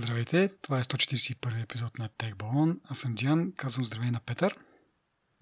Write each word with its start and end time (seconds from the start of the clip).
Здравейте, 0.00 0.50
това 0.62 0.78
е 0.78 0.84
141 0.84 1.62
епизод 1.62 1.98
на 1.98 2.08
TechBallon. 2.08 2.80
Аз 2.84 2.98
съм 2.98 3.14
Диан, 3.14 3.52
казвам 3.56 3.84
здравей 3.84 4.10
на 4.10 4.20
Петър. 4.20 4.58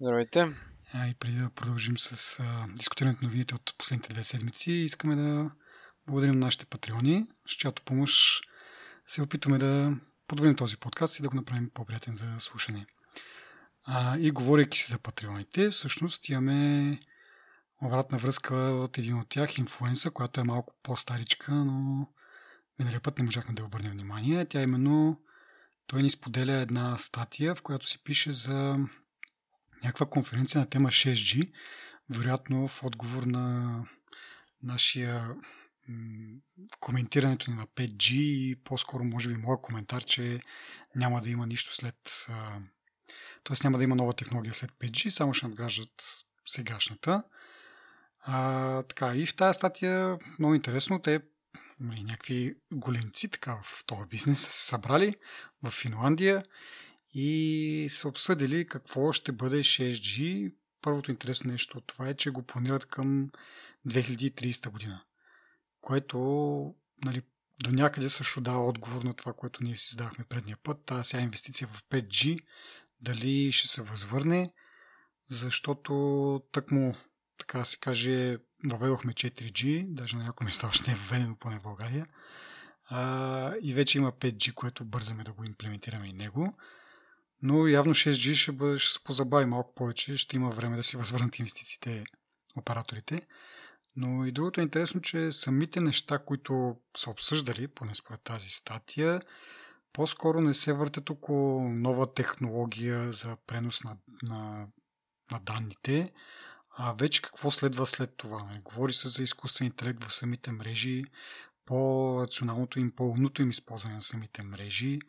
Здравейте. 0.01 0.45
А, 0.93 1.07
и 1.07 1.13
преди 1.13 1.37
да 1.37 1.49
продължим 1.49 1.97
с 1.97 2.39
а, 2.39 2.65
дискутирането 2.75 3.21
на 3.21 3.27
новините 3.27 3.55
от 3.55 3.73
последните 3.77 4.09
две 4.09 4.23
седмици, 4.23 4.71
искаме 4.71 5.15
да 5.15 5.51
благодарим 6.07 6.39
на 6.39 6.45
нашите 6.45 6.65
патреони, 6.65 7.27
с 7.45 7.51
чиято 7.51 7.83
помощ 7.85 8.43
се 9.07 9.21
опитваме 9.21 9.57
да 9.57 9.93
подобрим 10.27 10.55
този 10.55 10.77
подкаст 10.77 11.19
и 11.19 11.21
да 11.21 11.29
го 11.29 11.35
направим 11.35 11.69
по-приятен 11.73 12.13
за 12.13 12.35
слушане. 12.39 12.85
А, 13.83 14.17
и 14.17 14.31
говорейки 14.31 14.77
си 14.77 14.91
за 14.91 14.99
патреоните, 14.99 15.69
всъщност 15.69 16.29
имаме 16.29 16.99
обратна 17.81 18.17
връзка 18.17 18.55
от 18.55 18.97
един 18.97 19.19
от 19.19 19.29
тях, 19.29 19.57
инфлуенса, 19.57 20.11
която 20.11 20.41
е 20.41 20.43
малко 20.43 20.73
по-старичка, 20.83 21.51
но 21.51 22.07
миналия 22.79 23.01
път 23.01 23.17
не 23.17 23.25
можахме 23.25 23.55
да 23.55 23.63
обърнем 23.63 23.91
внимание. 23.91 24.45
Тя 24.45 24.61
именно 24.61 25.21
той 25.87 26.03
ни 26.03 26.09
споделя 26.09 26.53
една 26.53 26.97
статия, 26.97 27.55
в 27.55 27.61
която 27.61 27.87
се 27.87 28.03
пише 28.03 28.31
за 28.31 28.77
някаква 29.83 30.05
конференция 30.05 30.59
на 30.59 30.69
тема 30.69 30.89
6G, 30.89 31.51
вероятно 32.09 32.67
в 32.67 32.83
отговор 32.83 33.23
на 33.23 33.75
нашия 34.63 35.35
коментирането 36.79 37.51
на 37.51 37.65
5G 37.65 38.13
и 38.13 38.55
по-скоро 38.55 39.03
може 39.03 39.29
би 39.29 39.35
моят 39.35 39.61
коментар, 39.61 40.03
че 40.03 40.39
няма 40.95 41.21
да 41.21 41.29
има 41.29 41.47
нищо 41.47 41.75
след... 41.75 42.27
т.е. 43.43 43.55
няма 43.63 43.77
да 43.77 43.83
има 43.83 43.95
нова 43.95 44.13
технология 44.13 44.53
след 44.53 44.71
5G, 44.71 45.09
само 45.09 45.33
ще 45.33 45.47
надграждат 45.47 46.25
сегашната. 46.45 47.23
А, 48.21 48.83
така, 48.83 49.15
и 49.15 49.25
в 49.25 49.35
тази 49.35 49.57
статия 49.57 50.17
много 50.39 50.55
интересно, 50.55 51.01
те 51.01 51.21
някакви 51.79 52.55
големци 52.71 53.29
така 53.29 53.59
в 53.63 53.85
този 53.85 54.09
бизнес 54.09 54.39
са 54.39 54.51
се 54.51 54.65
събрали 54.65 55.15
в 55.63 55.71
Финландия 55.71 56.43
и 57.13 57.87
са 57.89 58.07
обсъдили 58.07 58.67
какво 58.67 59.11
ще 59.11 59.31
бъде 59.31 59.59
6G. 59.59 60.53
Първото 60.81 61.11
интересно 61.11 61.51
нещо 61.51 61.77
от 61.77 61.87
това 61.87 62.09
е, 62.09 62.13
че 62.13 62.29
го 62.29 62.43
планират 62.43 62.85
към 62.85 63.29
2030 63.87 64.69
година, 64.69 65.03
което 65.81 66.19
нали, 67.03 67.21
до 67.63 67.71
някъде 67.71 68.09
също 68.09 68.41
дава 68.41 68.67
отговор 68.67 69.03
на 69.03 69.13
това, 69.13 69.33
което 69.33 69.63
ние 69.63 69.77
си 69.77 69.91
задахме 69.91 70.25
предния 70.25 70.57
път. 70.63 70.85
Тази 70.85 71.09
сега 71.09 71.23
инвестиция 71.23 71.67
в 71.67 71.83
5G, 71.83 72.39
дали 73.01 73.51
ще 73.51 73.67
се 73.67 73.81
възвърне, 73.81 74.53
защото 75.29 76.43
тъкмо 76.51 76.95
така 77.39 77.65
се 77.65 77.77
каже, 77.77 78.37
въведохме 78.65 79.13
4G, 79.13 79.85
даже 79.87 80.17
на 80.17 80.23
някои 80.23 80.45
места 80.45 80.67
още 80.67 80.91
не 80.91 80.97
е 80.97 80.99
въведено, 80.99 81.35
поне 81.35 81.59
в 81.59 81.63
България. 81.63 82.05
А, 82.89 83.53
и 83.61 83.73
вече 83.73 83.97
има 83.97 84.11
5G, 84.11 84.53
което 84.53 84.85
бързаме 84.85 85.23
да 85.23 85.31
го 85.31 85.43
имплементираме 85.43 86.07
и 86.07 86.13
него. 86.13 86.57
Но 87.41 87.67
явно 87.67 87.93
6G 87.93 88.33
ще, 88.35 88.51
бъде, 88.51 88.77
ще 88.77 88.93
се 88.93 89.03
позабави 89.03 89.45
малко 89.45 89.75
повече, 89.75 90.17
ще 90.17 90.35
има 90.35 90.49
време 90.49 90.77
да 90.77 90.83
си 90.83 90.97
възвърнат 90.97 91.39
инвестициите 91.39 92.03
операторите. 92.57 93.21
Но 93.95 94.25
и 94.25 94.31
другото 94.31 94.59
е 94.59 94.63
интересно, 94.63 95.01
че 95.01 95.31
самите 95.31 95.81
неща, 95.81 96.19
които 96.19 96.77
са 96.97 97.09
обсъждали, 97.09 97.67
поне 97.67 97.95
според 97.95 98.21
тази 98.21 98.49
статия, 98.49 99.21
по-скоро 99.93 100.41
не 100.41 100.53
се 100.53 100.73
въртят 100.73 101.09
около 101.09 101.69
нова 101.69 102.13
технология 102.13 103.13
за 103.13 103.37
пренос 103.47 103.83
на, 103.83 103.97
на, 104.23 104.67
на 105.31 105.39
данните, 105.39 106.11
а 106.81 106.93
вече 106.93 107.21
какво 107.21 107.51
следва 107.51 107.87
след 107.87 108.17
това? 108.17 108.49
Говори 108.63 108.93
се 108.93 109.07
за 109.07 109.23
изкуствен 109.23 109.65
интелект 109.65 110.03
в 110.03 110.13
самите 110.13 110.51
мрежи, 110.51 111.03
по-рационалното 111.65 112.79
им, 112.79 112.91
по-умното 112.91 113.41
им 113.41 113.49
използване 113.49 113.95
на 113.95 114.01
самите 114.01 114.43
мрежи, 114.43 114.99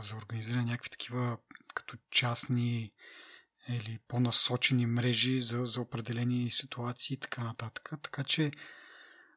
за 0.00 0.16
организиране 0.16 0.62
на 0.62 0.70
някакви 0.70 0.90
такива 0.90 1.38
като 1.74 1.96
частни 2.10 2.90
или 3.68 3.98
по-насочени 4.08 4.86
мрежи 4.86 5.40
за, 5.40 5.66
за 5.66 5.80
определени 5.80 6.50
ситуации 6.50 7.14
и 7.14 7.20
така 7.20 7.44
нататък. 7.44 7.92
Така 8.02 8.24
че 8.24 8.50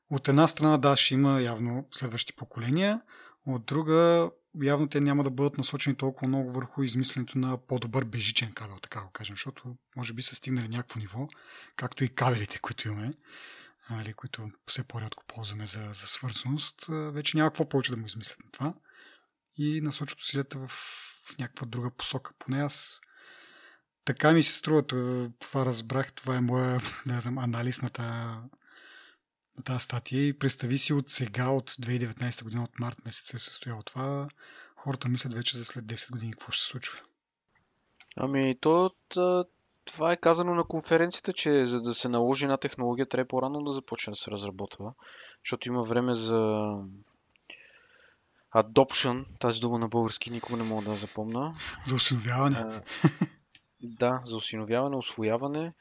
от 0.10 0.28
една 0.28 0.48
страна 0.48 0.78
да, 0.78 0.96
ще 0.96 1.14
има 1.14 1.42
явно 1.42 1.88
следващи 1.92 2.36
поколения, 2.36 3.02
от 3.46 3.66
друга 3.66 4.32
явно 4.62 4.90
те 4.90 5.02
няма 5.02 5.24
да 5.24 5.30
бъдат 5.30 5.58
насочени 5.58 5.96
толкова 5.96 6.28
много 6.28 6.52
върху 6.52 6.84
измисленето 6.84 7.38
на 7.38 7.58
по-добър 7.58 8.04
бежичен 8.04 8.52
кабел, 8.52 8.78
така 8.82 9.02
го 9.02 9.12
кажем, 9.12 9.36
защото 9.36 9.76
може 9.96 10.14
би 10.14 10.22
са 10.22 10.36
стигнали 10.36 10.68
някакво 10.68 11.00
ниво, 11.00 11.28
както 11.76 12.04
и 12.04 12.10
кабелите, 12.10 12.60
които 12.60 12.88
имаме, 12.88 13.12
нали, 13.90 14.14
които 14.14 14.48
все 14.68 14.84
по-рядко 14.84 15.24
ползваме 15.28 15.66
за, 15.66 15.80
за 15.80 16.08
свързаност, 16.08 16.86
вече 16.90 17.38
няма 17.38 17.50
какво 17.50 17.70
повече 17.70 17.92
да 17.92 17.98
му 17.98 18.06
измислят 18.06 18.44
на 18.44 18.52
това 18.52 18.74
и 19.58 19.82
насочат 19.82 20.20
усилията 20.20 20.60
в, 20.60 20.68
в 20.68 21.38
някаква 21.40 21.68
друга 21.68 21.92
посока. 21.92 22.34
Поне 22.40 22.62
аз 22.62 23.02
така 24.06 24.34
ми 24.34 24.44
се 24.44 24.54
струва, 24.54 24.84
това 25.40 25.66
разбрах, 25.66 26.14
това 26.14 26.36
е 26.36 26.42
моя 26.42 26.80
да 27.06 27.22
знам, 27.22 27.38
анализ 27.38 27.82
на 27.82 27.90
тази, 27.90 28.38
на 29.58 29.64
тази 29.64 29.84
статия 29.84 30.28
и 30.28 30.40
представи 30.40 30.78
си 30.78 30.94
от 30.94 31.10
сега, 31.10 31.50
от 31.50 31.72
2019 31.72 32.44
година, 32.44 32.64
от 32.64 32.80
март 32.80 33.06
месец 33.06 33.26
се 33.26 33.40
състояло 33.40 33.84
това, 33.84 34.28
хората 34.76 35.10
мислят 35.10 35.34
вече 35.34 35.58
за 35.58 35.66
след 35.66 35.86
10 35.86 36.12
години 36.12 36.32
какво 36.32 36.52
ще 36.52 36.64
се 36.64 36.70
случва. 36.70 37.00
Ами, 38.18 38.56
то, 38.62 38.92
това 39.86 40.12
е 40.12 40.18
казано 40.18 40.56
на 40.56 40.64
конференцията, 40.64 41.34
че 41.34 41.66
за 41.66 41.82
да 41.82 41.94
се 41.94 42.10
наложи 42.10 42.46
една 42.46 42.58
технология, 42.58 43.06
трябва 43.06 43.28
по-рано 43.28 43.64
да 43.64 43.74
започне 43.74 44.12
да 44.12 44.18
се 44.18 44.32
разработва, 44.32 44.94
защото 45.44 45.68
има 45.68 45.84
време 45.84 46.14
за 46.14 46.72
adoption, 48.56 49.26
тази 49.40 49.60
дума 49.60 49.80
на 49.80 49.88
български 49.88 50.30
никога 50.30 50.58
не 50.58 50.64
мога 50.64 50.84
да 50.84 50.96
запомна. 50.96 51.54
За 51.88 51.96
осиновяване. 51.96 52.58
А, 52.58 52.82
да, 53.82 54.22
за 54.26 54.36
осиновяване, 54.36 54.96
освояване. 54.96 55.74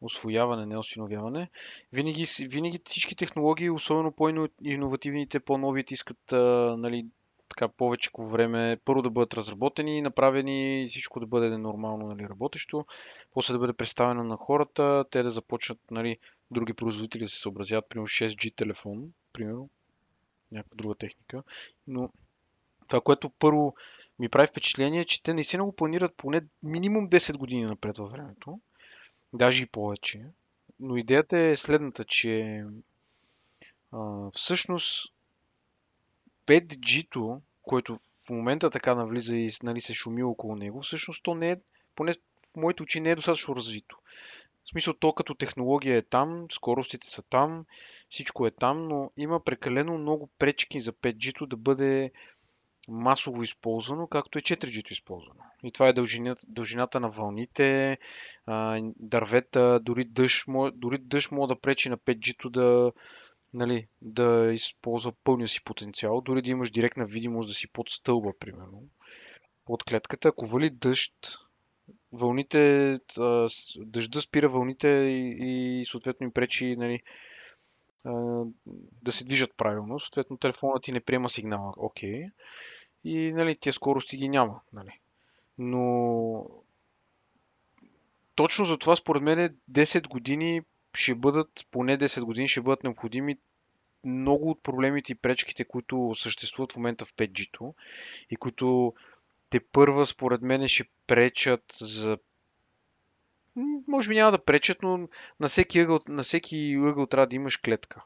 Освояване, 0.00 0.66
не 0.66 0.78
осиновяване. 0.78 1.50
Винаги, 1.92 2.24
винаги 2.40 2.80
всички 2.86 3.16
технологии, 3.16 3.70
особено 3.70 4.12
по-инновативните, 4.12 5.40
по-новите, 5.40 5.94
искат 5.94 6.32
а, 6.32 6.76
нали, 6.78 7.06
така 7.48 7.68
повече 7.68 8.10
време 8.18 8.78
първо 8.84 9.02
да 9.02 9.10
бъдат 9.10 9.34
разработени, 9.34 10.02
направени, 10.02 10.86
всичко 10.88 11.20
да 11.20 11.26
бъде 11.26 11.58
нормално 11.58 12.06
нали, 12.06 12.28
работещо, 12.28 12.86
после 13.32 13.52
да 13.52 13.58
бъде 13.58 13.72
представено 13.72 14.24
на 14.24 14.36
хората, 14.36 15.04
те 15.10 15.22
да 15.22 15.30
започнат 15.30 15.78
нали, 15.90 16.18
други 16.50 16.74
производители 16.74 17.22
да 17.22 17.28
се 17.28 17.40
съобразят, 17.40 17.88
примерно 17.88 18.06
6G 18.06 18.56
телефон, 18.56 19.12
примерно, 19.32 19.70
някаква 20.52 20.76
друга 20.76 20.94
техника. 20.94 21.42
Но 21.86 22.10
това, 22.88 23.00
което 23.00 23.30
първо 23.30 23.74
ми 24.18 24.28
прави 24.28 24.46
впечатление, 24.46 25.00
е, 25.00 25.04
че 25.04 25.22
те 25.22 25.34
наистина 25.34 25.64
го 25.64 25.72
планират 25.72 26.16
поне 26.16 26.40
минимум 26.62 27.10
10 27.10 27.36
години 27.36 27.64
напред 27.64 27.98
във 27.98 28.10
времето. 28.10 28.60
Даже 29.32 29.62
и 29.62 29.66
повече. 29.66 30.24
Но 30.80 30.96
идеята 30.96 31.38
е 31.38 31.56
следната, 31.56 32.04
че 32.04 32.64
а, 33.92 34.30
всъщност 34.30 35.12
5G-то, 36.46 37.40
което 37.62 37.98
в 38.26 38.30
момента 38.30 38.70
така 38.70 38.94
навлиза 38.94 39.36
и 39.36 39.50
нали, 39.62 39.80
се 39.80 39.94
шуми 39.94 40.22
около 40.22 40.56
него, 40.56 40.82
всъщност 40.82 41.22
то 41.22 41.34
не 41.34 41.50
е, 41.50 41.60
поне 41.94 42.12
в 42.12 42.56
моите 42.56 42.82
очи 42.82 43.00
не 43.00 43.10
е 43.10 43.14
достатъчно 43.14 43.56
развито. 43.56 43.98
В 44.64 44.68
смисъл, 44.68 44.94
то 44.94 45.12
като 45.12 45.34
технология 45.34 45.96
е 45.96 46.02
там, 46.02 46.46
скоростите 46.50 47.10
са 47.10 47.22
там, 47.22 47.64
всичко 48.10 48.46
е 48.46 48.50
там, 48.50 48.88
но 48.88 49.10
има 49.16 49.44
прекалено 49.44 49.98
много 49.98 50.30
пречки 50.38 50.80
за 50.80 50.92
5G-то 50.92 51.46
да 51.46 51.56
бъде 51.56 52.12
масово 52.88 53.42
използвано, 53.42 54.06
както 54.06 54.38
е 54.38 54.42
4G-то 54.42 54.92
използвано. 54.92 55.40
И 55.64 55.72
това 55.72 55.88
е 55.88 55.92
дължината, 55.92 56.42
дължината 56.48 57.00
на 57.00 57.10
вълните, 57.10 57.98
дървета, 58.96 59.80
дори 59.82 60.04
дъжд, 60.04 60.44
дори 60.74 60.98
дъжд 60.98 61.32
може 61.32 61.48
да 61.48 61.60
пречи 61.60 61.88
на 61.88 61.98
5G-то 61.98 62.50
да, 62.50 62.92
нали, 63.54 63.86
да 64.02 64.50
използва 64.52 65.12
пълния 65.24 65.48
си 65.48 65.64
потенциал, 65.64 66.20
дори 66.20 66.42
да 66.42 66.50
имаш 66.50 66.70
директна 66.70 67.06
видимост 67.06 67.48
да 67.48 67.54
си 67.54 67.68
под 67.68 67.90
стълба, 67.90 68.32
примерно, 68.40 68.82
под 69.64 69.84
клетката. 69.84 70.28
Ако 70.28 70.46
вали 70.46 70.70
дъжд, 70.70 71.14
вълните, 72.12 72.98
дъжда 73.76 74.20
спира 74.20 74.48
вълните 74.48 74.88
и, 74.88 75.36
и 75.80 75.84
съответно 75.84 76.24
им 76.24 76.32
пречи 76.32 76.76
нали, 76.76 77.02
да 79.02 79.12
се 79.12 79.24
движат 79.24 79.56
правилно. 79.56 80.00
Съответно 80.00 80.36
телефонът 80.36 80.82
ти 80.82 80.92
не 80.92 81.00
приема 81.00 81.28
сигнала. 81.28 81.72
Окей. 81.76 82.22
Okay. 82.22 82.30
И 83.04 83.32
нали, 83.32 83.56
тия 83.60 83.72
скорости 83.72 84.16
ги 84.16 84.28
няма. 84.28 84.60
Нали. 84.72 85.00
Но 85.62 86.46
точно 88.34 88.64
за 88.64 88.78
това 88.78 88.96
според 88.96 89.22
мен 89.22 89.56
10 89.72 90.08
години 90.08 90.62
ще 90.94 91.14
бъдат, 91.14 91.66
поне 91.70 91.98
10 91.98 92.24
години 92.24 92.48
ще 92.48 92.60
бъдат 92.60 92.84
необходими 92.84 93.38
много 94.04 94.50
от 94.50 94.62
проблемите 94.62 95.12
и 95.12 95.14
пречките, 95.14 95.64
които 95.64 96.12
съществуват 96.14 96.72
в 96.72 96.76
момента 96.76 97.04
в 97.04 97.14
5G-то 97.14 97.74
и 98.30 98.36
които 98.36 98.94
те 99.50 99.60
първа, 99.60 100.06
според 100.06 100.42
мен, 100.42 100.68
ще 100.68 100.84
пречат 101.06 101.64
за 101.80 102.18
може 103.88 104.08
би 104.08 104.14
няма 104.14 104.32
да 104.32 104.44
пречат, 104.44 104.82
но 104.82 105.08
на 105.40 105.48
всеки 105.48 105.80
ъгъл, 105.80 106.00
на 106.08 106.22
всеки 106.22 106.76
ъгъл 106.84 107.06
трябва 107.06 107.26
да 107.26 107.36
имаш 107.36 107.56
клетка. 107.56 108.04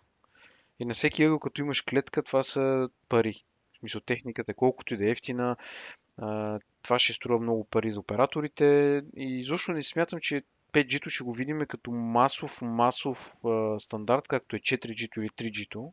И 0.78 0.84
на 0.84 0.94
всеки 0.94 1.24
ъгъл, 1.24 1.38
като 1.38 1.62
имаш 1.62 1.82
клетка, 1.82 2.22
това 2.22 2.42
са 2.42 2.88
пари. 3.08 3.44
В 3.72 3.78
смисъл 3.78 4.00
техниката, 4.00 4.54
колкото 4.54 4.94
и 4.94 4.96
да 4.96 5.06
е 5.06 5.10
ефтина, 5.10 5.56
а, 6.18 6.60
това 6.82 6.98
ще 6.98 7.12
струва 7.12 7.40
много 7.40 7.64
пари 7.64 7.90
за 7.90 8.00
операторите 8.00 9.02
и 9.16 9.38
изобщо 9.38 9.72
не 9.72 9.82
смятам, 9.82 10.20
че 10.20 10.42
5G-то 10.72 11.10
ще 11.10 11.24
го 11.24 11.32
видим 11.32 11.60
като 11.68 11.90
масов, 11.90 12.62
масов 12.62 13.34
а, 13.44 13.78
стандарт, 13.78 14.28
както 14.28 14.56
е 14.56 14.58
4G-то 14.58 15.20
или 15.20 15.28
3G-то. 15.28 15.92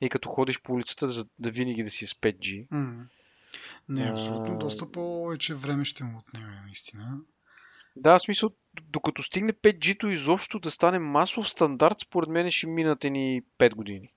И 0.00 0.08
като 0.08 0.28
ходиш 0.28 0.62
по 0.62 0.72
улицата, 0.72 1.10
за 1.10 1.26
да 1.38 1.50
винаги 1.50 1.82
да 1.82 1.90
си 1.90 2.06
с 2.06 2.14
5G. 2.14 2.68
Mm. 2.68 3.02
Не, 3.88 4.10
абсолютно. 4.10 4.54
А... 4.54 4.58
Доста 4.58 4.92
повече 4.92 5.54
време 5.54 5.84
ще 5.84 6.04
му 6.04 6.18
отнеме, 6.18 6.62
наистина. 6.64 7.18
Да, 7.96 8.18
в 8.18 8.22
смисъл, 8.22 8.50
докато 8.82 9.22
стигне 9.22 9.52
5G-то 9.52 10.08
изобщо 10.08 10.58
да 10.58 10.70
стане 10.70 10.98
масов 10.98 11.48
стандарт, 11.48 11.98
според 11.98 12.28
мен 12.28 12.50
ще 12.50 12.66
минат 12.66 13.04
ни 13.04 13.42
5 13.58 13.74
години. 13.74 14.12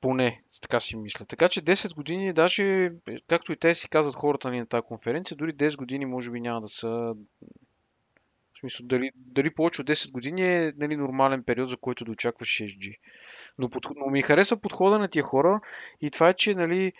Поне, 0.00 0.42
така 0.62 0.80
си 0.80 0.96
мисля. 0.96 1.24
Така 1.24 1.48
че 1.48 1.62
10 1.62 1.94
години, 1.94 2.32
даже, 2.32 2.92
както 3.28 3.52
и 3.52 3.56
те 3.56 3.74
си 3.74 3.88
казват 3.88 4.14
хората 4.14 4.50
ни 4.50 4.58
на 4.58 4.66
тази 4.66 4.82
конференция, 4.82 5.36
дори 5.36 5.54
10 5.54 5.76
години 5.76 6.06
може 6.06 6.30
би 6.30 6.40
няма 6.40 6.60
да 6.60 6.68
са... 6.68 6.88
В 8.54 8.60
смисъл, 8.60 8.86
дали, 8.86 9.10
дали 9.14 9.54
повече 9.54 9.80
от 9.80 9.88
10 9.88 10.10
години 10.10 10.56
е 10.56 10.72
нали, 10.76 10.96
нормален 10.96 11.42
период, 11.42 11.68
за 11.68 11.76
който 11.76 12.04
да 12.04 12.10
очакваш 12.10 12.48
6G. 12.48 12.96
Но, 13.58 13.70
под, 13.70 13.86
но 13.96 14.06
ми 14.06 14.22
харесва 14.22 14.56
подхода 14.56 14.98
на 14.98 15.08
тия 15.08 15.22
хора 15.22 15.60
и 16.00 16.10
това 16.10 16.28
е, 16.28 16.34
че 16.34 16.54
нали, 16.54 16.92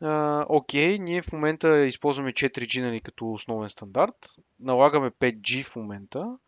а, 0.00 0.46
окей, 0.48 0.98
ние 0.98 1.22
в 1.22 1.32
момента 1.32 1.86
използваме 1.86 2.32
4G 2.32 2.82
нали, 2.82 3.00
като 3.00 3.32
основен 3.32 3.68
стандарт, 3.68 4.36
налагаме 4.60 5.10
5G 5.10 5.64
в 5.64 5.76
момента, 5.76 6.38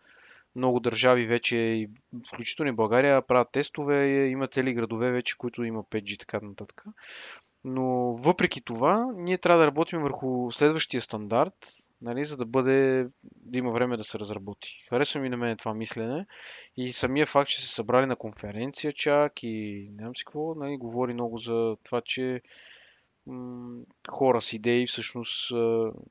много 0.57 0.81
държави 0.81 1.27
вече, 1.27 1.89
включително 2.29 2.71
и 2.71 2.75
България, 2.75 3.27
правят 3.27 3.53
тестове, 3.53 4.27
има 4.27 4.49
цели 4.49 4.75
градове 4.75 5.11
вече, 5.11 5.39
които 5.39 5.65
има 5.65 5.85
5G 5.85 6.15
и 6.15 6.19
така 6.19 6.41
нататък. 6.43 6.85
Но 7.65 8.17
въпреки 8.17 8.61
това, 8.61 9.07
ние 9.17 9.39
трябва 9.39 9.61
да 9.63 9.67
работим 9.67 10.01
върху 10.01 10.51
следващия 10.53 11.01
стандарт, 11.01 11.55
нали, 12.03 12.25
за 12.25 12.37
да 12.37 12.47
бъде, 12.47 13.09
да 13.23 13.59
има 13.59 13.73
време 13.73 13.97
да 13.97 14.05
се 14.05 14.19
разработи. 14.19 14.87
Харесва 14.89 15.21
ми 15.21 15.29
на 15.29 15.37
мен 15.37 15.57
това 15.57 15.75
мислене 15.75 16.27
и 16.77 16.93
самия 16.93 17.27
факт, 17.27 17.51
че 17.51 17.63
се 17.63 17.75
събрали 17.75 18.07
на 18.07 18.17
конференция 18.17 18.93
чак 18.93 19.43
и 19.43 19.89
не 19.91 20.03
знам 20.03 20.17
си 20.17 20.25
какво, 20.25 20.55
нали, 20.55 20.77
говори 20.77 21.15
много 21.15 21.39
за 21.39 21.77
това, 21.83 22.01
че 22.01 22.41
м- 23.27 23.83
хора 24.09 24.41
с 24.41 24.53
идеи 24.53 24.87
всъщност 24.87 25.53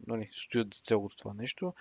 нали, 0.08 0.30
стоят 0.34 0.74
за 0.74 0.82
цялото 0.82 1.18
това 1.18 1.34
нещо. 1.34 1.74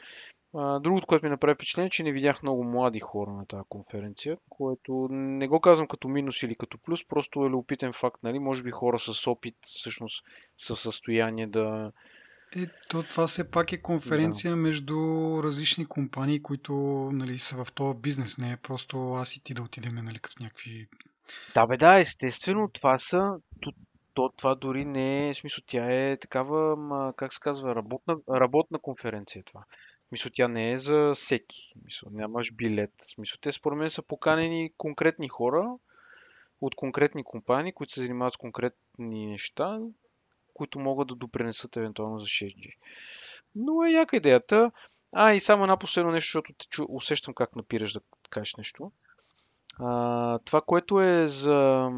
Другото, 0.54 1.06
което 1.06 1.26
ми 1.26 1.30
направи 1.30 1.54
впечатление, 1.54 1.86
е, 1.86 1.90
че 1.90 2.02
не 2.02 2.12
видях 2.12 2.42
много 2.42 2.64
млади 2.64 3.00
хора 3.00 3.30
на 3.30 3.46
тази 3.46 3.62
конференция, 3.68 4.36
което 4.48 5.08
не 5.10 5.48
го 5.48 5.60
казвам 5.60 5.88
като 5.88 6.08
минус 6.08 6.42
или 6.42 6.54
като 6.54 6.78
плюс, 6.78 7.08
просто 7.08 7.46
е 7.46 7.50
любопитен 7.50 7.92
факт, 7.92 8.22
нали? 8.22 8.38
Може 8.38 8.62
би 8.62 8.70
хора 8.70 8.98
с 8.98 9.26
опит 9.26 9.54
всъщност 9.62 10.24
са 10.58 10.74
в 10.74 10.80
състояние 10.80 11.46
да... 11.46 11.92
Е, 12.56 12.66
то 12.88 13.02
това 13.02 13.26
все 13.26 13.50
пак 13.50 13.72
е 13.72 13.82
конференция 13.82 14.50
да. 14.50 14.56
между 14.56 14.96
различни 15.42 15.86
компании, 15.86 16.42
които 16.42 16.72
нали, 17.12 17.38
са 17.38 17.64
в 17.64 17.72
този 17.72 17.98
бизнес, 17.98 18.38
не 18.38 18.52
е 18.52 18.56
просто 18.56 19.12
аз 19.12 19.36
и 19.36 19.44
ти 19.44 19.54
да 19.54 19.62
отидем 19.62 19.94
нали, 19.94 20.18
като 20.18 20.42
някакви... 20.42 20.88
Да, 21.54 21.66
бе, 21.66 21.76
да, 21.76 22.00
естествено, 22.00 22.68
това 22.68 22.98
са... 23.10 23.34
То, 24.14 24.28
това 24.36 24.54
дори 24.54 24.84
не 24.84 25.28
е, 25.28 25.34
смисъл, 25.34 25.64
тя 25.66 26.10
е 26.10 26.16
такава, 26.16 26.76
как 27.16 27.32
се 27.32 27.40
казва, 27.40 27.74
работна, 27.74 28.16
работна 28.30 28.78
конференция 28.78 29.42
това. 29.44 29.64
Мисля, 30.12 30.30
тя 30.34 30.48
не 30.48 30.72
е 30.72 30.78
за 30.78 31.12
всеки. 31.14 31.72
Мисля, 31.84 32.08
нямаш 32.12 32.52
билет. 32.52 32.92
Мисля, 33.18 33.38
те 33.40 33.52
според 33.52 33.78
мен 33.78 33.90
са 33.90 34.02
поканени 34.02 34.72
конкретни 34.76 35.28
хора 35.28 35.74
от 36.60 36.74
конкретни 36.74 37.24
компании, 37.24 37.72
които 37.72 37.92
се 37.92 38.00
занимават 38.00 38.32
с 38.32 38.36
конкретни 38.36 39.26
неща, 39.26 39.78
които 40.54 40.78
могат 40.78 41.08
да 41.08 41.14
допренесат 41.14 41.76
евентуално 41.76 42.18
за 42.18 42.26
6G. 42.26 42.74
Но 43.54 43.84
е 43.84 43.90
яка 43.90 44.16
идеята. 44.16 44.70
А, 45.12 45.32
и 45.32 45.40
само 45.40 45.62
една 45.62 45.76
последно 45.76 46.12
нещо, 46.12 46.26
защото 46.26 46.52
те 46.52 46.66
чу, 46.66 46.86
усещам 46.88 47.34
как 47.34 47.56
напираш 47.56 47.92
да 47.92 48.00
кажеш 48.30 48.54
нещо. 48.54 48.92
А, 49.78 50.38
това, 50.38 50.60
което 50.60 51.00
е 51.00 51.26
за... 51.26 51.90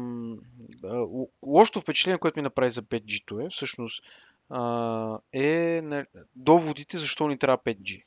лошото 1.45 1.81
впечатление, 1.81 2.17
което 2.17 2.39
ми 2.39 2.43
направи 2.43 2.71
за 2.71 2.83
5G-то 2.83 3.39
е, 3.39 3.49
всъщност, 3.49 4.03
е 5.33 5.81
доводите 6.35 6.97
защо 6.97 7.27
ни 7.27 7.37
трябва 7.37 7.57
5G. 7.57 8.03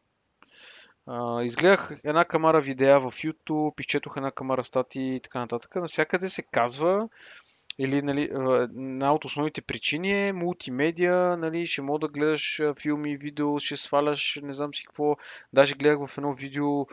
изгледах 1.44 1.90
една 2.05 2.25
камара 2.25 2.61
видеа 2.61 3.00
в 3.00 3.05
YouTube, 3.05 3.81
изчетох 3.81 4.17
една 4.17 4.31
камара 4.31 4.64
статии 4.64 5.17
и 5.17 5.20
така 5.20 5.38
нататък. 5.40 5.76
Насякъде 5.76 6.29
се 6.29 6.43
казва, 6.43 7.08
или 7.79 8.02
нали, 8.02 8.23
една 8.23 9.14
от 9.14 9.25
основните 9.25 9.62
причини 9.62 10.29
е 10.29 10.32
мултимедия, 10.32 11.37
нали, 11.37 11.67
ще 11.67 11.82
мога 11.82 11.99
да 11.99 12.08
гледаш 12.08 12.62
филми, 12.81 13.17
видео, 13.17 13.58
ще 13.58 13.76
сваляш, 13.76 14.40
не 14.43 14.52
знам 14.52 14.75
си 14.75 14.85
какво. 14.85 15.17
Даже 15.52 15.75
гледах 15.75 16.06
в 16.06 16.19
едно 16.19 16.35
видео 16.35 16.87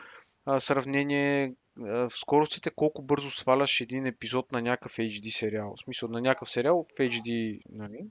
а, 0.46 0.60
сравнение 0.60 1.54
в 1.78 2.10
скоростите 2.10 2.70
колко 2.76 3.02
бързо 3.02 3.30
сваляш 3.32 3.82
един 3.82 4.06
епизод 4.06 4.52
на 4.52 4.62
някакъв 4.62 4.92
HD 4.92 5.30
сериал. 5.30 5.74
В 5.78 5.84
смисъл 5.84 6.10
на 6.10 6.22
някакъв 6.22 6.50
сериал 6.50 6.86
в 6.90 7.00
HD, 7.00 7.60
нали? 7.70 8.06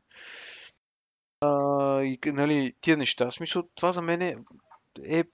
И 2.05 2.19
нали, 2.27 2.75
тия 2.81 2.97
неща. 2.97 3.31
В 3.31 3.35
смисъл, 3.35 3.63
това 3.75 3.93
за 3.93 4.03
мен 4.03 4.23
е, 4.23 4.37
е 5.05 5.25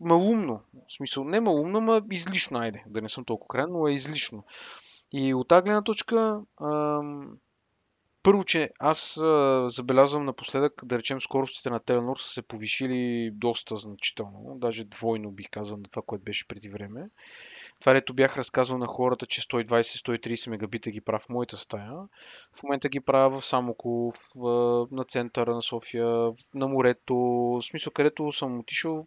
малумно. 0.00 0.62
В 0.88 0.92
смисъл, 0.96 1.24
не 1.24 1.40
малумно, 1.40 1.80
но 1.80 2.00
излишно, 2.10 2.58
айде. 2.58 2.84
Да 2.86 3.02
не 3.02 3.08
съм 3.08 3.24
толкова 3.24 3.48
крайен, 3.48 3.72
но 3.72 3.88
е 3.88 3.92
излишно. 3.92 4.44
И 5.12 5.34
от 5.34 5.48
тази 5.48 5.62
гледна 5.62 5.82
точка, 5.82 6.40
ам, 6.62 7.36
първо, 8.22 8.44
че 8.44 8.70
аз 8.78 9.16
а, 9.16 9.66
забелязвам 9.70 10.24
напоследък, 10.24 10.82
да 10.84 10.98
речем, 10.98 11.20
скоростите 11.20 11.70
на 11.70 11.80
Теленор 11.80 12.16
са 12.16 12.28
се 12.28 12.42
повишили 12.42 13.30
доста 13.32 13.76
значително, 13.76 14.58
даже 14.58 14.84
двойно 14.84 15.30
бих 15.30 15.50
казал 15.50 15.76
на 15.76 15.82
това, 15.82 16.02
което 16.06 16.24
беше 16.24 16.48
преди 16.48 16.68
време. 16.68 17.08
Това, 17.80 17.92
дето 17.92 18.14
бях 18.14 18.36
разказал 18.36 18.78
на 18.78 18.86
хората, 18.86 19.26
че 19.26 19.40
120-130 19.40 20.50
мегабита 20.50 20.90
ги 20.90 21.00
правя 21.00 21.18
в 21.18 21.28
моята 21.28 21.56
стая, 21.56 21.92
в 22.52 22.62
момента 22.62 22.88
ги 22.88 23.00
правя 23.00 23.40
в 23.40 23.44
Самоков, 23.44 24.16
на 24.90 25.04
центъра 25.08 25.54
на 25.54 25.62
София, 25.62 26.32
на 26.54 26.68
морето, 26.68 27.14
в 27.16 27.62
смисъл, 27.62 27.92
където 27.92 28.32
съм 28.32 28.58
отишъл, 28.58 29.06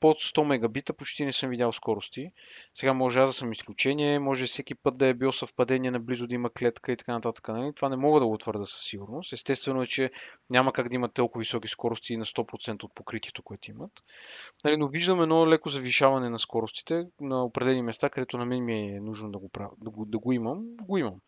под 0.00 0.16
100 0.16 0.44
мегабита 0.44 0.92
почти 0.92 1.24
не 1.24 1.32
съм 1.32 1.50
видял 1.50 1.72
скорости. 1.72 2.30
Сега 2.74 2.92
може 2.92 3.20
аз 3.20 3.28
да 3.28 3.32
съм 3.32 3.52
изключение, 3.52 4.18
може 4.18 4.46
всеки 4.46 4.74
път 4.74 4.98
да 4.98 5.06
е 5.06 5.14
бил 5.14 5.32
съвпадение 5.32 5.90
наблизо 5.90 6.26
да 6.26 6.34
има 6.34 6.50
клетка 6.50 6.92
и 6.92 6.96
така 6.96 7.12
нататък. 7.12 7.48
Нали? 7.48 7.72
Това 7.74 7.88
не 7.88 7.96
мога 7.96 8.20
да 8.20 8.26
го 8.26 8.38
твърда 8.38 8.64
със 8.64 8.80
сигурност. 8.80 9.32
Естествено 9.32 9.82
е, 9.82 9.86
че 9.86 10.10
няма 10.50 10.72
как 10.72 10.88
да 10.88 10.94
имат 10.94 11.14
толкова 11.14 11.38
високи 11.38 11.68
скорости 11.68 12.16
на 12.16 12.24
100% 12.24 12.84
от 12.84 12.94
покритието, 12.94 13.42
което 13.42 13.70
имат. 13.70 13.92
Нали, 14.64 14.76
но 14.76 14.86
виждам 14.86 15.22
едно 15.22 15.48
леко 15.48 15.68
завишаване 15.68 16.30
на 16.30 16.38
скоростите 16.38 17.06
на 17.20 17.44
определени 17.44 17.82
места, 17.82 18.10
където 18.10 18.38
на 18.38 18.46
мен 18.46 18.64
ми 18.64 18.74
е 18.74 19.00
нужно 19.00 19.30
да 19.30 19.38
го, 19.38 19.48
прав... 19.48 19.70
да 19.78 19.90
го, 19.90 20.04
да 20.04 20.18
го 20.18 20.32
имам. 20.32 20.64
Го 20.82 20.98
имам. 20.98 21.20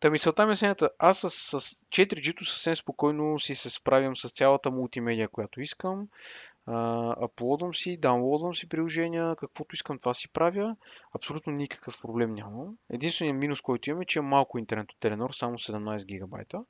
Та 0.00 0.10
мисълта 0.10 0.46
ми 0.46 0.52
е 0.52 0.56
следната. 0.56 0.90
Аз 0.98 1.18
с, 1.18 1.30
с 1.30 1.60
4G-то 1.88 2.44
съвсем 2.44 2.76
спокойно 2.76 3.38
си 3.38 3.54
се 3.54 3.70
справям 3.70 4.16
с 4.16 4.28
цялата 4.28 4.70
мултимедия, 4.70 5.28
която 5.28 5.60
искам 5.60 6.08
аплодвам 6.66 7.74
си, 7.74 7.96
даунлодвам 7.96 8.54
си 8.54 8.68
приложения, 8.68 9.36
каквото 9.36 9.74
искам 9.74 9.98
това 9.98 10.14
си 10.14 10.28
правя. 10.28 10.76
Абсолютно 11.14 11.52
никакъв 11.52 12.00
проблем 12.02 12.34
нямам. 12.34 12.76
Единственият 12.90 13.38
минус, 13.38 13.60
който 13.60 13.90
имам 13.90 14.02
е, 14.02 14.06
че 14.06 14.18
е 14.18 14.22
малко 14.22 14.58
интернет 14.58 14.92
от 14.92 14.98
Теленор, 15.00 15.30
само 15.30 15.58
17 15.58 16.04
гигабайта. 16.04 16.64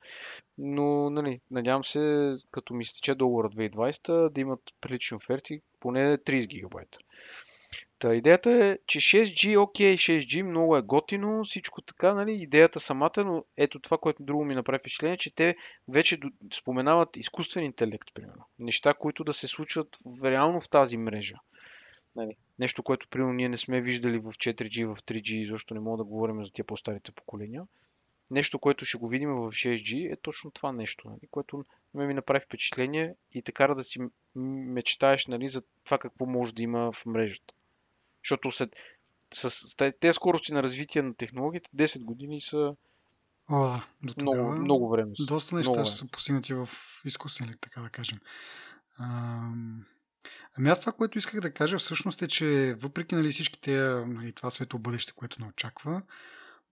Но, 0.58 1.10
нали, 1.10 1.40
надявам 1.50 1.84
се, 1.84 2.34
като 2.50 2.74
ми 2.74 2.84
стече 2.84 3.14
договора 3.14 3.50
2020, 3.50 4.28
да 4.28 4.40
имат 4.40 4.60
прилични 4.80 5.16
оферти, 5.16 5.60
поне 5.80 6.18
30 6.18 6.46
гигабайта. 6.46 6.98
Та, 7.98 8.14
идеята 8.14 8.50
е, 8.50 8.78
че 8.86 9.00
6G, 9.00 9.60
окей, 9.60 9.96
6G, 9.96 10.42
много 10.42 10.76
е 10.76 10.82
готино, 10.82 11.44
всичко 11.44 11.82
така, 11.82 12.14
нали, 12.14 12.32
идеята 12.32 12.80
самата, 12.80 13.24
но 13.24 13.44
ето 13.56 13.80
това, 13.80 13.98
което 13.98 14.22
друго 14.22 14.44
ми 14.44 14.54
направи 14.54 14.78
впечатление, 14.78 15.16
че 15.16 15.34
те 15.34 15.56
вече 15.88 16.18
споменават 16.54 17.16
изкуствен 17.16 17.64
интелект, 17.64 18.14
примерно. 18.14 18.44
Неща, 18.58 18.94
които 18.94 19.24
да 19.24 19.32
се 19.32 19.46
случват 19.46 19.98
реално 20.24 20.60
в 20.60 20.68
тази 20.68 20.96
мрежа. 20.96 21.36
Нали, 22.16 22.36
нещо, 22.58 22.82
което, 22.82 23.08
примерно, 23.08 23.32
ние 23.32 23.48
не 23.48 23.56
сме 23.56 23.80
виждали 23.80 24.18
в 24.18 24.32
4G, 24.32 24.94
в 24.94 25.02
3G, 25.02 25.48
защото 25.48 25.74
не 25.74 25.80
мога 25.80 25.96
да 25.96 26.04
говорим 26.04 26.44
за 26.44 26.52
тия 26.52 26.64
по-старите 26.64 27.12
поколения. 27.12 27.62
Нещо, 28.30 28.58
което 28.58 28.84
ще 28.84 28.98
го 28.98 29.08
видим 29.08 29.30
в 29.30 29.50
6G 29.52 30.12
е 30.12 30.16
точно 30.16 30.50
това 30.50 30.72
нещо, 30.72 31.08
нали, 31.08 31.28
което 31.30 31.64
ме 31.94 32.06
ми 32.06 32.14
направи 32.14 32.40
впечатление 32.40 33.14
и 33.32 33.42
те 33.42 33.52
кара 33.52 33.74
да 33.74 33.84
си 33.84 33.98
мечтаеш 34.34 35.26
нали, 35.26 35.48
за 35.48 35.62
това 35.84 35.98
какво 35.98 36.26
може 36.26 36.54
да 36.54 36.62
има 36.62 36.92
в 36.92 37.06
мрежата. 37.06 37.54
Защото 38.26 38.50
след, 38.50 38.70
с 39.34 39.76
тези 40.00 40.12
скорости 40.12 40.52
на 40.52 40.62
развитие 40.62 41.02
на 41.02 41.14
технологиите, 41.14 41.70
10 41.76 42.04
години 42.04 42.40
са 42.40 42.74
О, 43.50 43.80
до 44.02 44.14
тогава, 44.14 44.42
много, 44.42 44.60
много 44.60 44.88
време. 44.88 45.12
Доста 45.26 45.56
неща 45.56 45.84
ще 45.84 45.94
са 45.96 46.10
постигнати 46.10 46.54
в 46.54 46.68
изкуствен, 47.04 47.54
така 47.60 47.80
да 47.80 47.88
кажем. 47.88 48.18
А, 48.98 49.38
ами 50.58 50.68
аз 50.68 50.80
това, 50.80 50.92
което 50.92 51.18
исках 51.18 51.40
да 51.40 51.52
кажа 51.52 51.78
всъщност 51.78 52.22
е, 52.22 52.28
че 52.28 52.74
въпреки 52.78 53.14
нали, 53.14 53.30
всички 53.30 53.60
тези, 53.60 54.04
нали, 54.06 54.32
това 54.32 54.50
светло 54.50 54.78
бъдеще, 54.78 55.12
което 55.12 55.40
не 55.40 55.48
очаква, 55.48 56.02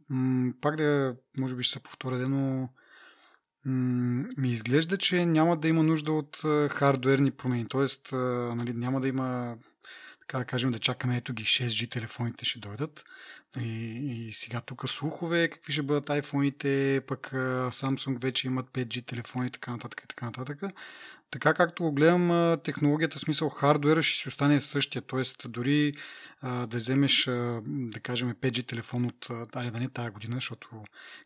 м- 0.08 0.52
пак 0.60 0.76
да, 0.76 1.16
може 1.36 1.54
би 1.54 1.62
ще 1.62 1.72
се 1.72 1.82
повторя, 1.82 2.28
но 2.28 2.68
ми 4.36 4.48
изглежда, 4.48 4.98
че 4.98 5.26
няма 5.26 5.56
да 5.56 5.68
има 5.68 5.82
нужда 5.82 6.12
от 6.12 6.36
хардуерни 6.70 7.30
промени. 7.30 7.68
Тоест, 7.68 8.08
нали, 8.12 8.72
няма 8.72 9.00
да 9.00 9.08
има 9.08 9.56
така 10.26 10.38
да 10.38 10.44
кажем, 10.44 10.70
да 10.70 10.78
чакаме 10.78 11.16
ето 11.16 11.32
ги 11.32 11.44
6G 11.44 11.90
телефоните 11.90 12.44
ще 12.44 12.58
дойдат. 12.58 13.04
И, 13.60 13.68
и 14.28 14.32
сега 14.32 14.60
тук 14.60 14.88
слухове, 14.88 15.48
какви 15.48 15.72
ще 15.72 15.82
бъдат 15.82 16.06
iPhone-ите, 16.06 17.00
пък 17.00 17.30
Samsung 17.70 18.22
вече 18.22 18.46
имат 18.46 18.70
5G 18.70 19.06
телефони 19.06 19.50
така 19.50 19.70
нататък 19.70 20.00
и 20.04 20.08
така 20.08 20.26
нататък. 20.26 20.62
Така 21.30 21.54
както 21.54 21.82
го 21.82 21.92
гледам, 21.92 22.56
технологията, 22.64 23.18
смисъл 23.18 23.48
хардуера 23.48 24.02
ще 24.02 24.18
си 24.18 24.28
остане 24.28 24.60
същия. 24.60 25.02
Тоест, 25.02 25.36
дори 25.48 25.94
а, 26.40 26.66
да 26.66 26.76
вземеш, 26.76 27.28
а, 27.28 27.60
да 27.66 28.00
кажем, 28.00 28.34
5G 28.34 28.68
телефон 28.68 29.04
от, 29.04 29.30
али 29.54 29.70
да 29.70 29.78
не 29.78 29.88
тази 29.88 30.10
година, 30.10 30.36
защото, 30.36 30.68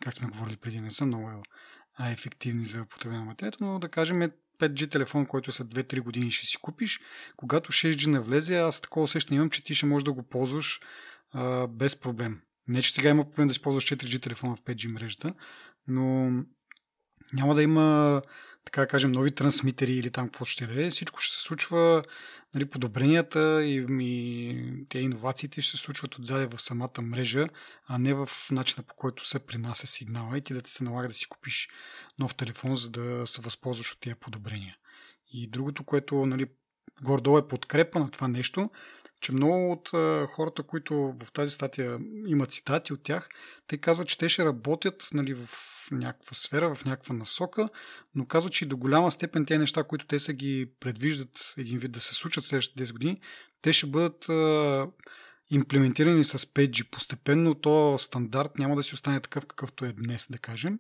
как 0.01 0.15
сме 0.15 0.29
говорили 0.29 0.57
преди, 0.57 0.81
не 0.81 0.91
са 0.91 1.07
много 1.07 1.43
ефективни 2.07 2.65
за 2.65 2.85
потребление 2.85 3.21
на 3.21 3.27
материята, 3.27 3.59
но 3.61 3.79
да 3.79 3.89
кажем 3.89 4.31
5G 4.59 4.91
телефон, 4.91 5.27
който 5.27 5.53
след 5.53 5.69
2-3 5.69 6.01
години 6.01 6.31
ще 6.31 6.47
си 6.47 6.57
купиш, 6.57 7.01
когато 7.37 7.73
6G 7.73 8.07
навлезе, 8.07 8.59
аз 8.59 8.81
такова 8.81 9.05
усещане 9.05 9.37
имам, 9.37 9.51
че 9.51 9.65
ти 9.65 9.75
ще 9.75 9.87
можеш 9.87 10.05
да 10.05 10.13
го 10.13 10.23
ползваш 10.23 10.81
а, 11.33 11.67
без 11.67 11.97
проблем. 11.97 12.41
Не, 12.69 12.83
че 12.83 12.93
сега 12.93 13.09
има 13.09 13.25
проблем 13.25 13.49
да 13.49 13.53
използваш 13.53 13.85
4G 13.85 14.23
телефона 14.23 14.57
в 14.57 14.63
5G 14.63 14.93
мрежата, 14.93 15.35
но 15.89 16.31
няма 17.33 17.55
да 17.55 17.63
има 17.63 18.23
така 18.65 18.81
да 18.81 18.87
кажем, 18.87 19.13
нови 19.13 19.31
трансмитери 19.31 19.93
или 19.93 20.11
там 20.11 20.27
какво 20.27 20.45
ще 20.45 20.67
да 20.67 20.87
е. 20.87 20.91
Всичко 20.91 21.21
ще 21.21 21.37
се 21.37 21.43
случва, 21.43 22.05
нали, 22.55 22.71
подобренията 22.71 23.65
и, 23.65 23.87
и 24.01 24.87
те 24.89 24.99
иновациите 24.99 25.61
ще 25.61 25.77
се 25.77 25.83
случват 25.83 26.19
отзаде 26.19 26.47
в 26.47 26.63
самата 26.63 27.03
мрежа, 27.03 27.47
а 27.87 27.99
не 27.99 28.15
в 28.15 28.29
начина 28.51 28.83
по 28.83 28.95
който 28.95 29.29
се 29.29 29.39
принася 29.39 29.87
сигнала 29.87 30.39
и 30.39 30.41
ти 30.41 30.55
да 30.55 30.63
ти 30.63 30.71
се 30.71 30.85
налага 30.85 31.09
да 31.09 31.15
си 31.15 31.29
купиш 31.29 31.69
нов 32.19 32.35
телефон, 32.35 32.77
за 32.77 32.91
да 32.91 33.27
се 33.27 33.41
възползваш 33.41 33.93
от 33.93 34.01
тези 34.01 34.15
подобрения. 34.15 34.77
И 35.33 35.49
другото, 35.49 35.85
което 35.85 36.27
нали, 36.27 36.47
гордо 37.03 37.39
е 37.39 37.49
подкрепа 37.49 37.99
на 37.99 38.11
това 38.11 38.29
нещо, 38.29 38.71
че 39.21 39.33
много 39.33 39.73
от 39.73 39.95
а, 39.95 40.27
хората, 40.27 40.63
които 40.63 40.95
в 40.95 41.33
тази 41.33 41.51
статия 41.51 41.99
имат 42.27 42.53
цитати 42.53 42.93
от 42.93 43.03
тях, 43.03 43.29
те 43.67 43.79
казват, 43.79 44.09
че 44.09 44.19
те 44.19 44.29
ще 44.29 44.45
работят 44.45 45.09
нали, 45.13 45.35
в 45.35 45.49
някаква 45.91 46.35
сфера, 46.35 46.75
в 46.75 46.85
някаква 46.85 47.15
насока, 47.15 47.69
но 48.15 48.27
казват, 48.27 48.53
че 48.53 48.65
и 48.65 48.69
до 48.69 48.77
голяма 48.77 49.13
степен 49.13 49.47
тези 49.47 49.59
неща, 49.59 49.85
които 49.85 50.07
те 50.07 50.21
са 50.21 50.33
ги 50.33 50.71
предвиждат 50.81 51.55
един 51.59 51.79
вид 51.79 51.93
да 51.93 52.01
се 52.01 52.15
случат 52.15 52.45
следващите 52.45 52.87
10 52.87 52.93
години, 52.93 53.21
те 53.61 53.73
ще 53.73 53.87
бъдат 53.87 54.29
а, 54.29 54.87
имплементирани 55.51 56.25
с 56.25 56.39
5G 56.39 56.91
постепенно. 56.91 57.55
То 57.55 57.99
стандарт 57.99 58.59
няма 58.59 58.77
да 58.77 58.83
си 58.83 58.95
остане 58.95 59.21
такъв, 59.21 59.47
какъвто 59.47 59.85
е 59.85 59.93
днес, 59.93 60.27
да 60.31 60.39
кажем, 60.39 60.79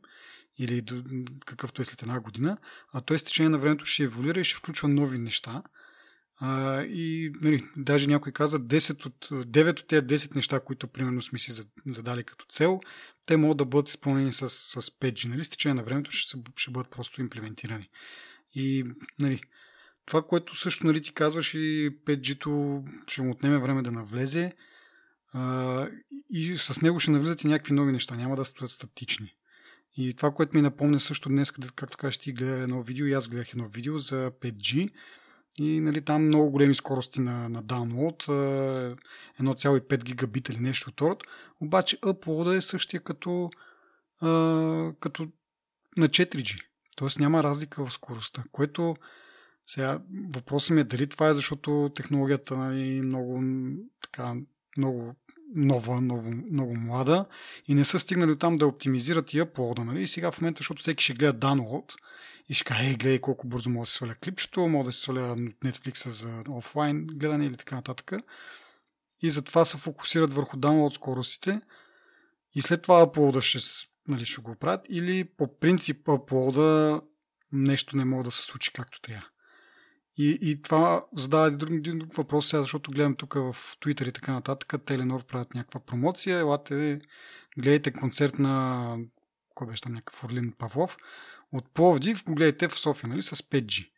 или 0.58 0.82
какъвто 1.46 1.82
е 1.82 1.84
след 1.84 2.02
една 2.02 2.20
година, 2.20 2.58
а 2.92 3.00
той 3.00 3.18
с 3.18 3.24
течение 3.24 3.48
на 3.48 3.58
времето 3.58 3.84
ще 3.84 4.02
еволюира 4.02 4.40
и 4.40 4.44
ще 4.44 4.56
включва 4.56 4.88
нови 4.88 5.18
неща– 5.18 5.62
а, 6.40 6.82
и 6.82 7.32
нали, 7.42 7.64
даже 7.76 8.06
някой 8.06 8.32
каза 8.32 8.60
10 8.60 9.06
от, 9.06 9.28
9 9.28 9.80
от 9.80 9.88
тези 9.88 10.06
10 10.06 10.34
неща, 10.34 10.60
които 10.60 10.88
примерно 10.88 11.22
сме 11.22 11.38
си 11.38 11.62
задали 11.86 12.24
като 12.24 12.46
цел, 12.48 12.80
те 13.26 13.36
могат 13.36 13.58
да 13.58 13.64
бъдат 13.64 13.88
изпълнени 13.88 14.32
с, 14.32 14.48
с 14.50 14.80
5G. 14.80 15.28
Нали? 15.28 15.44
С 15.44 15.50
течение 15.50 15.74
на 15.74 15.82
времето 15.82 16.10
ще, 16.10 16.38
ще 16.56 16.70
бъдат 16.70 16.90
просто 16.90 17.20
имплементирани. 17.20 17.88
И 18.54 18.84
нали, 19.20 19.40
това, 20.06 20.22
което 20.22 20.54
също 20.54 20.86
нали, 20.86 21.02
ти 21.02 21.14
казваш 21.14 21.54
и 21.54 21.90
5G-то 22.06 22.84
ще 23.06 23.22
му 23.22 23.30
отнеме 23.30 23.58
време 23.58 23.82
да 23.82 23.92
навлезе 23.92 24.52
а, 25.32 25.88
и 26.30 26.56
с 26.56 26.82
него 26.82 27.00
ще 27.00 27.10
навлизат 27.10 27.44
и 27.44 27.48
някакви 27.48 27.74
нови 27.74 27.92
неща, 27.92 28.16
няма 28.16 28.36
да 28.36 28.44
стоят 28.44 28.70
статични. 28.70 29.34
И 29.96 30.14
това, 30.14 30.30
което 30.30 30.56
ми 30.56 30.62
напомня 30.62 31.00
също 31.00 31.28
днес, 31.28 31.50
както 31.50 31.98
кажеш, 31.98 32.18
ти 32.18 32.32
гледа 32.32 32.62
едно 32.62 32.82
видео 32.82 33.06
и 33.06 33.12
аз 33.12 33.28
гледах 33.28 33.50
едно 33.50 33.68
видео 33.68 33.98
за 33.98 34.30
5G, 34.40 34.90
и 35.58 35.80
нали, 35.80 36.02
там 36.02 36.24
много 36.24 36.50
големи 36.50 36.74
скорости 36.74 37.20
на, 37.20 37.48
на 37.48 37.64
download, 37.64 38.28
1,5 39.40 40.04
гигабит 40.04 40.48
или 40.48 40.60
нещо 40.60 40.90
от 40.90 41.00
род. 41.00 41.24
Обаче 41.60 42.00
upload 42.00 42.56
е 42.56 42.60
същия 42.60 43.00
като, 43.00 43.50
като 45.00 45.28
на 45.96 46.08
4G. 46.08 46.60
Тоест 46.96 47.18
няма 47.18 47.42
разлика 47.42 47.86
в 47.86 47.92
скоростта, 47.92 48.44
което 48.52 48.96
сега 49.66 50.02
въпросът 50.34 50.70
ми 50.70 50.80
е 50.80 50.84
дали 50.84 51.06
това 51.06 51.28
е 51.28 51.34
защото 51.34 51.90
технологията 51.94 52.54
е 52.54 52.58
нали, 52.58 53.00
много, 53.02 53.42
така, 54.02 54.34
много 54.76 55.14
нова, 55.54 56.00
много, 56.00 56.30
много 56.50 56.74
млада 56.74 57.24
и 57.68 57.74
не 57.74 57.84
са 57.84 57.98
стигнали 57.98 58.38
там 58.38 58.56
да 58.56 58.66
оптимизират 58.66 59.34
и 59.34 59.42
upload. 59.42 59.84
Нали? 59.84 60.02
И 60.02 60.06
сега 60.06 60.30
в 60.30 60.40
момента, 60.40 60.60
защото 60.60 60.82
всеки 60.82 61.04
ще 61.04 61.14
гледа 61.14 61.46
download, 61.46 61.94
и 62.48 62.54
ще 62.54 62.64
каже, 62.64 62.94
гледай 62.94 63.18
колко 63.18 63.46
бързо 63.46 63.70
мога 63.70 63.82
да 63.82 63.86
се 63.86 63.92
сваля 63.92 64.14
клипчето, 64.14 64.68
мога 64.68 64.84
да 64.84 64.92
се 64.92 65.00
сваля 65.00 65.36
Netflix 65.36 66.08
за 66.08 66.44
офлайн 66.48 67.06
гледане 67.06 67.46
или 67.46 67.56
така 67.56 67.74
нататък. 67.74 68.12
И 69.22 69.30
затова 69.30 69.64
се 69.64 69.76
фокусират 69.76 70.34
върху 70.34 70.56
download 70.56 70.94
скоростите 70.94 71.60
и 72.54 72.62
след 72.62 72.82
това 72.82 73.02
аплода 73.02 73.42
ще, 73.42 73.58
нали, 74.08 74.26
ще 74.26 74.40
го 74.40 74.54
правят 74.54 74.86
или 74.88 75.24
по 75.24 75.58
принцип 75.58 76.08
аплода 76.08 77.00
нещо 77.52 77.96
не 77.96 78.04
може 78.04 78.24
да 78.24 78.30
се 78.30 78.42
случи 78.42 78.72
както 78.72 79.00
трябва. 79.00 79.26
И, 80.18 80.38
и 80.42 80.62
това 80.62 81.04
задава 81.16 81.46
един 81.46 81.58
друг, 81.58 81.96
друг 81.96 82.14
въпрос 82.14 82.48
сега, 82.48 82.60
защото 82.60 82.90
гледам 82.90 83.14
тук 83.16 83.34
в 83.34 83.54
Twitter 83.54 84.08
и 84.08 84.12
така 84.12 84.32
нататък. 84.32 84.74
Теленор 84.86 85.26
правят 85.26 85.54
някаква 85.54 85.80
промоция. 85.80 86.38
Елате, 86.38 87.00
гледайте 87.58 87.92
концерт 87.92 88.38
на 88.38 88.96
кой 89.54 89.66
беше 89.66 89.82
там 89.82 89.92
някакъв 89.92 90.24
Орлин 90.24 90.52
Павлов 90.58 90.96
от 91.52 91.74
Пловдив 91.74 92.24
го 92.24 92.34
гледате 92.34 92.68
в 92.68 92.78
София, 92.78 93.08
нали, 93.08 93.22
с 93.22 93.36
5G. 93.36 93.90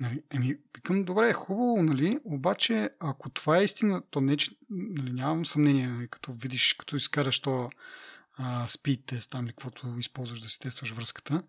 Нали, 0.00 0.22
еми, 0.30 0.56
викам, 0.76 1.04
добре, 1.04 1.32
хубаво, 1.32 1.82
нали, 1.82 2.18
обаче 2.24 2.90
ако 3.00 3.30
това 3.30 3.58
е 3.58 3.64
истина, 3.64 4.02
то 4.10 4.20
не, 4.20 4.36
че, 4.36 4.50
нали, 4.70 5.12
нямам 5.12 5.46
съмнение, 5.46 5.88
нали, 5.88 6.08
като 6.08 6.32
видиш, 6.32 6.74
като 6.74 6.96
изкараш 6.96 7.40
то 7.40 7.70
а, 8.36 8.66
тест, 9.06 9.30
там 9.30 9.46
ли, 9.46 9.48
каквото 9.48 9.94
използваш 9.98 10.40
да 10.40 10.48
си 10.48 10.60
тестваш 10.60 10.90
връзката, 10.90 11.42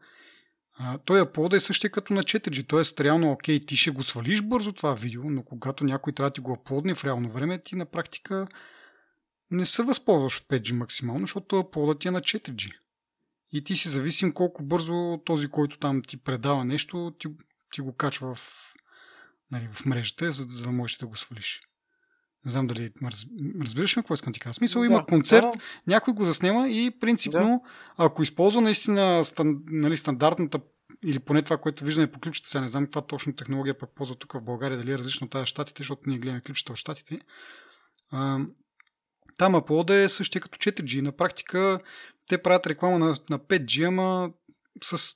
той 1.06 1.22
е 1.22 1.50
да 1.50 1.56
е 1.56 1.60
същия 1.60 1.92
като 1.92 2.14
на 2.14 2.24
4G, 2.24 2.70
т.е. 2.70 3.04
реално, 3.04 3.32
окей, 3.32 3.60
ти 3.60 3.76
ще 3.76 3.92
го 3.92 4.04
свалиш 4.04 4.42
бързо 4.42 4.74
това 4.74 4.94
видео, 4.94 5.30
но 5.30 5.44
когато 5.44 5.84
някой 5.84 6.14
трябва 6.14 6.30
да 6.30 6.34
ти 6.34 6.42
го 6.42 6.54
аплодне 6.54 6.96
в 6.96 7.06
реално 7.06 7.30
време, 7.30 7.64
ти 7.64 7.76
на 7.76 7.86
практика 7.86 8.48
не 9.52 9.66
се 9.66 9.84
възползваш 9.84 10.38
от 10.38 10.48
5G 10.48 10.72
максимално, 10.72 11.22
защото 11.22 11.60
аплодът 11.60 12.00
ти 12.00 12.08
е 12.08 12.12
на 12.12 12.22
4G 12.22 12.72
и 13.52 13.64
ти 13.64 13.76
си 13.76 13.90
зависим 13.90 14.32
колко 14.32 14.64
бързо 14.64 15.22
този, 15.26 15.48
който 15.48 15.80
там 15.80 16.02
ти 16.02 16.18
предава 16.18 16.66
нещо, 16.66 17.16
ти, 17.20 17.28
ти 17.74 17.82
го 17.82 17.96
качва 17.96 18.36
в, 18.36 18.74
нали, 19.52 19.70
в 19.74 19.86
мрежата, 19.86 20.32
за, 20.32 20.48
за 20.50 20.64
да 20.64 20.72
можеш 20.72 20.98
да 20.98 21.08
го 21.08 21.16
свалиш. 21.16 21.62
Не 22.46 22.52
знам 22.52 22.68
дали 22.68 22.92
разбираш 23.62 23.96
ме 23.96 24.02
какво 24.02 24.14
искам 24.14 24.34
ти 24.34 24.40
кажа. 24.40 24.54
Смисъл 24.54 24.82
да, 24.82 24.86
има 24.86 25.06
концерт, 25.06 25.48
да. 25.54 25.60
някой 25.88 26.14
го 26.14 26.24
заснема 26.24 26.70
и 26.70 26.92
принципно, 27.00 27.64
да. 27.98 28.04
ако 28.06 28.24
използва 28.24 28.62
наистина 28.62 29.26
стан, 29.26 29.58
нали, 29.68 29.98
стандартната 29.98 30.60
или 31.06 31.20
поне 31.20 31.42
това, 31.42 31.58
което 31.58 31.86
виждаме 31.86 32.12
по 32.12 32.20
клипчета, 32.20 32.50
сега 32.50 32.62
не 32.62 32.70
знам 32.70 32.84
каква 32.86 33.02
точно 33.02 33.36
технология 33.36 33.78
пък 33.78 33.90
ползва 33.96 34.16
тук 34.16 34.34
в 34.34 34.44
България, 34.44 34.78
дали 34.78 34.92
е 34.92 34.98
различно 34.98 35.26
от 35.26 35.32
тази 35.32 35.46
щатите, 35.46 35.84
защото 35.84 36.02
ние 36.08 36.18
гледаме 36.18 36.42
клипчета 36.42 36.74
в 36.74 36.78
щатите. 36.78 37.20
А, 38.12 38.40
там 39.38 39.56
аплода 39.56 39.96
е 39.96 40.10
същия 40.10 40.42
като 40.42 40.58
4G. 40.58 41.02
На 41.02 41.12
практика 41.12 41.80
те 42.28 42.38
правят 42.38 42.68
реклама 42.68 43.00
на, 43.00 43.16
на 43.30 43.40
5G, 43.40 43.88
ама 43.88 44.32
с 44.84 45.14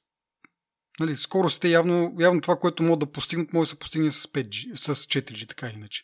нали, 0.99 1.15
скоростите 1.15 1.69
явно, 1.69 2.15
явно 2.19 2.41
това, 2.41 2.55
което 2.55 2.83
могат 2.83 2.99
да 2.99 3.11
постигнат, 3.11 3.53
може 3.53 3.67
да 3.67 3.69
се 3.69 3.79
постигне 3.79 4.11
с, 4.11 4.27
5G, 4.27 4.75
с 4.75 4.95
4G, 4.95 5.49
така 5.49 5.67
или 5.67 5.75
иначе. 5.75 6.03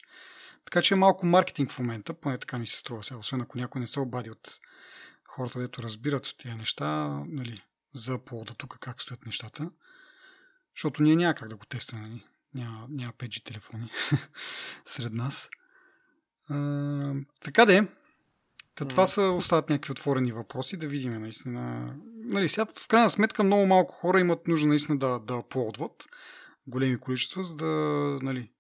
Така 0.66 0.82
че 0.82 0.94
е 0.94 0.98
малко 0.98 1.26
маркетинг 1.26 1.72
в 1.72 1.80
момента, 1.80 2.14
поне 2.14 2.38
така 2.38 2.60
ми 2.60 2.68
се 2.68 2.78
струва 2.78 3.04
сега, 3.04 3.18
освен 3.18 3.42
ако 3.42 3.58
някой 3.58 3.82
не 3.82 3.88
се 3.88 4.00
обади 4.00 4.30
от 4.30 4.60
хората, 5.30 5.60
дето 5.60 5.84
разбират 5.84 6.36
тези 6.38 6.56
неща, 6.56 7.08
нали, 7.28 7.62
за 7.94 8.18
повода 8.18 8.54
тук 8.54 8.78
как 8.80 9.02
стоят 9.02 9.26
нещата. 9.26 9.72
Защото 10.76 11.04
ние 11.04 11.16
няма 11.16 11.34
как 11.34 11.50
да 11.50 11.56
го 11.56 11.66
тестваме, 11.66 12.08
нали? 12.08 12.26
Няма, 12.54 12.88
няма 12.90 13.14
5G 13.14 13.44
телефони 13.44 13.92
сред 14.86 15.14
нас. 15.14 15.50
А, 16.50 17.14
така 17.42 17.66
де, 17.66 17.88
Та, 18.76 18.86
това 18.86 19.08
са, 19.08 19.22
остават 19.22 19.70
някакви 19.70 19.92
отворени 19.92 20.32
въпроси, 20.32 20.78
да 20.78 20.88
видим 20.88 21.22
наистина. 21.22 21.96
Нали, 22.16 22.50
сега, 22.50 22.66
в 22.66 22.88
крайна 22.88 23.10
сметка 23.10 23.44
много 23.44 23.66
малко 23.66 23.94
хора 23.94 24.20
имат 24.20 24.48
нужда 24.48 24.68
наистина 24.68 24.98
да, 24.98 25.20
да 25.20 25.38
аплодват 25.38 26.06
големи 26.68 26.98
количества, 26.98 27.44
за 27.44 27.56
да, 27.56 27.66
нали, 28.22 28.52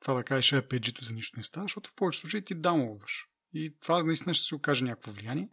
това 0.00 0.14
да 0.14 0.24
кажеш 0.24 0.52
е 0.52 0.62
5 0.62 1.04
за 1.04 1.12
нищо 1.12 1.36
не 1.36 1.42
става, 1.42 1.64
защото 1.64 1.90
в 1.90 1.94
повечето 1.94 2.20
случаи 2.20 2.44
ти 2.44 2.54
даунлодваш. 2.54 3.28
И 3.54 3.74
това 3.80 4.02
наистина 4.02 4.34
ще 4.34 4.46
се 4.46 4.54
окаже 4.54 4.84
някакво 4.84 5.12
влияние. 5.12 5.48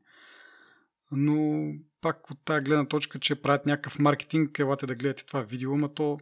Но 1.12 1.68
пак 2.02 2.32
от 2.32 2.46
тази 2.46 2.64
гледна 2.64 2.88
точка, 2.88 3.20
че 3.20 3.42
правят 3.42 3.66
някакъв 3.66 4.00
маркетинг, 4.00 4.60
елате 4.60 4.86
да 4.86 4.96
гледате 4.96 5.26
това 5.26 5.42
видео, 5.42 5.74
ама 5.74 5.94
то 5.94 6.20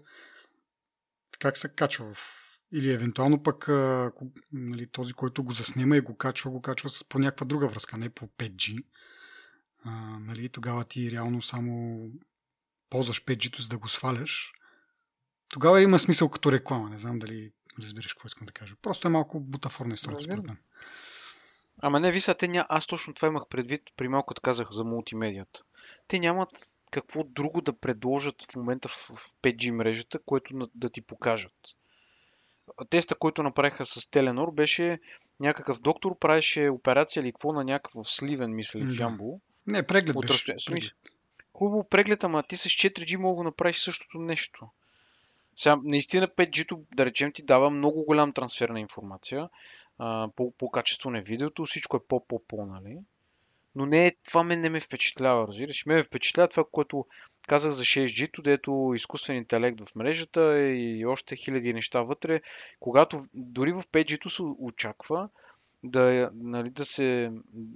как 1.40 1.58
се 1.58 1.70
качва 1.70 2.14
в 2.14 2.40
или 2.74 2.92
евентуално 2.92 3.44
пък 3.44 3.70
ако, 3.70 4.32
нали, 4.52 4.88
този, 4.88 5.14
който 5.14 5.44
го 5.44 5.52
заснема 5.52 5.98
и 5.98 6.02
го 6.02 6.18
качва, 6.18 6.52
го 6.52 6.62
качва 6.62 6.90
с, 6.90 7.04
по 7.04 7.20
някаква 7.20 7.46
друга 7.46 7.68
връзка, 7.68 7.98
не 7.98 8.10
по 8.10 8.28
5G. 8.28 8.84
А, 9.84 9.92
нали, 10.20 10.50
тогава 10.50 10.84
ти 10.84 11.12
реално 11.12 11.42
само 11.42 12.02
ползваш 12.90 13.24
5G, 13.26 13.62
за 13.62 13.70
да 13.70 13.78
го 13.78 13.88
сваляш, 13.88 14.52
тогава 15.50 15.82
има 15.82 16.00
смисъл 16.00 16.30
като 16.30 16.52
реклама. 16.52 16.90
Не 16.90 16.98
знам 16.98 17.20
дали 17.20 17.52
разбираш 17.82 18.14
какво 18.14 18.28
искам 18.28 18.46
да 18.46 18.54
кажа. 18.54 18.76
Просто 18.82 19.08
е 19.08 19.12
малко 19.12 19.40
бутафорна 19.40 19.94
история, 19.94 20.20
според 20.20 20.48
мен. 20.48 20.58
Ама 21.82 22.00
не, 22.00 22.12
виса, 22.12 22.34
те 22.34 22.48
ня... 22.48 22.66
аз 22.70 22.88
точно 22.88 23.14
това 23.14 23.28
имах 23.28 23.48
предвид 23.50 23.82
при 23.98 24.08
малко 24.08 24.28
като 24.28 24.42
казах 24.42 24.72
за 24.72 24.84
мултимедията. 24.84 25.62
Те 26.08 26.20
нямат 26.20 26.50
какво 26.92 27.24
друго 27.24 27.62
да 27.62 27.74
предложат 27.74 28.52
в 28.52 28.56
момента 28.56 28.88
в 28.88 29.10
5G 29.42 29.72
мрежата, 29.72 30.20
което 30.20 30.70
да 30.76 30.90
ти 30.90 31.02
покажат. 31.02 31.54
Теста, 32.90 33.16
който 33.16 33.44
направиха 33.44 33.86
с 33.86 34.10
Теленор, 34.10 34.52
беше 34.52 35.00
някакъв 35.40 35.80
доктор, 35.80 36.20
правеше 36.20 36.70
операция 36.70 37.22
или 37.22 37.32
какво 37.32 37.54
на 37.54 37.64
някакъв 37.64 38.08
сливен, 38.08 38.56
мисля, 38.56 38.80
в 38.80 39.00
Ямбул. 39.00 39.42
Не, 39.68 39.84
преглед 39.84 40.16
беше. 40.28 40.56
Преглед. 40.66 40.94
Хубаво 41.54 41.90
преглед, 41.90 42.24
ама 42.24 42.44
ти 42.44 42.58
с 42.58 42.64
4G 42.64 43.18
мога 43.18 43.40
да 43.40 43.44
направиш 43.44 43.78
същото 43.78 44.20
нещо. 44.20 44.70
Сега, 45.60 45.80
наистина 45.84 46.28
5G-то, 46.28 46.80
да 46.96 47.06
речем, 47.06 47.32
ти 47.34 47.44
дава 47.44 47.70
много 47.70 48.06
голям 48.06 48.34
трансфер 48.34 48.70
на 48.70 48.80
информация. 48.80 49.50
А, 49.98 50.30
по, 50.36 50.52
по 50.52 50.72
качество 50.72 51.12
на 51.12 51.22
видеото, 51.22 51.66
всичко 51.66 51.98
е 51.98 52.08
по-по-по, 52.08 52.66
нали? 52.66 52.98
Но 53.76 53.86
не, 53.86 54.12
това 54.26 54.44
мен 54.44 54.62
не 54.62 54.70
ме 54.70 54.80
впечатлява, 54.80 55.48
разбираш. 55.48 55.86
Ме 55.86 56.04
впечатлява 56.04 56.48
това, 56.48 56.64
което 56.72 57.06
казах 57.48 57.72
за 57.72 57.84
6G-то, 57.84 58.42
дето 58.42 58.92
изкуствен 58.96 59.38
интелект 59.38 59.82
в 59.86 59.96
мрежата 59.96 60.60
и 60.62 61.06
още 61.06 61.36
хиляди 61.36 61.74
неща 61.74 62.02
вътре. 62.02 62.42
Когато 62.80 63.20
дори 63.34 63.72
в 63.72 63.84
5G-то 63.92 64.30
се 64.30 64.42
очаква 64.60 65.30
да, 65.84 66.32
нали, 66.34 66.70
да, 66.70 66.86
се, 66.86 67.32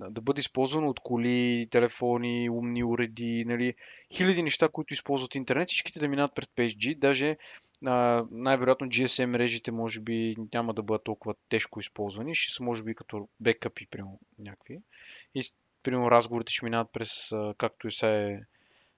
да 0.09 0.21
бъде 0.21 0.39
използвано 0.39 0.89
от 0.89 0.99
коли, 0.99 1.67
телефони, 1.71 2.49
умни 2.49 2.83
уреди, 2.83 3.45
нали, 3.47 3.73
хиляди 4.13 4.43
неща, 4.43 4.69
които 4.69 4.93
използват 4.93 5.35
интернет, 5.35 5.69
всичките 5.69 5.99
да 5.99 6.07
минат 6.07 6.35
през 6.35 6.45
5G, 6.45 6.97
даже 6.97 7.37
най-вероятно 7.81 8.87
GSM 8.87 9.25
мрежите 9.25 9.71
може 9.71 9.99
би 9.99 10.35
няма 10.53 10.73
да 10.73 10.83
бъдат 10.83 11.03
толкова 11.03 11.35
тежко 11.49 11.79
използвани, 11.79 12.35
ще 12.35 12.53
са 12.53 12.63
може 12.63 12.83
би 12.83 12.95
като 12.95 13.29
бекъпи, 13.39 13.87
прямо 13.87 14.19
някакви. 14.39 14.79
И 15.35 15.51
примерно 15.83 16.11
разговорите 16.11 16.53
ще 16.53 16.65
минават 16.65 16.91
през, 16.91 17.31
както 17.57 17.87
и 17.87 17.91
сега 17.91 18.11
е 18.11 18.41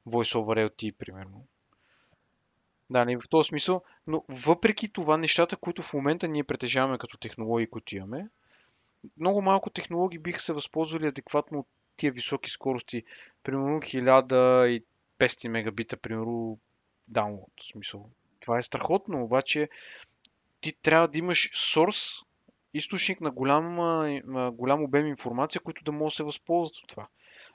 Voice 0.07 0.35
over 0.35 0.69
LTE, 0.69 0.95
примерно. 0.95 1.45
Да, 2.89 3.05
не 3.05 3.17
в 3.17 3.29
този 3.29 3.47
смисъл, 3.47 3.83
но 4.07 4.23
въпреки 4.29 4.93
това 4.93 5.17
нещата, 5.17 5.57
които 5.57 5.81
в 5.81 5.93
момента 5.93 6.27
ние 6.27 6.43
притежаваме 6.43 6.97
като 6.97 7.17
технологии, 7.17 7.67
които 7.67 7.95
имаме, 7.95 8.29
много 9.17 9.41
малко 9.41 9.69
технологии 9.69 10.19
биха 10.19 10.41
се 10.41 10.53
възползвали 10.53 11.07
адекватно 11.07 11.59
от 11.59 11.67
тия 11.97 12.11
високи 12.11 12.49
скорости. 12.49 13.03
Примерно 13.43 13.79
1500 13.79 15.47
мегабита, 15.47 15.97
примерно 15.97 16.59
download. 17.11 17.61
В 17.61 17.71
смисъл. 17.71 18.09
Това 18.39 18.57
е 18.57 18.63
страхотно, 18.63 19.23
обаче 19.23 19.69
ти 20.61 20.73
трябва 20.81 21.07
да 21.07 21.17
имаш 21.17 21.49
source, 21.51 22.25
източник 22.73 23.21
на 23.21 23.31
голям, 23.31 23.75
голям 24.53 24.83
обем 24.83 25.07
информация, 25.07 25.61
които 25.61 25.83
да 25.83 25.91
могат 25.91 26.11
да 26.11 26.15
се 26.15 26.23
възползват 26.23 26.77
от 26.77 26.87
това. 26.87 27.07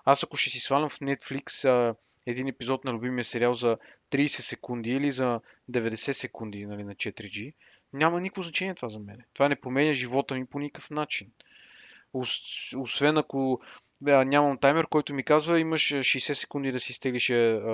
Аз 0.04 0.22
ако 0.22 0.36
ще 0.36 0.50
си 0.50 0.60
свалям 0.60 0.88
в 0.88 0.98
Netflix 0.98 1.68
а, 1.68 1.94
един 2.26 2.48
епизод 2.48 2.84
на 2.84 2.92
любимия 2.92 3.24
сериал 3.24 3.54
за 3.54 3.78
30 4.10 4.26
секунди 4.26 4.90
или 4.90 5.10
за 5.10 5.40
90 5.70 6.12
секунди 6.12 6.66
нали, 6.66 6.84
на 6.84 6.94
4G, 6.94 7.54
няма 7.92 8.20
никакво 8.20 8.42
значение 8.42 8.74
това 8.74 8.88
за 8.88 8.98
мен. 8.98 9.22
Това 9.32 9.48
не 9.48 9.60
променя 9.60 9.94
живота 9.94 10.34
ми 10.34 10.46
по 10.46 10.58
никакъв 10.58 10.90
начин. 10.90 11.30
Освен 12.76 13.18
ако 13.18 13.60
а, 14.08 14.24
нямам 14.24 14.58
таймер, 14.58 14.86
който 14.86 15.14
ми 15.14 15.24
казва, 15.24 15.60
имаш 15.60 15.82
60 15.82 16.32
секунди 16.32 16.72
да 16.72 16.80
си 16.80 16.92
стеглиш 16.92 17.32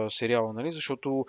сериала, 0.08 0.52
нали? 0.52 0.72
защото 0.72 1.26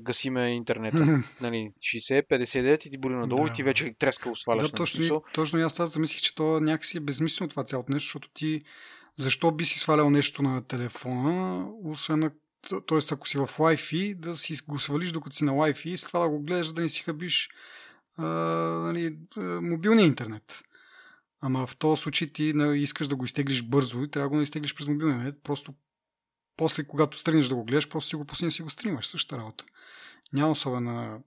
гасиме 0.00 0.48
интернета. 0.48 1.22
нали? 1.40 1.72
60, 1.96 2.28
59 2.28 2.86
и 2.86 2.90
ти 2.90 2.98
бури 2.98 3.14
надолу 3.14 3.44
да. 3.44 3.50
и 3.50 3.52
ти 3.52 3.62
вече 3.62 3.94
треска 3.98 4.32
сваляш. 4.36 4.70
Да, 4.70 4.76
точно, 4.76 5.04
и, 5.04 5.10
точно 5.34 5.58
и 5.58 5.62
аз 5.62 5.72
това 5.72 5.86
замислих, 5.86 6.22
че 6.22 6.34
то 6.34 6.60
някакси 6.60 6.96
е 6.96 7.00
безмислено 7.00 7.48
това 7.48 7.64
цялото 7.64 7.92
нещо, 7.92 8.06
защото 8.06 8.28
ти 8.34 8.62
защо 9.16 9.52
би 9.52 9.64
си 9.64 9.78
свалял 9.78 10.10
нещо 10.10 10.42
на 10.42 10.66
телефона, 10.66 11.66
освен 11.84 12.18
на 12.18 12.30
т.е. 12.68 12.98
ако 13.12 13.28
си 13.28 13.38
в 13.38 13.46
Wi-Fi, 13.46 14.14
да 14.14 14.36
си 14.36 14.56
го 14.68 14.78
свалиш 14.78 15.12
докато 15.12 15.36
си 15.36 15.44
на 15.44 15.52
Wi-Fi 15.52 15.88
и 15.88 15.96
след 15.96 16.08
това 16.08 16.20
да 16.20 16.28
го 16.28 16.40
гледаш, 16.40 16.72
да 16.72 16.82
не 16.82 16.88
си 16.88 17.02
хабиш 17.02 17.48
а, 18.16 18.26
нали, 18.84 19.16
мобилния 19.60 20.06
интернет. 20.06 20.62
Ама 21.40 21.66
в 21.66 21.76
този 21.76 22.02
случай 22.02 22.28
ти 22.28 22.54
искаш 22.76 23.08
да 23.08 23.16
го 23.16 23.24
изтеглиш 23.24 23.62
бързо 23.62 24.02
и 24.02 24.10
трябва 24.10 24.30
да 24.30 24.36
го 24.36 24.42
изтеглиш 24.42 24.74
през 24.74 24.88
мобилния 24.88 25.14
интернет. 25.14 25.42
Просто 25.42 25.74
после, 26.56 26.84
когато 26.84 27.24
тръгнеш 27.24 27.48
да 27.48 27.54
го 27.54 27.64
гледаш, 27.64 27.88
просто 27.88 28.08
си 28.08 28.16
го 28.16 28.24
пусни 28.24 28.48
и 28.48 28.50
си 28.50 28.62
го 28.62 28.70
стримаш. 28.70 29.06
Същата 29.06 29.40
работа. 29.40 29.64
Няма 30.32 30.50
особена... 30.50 31.20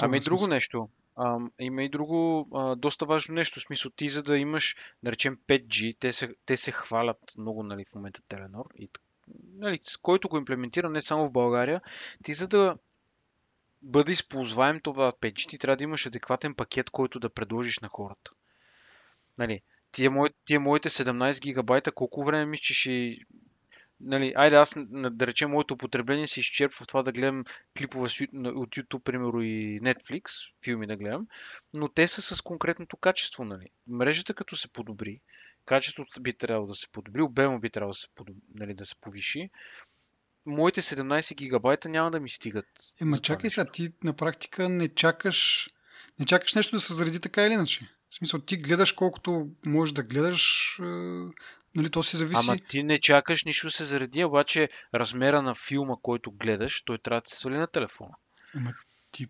Ами 0.00 0.16
и 0.16 0.20
друго 0.20 0.46
нещо. 0.46 0.88
А, 1.16 1.38
има 1.60 1.82
и 1.82 1.88
друго 1.88 2.48
а, 2.54 2.76
доста 2.76 3.06
важно 3.06 3.34
нещо. 3.34 3.60
В 3.60 3.62
смисъл 3.62 3.90
ти 3.90 4.08
за 4.08 4.22
да 4.22 4.38
имаш, 4.38 4.76
да 5.02 5.12
речем 5.12 5.38
5G, 5.48 5.96
те 6.00 6.12
се, 6.12 6.34
те 6.46 6.56
се 6.56 6.72
хвалят 6.72 7.18
много 7.38 7.62
нали, 7.62 7.84
в 7.84 7.94
момента 7.94 8.22
Теленор 8.28 8.64
и 8.76 8.88
нали, 9.54 9.80
който 10.02 10.28
го 10.28 10.36
имплементира 10.36 10.90
не 10.90 11.02
само 11.02 11.26
в 11.26 11.32
България, 11.32 11.80
ти 12.22 12.32
за 12.32 12.48
да 12.48 12.76
бъде 13.82 14.12
използваем 14.12 14.80
това 14.80 15.12
5G, 15.12 15.48
ти 15.48 15.58
трябва 15.58 15.76
да 15.76 15.84
имаш 15.84 16.06
адекватен 16.06 16.54
пакет, 16.54 16.90
който 16.90 17.20
да 17.20 17.30
предложиш 17.30 17.78
на 17.78 17.88
хората. 17.88 18.30
Нали, 19.40 19.60
тия, 19.92 20.10
мои, 20.10 20.30
тия 20.46 20.60
моите 20.60 20.90
17 20.90 21.40
гигабайта, 21.40 21.92
колко 21.92 22.24
време 22.24 22.46
мислиш, 22.46 22.66
че 22.66 22.74
ще... 22.74 23.16
Нали, 24.00 24.32
айде 24.36 24.56
аз 24.56 24.74
да 24.88 25.26
речем, 25.26 25.50
моето 25.50 25.76
потребление 25.76 26.26
се 26.26 26.40
изчерпва 26.40 26.84
в 26.84 26.86
това 26.86 27.02
да 27.02 27.12
гледам 27.12 27.44
клипове 27.78 28.04
от 28.04 28.70
YouTube, 28.70 29.02
примерно 29.02 29.42
и 29.42 29.80
Netflix, 29.80 30.22
филми 30.64 30.86
да 30.86 30.96
гледам, 30.96 31.26
но 31.74 31.88
те 31.88 32.08
са 32.08 32.22
с 32.22 32.42
конкретното 32.42 32.96
качество. 32.96 33.44
Нали. 33.44 33.66
Мрежата 33.88 34.34
като 34.34 34.56
се 34.56 34.68
подобри, 34.68 35.20
качеството 35.64 36.20
би 36.20 36.32
трябвало 36.32 36.66
да 36.66 36.74
се 36.74 36.88
подобри, 36.88 37.22
обема 37.22 37.58
би 37.58 37.70
трябвало 37.70 37.92
да 37.92 37.98
се, 37.98 38.08
подобри, 38.14 38.40
нали, 38.54 38.74
да 38.74 38.86
се 38.86 38.96
повиши, 38.96 39.50
моите 40.46 40.82
17 40.82 41.34
гигабайта 41.34 41.88
няма 41.88 42.10
да 42.10 42.20
ми 42.20 42.28
стигат. 42.28 42.66
Ема 43.00 43.18
чакай 43.18 43.50
сега, 43.50 43.70
ти 43.70 43.92
на 44.04 44.12
практика 44.12 44.68
не 44.68 44.88
чакаш, 44.88 45.70
не 46.18 46.26
чакаш 46.26 46.54
нещо 46.54 46.76
да 46.76 46.80
се 46.80 46.94
заради 46.94 47.20
така 47.20 47.46
или 47.46 47.52
иначе. 47.52 47.88
В 48.10 48.14
смисъл, 48.14 48.40
ти 48.40 48.56
гледаш 48.56 48.92
колкото 48.92 49.48
можеш 49.66 49.92
да 49.92 50.02
гледаш, 50.02 50.78
е, 50.78 50.82
нали, 51.74 51.90
то 51.90 52.02
си 52.02 52.16
зависи. 52.16 52.46
Ама 52.48 52.58
ти 52.70 52.82
не 52.82 53.00
чакаш 53.00 53.40
нищо 53.46 53.70
се 53.70 53.84
заради, 53.84 54.24
обаче 54.24 54.68
размера 54.94 55.42
на 55.42 55.54
филма, 55.54 55.94
който 56.02 56.32
гледаш, 56.32 56.82
той 56.82 56.98
трябва 56.98 57.20
да 57.20 57.30
се 57.30 57.36
свали 57.36 57.58
на 57.58 57.66
телефона. 57.66 58.14
Ама 58.54 58.72
ти... 59.12 59.26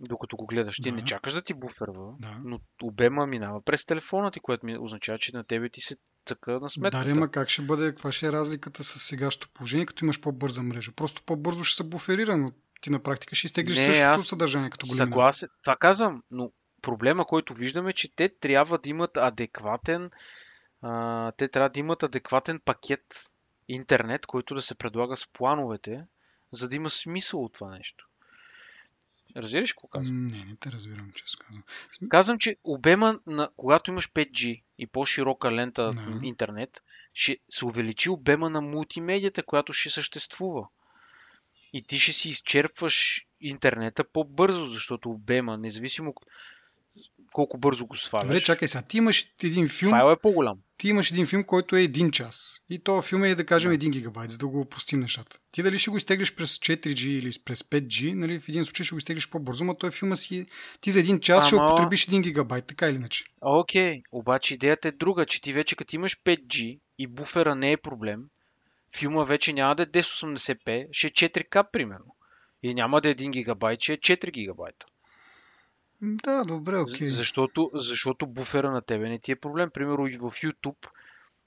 Докато 0.00 0.36
го 0.36 0.46
гледаш, 0.46 0.76
ти 0.76 0.90
да. 0.90 0.92
не 0.92 1.04
чакаш 1.04 1.32
да 1.32 1.42
ти 1.42 1.54
буферва, 1.54 2.14
да. 2.20 2.40
но 2.44 2.60
обема 2.82 3.26
минава 3.26 3.62
през 3.62 3.86
телефона 3.86 4.30
ти, 4.30 4.40
което 4.40 4.66
ми 4.66 4.78
означава, 4.78 5.18
че 5.18 5.36
на 5.36 5.44
тебе 5.44 5.68
ти 5.68 5.80
се 5.80 5.96
цъка 6.24 6.60
на 6.60 6.68
сметката. 6.68 7.04
Да, 7.04 7.10
ама 7.10 7.30
как 7.30 7.48
ще 7.48 7.62
бъде, 7.62 7.90
каква 7.90 8.12
ще 8.12 8.26
е 8.26 8.32
разликата 8.32 8.84
с 8.84 8.98
сегашното 8.98 9.48
положение, 9.54 9.86
като 9.86 10.04
имаш 10.04 10.20
по-бърза 10.20 10.62
мрежа? 10.62 10.92
Просто 10.92 11.22
по-бързо 11.22 11.64
ще 11.64 11.76
се 11.76 11.88
буферира, 11.88 12.36
но 12.36 12.52
ти 12.80 12.90
на 12.90 13.02
практика 13.02 13.34
ще 13.34 13.46
изтеглиш 13.46 13.76
същото 13.76 14.20
аз... 14.20 14.26
съдържание 14.26 14.70
като 14.70 14.86
големина. 14.86 15.14
Съгласен, 15.14 15.48
това 15.62 15.76
казвам, 15.80 16.22
но 16.30 16.50
проблема, 16.82 17.24
който 17.24 17.54
виждаме, 17.54 17.92
че 17.92 18.14
те 18.16 18.28
трябва 18.28 18.78
да 18.78 18.90
имат 18.90 19.16
адекватен 19.16 20.10
а, 20.82 21.32
те 21.32 21.48
трябва 21.48 21.68
да 21.68 21.80
имат 21.80 22.02
адекватен 22.02 22.60
пакет 22.60 23.30
интернет, 23.68 24.26
който 24.26 24.54
да 24.54 24.62
се 24.62 24.74
предлага 24.74 25.16
с 25.16 25.26
плановете, 25.26 26.04
за 26.52 26.68
да 26.68 26.76
има 26.76 26.90
смисъл 26.90 27.44
от 27.44 27.52
това 27.52 27.70
нещо. 27.70 28.08
Разбираш 29.36 29.72
какво 29.72 29.88
казвам? 29.88 30.26
Не, 30.26 30.44
не 30.44 30.56
те 30.56 30.72
разбирам, 30.72 31.12
често 31.14 31.38
казвам. 31.38 31.62
Казвам, 32.08 32.38
че 32.38 32.56
обема 32.64 33.20
на 33.26 33.50
когато 33.56 33.90
имаш 33.90 34.10
5G 34.12 34.62
и 34.78 34.86
по-широка 34.86 35.52
лента 35.52 35.82
no. 35.82 36.26
интернет, 36.26 36.70
ще 37.12 37.38
се 37.50 37.64
увеличи 37.64 38.10
обема 38.10 38.50
на 38.50 38.60
мултимедията, 38.60 39.42
която 39.42 39.72
ще 39.72 39.90
съществува. 39.90 40.68
И 41.72 41.82
ти 41.82 41.98
ще 41.98 42.12
си 42.12 42.28
изчерпваш 42.28 43.26
интернета 43.40 44.04
по-бързо, 44.04 44.64
защото 44.64 45.10
обема, 45.10 45.58
независимо 45.58 46.14
колко 47.32 47.58
бързо 47.58 47.86
го 47.86 47.96
сваляш. 47.96 48.26
Добре, 48.26 48.40
чакай 48.40 48.68
сега. 48.68 48.82
Ти 48.82 48.96
имаш 48.96 49.26
един 49.44 49.68
филм. 49.68 49.90
Файл 49.90 50.12
е 50.12 50.16
по-голям. 50.22 50.58
Ти 50.78 50.88
имаш 50.88 51.10
един 51.10 51.26
филм, 51.26 51.44
който 51.44 51.76
е 51.76 51.82
един 51.82 52.10
час. 52.10 52.60
И 52.70 52.78
този 52.78 53.08
филм 53.08 53.24
е, 53.24 53.34
да 53.34 53.46
кажем, 53.46 53.70
един 53.72 53.90
гигабайт, 53.90 54.30
за 54.30 54.38
да 54.38 54.46
го 54.46 54.64
простим 54.64 55.00
нещата. 55.00 55.38
Ти 55.52 55.62
дали 55.62 55.78
ще 55.78 55.90
го 55.90 55.96
изтеглиш 55.96 56.34
през 56.34 56.58
4G 56.58 57.06
или 57.06 57.32
през 57.44 57.62
5G, 57.62 58.14
нали? 58.14 58.40
В 58.40 58.48
един 58.48 58.64
случай 58.64 58.84
ще 58.84 58.94
го 58.94 58.98
изтеглиш 58.98 59.28
по-бързо, 59.28 59.64
но 59.64 59.74
той 59.74 59.90
филма 59.90 60.16
си. 60.16 60.46
Ти 60.80 60.90
за 60.90 61.00
един 61.00 61.20
час 61.20 61.42
Ама... 61.42 61.46
ще 61.46 61.72
употребиш 61.72 62.06
един 62.06 62.22
гигабайт, 62.22 62.66
така 62.66 62.88
или 62.88 62.96
иначе. 62.96 63.24
Окей, 63.40 63.82
okay. 63.82 64.02
обаче 64.12 64.54
идеята 64.54 64.88
е 64.88 64.92
друга, 64.92 65.26
че 65.26 65.42
ти 65.42 65.52
вече 65.52 65.76
като 65.76 65.96
имаш 65.96 66.20
5G 66.20 66.78
и 66.98 67.06
буфера 67.06 67.54
не 67.54 67.72
е 67.72 67.76
проблем, 67.76 68.24
филма 68.96 69.24
вече 69.24 69.52
няма 69.52 69.74
да 69.74 69.82
е 69.82 69.86
1080p, 69.86 70.88
ще 70.92 71.06
е 71.06 71.10
4K 71.10 71.70
примерно. 71.72 72.16
И 72.62 72.74
няма 72.74 73.00
да 73.00 73.08
е 73.08 73.14
1 73.14 73.30
гигабайт, 73.30 73.80
ще 73.80 73.92
е 73.92 73.96
4 73.96 74.30
гигабайта. 74.30 74.86
Да, 76.02 76.44
добре, 76.44 76.78
окей. 76.78 77.08
Okay. 77.08 77.18
Защото, 77.18 77.70
защото 77.74 78.26
буфера 78.26 78.70
на 78.70 78.82
тебе 78.82 79.08
не 79.08 79.18
ти 79.18 79.32
е 79.32 79.36
проблем. 79.36 79.70
Примерно 79.70 80.04
в 80.04 80.30
YouTube 80.30 80.86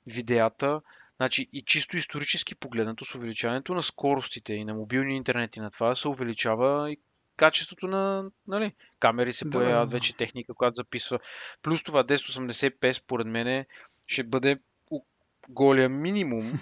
видеята 0.08 0.82
Значи 1.20 1.50
и 1.54 1.62
чисто 1.62 1.98
исторически 1.98 2.56
погледнато 2.56 3.06
с 3.06 3.16
увеличаването 3.16 3.74
на 3.74 3.84
скоростите 3.84 4.54
и 4.54 4.66
на 4.66 4.74
мобилния 4.74 5.16
интернет 5.16 5.56
и 5.56 5.60
на 5.60 5.72
това 5.72 5.96
се 5.96 6.08
увеличава 6.08 6.92
и 6.92 6.98
качеството 7.36 7.88
на 7.88 8.32
нали, 8.48 8.74
камери 9.00 9.34
се 9.34 9.50
появяват 9.50 9.90
да. 9.90 9.96
вече 9.96 10.16
техника, 10.16 10.54
която 10.54 10.76
записва. 10.76 11.20
Плюс 11.62 11.84
това 11.84 12.04
1080p 12.04 12.92
според 12.92 13.28
мен 13.28 13.66
ще 14.08 14.24
бъде 14.24 14.60
голия 15.50 15.90
минимум 15.90 16.60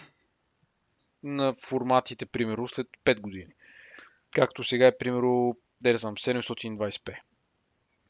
на 1.23 1.55
форматите, 1.63 2.25
примерно, 2.25 2.67
след 2.67 2.87
5 3.05 3.19
години. 3.19 3.53
Както 4.35 4.63
сега 4.63 4.87
е, 4.87 4.97
примерно, 4.97 5.57
да 5.81 5.91
не 5.91 5.97
знам, 5.97 6.15
720p. 6.15 7.15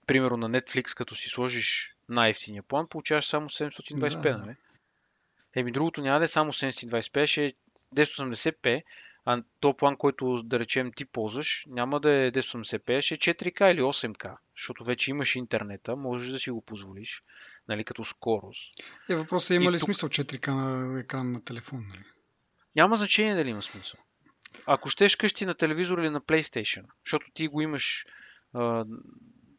Примерно 0.08 0.38
на 0.38 0.50
Netflix, 0.52 0.96
като 0.96 1.16
си 1.16 1.30
сложиш 1.30 1.96
най-ефтиния 2.10 2.64
план, 2.64 2.88
получаваш 2.88 3.26
само 3.26 3.50
720p, 3.50 4.22
Да. 4.22 4.38
нали? 4.38 4.56
Еми, 5.56 5.72
другото 5.72 6.02
няма 6.02 6.20
да 6.20 6.26
е 6.26 6.30
само 6.30 6.52
720p, 6.52 7.26
ще 7.26 7.46
е 7.46 7.52
1080p, 7.96 8.84
а 9.26 9.44
то 9.60 9.78
план, 9.78 9.98
който 9.98 10.44
да 10.44 10.60
речем 10.60 10.92
ти 10.96 11.06
ползваш, 11.06 11.64
няма 11.68 12.00
да 12.00 12.12
е 12.12 12.32
1080p, 12.32 13.02
ще 13.02 13.14
е 13.14 13.36
4K 13.36 13.72
или 13.72 13.82
8K, 13.82 14.36
защото 14.56 14.84
вече 14.84 15.12
имаш 15.12 15.36
интернета, 15.36 15.96
можеш 15.96 16.32
да 16.32 16.40
си 16.40 16.52
го 16.52 16.62
позволиш, 16.62 17.24
нали, 17.68 17.84
като 17.84 18.04
скорост. 18.04 18.74
Е, 19.10 19.16
въпросът 19.16 19.52
е 19.52 19.56
има 19.56 19.64
И 19.64 19.68
ли 19.68 19.74
тук- 19.74 19.86
смисъл 19.86 20.10
4К 20.10 20.48
на 20.48 21.00
екран 21.00 21.32
на 21.32 21.44
телефон? 21.44 21.86
Нали? 21.90 22.04
Няма 22.76 22.96
значение 22.96 23.36
дали 23.36 23.50
има 23.50 23.64
смисъл. 23.64 24.00
Ако 24.66 24.90
щеш 24.90 25.16
къщи 25.16 25.46
на 25.46 25.54
телевизор 25.54 25.98
или 25.98 26.10
на 26.10 26.22
PlayStation, 26.22 26.84
защото 27.06 27.28
ти 27.34 27.48
го 27.48 27.62
имаш 27.62 28.06
а, 28.54 28.86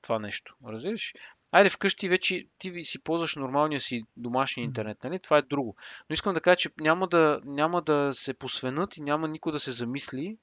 това 0.09 0.19
нещо, 0.19 0.55
разбираш? 0.67 1.15
Айде 1.53 1.71
вкъщи 1.71 2.09
вече 2.09 2.47
ти 2.59 2.85
си 2.85 3.03
ползваш 3.03 3.37
нормалния 3.37 3.81
си 3.81 4.03
домашен 4.17 4.63
Мгм. 4.63 4.69
интернет, 4.69 5.05
нали? 5.05 5.19
Това 5.19 5.39
е 5.39 5.43
друго. 5.43 5.77
Но 6.11 6.15
искам 6.15 6.35
да 6.35 6.41
кажа, 6.41 6.57
че 6.57 6.71
няма 6.81 7.09
да, 7.09 7.41
няма 7.45 7.83
да 7.83 8.11
се 8.13 8.35
посвенат 8.35 8.97
и 8.97 9.03
няма 9.03 9.29
никой 9.29 9.53
да 9.53 9.61
се 9.61 9.73
замисли 9.73 10.37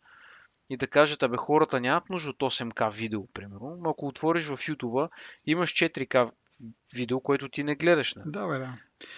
и 0.70 0.78
да 0.78 0.88
кажат, 0.88 1.24
абе 1.24 1.38
хората 1.38 1.80
нямат 1.80 2.10
нужда 2.10 2.30
от 2.30 2.38
8К 2.38 2.90
видео, 2.90 3.28
примерно. 3.28 3.78
Но 3.82 3.90
ако 3.90 4.08
отвориш 4.08 4.46
в 4.46 4.58
YouTube, 4.58 5.10
имаш 5.46 5.72
4К 5.72 6.32
видео, 6.94 7.20
което 7.20 7.50
ти 7.50 7.64
не 7.64 7.76
гледаш. 7.76 8.16
Нали? 8.16 8.32
Да, 8.32 8.48
бе, 8.48 8.58
да. 8.58 8.74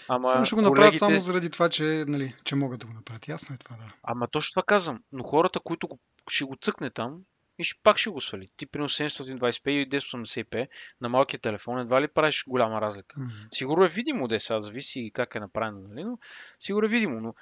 Ама 0.07 0.25
Само 0.25 0.45
ще 0.45 0.55
го 0.55 0.61
направят 0.61 0.77
колегите- 0.79 0.97
само 0.97 1.19
заради 1.19 1.49
това, 1.49 1.69
че, 1.69 1.83
нали, 2.07 2.35
че 2.43 2.55
могат 2.55 2.79
да 2.79 2.85
го 2.85 2.93
направят. 2.93 3.27
Ясно 3.27 3.55
е 3.55 3.57
това, 3.57 3.75
да. 3.75 3.87
Ама 4.03 4.27
точно 4.27 4.51
това 4.51 4.63
казвам. 4.63 5.03
Но 5.11 5.23
хората, 5.23 5.59
които 5.59 5.87
го, 5.87 5.99
ще 6.29 6.45
го 6.45 6.55
цъкне 6.61 6.89
там, 6.89 7.19
и 7.59 7.63
ще, 7.63 7.79
пак 7.83 7.97
ще 7.97 8.09
го 8.09 8.21
свали. 8.21 8.49
Ти 8.57 8.65
при 8.65 8.79
720p 8.79 9.69
и 9.69 9.89
1080p 9.89 10.67
на 11.01 11.09
малкия 11.09 11.39
телефон 11.39 11.79
едва 11.79 12.01
ли 12.01 12.07
правиш 12.07 12.43
голяма 12.47 12.81
разлика. 12.81 13.19
М. 13.19 13.29
Сигурно 13.51 13.85
е 13.85 13.89
видимо 13.89 14.27
да 14.27 14.35
е 14.35 14.39
сега, 14.39 14.61
зависи 14.61 15.11
как 15.13 15.35
е 15.35 15.39
направено, 15.39 15.87
нали? 15.87 16.03
но 16.03 16.17
сигурно 16.59 16.85
е 16.85 16.89
видимо. 16.89 17.21
Но 17.21 17.33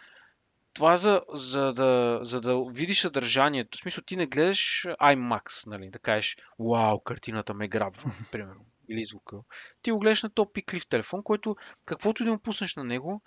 това 0.73 0.97
за, 0.97 1.21
за, 1.33 1.73
да, 1.73 2.19
за 2.23 2.41
да 2.41 2.63
видиш 2.71 3.01
съдържанието, 3.01 3.77
в 3.77 3.81
смисъл 3.81 4.03
ти 4.03 4.15
не 4.15 4.25
гледаш 4.25 4.87
IMAX, 5.01 5.67
нали? 5.67 5.89
да 5.89 5.99
кажеш, 5.99 6.37
вау, 6.59 6.99
картината 6.99 7.53
ме 7.53 7.67
грабва, 7.67 8.11
примерно, 8.31 8.65
или 8.89 9.05
звука. 9.05 9.37
Ти 9.81 9.91
го 9.91 9.99
гледаш 9.99 10.23
на 10.23 10.29
топ 10.29 10.53
пиклив 10.53 10.87
телефон, 10.87 11.23
който 11.23 11.55
каквото 11.85 12.23
и 12.23 12.25
да 12.25 12.31
му 12.31 12.39
пуснеш 12.39 12.75
на 12.75 12.83
него, 12.83 13.21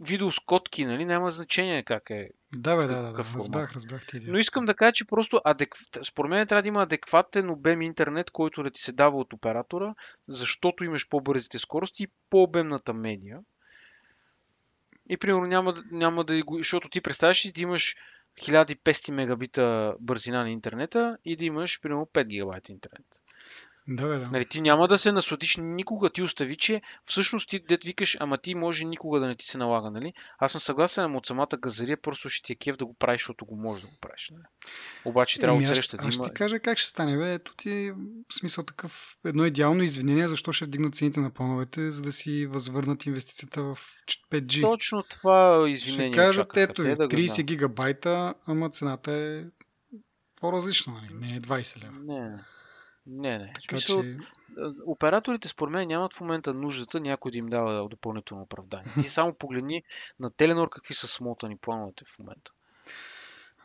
видео 0.00 0.30
с 0.30 0.40
котки, 0.40 0.84
нали, 0.84 1.04
няма 1.04 1.30
значение 1.30 1.82
как 1.82 2.10
е 2.10 2.30
Да, 2.56 2.76
бе, 2.76 2.82
да, 2.82 3.02
да, 3.02 3.12
да. 3.12 3.18
Разбрах, 3.18 3.72
разбрах 3.72 4.06
ти 4.06 4.16
идеята. 4.16 4.32
но 4.32 4.38
искам 4.38 4.64
да 4.64 4.74
кажа, 4.74 4.92
че 4.92 5.06
просто 5.06 5.40
адек... 5.44 5.74
според 6.02 6.30
мен 6.30 6.46
трябва 6.46 6.62
да 6.62 6.68
има 6.68 6.82
адекватен 6.82 7.50
обем 7.50 7.82
интернет, 7.82 8.30
който 8.30 8.62
да 8.62 8.70
ти 8.70 8.82
се 8.82 8.92
дава 8.92 9.18
от 9.18 9.32
оператора, 9.32 9.94
защото 10.28 10.84
имаш 10.84 11.08
по-бързите 11.08 11.58
скорости 11.58 12.02
и 12.02 12.08
по-обемната 12.30 12.94
медия. 12.94 13.40
И 15.08 15.16
примерно 15.16 15.46
няма, 15.46 15.72
да- 15.72 15.84
няма 15.90 16.24
да... 16.24 16.42
го- 16.44 16.58
Защото 16.58 16.88
ти 16.88 17.00
представяш 17.00 17.40
си 17.40 17.52
да 17.52 17.60
имаш 17.60 17.96
1500 18.42 19.10
мегабита 19.12 19.96
бързина 20.00 20.42
на 20.42 20.50
интернета 20.50 21.18
и 21.24 21.36
да 21.36 21.44
имаш 21.44 21.80
примерно 21.80 22.06
5 22.06 22.24
гигабайта 22.26 22.72
интернет. 22.72 23.06
Да, 23.88 24.08
бе, 24.08 24.18
да. 24.18 24.28
Нали, 24.30 24.46
ти 24.46 24.60
няма 24.60 24.88
да 24.88 24.98
се 24.98 25.12
насладиш 25.12 25.56
никога. 25.56 26.10
Ти 26.10 26.22
остави, 26.22 26.56
че 26.56 26.82
всъщност 27.04 27.48
ти 27.48 27.58
дет 27.58 27.84
викаш, 27.84 28.16
ама 28.20 28.38
ти 28.38 28.54
може 28.54 28.84
никога 28.84 29.20
да 29.20 29.26
не 29.26 29.34
ти 29.34 29.46
се 29.46 29.58
налага, 29.58 29.90
нали? 29.90 30.12
Аз 30.38 30.52
съм 30.52 30.60
съгласен 30.60 31.04
ама 31.04 31.16
от 31.16 31.26
самата 31.26 31.48
газария, 31.58 31.96
просто 31.96 32.28
ще 32.28 32.42
ти 32.42 32.52
е 32.52 32.56
кеф 32.56 32.76
да 32.76 32.86
го 32.86 32.94
правиш, 32.94 33.20
защото 33.20 33.46
го 33.46 33.56
можеш 33.56 33.82
да 33.82 33.88
го 33.88 33.96
правиш. 34.00 34.30
Нали? 34.32 34.42
Обаче 35.04 35.40
трябва 35.40 35.56
Еми, 35.56 35.66
от 35.66 35.78
аз, 35.78 35.88
да 35.88 35.96
аз 36.00 36.14
ще 36.14 36.22
ти 36.22 36.30
кажа 36.30 36.58
как 36.58 36.78
ще 36.78 36.88
стане. 36.88 37.16
Бе. 37.16 37.34
Ето 37.34 37.54
ти 37.54 37.92
в 38.28 38.34
смисъл 38.34 38.64
такъв 38.64 39.16
едно 39.24 39.44
идеално 39.44 39.82
извинение, 39.82 40.28
защо 40.28 40.52
ще 40.52 40.64
вдигнат 40.64 40.94
цените 40.94 41.20
на 41.20 41.30
плановете, 41.30 41.90
за 41.90 42.02
да 42.02 42.12
си 42.12 42.46
възвърнат 42.46 43.06
инвестицията 43.06 43.62
в 43.62 43.78
5G. 44.30 44.60
Точно 44.60 45.02
това 45.02 45.64
извинение 45.68 46.12
ще 46.12 46.16
кажат, 46.16 46.44
очакваха 46.44 46.72
ето 46.72 46.82
ви, 46.82 46.94
да 46.94 47.08
го 47.08 47.14
30 47.14 47.34
знам. 47.34 47.46
гигабайта, 47.46 48.34
ама 48.46 48.70
цената 48.70 49.12
е 49.12 49.44
по-различна, 50.40 50.92
нали? 50.92 51.14
не 51.14 51.36
е 51.36 51.40
20 51.40 51.84
лева. 51.84 51.92
Не, 52.04 52.38
не, 53.06 53.38
не. 53.38 53.52
Така 53.54 53.68
смисъл, 53.68 54.02
че, 54.02 54.18
операторите 54.86 55.48
според 55.48 55.72
мен 55.72 55.88
нямат 55.88 56.14
в 56.14 56.20
момента 56.20 56.54
нуждата 56.54 57.00
някой 57.00 57.30
да 57.30 57.38
им 57.38 57.46
дава 57.46 57.88
допълнително 57.88 58.42
оправдание. 58.42 58.92
Ти 59.02 59.08
само 59.08 59.34
погледни 59.34 59.82
на 60.20 60.30
Теленор 60.30 60.68
какви 60.70 60.94
са 60.94 61.06
смотани 61.06 61.56
плановете 61.56 62.04
в 62.04 62.18
момента. 62.18 62.52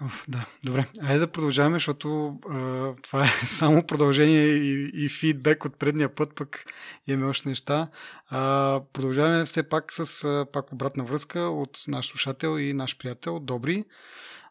Оф, 0.05 0.25
да, 0.27 0.45
добре. 0.65 0.85
Айде 1.01 1.19
да 1.19 1.31
продължаваме, 1.31 1.75
защото 1.75 2.39
а, 2.49 2.93
това 3.01 3.23
е 3.23 3.27
само 3.45 3.85
продължение 3.85 4.45
и, 4.45 4.91
и 4.93 5.09
фидбек 5.09 5.65
от 5.65 5.79
предния 5.79 6.15
път, 6.15 6.35
пък 6.35 6.65
имаме 7.07 7.29
още 7.29 7.49
неща. 7.49 7.89
А, 8.27 8.81
продължаваме 8.93 9.45
все 9.45 9.69
пак 9.69 9.93
с 9.93 10.23
а, 10.23 10.45
пак 10.53 10.73
обратна 10.73 11.03
връзка 11.03 11.39
от 11.39 11.83
наш 11.87 12.07
слушател 12.07 12.59
и 12.59 12.73
наш 12.73 12.97
приятел 12.97 13.39
Добри. 13.39 13.85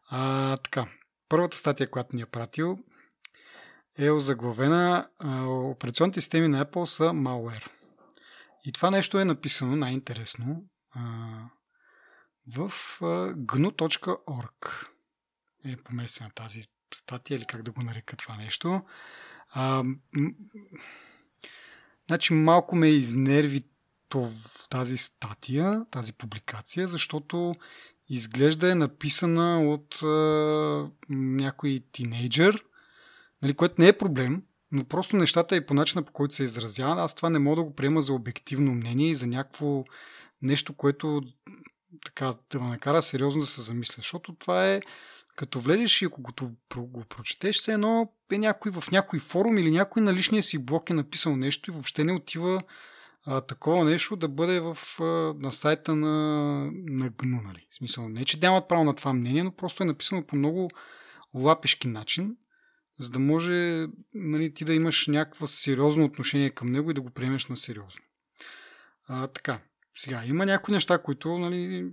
А, 0.09 0.57
така, 0.57 0.87
първата 1.29 1.57
статия, 1.57 1.91
която 1.91 2.17
ни 2.17 2.23
е 2.23 2.27
пратил, 2.27 2.77
е 3.99 4.11
озаглавена 4.11 5.09
Операционните 5.47 6.21
системи 6.21 6.49
на 6.49 6.65
Apple 6.65 6.85
са 6.85 7.05
malware. 7.05 7.67
И 8.65 8.73
това 8.73 8.91
нещо 8.91 9.19
е 9.19 9.25
написано 9.25 9.77
най-интересно 9.77 10.65
в 12.47 12.73
gnu.org 13.35 14.87
е 15.65 15.77
поместена 15.77 16.31
тази 16.35 16.65
статия 16.95 17.37
или 17.37 17.45
как 17.45 17.63
да 17.63 17.71
го 17.71 17.83
нарека 17.83 18.17
това 18.17 18.37
нещо. 18.37 18.83
А, 19.51 19.83
м- 19.83 20.31
значи 22.09 22.35
малко 22.35 22.77
ме 22.77 22.89
изнерви 22.89 23.65
тов- 24.09 24.69
тази 24.69 24.97
статия, 24.97 25.87
тази 25.91 26.13
публикация, 26.13 26.89
защото 26.89 27.55
изглежда 28.09 28.71
е 28.71 28.75
написана 28.75 29.71
от 29.71 30.03
а, 30.03 30.91
някой 31.09 31.81
тинейджър, 31.93 32.65
нали, 33.43 33.55
което 33.55 33.75
не 33.79 33.89
е 33.89 33.99
проблем, 33.99 34.43
но 34.73 34.85
просто 34.85 35.17
нещата 35.17 35.57
и 35.57 35.67
по 35.67 35.75
начина 35.75 36.03
по 36.03 36.13
който 36.13 36.35
се 36.35 36.45
изразява, 36.45 37.03
аз 37.03 37.15
това 37.15 37.31
не 37.31 37.39
мога 37.39 37.57
да 37.57 37.63
го 37.63 37.75
приема 37.75 38.03
за 38.03 38.13
обективно 38.13 38.75
мнение 38.75 39.11
и 39.11 39.15
за 39.15 39.27
някакво 39.27 39.85
нещо, 40.43 40.75
което 40.75 41.21
така 42.05 42.35
да 42.51 42.61
ме 42.61 42.69
накара 42.69 43.03
сериозно 43.03 43.41
да 43.41 43.47
се 43.47 43.61
замисля, 43.61 43.95
защото 43.97 44.35
това 44.35 44.69
е 44.69 44.81
като 45.37 45.61
влезеш 45.61 46.03
и 46.03 46.05
ако 46.05 46.23
го, 46.23 46.33
го, 46.77 47.05
прочетеш, 47.05 47.57
все 47.57 47.73
едно 47.73 48.13
е 48.33 48.39
някой 48.39 48.73
в 48.73 48.91
някой 48.91 49.19
форум 49.19 49.59
или 49.59 49.71
някой 49.71 50.03
на 50.03 50.15
личния 50.15 50.43
си 50.43 50.65
блок 50.65 50.91
е 50.91 50.95
написал 50.95 51.37
нещо 51.37 51.71
и 51.71 51.75
въобще 51.75 52.05
не 52.05 52.13
отива 52.13 52.63
а, 53.27 53.41
такова 53.41 53.85
нещо 53.85 54.17
да 54.17 54.29
бъде 54.29 54.61
в, 54.61 54.79
а, 55.01 55.05
на 55.39 55.53
сайта 55.53 55.97
на, 55.97 56.15
на 56.73 57.11
GNU. 57.11 57.45
Нали? 57.45 57.67
В 57.71 57.75
смисъл, 57.75 58.09
не, 58.09 58.25
че 58.25 58.39
нямат 58.43 58.69
право 58.69 58.85
на 58.85 58.95
това 58.95 59.13
мнение, 59.13 59.43
но 59.43 59.57
просто 59.57 59.83
е 59.83 59.87
написано 59.87 60.27
по 60.27 60.37
много 60.37 60.71
лапешки 61.35 61.89
начин, 61.89 62.37
за 63.01 63.11
да 63.11 63.19
може 63.19 63.87
нали, 64.15 64.55
ти 64.55 64.65
да 64.65 64.75
имаш 64.75 65.07
някакво 65.07 65.47
сериозно 65.47 66.05
отношение 66.05 66.51
към 66.51 66.71
него 66.71 66.91
и 66.91 66.95
да 66.95 67.01
го 67.01 67.11
приемеш 67.11 67.47
на 67.47 67.57
сериозно. 67.57 68.05
А, 69.09 69.27
така, 69.27 69.61
сега, 69.97 70.25
има 70.25 70.47
някои 70.47 70.75
неща, 70.75 70.99
които 70.99 71.39
нали, 71.39 71.91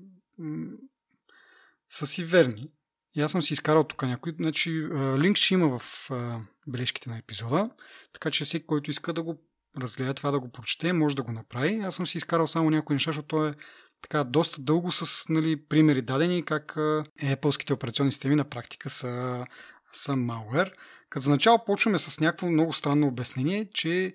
са 1.89 2.07
си 2.07 2.23
верни. 2.23 2.71
И 3.15 3.21
аз 3.21 3.31
съм 3.31 3.41
си 3.41 3.53
изкарал 3.53 3.83
тук 3.83 4.03
някой. 4.03 4.33
Значи, 4.39 4.71
линк 5.17 5.37
ще 5.37 5.53
има 5.53 5.79
в 5.79 6.11
а, 6.11 6.39
бележките 6.67 7.09
на 7.09 7.17
епизода, 7.17 7.69
така 8.13 8.31
че 8.31 8.45
всеки, 8.45 8.65
който 8.65 8.91
иска 8.91 9.13
да 9.13 9.23
го 9.23 9.43
разгледа 9.77 10.13
това, 10.13 10.31
да 10.31 10.39
го 10.39 10.51
прочете, 10.51 10.93
може 10.93 11.15
да 11.15 11.23
го 11.23 11.31
направи. 11.31 11.79
Аз 11.83 11.95
съм 11.95 12.07
си 12.07 12.17
изкарал 12.17 12.47
само 12.47 12.69
някои 12.69 12.93
неща, 12.93 13.09
защото 13.09 13.27
то 13.27 13.47
е 13.47 13.53
така 14.01 14.23
доста 14.23 14.61
дълго 14.61 14.91
с 14.91 15.29
нали, 15.29 15.65
примери 15.65 16.01
дадени 16.01 16.45
как 16.45 16.77
а, 16.77 17.05
Apple-ските 17.23 17.73
операционни 17.73 18.11
системи 18.11 18.35
на 18.35 18.43
практика 18.43 18.89
са, 18.89 19.45
са 19.93 20.11
malware. 20.11 20.73
Като 21.09 21.23
за 21.23 21.29
начало 21.29 21.65
почваме 21.65 21.99
с 21.99 22.19
някакво 22.19 22.51
много 22.51 22.73
странно 22.73 23.07
обяснение, 23.07 23.65
че 23.65 24.13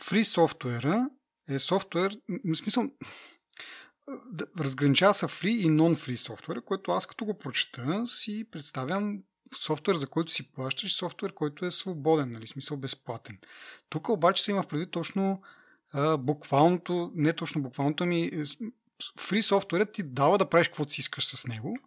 free 0.00 0.22
софтуера 0.22 1.08
е 1.48 1.58
софтуер, 1.58 2.18
в 2.28 2.56
смисъл, 2.56 2.90
разграничава 4.60 5.14
се 5.14 5.26
free 5.26 5.48
и 5.48 5.66
non-free 5.66 6.16
софтуер, 6.16 6.62
което 6.64 6.92
аз 6.92 7.06
като 7.06 7.24
го 7.24 7.38
прочета 7.38 8.06
си 8.08 8.44
представям 8.50 9.18
софтуер, 9.62 9.96
за 9.96 10.06
който 10.06 10.32
си 10.32 10.52
плащаш, 10.52 10.96
софтуер, 10.96 11.34
който 11.34 11.66
е 11.66 11.70
свободен, 11.70 12.32
нали, 12.32 12.46
смисъл 12.46 12.76
безплатен. 12.76 13.38
Тук 13.88 14.08
обаче 14.08 14.42
се 14.42 14.50
има 14.50 14.62
в 14.62 14.66
предвид 14.66 14.90
точно 14.90 15.42
а, 15.92 16.16
буквалното, 16.16 17.12
не 17.14 17.32
точно 17.32 17.62
буквалното, 17.62 18.04
ами 18.04 18.30
фри 19.20 19.42
софтуерът 19.42 19.92
ти 19.92 20.02
дава 20.02 20.38
да 20.38 20.48
правиш 20.48 20.68
каквото 20.68 20.92
си 20.92 21.00
искаш 21.00 21.26
с 21.26 21.46
него, 21.46 21.78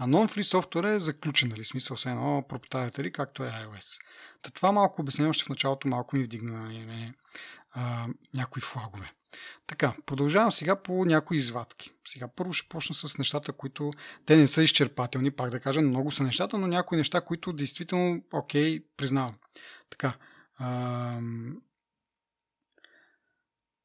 а 0.00 0.06
non-free 0.06 0.42
софтуер 0.42 0.84
е 0.84 1.00
заключен, 1.00 1.48
нали, 1.48 1.64
смисъл 1.64 1.96
с 1.96 2.06
едно 2.06 2.44
proprietary, 2.48 3.12
както 3.12 3.44
е 3.44 3.48
iOS. 3.48 4.00
Та 4.42 4.50
това 4.50 4.72
малко 4.72 5.00
обяснение 5.02 5.30
още 5.30 5.44
в 5.44 5.48
началото 5.48 5.88
малко 5.88 6.16
ми 6.16 6.24
вдигна 6.24 6.60
нали, 6.60 7.12
а, 7.70 8.06
някои 8.34 8.62
флагове. 8.62 9.12
Така, 9.66 9.94
продължавам 10.06 10.52
сега 10.52 10.82
по 10.82 11.04
някои 11.04 11.36
извадки. 11.36 11.90
Сега 12.06 12.28
първо 12.28 12.52
ще 12.52 12.68
почна 12.68 12.94
с 12.94 13.18
нещата, 13.18 13.52
които 13.52 13.92
те 14.26 14.36
не 14.36 14.46
са 14.46 14.62
изчерпателни, 14.62 15.30
пак 15.30 15.50
да 15.50 15.60
кажа, 15.60 15.80
много 15.80 16.10
са 16.10 16.22
нещата, 16.22 16.58
но 16.58 16.66
някои 16.66 16.98
неща, 16.98 17.20
които 17.20 17.52
действително, 17.52 18.22
окей, 18.32 18.84
признавам. 18.96 19.34
Така, 19.90 20.16
ам... 20.58 21.56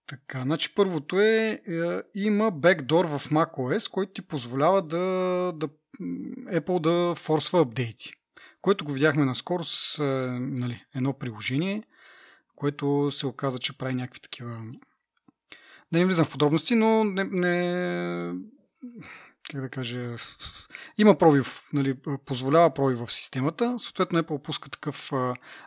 така, 0.07 0.41
значи 0.41 0.73
първото 0.75 1.19
е, 1.19 1.61
е 1.67 2.01
има 2.15 2.51
бекдор 2.51 3.05
в 3.05 3.29
macOS, 3.29 3.91
който 3.91 4.13
ти 4.13 4.21
позволява 4.21 4.81
да, 4.81 4.97
да 5.55 5.69
Apple 6.01 6.79
да 6.79 7.15
форсва 7.15 7.61
апдейти, 7.61 8.13
което 8.61 8.85
го 8.85 8.91
видяхме 8.91 9.25
наскоро 9.25 9.63
с 9.63 9.99
е, 9.99 10.03
нали, 10.39 10.85
едно 10.95 11.13
приложение, 11.13 11.83
което 12.55 13.11
се 13.11 13.27
оказа, 13.27 13.59
че 13.59 13.77
прави 13.77 13.93
някакви 13.93 14.19
такива 14.19 14.61
да 15.91 15.99
не 15.99 16.05
влизам 16.05 16.25
в 16.25 16.31
подробности, 16.31 16.75
но 16.75 17.03
не, 17.03 17.23
не 17.23 18.33
как 19.51 19.61
да 19.61 19.69
кажа, 19.69 20.15
има 20.97 21.17
пробив, 21.17 21.69
нали, 21.73 21.95
позволява 22.25 22.73
пробив 22.73 22.99
в 22.99 23.13
системата, 23.13 23.75
съответно 23.79 24.19
Apple 24.19 24.41
пуска 24.41 24.69
такъв 24.69 25.11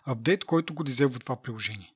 апдейт, 0.04 0.44
който 0.44 0.74
го 0.74 0.84
дизелва 0.84 1.18
това 1.18 1.42
приложение. 1.42 1.92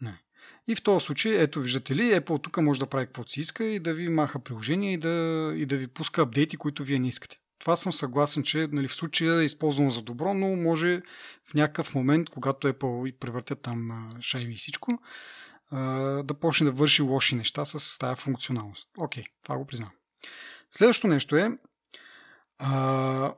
Не. 0.00 0.22
И 0.66 0.74
в 0.74 0.82
този 0.82 1.06
случай, 1.06 1.42
ето 1.42 1.60
виждате 1.60 1.96
ли, 1.96 2.02
Apple 2.02 2.42
тук 2.42 2.56
може 2.56 2.80
да 2.80 2.86
прави 2.86 3.06
каквото 3.06 3.30
си 3.30 3.40
иска 3.40 3.64
и 3.64 3.78
да 3.78 3.94
ви 3.94 4.08
маха 4.08 4.38
приложение 4.38 4.92
и 4.92 4.96
да, 4.96 5.52
и 5.56 5.66
да 5.66 5.76
ви 5.76 5.86
пуска 5.86 6.22
апдейти, 6.22 6.56
които 6.56 6.84
вие 6.84 6.98
не 6.98 7.08
искате. 7.08 7.38
Това 7.58 7.76
съм 7.76 7.92
съгласен, 7.92 8.42
че 8.42 8.68
нали, 8.72 8.88
в 8.88 8.94
случая 8.94 9.40
е 9.40 9.44
използвано 9.44 9.90
за 9.90 10.02
добро, 10.02 10.34
но 10.34 10.56
може 10.56 11.02
в 11.44 11.54
някакъв 11.54 11.94
момент, 11.94 12.30
когато 12.30 12.68
Apple 12.68 13.08
и 13.08 13.18
превъртят 13.18 13.60
там 13.62 14.10
шайби 14.20 14.52
и 14.52 14.56
всичко, 14.56 14.98
да 16.24 16.34
почне 16.40 16.64
да 16.64 16.72
върши 16.72 17.02
лоши 17.02 17.34
неща 17.34 17.64
с 17.64 17.98
тази 17.98 18.20
функционалност. 18.20 18.88
Окей, 18.98 19.24
това 19.42 19.58
го 19.58 19.66
признавам. 19.66 19.94
Следващото 20.70 21.08
нещо 21.08 21.36
е 21.36 21.58
а, 22.58 23.34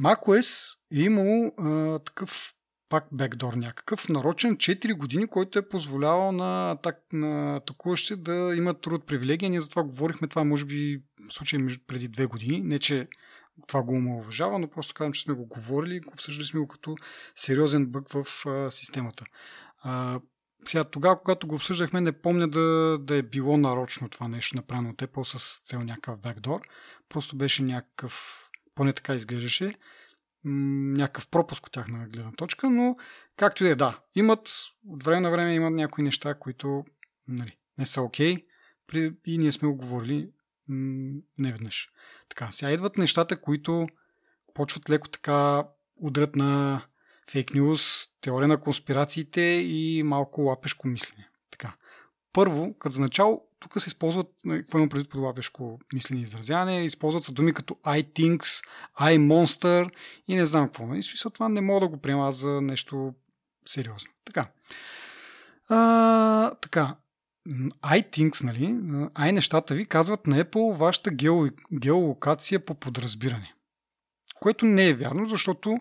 macOS 0.00 0.78
е 0.92 1.00
имало 1.00 1.52
а, 1.58 1.98
такъв 1.98 2.54
пак 2.88 3.06
бекдор 3.12 3.52
някакъв, 3.52 4.08
нарочен 4.08 4.56
4 4.56 4.94
години, 4.94 5.26
който 5.26 5.58
е 5.58 5.68
позволявал 5.68 6.32
на, 6.32 6.70
атак, 6.70 6.96
на 7.12 7.56
атакуващи 7.56 8.16
да 8.16 8.54
имат 8.56 8.80
труд 8.80 9.06
привилегия. 9.06 9.50
Ние 9.50 9.60
за 9.60 9.68
това 9.68 9.82
говорихме, 9.82 10.28
това 10.28 10.44
може 10.44 10.64
би 10.64 11.02
в 11.28 11.32
случай 11.32 11.60
преди 11.86 12.10
2 12.10 12.26
години. 12.26 12.60
Не, 12.60 12.78
че 12.78 13.08
това 13.66 13.82
го 13.82 14.16
уважава, 14.16 14.58
но 14.58 14.68
просто 14.68 14.94
казвам, 14.94 15.12
че 15.12 15.22
сме 15.22 15.34
го 15.34 15.46
говорили, 15.46 16.00
обсъждали 16.12 16.46
сме 16.46 16.60
го 16.60 16.68
като 16.68 16.96
сериозен 17.34 17.86
бък 17.86 18.08
в 18.08 18.46
а, 18.46 18.70
системата. 18.70 19.24
А, 19.82 20.20
сега, 20.66 20.84
тогава, 20.84 21.18
когато 21.18 21.46
го 21.46 21.54
обсъждахме, 21.54 22.00
не 22.00 22.12
помня 22.12 22.48
да, 22.48 22.98
да 23.00 23.16
е 23.16 23.22
било 23.22 23.56
нарочно 23.56 24.08
това 24.08 24.28
нещо 24.28 24.56
направено 24.56 24.90
от 24.90 24.96
Apple 24.96 25.36
с 25.36 25.62
цел 25.62 25.80
някакъв 25.80 26.20
бекдор. 26.20 26.60
Просто 27.08 27.36
беше 27.36 27.62
някакъв, 27.62 28.44
поне 28.74 28.92
така 28.92 29.14
изглеждаше, 29.14 29.74
някакъв 30.44 31.28
пропуск 31.28 31.66
от 31.66 31.72
тяхна 31.72 32.08
гледна 32.08 32.32
точка, 32.32 32.70
но 32.70 32.96
както 33.36 33.64
и 33.64 33.66
да 33.66 33.72
е, 33.72 33.74
да, 33.74 34.00
имат, 34.14 34.50
от 34.86 35.04
време 35.04 35.20
на 35.20 35.30
време 35.30 35.54
имат 35.54 35.74
някои 35.74 36.04
неща, 36.04 36.34
които 36.34 36.84
нали, 37.28 37.56
не 37.78 37.86
са 37.86 38.02
окей 38.02 38.36
okay, 38.36 39.16
и 39.24 39.38
ние 39.38 39.52
сме 39.52 39.68
го 39.68 39.76
говорили 39.76 40.30
не 41.38 41.52
веднъж. 41.52 41.90
Така, 42.30 42.48
сега 42.52 42.70
идват 42.70 42.98
нещата, 42.98 43.40
които 43.40 43.86
почват 44.54 44.90
леко 44.90 45.08
така 45.08 45.64
удрят 45.96 46.36
на 46.36 46.82
фейк 47.30 47.54
нюз, 47.54 48.08
теория 48.20 48.48
на 48.48 48.60
конспирациите 48.60 49.40
и 49.40 50.02
малко 50.02 50.40
лапешко 50.40 50.88
мислене. 50.88 51.28
Така. 51.50 51.76
Първо, 52.32 52.74
като 52.78 52.94
за 52.94 53.00
начало, 53.00 53.42
тук 53.60 53.82
се 53.82 53.88
използват, 53.88 54.26
какво 54.48 54.78
имам 54.78 54.88
преди 54.88 55.08
под 55.08 55.20
лапешко 55.20 55.80
мислене 55.92 56.20
и 56.20 56.22
изразяване, 56.22 56.84
използват 56.84 57.24
се 57.24 57.32
думи 57.32 57.54
като 57.54 57.74
I 57.74 58.12
thinks, 58.12 58.64
I 59.00 59.18
monster 59.18 59.90
и 60.28 60.34
не 60.34 60.46
знам 60.46 60.66
какво. 60.66 60.94
И 60.94 61.02
смисъл 61.02 61.30
това 61.30 61.48
не 61.48 61.60
мога 61.60 61.80
да 61.80 61.88
го 61.88 62.00
приема 62.00 62.32
за 62.32 62.60
нещо 62.60 63.14
сериозно. 63.66 64.10
Така. 64.24 64.50
А, 65.68 66.54
така. 66.54 66.96
iThings, 67.82 68.44
нали, 68.44 68.64
i 69.14 69.32
нещата 69.32 69.74
ви 69.74 69.86
казват 69.86 70.26
на 70.26 70.44
Apple 70.44 70.76
вашата 70.76 71.10
геолокация 71.72 72.64
по 72.64 72.74
подразбиране. 72.74 73.54
Което 74.40 74.66
не 74.66 74.88
е 74.88 74.94
вярно, 74.94 75.26
защото 75.26 75.78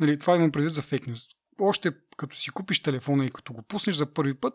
Нали, 0.00 0.18
това 0.18 0.36
имам 0.36 0.52
предвид 0.52 0.72
за 0.72 0.82
фейк 0.82 1.06
нюз. 1.06 1.20
Още 1.60 1.92
като 2.16 2.36
си 2.36 2.50
купиш 2.50 2.82
телефона 2.82 3.26
и 3.26 3.30
като 3.30 3.52
го 3.52 3.62
пуснеш 3.62 3.96
за 3.96 4.06
първи 4.06 4.34
път, 4.34 4.54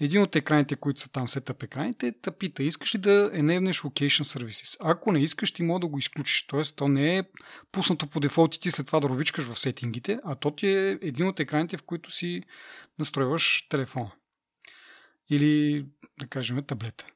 един 0.00 0.22
от 0.22 0.36
екраните, 0.36 0.76
които 0.76 1.00
са 1.00 1.08
там, 1.08 1.28
сетъп 1.28 1.62
екраните, 1.62 2.12
те 2.22 2.30
пита, 2.30 2.62
искаш 2.62 2.94
ли 2.94 2.98
да 2.98 3.30
enabнеш 3.34 3.80
Location 3.80 4.22
Services? 4.22 4.76
Ако 4.80 5.12
не 5.12 5.18
искаш, 5.18 5.52
ти 5.52 5.62
мога 5.62 5.80
да 5.80 5.86
го 5.86 5.98
изключиш. 5.98 6.46
Тоест, 6.46 6.76
то 6.76 6.88
не 6.88 7.18
е 7.18 7.22
пуснато 7.72 8.06
по 8.06 8.20
дефолт 8.20 8.54
и 8.54 8.60
ти 8.60 8.70
след 8.70 8.86
това 8.86 9.00
да 9.00 9.08
ровичкаш 9.08 9.44
в 9.44 9.58
сетингите, 9.58 10.18
а 10.24 10.34
то 10.34 10.50
ти 10.50 10.68
е 10.68 10.98
един 11.02 11.26
от 11.26 11.40
екраните, 11.40 11.76
в 11.76 11.82
които 11.82 12.10
си 12.10 12.42
настройваш 12.98 13.66
телефона. 13.68 14.12
Или, 15.30 15.86
да 16.18 16.26
кажем, 16.26 16.64
таблета. 16.64 17.06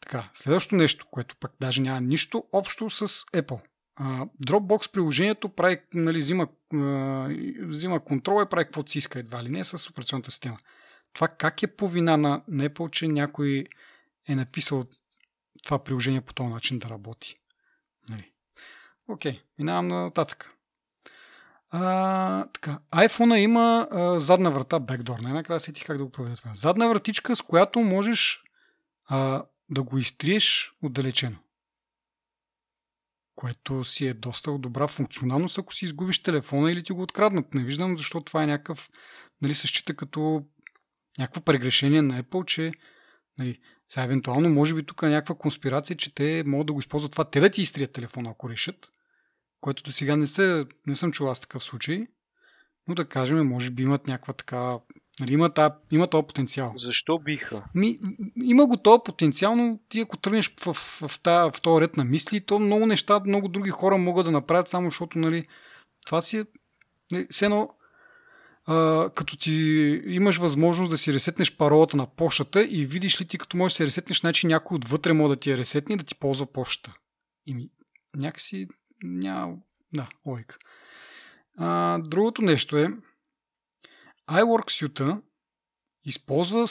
Така, 0.00 0.30
следващото 0.34 0.76
нещо, 0.76 1.06
което 1.10 1.36
пък 1.36 1.52
даже 1.60 1.82
няма 1.82 2.00
нищо 2.00 2.44
общо 2.52 2.90
с 2.90 3.08
Apple. 3.08 3.60
Dropbox 4.46 4.92
приложението 4.92 5.48
прави, 5.48 5.80
нали, 5.94 6.18
взима, 6.18 6.48
взима 7.62 8.04
контрол 8.04 8.42
и 8.42 8.48
прави 8.48 8.64
каквото 8.64 8.92
си 8.92 8.98
иска 8.98 9.18
едва 9.18 9.44
ли 9.44 9.48
не 9.48 9.64
с 9.64 9.90
операционната 9.90 10.30
система. 10.30 10.58
Това 11.12 11.28
как 11.28 11.62
е 11.62 11.76
по 11.76 11.88
вина 11.88 12.16
на 12.16 12.42
Apple, 12.50 12.90
че 12.90 13.08
някой 13.08 13.66
е 14.28 14.34
написал 14.34 14.84
това 15.64 15.84
приложение 15.84 16.20
по 16.20 16.34
този 16.34 16.48
начин 16.48 16.78
да 16.78 16.88
работи? 16.88 17.40
Нали. 18.10 18.32
Окей, 19.08 19.42
минавам 19.58 19.88
на 19.88 20.02
нататък. 20.02 20.52
А, 21.70 22.44
така. 22.44 22.78
iPhone 22.92 23.36
има 23.36 23.88
а, 23.90 24.20
задна 24.20 24.50
врата, 24.50 24.80
backdoor. 24.80 25.22
Най-накрая 25.22 25.60
сетих 25.60 25.86
как 25.86 25.98
да 25.98 26.04
го 26.04 26.10
проведа 26.10 26.36
това. 26.36 26.54
Задна 26.54 26.88
вратичка, 26.88 27.36
с 27.36 27.42
която 27.42 27.80
можеш 27.80 28.42
а, 29.08 29.44
да 29.70 29.82
го 29.82 29.98
изтриеш 29.98 30.72
отдалечено 30.82 31.36
което 33.36 33.84
си 33.84 34.06
е 34.06 34.14
доста 34.14 34.58
добра 34.58 34.88
функционалност, 34.88 35.58
ако 35.58 35.74
си 35.74 35.84
изгубиш 35.84 36.22
телефона 36.22 36.72
или 36.72 36.82
ти 36.82 36.92
го 36.92 37.02
откраднат. 37.02 37.54
Не 37.54 37.64
виждам 37.64 37.96
защо 37.96 38.20
това 38.20 38.42
е 38.42 38.46
някакъв, 38.46 38.90
нали, 39.42 39.54
се 39.54 39.66
счита 39.66 39.96
като 39.96 40.44
някакво 41.18 41.40
прегрешение 41.40 42.02
на 42.02 42.22
Apple, 42.22 42.44
че 42.44 42.72
нали, 43.38 43.58
сега 43.88 44.04
евентуално 44.04 44.50
може 44.50 44.74
би 44.74 44.86
тук 44.86 45.02
е 45.02 45.08
някаква 45.08 45.34
конспирация, 45.34 45.96
че 45.96 46.14
те 46.14 46.42
могат 46.46 46.66
да 46.66 46.72
го 46.72 46.80
използват 46.80 47.12
това, 47.12 47.24
те 47.24 47.40
да 47.40 47.50
ти 47.50 47.62
изтрият 47.62 47.92
телефона, 47.92 48.30
ако 48.30 48.50
решат, 48.50 48.90
което 49.60 49.82
до 49.82 49.92
сега 49.92 50.16
не, 50.16 50.26
се, 50.26 50.66
не 50.86 50.94
съм 50.94 51.12
чул 51.12 51.30
аз 51.30 51.40
такъв 51.40 51.64
случай, 51.64 52.06
но 52.88 52.94
да 52.94 53.04
кажем, 53.04 53.48
може 53.48 53.70
би 53.70 53.82
имат 53.82 54.06
някаква 54.06 54.32
така 54.32 54.78
Нали, 55.20 55.32
има, 55.32 55.50
та, 55.50 55.78
има 55.90 56.06
този 56.06 56.26
потенциал. 56.26 56.74
Защо 56.80 57.18
биха? 57.18 57.64
Ми, 57.74 57.98
има 58.44 58.66
го 58.66 58.76
този 58.76 59.00
потенциал, 59.04 59.56
но 59.56 59.78
ти 59.88 60.00
ако 60.00 60.16
тръгнеш 60.16 60.54
в, 60.60 60.74
в, 60.74 60.76
в, 60.76 61.20
в, 61.24 61.50
в 61.54 61.60
този 61.62 61.80
ред 61.80 61.96
на 61.96 62.04
мисли, 62.04 62.40
то 62.40 62.58
много 62.58 62.86
неща, 62.86 63.20
много 63.26 63.48
други 63.48 63.70
хора 63.70 63.96
могат 63.96 64.26
да 64.26 64.32
направят, 64.32 64.68
само 64.68 64.90
защото 64.90 65.18
нали, 65.18 65.46
това 66.06 66.22
си 66.22 66.38
е... 66.38 66.44
Нали, 67.12 67.26
все 67.30 67.44
едно, 67.44 67.70
а, 68.66 69.10
като 69.14 69.36
ти 69.36 69.52
имаш 70.06 70.36
възможност 70.36 70.90
да 70.90 70.98
си 70.98 71.12
ресетнеш 71.12 71.56
паролата 71.56 71.96
на 71.96 72.06
почтата 72.06 72.64
и 72.64 72.86
видиш 72.86 73.20
ли 73.20 73.24
ти 73.24 73.38
като 73.38 73.56
можеш 73.56 73.74
да 73.74 73.76
се 73.76 73.86
ресетнеш, 73.86 74.20
значи 74.20 74.46
някой 74.46 74.76
отвътре 74.76 75.12
може 75.12 75.34
да 75.34 75.40
ти 75.40 75.50
я 75.50 75.58
ресетне 75.58 75.94
и 75.94 75.98
да 75.98 76.04
ти 76.04 76.14
ползва 76.14 76.46
почта. 76.46 76.94
И 77.46 77.54
ми, 77.54 77.70
някакси 78.16 78.68
няма... 79.02 79.56
Да, 79.94 80.08
лойка. 80.26 80.56
А, 81.58 81.98
другото 81.98 82.42
нещо 82.42 82.78
е, 82.78 82.88
iWork 84.30 84.64
Suite 84.64 85.20
използва 86.04 86.66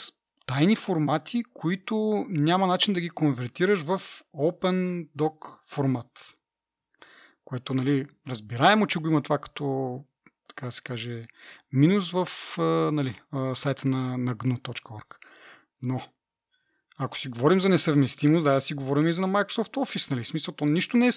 тайни 0.45 0.75
формати, 0.75 1.43
които 1.53 2.25
няма 2.29 2.67
начин 2.67 2.93
да 2.93 3.01
ги 3.01 3.09
конвертираш 3.09 3.81
в 3.81 3.99
OpenDoc 4.35 5.67
формат. 5.69 6.37
Което, 7.45 7.73
нали, 7.73 8.07
разбираемо, 8.27 8.87
че 8.87 8.99
го 8.99 9.07
има 9.07 9.21
това 9.21 9.37
като, 9.37 9.99
така 10.47 10.71
се 10.71 10.81
каже, 10.81 11.25
минус 11.71 12.11
в 12.11 12.27
нали, 12.91 13.21
сайта 13.53 13.87
на, 13.87 14.17
на 14.17 14.35
gnu.org. 14.35 15.15
Но, 15.81 16.01
ако 16.97 17.17
си 17.17 17.29
говорим 17.29 17.61
за 17.61 17.69
несъвместимост, 17.69 18.43
да, 18.43 18.61
си 18.61 18.73
говорим 18.73 19.07
и 19.07 19.13
за 19.13 19.21
Microsoft 19.21 19.73
Office, 19.73 20.11
нали? 20.11 20.23
Смисъл, 20.23 20.53
то 20.53 20.65
нищо 20.65 20.97
не 20.97 21.07
е... 21.07 21.11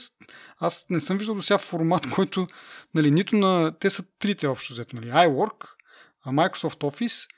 Аз 0.59 0.87
не 0.91 1.01
съм 1.01 1.19
виждал 1.19 1.35
до 1.35 1.43
сега 1.43 1.59
формат, 1.59 2.11
който, 2.15 2.47
нали, 2.95 3.11
нито 3.11 3.37
на... 3.37 3.79
Те 3.79 3.91
са 3.91 4.05
трите 4.19 4.47
общо 4.47 4.73
взето, 4.73 4.97
нали? 4.97 5.07
iWork, 5.07 5.69
Microsoft 6.27 6.81
Office 6.81 7.29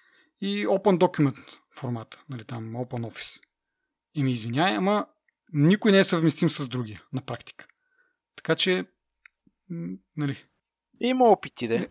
и 0.40 0.66
Open 0.66 0.98
Document 0.98 1.59
формата, 1.74 2.22
нали, 2.29 2.44
там 2.44 2.72
Open 2.72 3.11
Office. 3.11 3.40
И 4.14 4.24
ми 4.24 4.33
извиняй, 4.33 4.76
ама 4.76 5.07
никой 5.53 5.92
не 5.92 5.98
е 5.98 6.05
съвместим 6.05 6.50
с 6.50 6.68
другия 6.68 7.03
на 7.12 7.20
практика. 7.20 7.66
Така 8.37 8.55
че, 8.55 8.85
нали, 10.16 10.44
има 11.00 11.24
опити, 11.24 11.68
да. 11.68 11.86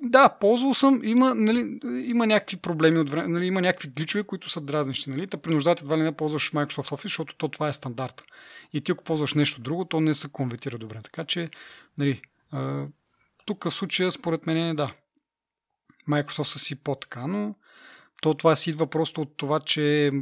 Да, 0.00 0.28
ползвал 0.28 0.74
съм. 0.74 1.00
Има, 1.04 1.34
нали, 1.34 1.78
има 1.84 2.26
някакви 2.26 2.56
проблеми 2.56 2.98
от 2.98 3.10
време. 3.10 3.28
Нали, 3.28 3.46
има 3.46 3.60
някакви 3.60 3.88
гличове, 3.88 4.24
които 4.24 4.50
са 4.50 4.60
дразнищи. 4.60 5.10
Нали? 5.10 5.26
Та 5.26 5.36
принуждат 5.36 5.80
едва 5.80 5.98
ли 5.98 6.02
не 6.02 6.12
ползваш 6.12 6.52
Microsoft 6.52 6.90
Office, 6.90 7.02
защото 7.02 7.34
то 7.36 7.48
това 7.48 7.68
е 7.68 7.72
стандарт. 7.72 8.22
И 8.72 8.80
ти 8.80 8.92
ако 8.92 9.04
ползваш 9.04 9.34
нещо 9.34 9.60
друго, 9.60 9.84
то 9.84 10.00
не 10.00 10.14
се 10.14 10.28
конвертира 10.28 10.78
добре. 10.78 11.00
Така 11.02 11.24
че, 11.24 11.50
нали, 11.98 12.22
тук 13.46 13.64
в 13.64 13.70
случая, 13.70 14.12
според 14.12 14.46
мен, 14.46 14.76
да. 14.76 14.94
Microsoft 16.08 16.42
са 16.42 16.58
си 16.58 16.82
по-така, 16.82 17.26
но 17.26 17.54
то 18.22 18.34
това 18.34 18.56
си 18.56 18.70
идва 18.70 18.86
просто 18.86 19.20
от 19.20 19.36
това, 19.36 19.60
че 19.60 20.12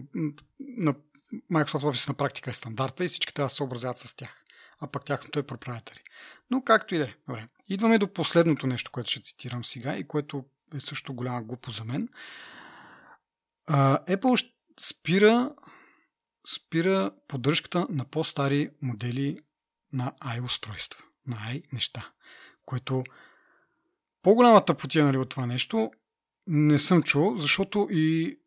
на 0.61 0.95
Microsoft 1.53 1.85
Office 1.85 2.09
на 2.09 2.15
практика 2.15 2.51
е 2.51 2.53
стандарта 2.53 3.05
и 3.05 3.09
всички 3.09 3.35
трябва 3.35 3.47
да 3.47 3.51
се 3.51 3.57
съобразяват 3.57 3.99
с 3.99 4.17
тях. 4.17 4.45
А 4.81 4.87
пък 4.87 5.05
тяхното 5.05 5.39
е 5.39 5.43
проприетари. 5.43 6.01
Но 6.51 6.65
както 6.65 6.95
и 6.95 6.99
да 6.99 7.05
е. 7.05 7.15
Добре. 7.29 7.49
Идваме 7.69 7.99
до 7.99 8.13
последното 8.13 8.67
нещо, 8.67 8.91
което 8.91 9.11
ще 9.11 9.23
цитирам 9.23 9.65
сега 9.65 9.97
и 9.97 10.09
което 10.09 10.45
е 10.75 10.81
също 10.81 11.15
голяма 11.15 11.43
глупо 11.43 11.71
за 11.71 11.85
мен. 11.85 12.09
Apple 13.69 14.51
спира, 14.81 15.55
спира 16.49 17.11
поддръжката 17.29 17.87
на 17.91 18.05
по-стари 18.05 18.71
модели 18.83 19.39
на 19.93 20.13
i-устройства, 20.21 21.01
на 21.27 21.37
i 21.37 21.63
неща, 21.73 22.13
което 22.65 23.05
по-голямата 24.23 24.77
потия 24.77 25.05
нали, 25.05 25.17
от 25.17 25.29
това 25.29 25.47
нещо 25.47 25.91
не 26.47 26.79
съм 26.79 27.03
чул, 27.03 27.37
защото 27.37 27.89
и 27.91 28.39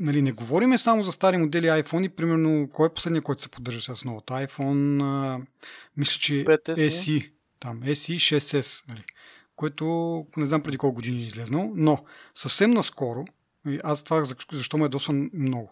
нали, 0.00 0.22
не 0.22 0.32
говориме 0.32 0.78
само 0.78 1.02
за 1.02 1.12
стари 1.12 1.36
модели 1.36 1.66
iPhone 1.66 2.04
и 2.04 2.08
примерно 2.08 2.68
кой 2.72 2.86
е 2.86 2.94
последният, 2.94 3.24
който 3.24 3.42
се 3.42 3.48
поддържа 3.48 3.94
с 3.94 4.04
новото 4.04 4.32
iPhone? 4.32 5.02
А, 5.02 5.40
мисля, 5.96 6.18
че 6.20 6.44
SE 6.44 7.30
там 7.60 7.82
SE 7.82 8.36
6S, 8.36 8.88
нали, 8.88 9.04
което 9.56 10.26
не 10.36 10.46
знам 10.46 10.62
преди 10.62 10.78
колко 10.78 10.94
години 10.94 11.22
е 11.22 11.26
излезнал, 11.26 11.72
но 11.74 12.04
съвсем 12.34 12.70
наскоро, 12.70 13.24
аз 13.84 14.04
това 14.04 14.24
защо 14.52 14.78
ме 14.78 14.84
е 14.84 14.88
доста 14.88 15.12
много, 15.34 15.70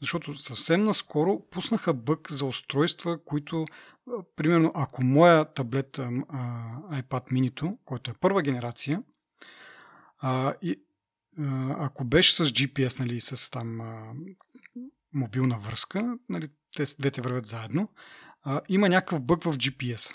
защото 0.00 0.34
съвсем 0.34 0.84
наскоро 0.84 1.40
пуснаха 1.50 1.94
бък 1.94 2.32
за 2.32 2.44
устройства, 2.44 3.24
които, 3.24 3.66
примерно, 4.36 4.72
ако 4.74 5.04
моя 5.04 5.44
таблет 5.44 5.96
iPad 5.96 7.32
mini 7.32 7.76
който 7.84 8.10
е 8.10 8.14
първа 8.20 8.42
генерация, 8.42 9.02
а, 10.20 10.54
и, 10.62 10.70
а, 10.70 10.76
ако 11.78 12.04
беше 12.04 12.34
с 12.34 12.44
GPS, 12.46 13.00
нали, 13.00 13.20
с 13.20 13.50
там 13.50 13.80
а, 13.80 14.12
мобилна 15.12 15.58
връзка, 15.58 16.18
нали, 16.28 16.48
те 16.76 16.84
двете 16.98 17.20
вървят 17.20 17.46
заедно, 17.46 17.88
а, 18.42 18.60
има 18.68 18.88
някакъв 18.88 19.20
бък 19.20 19.42
в 19.42 19.52
GPS. 19.52 20.14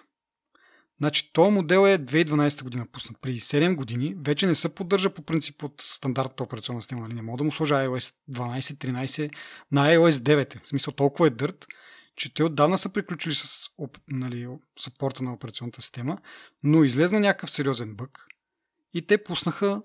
Значи, 0.99 1.33
този 1.33 1.51
модел 1.51 1.87
е 1.87 1.97
2012 1.97 2.63
година 2.63 2.85
пуснат. 2.91 3.21
Преди 3.21 3.39
7 3.39 3.75
години 3.75 4.15
вече 4.19 4.47
не 4.47 4.55
се 4.55 4.75
поддържа 4.75 5.09
по 5.09 5.21
принцип 5.21 5.63
от 5.63 5.81
стандартната 5.81 6.43
операционна 6.43 6.81
система. 6.81 7.01
Нали? 7.01 7.13
Не 7.13 7.21
мога 7.21 7.37
да 7.37 7.43
му 7.43 7.51
сложа 7.51 7.75
iOS 7.75 8.15
12, 8.31 8.59
13 8.59 9.33
на 9.71 9.87
iOS 9.87 10.11
9. 10.11 10.63
В 10.63 10.67
смисъл 10.67 10.93
толкова 10.93 11.27
е 11.27 11.29
дърт, 11.29 11.67
че 12.15 12.33
те 12.33 12.43
отдавна 12.43 12.77
са 12.77 12.89
приключили 12.89 13.33
с 13.33 13.69
нали, 14.07 14.47
сапорта 14.79 15.23
на 15.23 15.33
операционната 15.33 15.81
система, 15.81 16.17
но 16.63 16.83
излезна 16.83 17.19
някакъв 17.19 17.51
сериозен 17.51 17.95
бък 17.95 18.27
и 18.93 19.07
те 19.07 19.23
пуснаха 19.23 19.81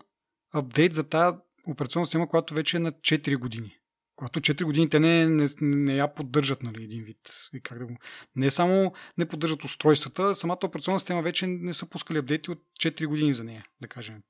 апдейт 0.55 0.95
за 0.95 1.05
тази 1.05 1.37
операционна 1.67 2.07
система, 2.07 2.29
която 2.29 2.55
вече 2.55 2.77
е 2.77 2.81
на 2.81 2.93
4 2.93 3.37
години. 3.37 3.79
Когато 4.17 4.41
4 4.41 4.65
години 4.65 4.91
те 4.91 5.01
не, 5.01 5.27
не, 5.27 5.49
не 5.61 5.97
я 5.97 6.15
поддържат, 6.15 6.63
нали, 6.63 6.85
един 6.85 7.05
вид. 7.05 7.49
И 7.55 7.61
как 7.61 7.79
да 7.79 7.87
го... 7.87 7.97
Не 8.37 8.51
само 8.51 8.93
не 9.19 9.29
поддържат 9.29 9.65
устройствата, 9.65 10.35
самата 10.35 10.59
операционна 10.65 11.01
система 11.01 11.23
вече 11.23 11.47
не 11.47 11.75
са 11.75 11.91
пускали 11.91 12.19
апдейти 12.19 12.51
от 12.51 12.63
4 12.81 13.07
години 13.07 13.35
за 13.35 13.45
нея, 13.45 13.67
да 13.81 13.89
кажем. 13.89 14.23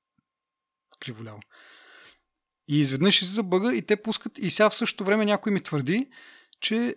Криволяво. 1.00 1.40
И 2.68 2.81
изведнъж 2.81 3.18
се 3.18 3.24
забъга 3.24 3.74
и 3.74 3.87
те 3.87 4.02
пускат. 4.02 4.38
И 4.38 4.50
сега 4.50 4.70
в 4.70 4.76
същото 4.76 5.04
време 5.04 5.24
някой 5.24 5.52
ми 5.52 5.62
твърди, 5.62 6.11
че 6.61 6.96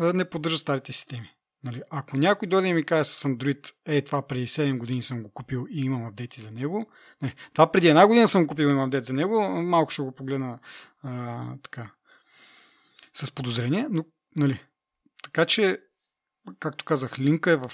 не 0.00 0.30
поддържа 0.30 0.58
старите 0.58 0.92
системи. 0.92 1.30
Нали, 1.64 1.82
ако 1.90 2.16
някой 2.16 2.48
дойде 2.48 2.68
и 2.68 2.74
ми 2.74 2.84
каже 2.84 3.04
с 3.04 3.28
Android, 3.28 3.72
е, 3.86 4.02
това 4.02 4.26
преди 4.26 4.46
7 4.46 4.78
години 4.78 5.02
съм 5.02 5.22
го 5.22 5.30
купил 5.30 5.66
и 5.70 5.80
имам 5.80 6.06
апдейти 6.06 6.40
за 6.40 6.50
него, 6.50 6.86
нали, 7.22 7.34
това 7.52 7.72
преди 7.72 7.88
една 7.88 8.06
година 8.06 8.28
съм 8.28 8.46
купил 8.46 8.66
и 8.66 8.70
имам 8.70 8.84
апдейт 8.84 9.04
за 9.04 9.12
него, 9.12 9.40
малко 9.62 9.90
ще 9.90 10.02
го 10.02 10.12
погледна 10.12 10.58
а, 11.02 11.44
така, 11.62 11.90
с 13.12 13.30
подозрение, 13.30 13.86
но, 13.90 14.04
нали. 14.36 14.64
Така 15.22 15.44
че, 15.46 15.78
както 16.58 16.84
казах, 16.84 17.18
линка 17.18 17.50
е 17.50 17.56
в, 17.56 17.68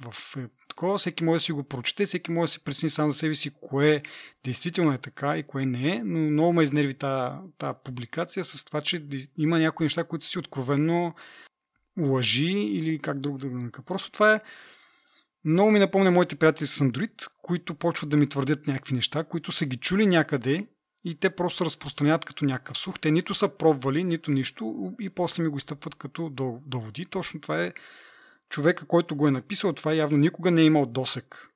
в 0.00 0.36
е, 0.36 0.46
такова, 0.68 0.98
всеки 0.98 1.24
може 1.24 1.36
да 1.36 1.40
си 1.40 1.52
го 1.52 1.64
прочете, 1.64 2.06
всеки 2.06 2.30
може 2.30 2.48
да 2.48 2.52
си 2.52 2.64
пресни 2.64 2.90
сам 2.90 3.10
за 3.10 3.16
себе 3.16 3.34
си 3.34 3.50
кое 3.60 4.02
действително 4.44 4.92
е 4.92 4.98
така 4.98 5.38
и 5.38 5.42
кое 5.42 5.66
не 5.66 5.88
е, 5.88 6.02
но 6.04 6.18
много 6.18 6.52
ме 6.52 6.62
изнерви 6.62 6.94
тази, 6.94 7.38
публикация 7.84 8.44
с 8.44 8.64
това, 8.64 8.80
че 8.80 9.06
има 9.38 9.58
някои 9.58 9.84
неща, 9.84 10.04
които 10.04 10.26
си 10.26 10.38
откровенно 10.38 11.14
лъжи 12.00 12.52
или 12.52 12.98
как 12.98 13.20
друг 13.20 13.38
да 13.38 13.48
го 13.48 13.70
Просто 13.86 14.10
това 14.10 14.34
е 14.34 14.40
много 15.44 15.70
ми 15.70 15.78
напомня 15.78 16.10
моите 16.10 16.36
приятели 16.36 16.66
с 16.66 16.84
Android, 16.84 17.28
които 17.42 17.74
почват 17.74 18.10
да 18.10 18.16
ми 18.16 18.28
твърдят 18.28 18.66
някакви 18.66 18.94
неща, 18.94 19.24
които 19.24 19.52
са 19.52 19.66
ги 19.66 19.76
чули 19.76 20.06
някъде 20.06 20.66
и 21.04 21.14
те 21.14 21.30
просто 21.30 21.64
разпространяват 21.64 22.24
като 22.24 22.44
някакъв 22.44 22.78
сух. 22.78 22.98
Те 23.00 23.10
нито 23.10 23.34
са 23.34 23.48
пробвали, 23.48 24.04
нито 24.04 24.30
нищо 24.30 24.92
и 25.00 25.10
после 25.10 25.42
ми 25.42 25.48
го 25.48 25.58
изтъпват 25.58 25.94
като 25.94 26.30
доводи. 26.66 27.06
Точно 27.06 27.40
това 27.40 27.64
е 27.64 27.72
човека, 28.48 28.86
който 28.86 29.16
го 29.16 29.28
е 29.28 29.30
написал. 29.30 29.72
Това 29.72 29.94
явно 29.94 30.18
никога 30.18 30.50
не 30.50 30.62
е 30.62 30.64
имал 30.64 30.86
досек. 30.86 31.48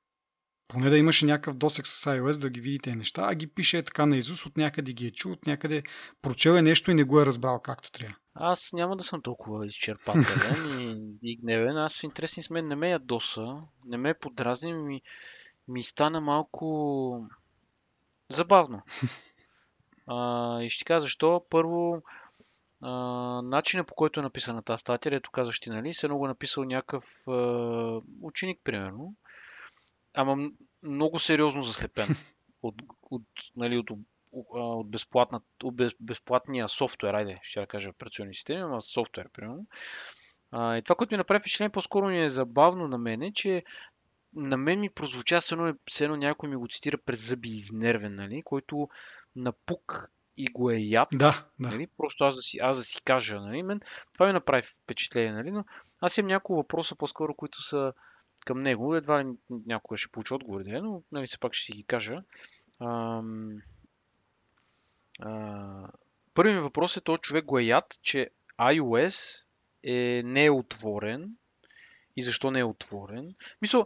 Поне 0.69 0.89
да 0.89 0.97
имаше 0.97 1.25
някакъв 1.25 1.55
досек 1.55 1.87
с 1.87 2.05
iOS 2.05 2.41
да 2.41 2.49
ги 2.49 2.61
видите 2.61 2.95
неща, 2.95 3.27
а 3.29 3.35
ги 3.35 3.47
пише 3.47 3.83
така 3.83 4.05
на 4.05 4.17
Изус, 4.17 4.45
от 4.45 4.57
някъде 4.57 4.93
ги 4.93 5.07
е 5.07 5.11
чул, 5.11 5.31
от 5.31 5.47
някъде 5.47 5.83
прочел 6.21 6.51
е 6.51 6.61
нещо 6.61 6.91
и 6.91 6.93
не 6.93 7.03
го 7.03 7.21
е 7.21 7.25
разбрал 7.25 7.59
както 7.59 7.91
трябва. 7.91 8.15
Аз 8.33 8.73
няма 8.73 8.97
да 8.97 9.03
съм 9.03 9.21
толкова 9.21 9.65
изчерпателен 9.65 10.79
и, 10.79 11.17
и 11.31 11.37
гневен. 11.37 11.77
Аз 11.77 11.99
в 11.99 12.03
интересни 12.03 12.43
с 12.43 12.49
мен 12.49 12.67
не 12.67 12.75
ме 12.75 12.89
ядоса, 12.89 13.61
не 13.85 13.97
ме 13.97 14.13
подразни, 14.13 14.73
ми, 14.73 15.01
ми 15.67 15.83
стана 15.83 16.21
малко 16.21 17.27
забавно. 18.29 18.81
А, 20.11 20.61
и 20.61 20.69
ще 20.69 20.85
кажа 20.85 20.99
защо. 20.99 21.45
Първо, 21.49 22.01
а, 22.81 22.91
начинът 23.41 23.87
по 23.87 23.95
който 23.95 24.19
е 24.19 24.23
написана 24.23 24.61
тази 24.61 24.81
статия, 24.81 25.15
ето 25.15 25.31
казваш 25.31 25.59
ти, 25.59 25.69
нали, 25.69 25.93
се 25.93 26.07
много 26.07 26.27
написал 26.27 26.63
някакъв 26.63 27.27
а, 27.27 27.31
ученик, 28.21 28.59
примерно, 28.63 29.15
ама 30.19 30.49
много 30.83 31.19
сериозно 31.19 31.63
заслепен 31.63 32.07
от, 32.63 32.75
от, 33.01 33.23
нали, 33.55 33.77
от, 33.77 33.89
от, 34.31 34.89
безплатна, 34.89 35.41
от 35.63 35.75
без, 35.75 35.95
безплатния 35.99 36.69
софтуер, 36.69 37.13
айде, 37.13 37.39
ще 37.43 37.59
я 37.59 37.67
кажа 37.67 37.89
операционни 37.89 38.35
системи, 38.35 38.61
ама 38.61 38.81
софтуер, 38.81 39.29
примерно. 39.33 39.65
А, 40.51 40.77
и 40.77 40.81
това, 40.81 40.95
което 40.95 41.13
ми 41.13 41.17
направи 41.17 41.39
впечатление, 41.39 41.69
по-скоро 41.69 42.07
ми 42.07 42.23
е 42.23 42.29
забавно 42.29 42.87
на 42.87 42.97
мене, 42.97 43.33
че 43.33 43.63
на 44.33 44.57
мен 44.57 44.79
ми 44.79 44.89
прозвуча, 44.89 45.39
все 45.39 45.55
едно, 45.55 45.73
все 45.89 46.03
едно 46.03 46.15
някой 46.15 46.49
ми 46.49 46.55
го 46.55 46.67
цитира 46.67 46.97
през 46.97 47.27
зъби 47.27 47.49
изнервен, 47.49 48.15
нали, 48.15 48.41
който 48.41 48.89
напук 49.35 50.09
и 50.37 50.45
го 50.45 50.71
е 50.71 50.77
яд. 50.77 51.07
Да, 51.13 51.45
да. 51.59 51.69
Нали? 51.69 51.87
Просто 51.97 52.23
аз 52.23 52.35
да, 52.35 52.41
си, 52.41 52.59
аз 52.61 52.77
да 52.77 52.83
си 52.83 53.01
кажа. 53.01 53.39
Нали? 53.41 53.63
Мен, 53.63 53.81
това 54.13 54.27
ми 54.27 54.33
направи 54.33 54.61
впечатление. 54.61 55.31
Нали? 55.31 55.51
Но 55.51 55.65
аз 56.01 56.17
имам 56.17 56.27
няколко 56.27 56.55
въпроса 56.55 56.95
по-скоро, 56.95 57.33
които 57.33 57.61
са 57.61 57.93
към 58.49 58.61
него. 58.61 58.95
Едва 58.95 59.23
ли 59.23 59.27
някога 59.49 59.97
ще 59.97 60.11
получи 60.11 60.33
отговори, 60.33 60.81
но 60.81 61.03
нали, 61.11 61.27
все 61.27 61.39
пак 61.39 61.53
ще 61.53 61.65
си 61.65 61.71
ги 61.71 61.83
кажа. 61.83 62.23
Ам... 62.79 63.51
А... 65.19 65.89
Първият 66.33 66.55
ми 66.55 66.61
въпрос 66.61 66.97
е, 66.97 67.01
този 67.01 67.21
човек 67.21 67.45
го 67.45 67.59
е 67.59 67.63
яд, 67.63 67.99
че 68.01 68.29
iOS 68.59 69.45
е 69.83 70.21
не 70.25 70.45
е 70.45 70.51
отворен. 70.51 71.35
И 72.15 72.23
защо 72.23 72.51
не 72.51 72.59
е 72.59 72.63
отворен? 72.63 73.35
Мисля, 73.61 73.85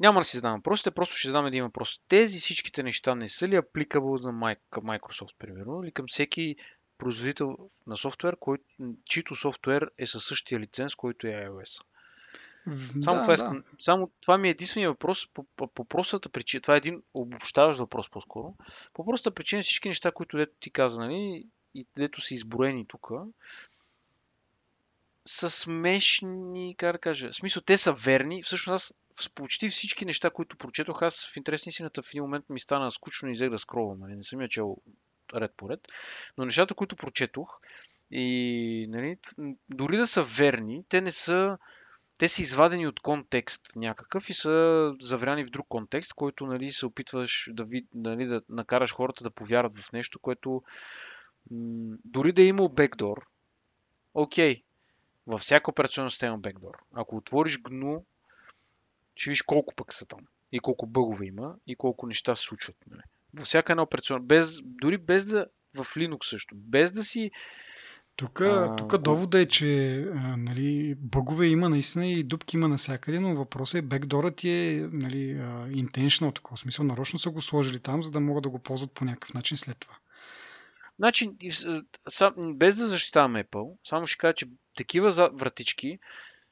няма 0.00 0.20
да 0.20 0.24
си 0.24 0.36
задам 0.36 0.56
въпросите, 0.56 0.90
просто 0.90 1.16
ще 1.16 1.28
задам 1.28 1.46
един 1.46 1.64
въпрос. 1.64 2.00
Тези 2.08 2.38
всичките 2.38 2.82
неща 2.82 3.14
не 3.14 3.28
са 3.28 3.48
ли 3.48 3.56
апликабл 3.56 4.14
на 4.14 4.56
Microsoft, 4.72 5.36
примерно, 5.38 5.82
или 5.84 5.92
към 5.92 6.06
всеки 6.08 6.56
производител 6.98 7.56
на 7.86 7.96
софтуер, 7.96 8.36
който, 8.40 8.64
чието 9.04 9.34
софтуер 9.34 9.90
е 9.98 10.06
със 10.06 10.24
същия 10.24 10.60
лиценз, 10.60 10.94
който 10.94 11.26
е 11.26 11.30
iOS? 11.30 11.82
Само, 13.02 13.16
да, 13.16 13.22
това, 13.22 13.34
искам, 13.34 13.56
да. 13.58 13.64
само 13.80 14.10
това 14.20 14.38
ми 14.38 14.48
е 14.48 14.50
единствения 14.50 14.90
въпрос 14.90 15.28
по, 15.34 15.44
по, 15.56 15.66
по 15.66 15.84
простата 15.84 16.28
причина. 16.28 16.60
Това 16.60 16.74
е 16.74 16.76
един 16.76 17.02
обобщаващ 17.14 17.80
въпрос 17.80 18.10
по-скоро. 18.10 18.54
По 18.94 19.04
простата 19.04 19.34
причина 19.34 19.62
всички 19.62 19.88
неща, 19.88 20.12
които 20.12 20.36
дето 20.36 20.52
ти 20.60 20.70
каза, 20.70 21.00
нали, 21.00 21.46
и 21.74 21.86
дето 21.96 22.20
са 22.20 22.34
изброени 22.34 22.86
тук, 22.88 23.10
са 25.26 25.50
смешни, 25.50 26.74
как 26.78 26.92
да 26.92 26.98
кажа. 26.98 27.30
В 27.32 27.36
смисъл, 27.36 27.62
те 27.62 27.76
са 27.76 27.92
верни. 27.92 28.42
Всъщност 28.42 28.74
аз 28.74 28.94
с 29.20 29.28
почти 29.28 29.68
всички 29.68 30.04
неща, 30.04 30.30
които 30.30 30.56
прочетох, 30.56 31.02
аз 31.02 31.26
в 31.26 31.36
интерес 31.36 31.66
истината 31.66 32.02
в 32.02 32.10
един 32.10 32.22
момент 32.22 32.44
ми 32.48 32.60
стана 32.60 32.90
скучно 32.90 33.28
и 33.28 33.32
взех 33.32 33.50
да 33.50 33.58
скровам. 33.58 34.00
Нали? 34.00 34.16
Не 34.16 34.22
съм 34.22 34.40
я 34.40 34.48
чел 34.48 34.76
ред 35.34 35.52
по 35.56 35.68
ред. 35.70 35.80
Но 36.38 36.44
нещата, 36.44 36.74
които 36.74 36.96
прочетох, 36.96 37.60
И 38.10 38.86
нали, 38.88 39.18
дори 39.68 39.96
да 39.96 40.06
са 40.06 40.22
верни, 40.22 40.84
те 40.88 41.00
не 41.00 41.10
са 41.10 41.58
те 42.18 42.28
са 42.28 42.42
извадени 42.42 42.86
от 42.86 43.00
контекст 43.00 43.76
някакъв 43.76 44.30
и 44.30 44.34
са 44.34 44.94
завряни 45.00 45.44
в 45.44 45.50
друг 45.50 45.66
контекст, 45.68 46.14
който 46.14 46.46
нали, 46.46 46.72
се 46.72 46.86
опитваш 46.86 47.50
да, 47.52 47.64
ви, 47.64 47.86
нали, 47.94 48.26
да 48.26 48.42
накараш 48.48 48.94
хората 48.94 49.24
да 49.24 49.30
повярват 49.30 49.78
в 49.78 49.92
нещо, 49.92 50.18
което 50.18 50.62
м- 51.50 51.96
дори 52.04 52.32
да 52.32 52.42
е 52.42 52.46
имал 52.46 52.68
бекдор, 52.68 53.26
окей, 54.14 54.62
във 55.26 55.40
всяка 55.40 55.70
операционна 55.70 56.10
система 56.10 56.38
бекдор. 56.38 56.74
Ако 56.92 57.16
отвориш 57.16 57.58
GNU, 57.58 58.02
ще 59.16 59.30
видиш 59.30 59.42
колко 59.42 59.74
пък 59.74 59.92
са 59.92 60.06
там. 60.06 60.20
И 60.52 60.60
колко 60.60 60.86
бъгове 60.86 61.26
има, 61.26 61.54
и 61.66 61.76
колко 61.76 62.06
неща 62.06 62.34
се 62.34 62.42
случват. 62.42 62.76
Нали. 62.90 63.02
Във 63.34 63.44
всяка 63.44 63.72
една 63.72 63.82
операционна, 63.82 64.24
без, 64.24 64.58
дори 64.62 64.98
без 64.98 65.24
да, 65.24 65.46
в 65.74 65.84
Linux 65.84 66.24
също, 66.24 66.54
без 66.56 66.92
да 66.92 67.04
си 67.04 67.30
тук, 68.16 68.40
а, 68.40 68.76
тук 68.76 68.98
довода 68.98 69.40
е, 69.40 69.46
че 69.46 70.00
а, 70.02 70.36
нали, 70.36 70.94
бъгове 70.98 71.46
има 71.46 71.68
наистина 71.68 72.06
и 72.06 72.22
дупки 72.22 72.56
има 72.56 72.68
навсякъде, 72.68 73.20
но 73.20 73.34
въпросът 73.34 73.78
е 73.78 73.82
бекдорът 73.82 74.44
е 74.44 74.88
нали, 74.92 75.36
intentional, 75.68 76.34
такова 76.34 76.56
смисъл. 76.56 76.84
Нарочно 76.84 77.18
са 77.18 77.30
го 77.30 77.40
сложили 77.40 77.80
там, 77.80 78.02
за 78.02 78.10
да 78.10 78.20
могат 78.20 78.42
да 78.42 78.48
го 78.48 78.58
ползват 78.58 78.92
по 78.92 79.04
някакъв 79.04 79.34
начин 79.34 79.56
след 79.56 79.78
това. 79.78 79.94
Значи, 80.98 81.30
без 82.54 82.76
да 82.76 82.88
защитавам 82.88 83.34
Apple, 83.34 83.76
само 83.84 84.06
ще 84.06 84.18
кажа, 84.18 84.34
че 84.34 84.46
такива 84.76 85.30
вратички 85.32 85.98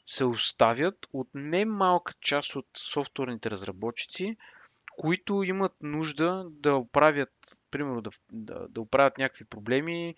се 0.07 0.25
оставят 0.25 1.07
от 1.13 1.29
немалка 1.35 2.15
част 2.21 2.57
от 2.57 2.67
софтуерните 2.77 3.51
разработчици, 3.51 4.37
които 4.99 5.43
имат 5.43 5.73
нужда 5.81 6.47
да 6.51 6.75
оправят, 6.75 7.33
примерно 7.71 8.01
да, 8.01 8.11
да, 8.33 8.69
да 8.69 8.81
оправят 8.81 9.19
някакви 9.19 9.45
проблеми, 9.45 10.15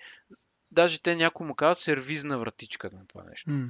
даже 0.73 1.03
те 1.03 1.17
някои 1.17 1.47
му 1.47 1.55
казват 1.55 1.79
сервизна 1.79 2.39
вратичка 2.39 2.91
на 2.93 3.07
това 3.07 3.25
нещо. 3.25 3.51
Mm. 3.51 3.69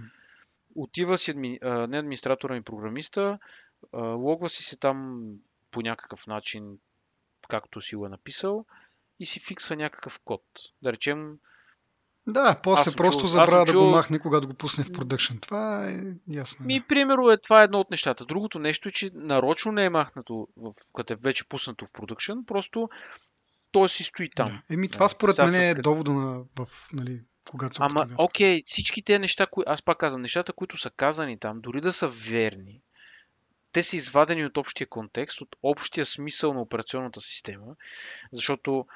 Отива 0.74 1.18
си 1.18 1.30
адми... 1.30 1.58
не 1.62 1.98
администратора 1.98 2.54
ми 2.54 2.62
програмиста, 2.62 3.38
логва 3.94 4.48
си 4.48 4.62
се 4.62 4.76
там 4.76 5.24
по 5.70 5.82
някакъв 5.82 6.26
начин, 6.26 6.78
както 7.48 7.80
си 7.80 7.96
го 7.96 8.06
е 8.06 8.08
написал, 8.08 8.64
и 9.20 9.26
си 9.26 9.40
фиксва 9.40 9.76
някакъв 9.76 10.20
код. 10.24 10.42
Да 10.82 10.92
речем, 10.92 11.38
да, 12.26 12.60
после 12.62 12.96
просто 12.96 13.20
чул, 13.20 13.28
забравя 13.28 13.64
да 13.64 13.72
чул... 13.72 13.84
го 13.84 13.90
махне, 13.90 14.18
когато 14.18 14.48
го 14.48 14.54
пусне 14.54 14.84
в 14.84 14.92
продъкшн. 14.92 15.36
Това 15.36 15.90
е 15.90 15.96
ясно. 16.28 16.66
Ми, 16.66 16.84
примерно, 16.88 17.30
е, 17.30 17.38
това 17.38 17.60
е 17.60 17.64
едно 17.64 17.80
от 17.80 17.90
нещата. 17.90 18.24
Другото 18.24 18.58
нещо 18.58 18.88
е, 18.88 18.92
че 18.92 19.10
нарочно 19.14 19.72
не 19.72 19.84
е 19.84 19.90
махнато, 19.90 20.48
в, 20.56 20.72
като 20.94 21.12
е 21.12 21.16
вече 21.16 21.48
пуснато 21.48 21.86
в 21.86 21.92
продъкшн, 21.92 22.32
просто 22.46 22.88
той 23.72 23.88
си 23.88 24.04
стои 24.04 24.30
там. 24.30 24.48
Да. 24.48 24.74
Еми, 24.74 24.88
това 24.88 25.08
според 25.08 25.38
мен 25.38 25.54
е 25.54 25.74
довода 25.74 26.12
на, 26.12 26.44
в, 26.58 26.68
нали, 26.92 27.20
когато 27.50 27.74
се 27.74 27.82
Ама, 27.82 28.08
окей, 28.18 28.62
всички 28.68 29.02
тези 29.02 29.18
неща, 29.18 29.46
кои, 29.46 29.64
аз 29.66 29.82
пак 29.82 29.98
казвам, 29.98 30.22
нещата, 30.22 30.52
които 30.52 30.76
са 30.76 30.90
казани 30.90 31.38
там, 31.38 31.60
дори 31.60 31.80
да 31.80 31.92
са 31.92 32.08
верни, 32.08 32.80
те 33.72 33.82
са 33.82 33.96
извадени 33.96 34.44
от 34.44 34.56
общия 34.56 34.86
контекст, 34.86 35.40
от 35.40 35.56
общия 35.62 36.06
смисъл 36.06 36.54
на 36.54 36.60
операционната 36.60 37.20
система, 37.20 37.76
защото 38.32 38.86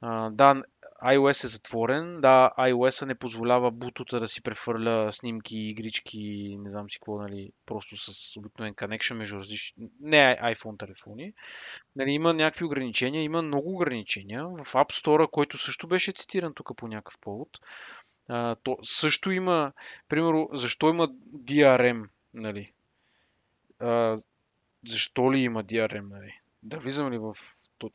а, 0.00 0.30
да, 0.30 0.62
iOS 1.04 1.44
е 1.44 1.48
затворен. 1.48 2.20
Да, 2.20 2.50
iOS 2.58 3.06
не 3.06 3.14
позволява 3.14 3.70
бутута 3.70 4.20
да 4.20 4.28
си 4.28 4.42
прехвърля 4.42 5.12
снимки, 5.12 5.58
игрички, 5.58 6.56
не 6.60 6.70
знам 6.70 6.90
си 6.90 6.98
какво, 6.98 7.18
нали, 7.18 7.52
просто 7.66 7.96
с 7.96 8.36
обикновен 8.36 8.74
connection 8.74 9.14
между 9.14 9.36
различни, 9.36 9.88
не 10.00 10.38
iPhone 10.42 10.78
телефони. 10.78 11.32
Нали, 11.96 12.10
има 12.10 12.34
някакви 12.34 12.64
ограничения, 12.64 13.22
има 13.22 13.42
много 13.42 13.74
ограничения. 13.74 14.44
В 14.44 14.72
App 14.72 15.04
Store, 15.04 15.30
който 15.30 15.58
също 15.58 15.88
беше 15.88 16.12
цитиран 16.12 16.54
тук 16.54 16.76
по 16.76 16.88
някакъв 16.88 17.18
повод, 17.20 17.48
а, 18.28 18.54
то 18.54 18.78
също 18.82 19.30
има, 19.30 19.72
примерно, 20.08 20.48
защо 20.52 20.88
има 20.88 21.08
DRM, 21.34 22.08
нали? 22.34 22.72
А, 23.78 24.16
защо 24.86 25.32
ли 25.32 25.38
има 25.38 25.64
DRM, 25.64 26.08
нали? 26.10 26.40
Да 26.62 26.78
влизам 26.78 27.12
ли 27.12 27.18
в 27.18 27.36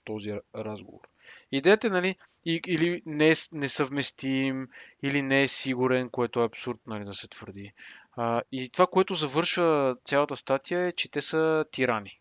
този 0.04 0.34
разговор? 0.56 1.11
Идеята 1.52 1.88
е, 1.88 1.90
нали, 1.90 2.16
или 2.46 3.02
не 3.06 3.32
е 3.32 3.34
несъвместим, 3.52 4.68
или 5.04 5.22
не 5.22 5.44
е 5.44 5.48
сигурен, 5.48 6.10
което 6.10 6.42
е 6.42 6.46
абсурд 6.46 6.80
нали, 6.88 7.06
да 7.06 7.14
се 7.14 7.28
твърди. 7.28 7.74
А, 8.12 8.42
и 8.52 8.70
това, 8.70 8.88
което 8.88 9.14
завършва 9.14 9.98
цялата 10.04 10.36
статия 10.36 10.88
е, 10.88 10.92
че 10.92 11.12
те 11.12 11.22
са 11.22 11.66
тирани. 11.72 12.20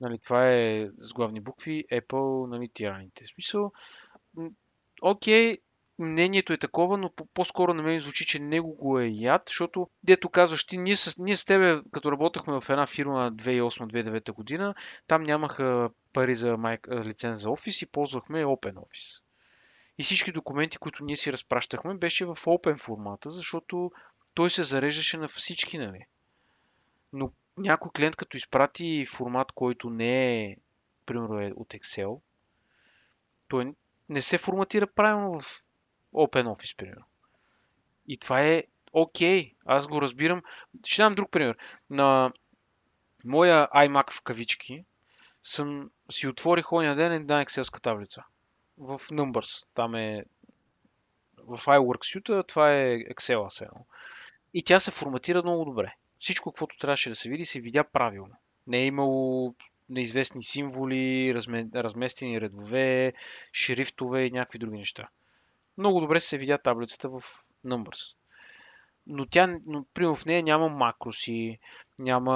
Нали, 0.00 0.18
това 0.18 0.52
е 0.52 0.86
с 0.98 1.12
главни 1.12 1.40
букви 1.40 1.84
Apple, 1.92 2.50
нали, 2.50 2.68
тираните. 2.68 3.24
В 3.24 3.34
смисъл, 3.34 3.72
окей, 5.02 5.58
мнението 5.98 6.52
е 6.52 6.58
такова, 6.58 6.98
но 6.98 7.10
по-скоро 7.34 7.74
на 7.74 7.82
мен 7.82 8.00
звучи, 8.00 8.26
че 8.26 8.38
него 8.38 8.74
го 8.74 8.98
е 8.98 9.06
яд, 9.06 9.42
защото, 9.46 9.90
дето 10.02 10.28
казваш 10.28 10.64
ти, 10.64 10.78
ние 10.78 10.96
с, 10.96 11.18
ние 11.18 11.36
с 11.36 11.44
тебе, 11.44 11.80
като 11.92 12.12
работахме 12.12 12.60
в 12.60 12.70
една 12.70 12.86
фирма 12.86 13.32
2008-2009 13.32 14.32
година, 14.32 14.74
там 15.06 15.22
нямаха 15.22 15.90
пари 16.12 16.34
за 16.34 16.56
майк, 16.56 16.88
лиценз 16.90 17.40
за 17.40 17.50
офис 17.50 17.82
и 17.82 17.86
ползвахме 17.86 18.44
Open 18.44 18.74
Office. 18.74 19.22
И 19.98 20.02
всички 20.02 20.32
документи, 20.32 20.78
които 20.78 21.04
ние 21.04 21.16
си 21.16 21.32
разпращахме, 21.32 21.94
беше 21.94 22.24
в 22.24 22.36
Open 22.36 22.78
формата, 22.78 23.30
защото 23.30 23.92
той 24.34 24.50
се 24.50 24.62
зареждаше 24.62 25.16
на 25.16 25.28
всички, 25.28 25.78
нали? 25.78 26.06
Но 27.12 27.30
някой 27.56 27.90
клиент, 27.96 28.16
като 28.16 28.36
изпрати 28.36 29.06
формат, 29.06 29.52
който 29.52 29.90
не 29.90 30.42
е, 30.42 30.56
примерно 31.06 31.40
е 31.40 31.52
от 31.56 31.68
Excel, 31.68 32.20
той 33.48 33.74
не 34.08 34.22
се 34.22 34.38
форматира 34.38 34.86
правилно 34.86 35.40
в 35.40 35.62
OpenOffice, 36.14 36.76
примерно. 36.76 37.04
И 38.08 38.18
това 38.18 38.42
е 38.42 38.64
окей. 38.92 39.42
Okay. 39.42 39.54
Аз 39.66 39.86
го 39.86 40.02
разбирам. 40.02 40.42
Ще 40.86 41.02
дам 41.02 41.14
друг 41.14 41.30
пример. 41.30 41.56
На 41.90 42.32
моя 43.24 43.68
iMac 43.68 44.12
в 44.12 44.22
кавички 44.22 44.84
съм 45.42 45.90
си 46.10 46.28
отворих 46.28 46.72
ония 46.72 46.94
ден 46.94 47.12
една 47.12 47.44
Excel 47.44 47.82
таблица. 47.82 48.24
В 48.78 48.98
Numbers. 48.98 49.66
Там 49.74 49.94
е 49.94 50.24
в 51.36 51.58
iWork 51.58 52.20
Suite, 52.20 52.48
това 52.48 52.72
е 52.72 52.98
Excel 52.98 53.48
сега. 53.48 53.70
И 54.54 54.64
тя 54.64 54.80
се 54.80 54.90
форматира 54.90 55.42
много 55.42 55.64
добре. 55.64 55.94
Всичко, 56.18 56.52
каквото 56.52 56.76
трябваше 56.78 57.08
да 57.08 57.16
се 57.16 57.30
види, 57.30 57.44
се 57.44 57.60
видя 57.60 57.84
правилно. 57.84 58.34
Не 58.66 58.78
е 58.78 58.86
имало 58.86 59.54
неизвестни 59.88 60.44
символи, 60.44 61.34
разместени 61.74 62.40
редове, 62.40 63.12
шрифтове 63.52 64.24
и 64.24 64.30
някакви 64.30 64.58
други 64.58 64.78
неща 64.78 65.08
много 65.78 66.00
добре 66.00 66.20
се 66.20 66.38
видя 66.38 66.58
таблицата 66.58 67.08
в 67.08 67.22
Numbers. 67.66 68.14
Но 69.06 69.26
тя, 69.26 69.58
но, 69.66 69.84
примерно 69.94 70.16
в 70.16 70.26
нея 70.26 70.42
няма 70.42 70.68
макроси, 70.68 71.58
няма 71.98 72.34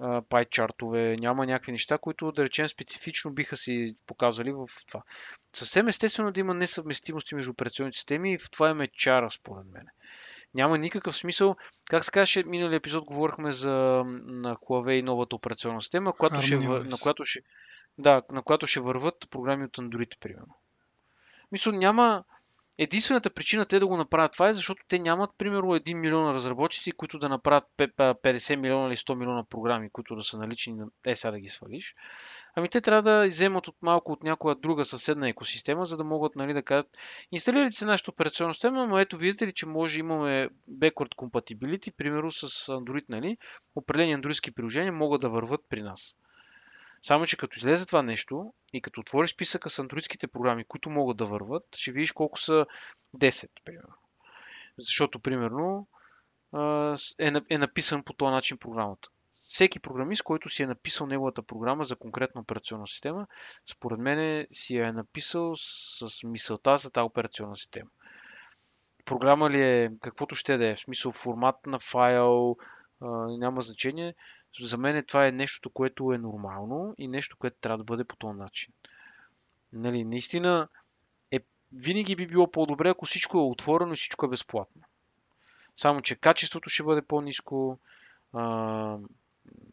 а, 0.00 0.22
пай 0.28 0.44
чартове, 0.44 1.16
няма 1.20 1.46
някакви 1.46 1.72
неща, 1.72 1.98
които 1.98 2.32
да 2.32 2.44
речем 2.44 2.68
специфично 2.68 3.30
биха 3.30 3.56
си 3.56 3.96
показали 4.06 4.52
в 4.52 4.68
това. 4.86 5.02
Съвсем 5.52 5.88
естествено 5.88 6.32
да 6.32 6.40
има 6.40 6.54
несъвместимости 6.54 7.34
между 7.34 7.50
операционните 7.50 7.96
системи 7.96 8.32
и 8.32 8.38
в 8.38 8.50
това 8.50 8.70
е 8.70 8.86
чара 8.86 9.30
според 9.30 9.66
мен. 9.66 9.86
Няма 10.54 10.78
никакъв 10.78 11.16
смисъл. 11.16 11.56
Как 11.90 12.04
се 12.04 12.10
казваше, 12.10 12.42
миналия 12.42 12.76
епизод 12.76 13.04
говорихме 13.04 13.52
за 13.52 13.70
на 14.06 14.56
Huawei 14.56 15.02
новата 15.02 15.36
операционна 15.36 15.80
система, 15.80 16.12
която 16.12 16.42
ще, 16.42 16.56
на, 16.56 16.96
която 17.02 17.24
ще, 17.24 17.40
да, 17.98 18.22
на 18.30 18.42
която 18.42 18.66
ще 18.66 18.80
върват 18.80 19.26
програми 19.30 19.64
от 19.64 19.76
Android, 19.76 20.18
примерно. 20.20 20.56
Мисля, 21.52 21.72
няма, 21.72 22.24
Единствената 22.82 23.30
причина 23.30 23.66
те 23.66 23.78
да 23.78 23.86
го 23.86 23.96
направят 23.96 24.32
това 24.32 24.48
е, 24.48 24.52
защото 24.52 24.82
те 24.88 24.98
нямат, 24.98 25.30
примерно, 25.38 25.68
1 25.68 25.94
милион 25.94 26.34
разработчици, 26.34 26.92
които 26.92 27.18
да 27.18 27.28
направят 27.28 27.64
50 27.78 28.56
милиона 28.56 28.88
или 28.88 28.96
100 28.96 29.14
милиона 29.14 29.44
програми, 29.44 29.90
които 29.90 30.16
да 30.16 30.22
са 30.22 30.38
налични 30.38 30.74
на 30.74 30.86
е, 31.06 31.16
сега 31.16 31.30
да 31.30 31.40
ги 31.40 31.48
свалиш. 31.48 31.94
Ами 32.54 32.68
те 32.68 32.80
трябва 32.80 33.02
да 33.02 33.26
иземат 33.26 33.68
от 33.68 33.76
малко 33.82 34.12
от 34.12 34.22
някоя 34.22 34.54
друга 34.54 34.84
съседна 34.84 35.28
екосистема, 35.28 35.86
за 35.86 35.96
да 35.96 36.04
могат 36.04 36.36
нали, 36.36 36.54
да 36.54 36.62
кажат, 36.62 36.96
инсталирайте 37.32 37.76
се 37.76 37.86
нашата 37.86 38.10
операционна 38.10 38.54
система, 38.54 38.86
но 38.86 38.98
ето 38.98 39.16
видите 39.16 39.46
ли, 39.46 39.52
че 39.52 39.66
може 39.66 40.00
имаме 40.00 40.48
backward 40.70 41.14
compatibility, 41.16 41.96
примерно 41.96 42.32
с 42.32 42.48
Android, 42.66 43.04
нали, 43.08 43.36
определени 43.76 44.12
андроидски 44.12 44.50
приложения 44.50 44.92
могат 44.92 45.20
да 45.20 45.28
върват 45.28 45.60
при 45.68 45.82
нас. 45.82 46.16
Само, 47.02 47.26
че 47.26 47.36
като 47.36 47.58
излезе 47.58 47.86
това 47.86 48.02
нещо 48.02 48.54
и 48.72 48.82
като 48.82 49.00
отвориш 49.00 49.30
списъка 49.32 49.70
с 49.70 49.78
андроидските 49.78 50.26
програми, 50.26 50.64
които 50.64 50.90
могат 50.90 51.16
да 51.16 51.24
върват, 51.24 51.76
ще 51.76 51.92
видиш 51.92 52.12
колко 52.12 52.40
са 52.40 52.66
10, 53.16 53.48
примерно. 53.64 53.94
Защото, 54.78 55.20
примерно, 55.20 55.88
е, 57.18 57.32
е 57.50 57.58
написан 57.58 58.02
по 58.02 58.12
този 58.12 58.30
начин 58.30 58.58
програмата. 58.58 59.08
Всеки 59.48 59.80
програмист, 59.80 60.22
който 60.22 60.48
си 60.48 60.62
е 60.62 60.66
написал 60.66 61.06
неговата 61.06 61.42
програма 61.42 61.84
за 61.84 61.96
конкретна 61.96 62.40
операционна 62.40 62.86
система, 62.86 63.26
според 63.70 63.98
мен 63.98 64.46
си 64.52 64.76
е 64.76 64.92
написал 64.92 65.56
с 65.56 66.08
мисълта 66.24 66.76
за 66.76 66.90
тази 66.90 67.04
операционна 67.04 67.56
система. 67.56 67.90
Програма 69.04 69.50
ли 69.50 69.62
е 69.62 69.90
каквото 70.00 70.34
ще 70.34 70.56
да 70.56 70.66
е, 70.66 70.76
в 70.76 70.80
смисъл 70.80 71.12
формат 71.12 71.56
на 71.66 71.78
файл, 71.78 72.56
няма 73.38 73.60
значение, 73.60 74.14
за 74.60 74.78
мен 74.78 75.04
това 75.04 75.26
е 75.26 75.32
нещо, 75.32 75.70
което 75.70 76.12
е 76.12 76.18
нормално 76.18 76.94
и 76.98 77.08
нещо, 77.08 77.36
което 77.36 77.56
трябва 77.60 77.78
да 77.78 77.84
бъде 77.84 78.04
по 78.04 78.16
този 78.16 78.38
начин. 78.38 78.72
Нали, 79.72 80.04
наистина 80.04 80.68
е 81.30 81.40
винаги 81.72 82.16
би 82.16 82.26
било 82.26 82.50
по-добре, 82.50 82.88
ако 82.88 83.06
всичко 83.06 83.38
е 83.38 83.40
отворено 83.40 83.92
и 83.92 83.96
всичко 83.96 84.26
е 84.26 84.28
безплатно. 84.28 84.82
Само, 85.76 86.02
че 86.02 86.16
качеството 86.16 86.70
ще 86.70 86.82
бъде 86.82 87.02
по-низко, 87.02 87.78
а, 88.32 88.98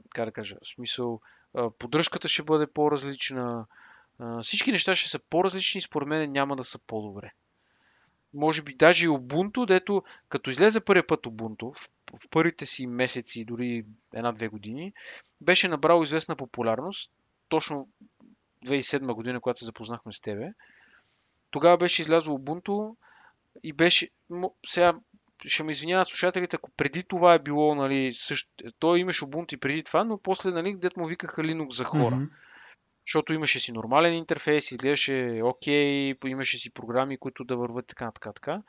как 0.09 0.25
да 0.25 0.31
кажа, 0.31 0.57
в 0.63 0.67
смисъл, 0.67 1.21
а, 1.53 1.69
поддръжката 1.69 2.27
ще 2.27 2.43
бъде 2.43 2.67
по-различна, 2.67 3.65
а, 4.19 4.41
всички 4.41 4.71
неща 4.71 4.95
ще 4.95 5.09
са 5.09 5.19
по-различни 5.19 5.77
и 5.79 5.81
според 5.81 6.07
мен 6.07 6.31
няма 6.31 6.55
да 6.55 6.63
са 6.63 6.79
по-добре. 6.79 7.33
Може 8.37 8.61
би 8.61 8.73
даже 8.75 9.03
и 9.03 9.09
Ubuntu, 9.09 9.65
дето 9.65 10.03
като 10.29 10.49
излезе 10.49 10.79
първия 10.79 11.07
път 11.07 11.25
Ubuntu, 11.25 11.73
в, 11.73 11.89
в 12.19 12.29
първите 12.29 12.65
си 12.65 12.87
месеци, 12.87 13.45
дори 13.45 13.85
една-две 14.13 14.47
години, 14.47 14.93
беше 15.41 15.67
набрал 15.67 16.01
известна 16.03 16.35
популярност, 16.35 17.11
точно 17.49 17.87
2007 18.65 19.13
година, 19.13 19.41
когато 19.41 19.59
се 19.59 19.65
запознахме 19.65 20.13
с 20.13 20.21
тебе. 20.21 20.53
Тогава 21.51 21.77
беше 21.77 22.01
излязло 22.01 22.37
Ubuntu 22.37 22.95
и 23.63 23.73
беше... 23.73 24.09
Сега 24.65 24.93
ще 25.45 25.63
ме 25.63 25.71
извиняват 25.71 26.07
слушателите, 26.07 26.55
ако 26.55 26.71
преди 26.71 27.03
това 27.03 27.33
е 27.33 27.39
било, 27.39 27.75
нали, 27.75 28.13
също, 28.13 28.49
той 28.79 28.99
имаше 28.99 29.25
Ubuntu 29.25 29.53
и 29.53 29.59
преди 29.59 29.83
това, 29.83 30.03
но 30.03 30.17
после, 30.17 30.51
нали, 30.51 30.75
дето 30.75 30.99
му 30.99 31.07
викаха 31.07 31.41
Linux 31.41 31.73
за 31.73 31.83
хора. 31.83 32.15
Mm-hmm. 32.15 32.29
Защото 33.07 33.33
имаше 33.33 33.59
си 33.59 33.71
нормален 33.71 34.13
интерфейс, 34.13 34.71
изглеждаше 34.71 35.41
окей, 35.43 36.15
имаше 36.25 36.57
си 36.57 36.69
програми, 36.69 37.17
които 37.17 37.43
да 37.43 37.57
върват 37.57 37.87
така, 37.87 38.11
така, 38.11 38.33
така. 38.33 38.61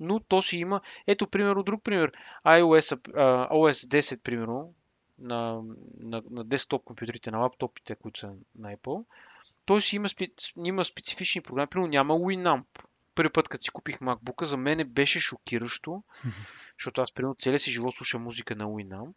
Но 0.00 0.20
то 0.20 0.42
си 0.42 0.56
има, 0.56 0.80
ето, 1.06 1.26
примерно, 1.26 1.62
друг 1.62 1.82
пример. 1.82 2.12
iOS, 2.46 2.96
uh, 2.96 3.50
OS 3.50 4.00
10, 4.00 4.22
примерно, 4.22 4.74
на, 5.18 5.62
на, 6.04 6.22
на 6.30 6.44
десктоп 6.44 6.84
компютрите, 6.84 7.30
на 7.30 7.38
лаптопите, 7.38 7.94
които 7.94 8.20
са 8.20 8.32
на 8.58 8.76
Apple, 8.76 9.04
той 9.64 9.80
си 9.80 9.96
има, 9.96 10.08
спе, 10.08 10.28
има 10.64 10.84
специфични 10.84 11.40
програми. 11.40 11.66
Примерно 11.66 11.90
няма 11.90 12.14
Winamp 12.14 12.64
първи 13.14 13.32
път, 13.32 13.48
като 13.48 13.64
си 13.64 13.70
купих 13.70 13.98
MacBook, 13.98 14.44
за 14.44 14.56
мен 14.56 14.88
беше 14.88 15.20
шокиращо, 15.20 16.02
защото 16.78 17.00
аз 17.02 17.12
примерно 17.12 17.34
целия 17.34 17.58
си 17.58 17.70
живот 17.70 17.94
слушам 17.94 18.22
музика 18.22 18.56
на 18.56 18.64
Winamp 18.64 19.14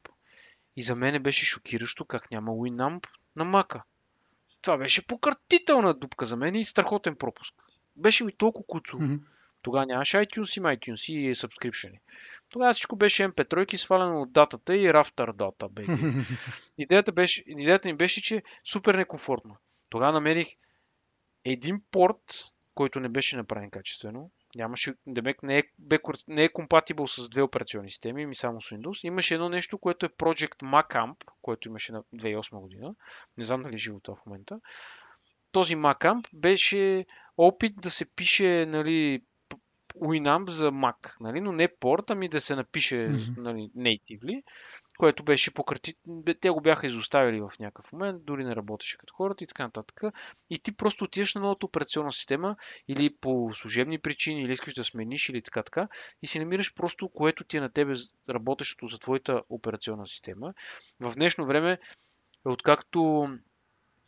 и 0.75 0.83
за 0.83 0.95
мен 0.95 1.23
беше 1.23 1.45
шокиращо 1.45 2.05
как 2.05 2.31
няма 2.31 2.51
Winamp 2.51 3.07
на 3.35 3.45
Mac. 3.45 3.81
Това 4.65 4.77
беше 4.77 5.07
пократителна 5.07 5.93
дупка 5.93 6.25
за 6.25 6.37
мен 6.37 6.55
и 6.55 6.65
страхотен 6.65 7.15
пропуск. 7.15 7.53
Беше 7.95 8.23
ми 8.23 8.31
толкова 8.31 8.65
куцо. 8.67 8.97
Тогава 9.61 9.85
нямаше 9.85 10.17
iTunes, 10.17 10.57
има 10.57 10.69
iTunes 10.69 11.13
и 11.13 11.35
subscription. 11.35 11.99
Тогава 12.49 12.73
всичко 12.73 12.95
беше 12.95 13.23
MP3 13.23 13.75
свалено 13.75 14.21
от 14.21 14.31
датата 14.31 14.75
и 14.75 14.89
Rafter 14.89 15.33
дата. 15.33 15.69
идеята, 16.77 17.11
беше, 17.11 17.43
идеята 17.47 17.87
ми 17.87 17.95
беше, 17.95 18.21
че 18.21 18.43
супер 18.63 18.95
некомфортно. 18.95 19.57
Тогава 19.89 20.11
намерих 20.11 20.47
един 21.45 21.81
порт 21.91 22.51
който 22.75 22.99
не 22.99 23.09
беше 23.09 23.37
направен 23.37 23.69
качествено. 23.69 24.31
Нямаше, 24.55 24.93
демек 25.07 25.43
не 25.43 25.57
е, 25.57 25.63
не 26.27 26.43
е 26.43 26.53
компатибъл 26.53 27.07
с 27.07 27.29
две 27.29 27.41
операционни 27.41 27.91
системи, 27.91 28.25
ми 28.25 28.35
само 28.35 28.61
с 28.61 28.69
Windows. 28.69 29.07
Имаше 29.07 29.33
едно 29.33 29.49
нещо, 29.49 29.77
което 29.77 30.05
е 30.05 30.09
Project 30.09 30.55
Macamp, 30.63 31.15
което 31.41 31.67
имаше 31.67 31.91
на 31.91 32.03
2008 32.03 32.59
година. 32.59 32.95
Не 33.37 33.43
знам 33.43 33.63
дали 33.63 33.75
е 33.75 33.77
живо 33.77 33.99
това 33.99 34.15
в 34.15 34.25
момента. 34.25 34.59
Този 35.51 35.75
Macamp 35.75 36.27
беше 36.33 37.05
опит 37.37 37.73
да 37.81 37.91
се 37.91 38.05
пише 38.05 38.65
нали, 38.65 39.21
Winamp 39.95 40.49
за 40.49 40.71
Mac, 40.71 41.15
нали? 41.19 41.41
но 41.41 41.51
не 41.51 41.67
порт, 41.67 42.11
ами 42.11 42.29
да 42.29 42.41
се 42.41 42.55
напише 42.55 42.95
mm-hmm. 42.95 43.37
нали, 43.37 43.71
natively 43.77 44.43
което 44.97 45.23
беше 45.23 45.53
пократи... 45.53 45.95
Те 46.41 46.49
го 46.49 46.61
бяха 46.61 46.85
изоставили 46.85 47.41
в 47.41 47.51
някакъв 47.59 47.93
момент, 47.93 48.25
дори 48.25 48.43
не 48.43 48.55
работеше 48.55 48.97
като 48.97 49.13
хората 49.13 49.43
и 49.43 49.47
така 49.47 49.63
нататък. 49.63 50.01
И 50.49 50.59
ти 50.59 50.71
просто 50.71 51.03
отиваш 51.03 51.35
на 51.35 51.41
новата 51.41 51.65
операционна 51.65 52.13
система 52.13 52.55
или 52.87 53.15
по 53.15 53.51
служебни 53.53 53.99
причини, 53.99 54.41
или 54.41 54.51
искаш 54.51 54.73
да 54.73 54.83
смениш 54.83 55.29
или 55.29 55.41
така 55.41 55.63
така 55.63 55.87
и 56.21 56.27
си 56.27 56.39
намираш 56.39 56.73
просто 56.73 57.09
което 57.09 57.43
ти 57.43 57.57
е 57.57 57.61
на 57.61 57.69
тебе 57.69 57.93
работещото 58.29 58.87
за 58.87 58.99
твоята 58.99 59.41
операционна 59.49 60.07
система. 60.07 60.53
В 60.99 61.13
днешно 61.15 61.45
време, 61.45 61.79
откакто 62.45 63.29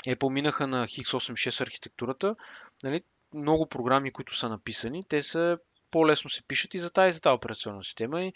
е 0.07 0.15
поминаха 0.15 0.67
на 0.67 0.88
x86 0.88 1.61
архитектурата, 1.61 2.35
нали, 2.83 3.01
много 3.33 3.69
програми, 3.69 4.11
които 4.11 4.35
са 4.35 4.49
написани, 4.49 5.03
те 5.09 5.21
са 5.21 5.57
по-лесно 5.91 6.29
се 6.29 6.43
пишат 6.43 6.73
и 6.73 6.79
за 6.79 6.89
тази, 6.89 7.13
за 7.13 7.21
тази 7.21 7.33
операционна 7.33 7.83
система 7.83 8.23
и 8.23 8.33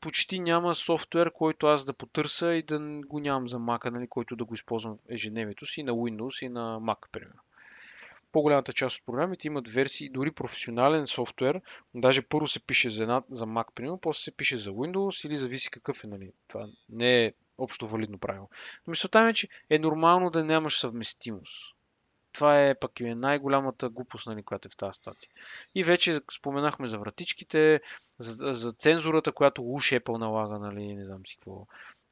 почти 0.00 0.38
няма 0.38 0.74
софтуер, 0.74 1.32
който 1.32 1.66
аз 1.66 1.84
да 1.84 1.92
потърся 1.92 2.54
и 2.54 2.62
да 2.62 2.78
го 3.06 3.20
нямам 3.20 3.48
за 3.48 3.56
Mac, 3.56 3.90
нали, 3.90 4.06
който 4.08 4.36
да 4.36 4.44
го 4.44 4.54
използвам 4.54 4.96
в 4.96 5.12
ежедневието 5.12 5.66
си 5.66 5.82
на 5.82 5.92
Windows 5.92 6.46
и 6.46 6.48
на 6.48 6.80
Mac, 6.80 6.98
примерно. 7.12 7.40
По-голямата 8.32 8.72
част 8.72 8.96
от 8.96 9.06
програмите 9.06 9.46
имат 9.46 9.68
версии, 9.68 10.10
дори 10.10 10.30
професионален 10.30 11.06
софтуер, 11.06 11.60
даже 11.94 12.22
първо 12.22 12.46
се 12.46 12.60
пише 12.60 12.90
за, 12.90 13.02
една, 13.02 13.22
за 13.30 13.46
Mac, 13.46 13.66
примерно, 13.74 14.00
после 14.00 14.22
се 14.22 14.36
пише 14.36 14.58
за 14.58 14.70
Windows 14.70 15.26
или 15.26 15.36
зависи 15.36 15.70
какъв 15.70 16.04
е, 16.04 16.06
нали. 16.06 16.32
Това 16.48 16.68
не 16.88 17.24
е 17.24 17.32
общо 17.58 17.88
валидно 17.88 18.18
правило. 18.18 18.48
Но 18.86 18.90
мисълта 18.90 19.22
ми 19.22 19.30
е, 19.30 19.34
че 19.34 19.48
е 19.70 19.78
нормално 19.78 20.30
да 20.30 20.44
нямаш 20.44 20.78
съвместимост 20.78 21.77
това 22.38 22.64
е 22.64 22.74
пък 22.74 23.00
е 23.00 23.14
най-голямата 23.14 23.88
глупост, 23.88 24.26
нали, 24.26 24.42
която 24.42 24.68
е 24.68 24.70
в 24.70 24.76
тази 24.76 24.96
статия. 24.96 25.30
И 25.74 25.84
вече 25.84 26.20
споменахме 26.38 26.88
за 26.88 26.98
вратичките, 26.98 27.80
за, 28.18 28.52
за 28.52 28.72
цензурата, 28.72 29.32
която 29.32 29.62
уж 29.64 29.90
Apple 29.90 30.18
налага, 30.18 30.58
нали, 30.58 30.94
не 30.94 31.04
знам 31.04 31.26
си 31.26 31.36
какво. 31.36 31.66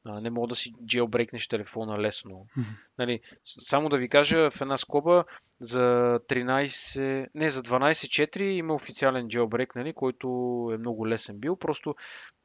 Не 0.05 0.29
мога 0.29 0.47
да 0.47 0.55
си 0.55 0.73
джелбрейкнеш 0.85 1.47
телефона 1.47 1.99
лесно. 1.99 2.45
Нали, 2.99 3.19
само 3.45 3.89
да 3.89 3.97
ви 3.97 4.09
кажа 4.09 4.51
в 4.51 4.61
една 4.61 4.77
скоба 4.77 5.23
за 5.59 6.19
13, 6.29 7.27
не, 7.35 7.49
за 7.49 7.63
12.4 7.63 8.41
има 8.41 8.73
официален 8.73 9.27
джелбрейк, 9.27 9.75
нали, 9.75 9.93
който 9.93 10.27
е 10.73 10.77
много 10.77 11.07
лесен 11.07 11.39
бил. 11.39 11.55
Просто 11.55 11.95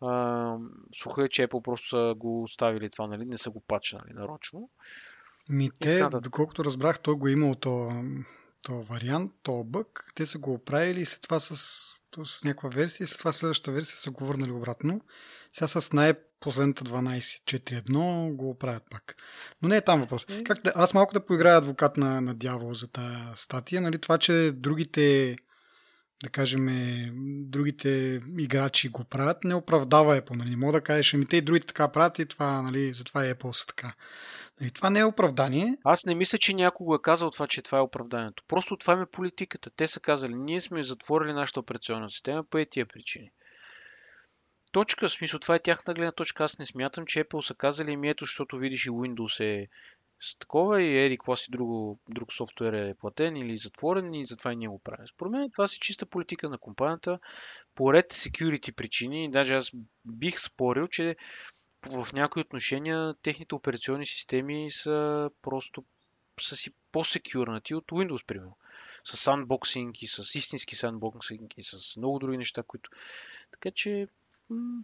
а, 0.01 0.57
суха 1.03 1.25
е, 1.25 1.29
че 1.29 1.49
Apple 1.49 1.63
просто 1.63 1.89
са 1.89 2.15
го 2.17 2.43
оставили 2.43 2.91
това, 2.91 3.07
нали, 3.07 3.25
не 3.25 3.39
са 3.39 3.51
го 3.51 3.61
пачнали 3.61 4.13
нарочно. 4.13 4.71
Ми 5.49 5.71
те, 5.81 6.07
доколкото 6.23 6.65
разбрах, 6.65 7.01
той 7.01 7.15
го 7.15 7.29
е 7.29 7.33
имал 7.33 7.55
то, 7.55 8.05
то 8.63 8.83
вариант, 8.83 9.33
то 9.43 9.65
бък. 9.65 10.13
Те 10.15 10.27
са 10.27 10.39
го 10.39 10.53
оправили 10.53 11.01
и 11.01 11.07
след 11.07 11.23
това 11.23 11.41
с, 11.41 11.57
с 12.25 12.45
някаква 12.45 12.69
версия, 12.69 13.07
след 13.07 13.19
това 13.19 13.33
следващата 13.33 13.73
версия 13.73 13.99
са 13.99 14.11
го 14.11 14.27
върнали 14.27 14.51
обратно. 14.51 15.01
Сега 15.53 15.69
с 15.69 15.93
най-последната 15.93 16.85
12.4.1 16.85 18.33
го 18.33 18.51
оправят 18.51 18.83
пак. 18.91 19.17
Но 19.63 19.69
не 19.69 19.77
е 19.77 19.81
там 19.81 20.01
въпрос. 20.01 20.27
Е. 20.29 20.45
Как 20.45 20.63
да, 20.63 20.73
аз 20.75 20.95
малко 20.95 21.15
да 21.15 21.27
поиграя 21.27 21.57
адвокат 21.57 21.97
на, 21.97 22.21
на 22.21 22.35
дявол 22.35 22.75
за 22.75 22.89
тази 22.89 23.17
статия. 23.35 23.81
Нали, 23.81 23.99
това, 23.99 24.19
че 24.19 24.53
другите 24.55 25.37
да 26.23 26.31
кажем, 26.31 26.69
другите 27.47 28.21
играчи 28.39 28.89
го 28.89 29.05
правят, 29.05 29.45
не 29.45 29.55
оправдава 29.55 30.21
Apple. 30.21 30.37
Нали? 30.37 30.51
Не 30.51 30.57
мога 30.57 30.73
да 30.73 30.81
кажеш, 30.81 31.15
ами 31.15 31.27
те 31.27 31.37
и 31.37 31.41
другите 31.41 31.67
така 31.67 31.89
правят 31.89 32.19
и 32.19 32.27
това, 32.27 32.63
нали, 32.63 32.93
затова 32.93 33.27
и 33.27 33.35
Apple 33.35 33.53
са 33.53 33.67
така. 33.67 33.95
И 34.63 34.71
това 34.71 34.91
не 34.91 35.01
е 35.01 35.05
оправдание. 35.05 35.77
Аз 35.85 36.07
не 36.07 36.15
мисля, 36.15 36.39
че 36.39 36.55
някой 36.55 36.97
е 36.97 37.03
казал 37.03 37.31
това, 37.31 37.47
че 37.47 37.63
това 37.63 37.79
е 37.79 37.83
оправданието. 37.83 38.45
Просто 38.49 38.77
това 38.77 38.93
е 38.93 39.07
политиката. 39.07 39.71
Те 39.71 39.87
са 39.87 40.01
казали, 40.01 40.35
ние 40.35 40.61
сме 40.61 40.83
затворили 40.83 41.33
нашата 41.33 41.61
операционна 41.61 42.11
система 42.11 42.45
по 42.45 42.65
тия 42.71 42.87
причини. 42.87 43.31
Точка, 44.73 45.09
в 45.09 45.13
смисъл, 45.13 45.41
това 45.41 45.55
е 45.55 45.63
тяхна 45.63 45.95
гледна 45.95 46.13
точка. 46.13 46.45
Аз 46.45 46.59
не 46.59 46.67
смятам, 46.67 47.07
че 47.07 47.25
Apple 47.25 47.41
са 47.41 47.55
казали, 47.55 47.97
ми 47.97 48.09
ето, 48.09 48.25
защото 48.25 48.59
видиш 48.59 48.87
и 48.87 48.91
Windows 48.91 49.41
е 49.45 49.69
с 50.21 50.39
такова 50.39 50.83
и 50.83 50.99
еди 50.99 51.19
какво 51.19 51.37
си 51.37 51.51
друго, 51.51 52.01
друг 52.09 52.33
софтуер 52.33 52.73
е 52.73 52.95
платен 52.95 53.37
или 53.37 53.57
затворен 53.57 54.15
и 54.15 54.27
затова 54.27 54.53
и 54.53 54.57
ние 54.57 54.69
го 54.69 54.79
правим. 54.79 55.07
Според 55.15 55.33
мен 55.33 55.51
това 55.51 55.67
си 55.67 55.79
чиста 55.81 56.07
политика 56.07 56.49
на 56.49 56.59
компанията. 56.59 57.19
По 57.75 57.93
ред 57.95 58.13
security 58.13 58.75
причини, 58.75 59.31
даже 59.31 59.55
аз 59.55 59.71
бих 60.05 60.41
спорил, 60.41 60.87
че 60.87 61.17
в 61.87 62.13
някои 62.13 62.43
отношения 62.43 63.15
техните 63.23 63.55
операционни 63.55 64.07
системи 64.07 64.71
са 64.71 65.31
просто 65.43 65.85
са 66.41 66.57
си 66.57 66.71
по-секюрнати 66.93 67.75
от 67.75 67.85
Windows, 67.85 68.27
примерно. 68.27 68.57
С 69.05 69.17
сандбоксинг 69.17 70.03
и 70.03 70.07
с 70.07 70.35
истински 70.35 70.77
сандбоксинг 70.77 71.59
и 71.59 71.63
с 71.63 71.97
много 71.97 72.19
други 72.19 72.39
неща, 72.39 72.63
които... 72.63 72.91
Така 73.53 73.71
че... 73.75 74.09
М- 74.51 74.83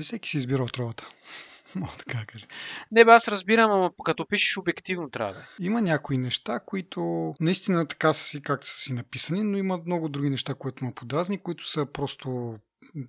Всеки 0.00 0.28
си 0.28 0.36
избира 0.36 0.62
отровата. 0.62 1.06
Мога 1.74 1.92
така 1.98 2.24
кажа. 2.26 2.46
Не, 2.92 3.04
бе, 3.04 3.10
аз 3.10 3.28
разбирам, 3.28 3.70
ама 3.70 3.90
като 4.04 4.26
пишеш 4.26 4.56
обективно 4.56 5.10
трябва 5.10 5.32
да. 5.34 5.46
Има 5.60 5.82
някои 5.82 6.18
неща, 6.18 6.60
които 6.60 7.34
наистина 7.40 7.86
така 7.88 8.12
са 8.12 8.24
си, 8.24 8.42
както 8.42 8.66
са 8.66 8.78
си 8.78 8.92
написани, 8.92 9.42
но 9.42 9.58
има 9.58 9.78
много 9.86 10.08
други 10.08 10.30
неща, 10.30 10.54
които 10.54 10.84
ме 10.84 10.94
подразни, 10.94 11.42
които 11.42 11.68
са 11.68 11.86
просто 11.86 12.58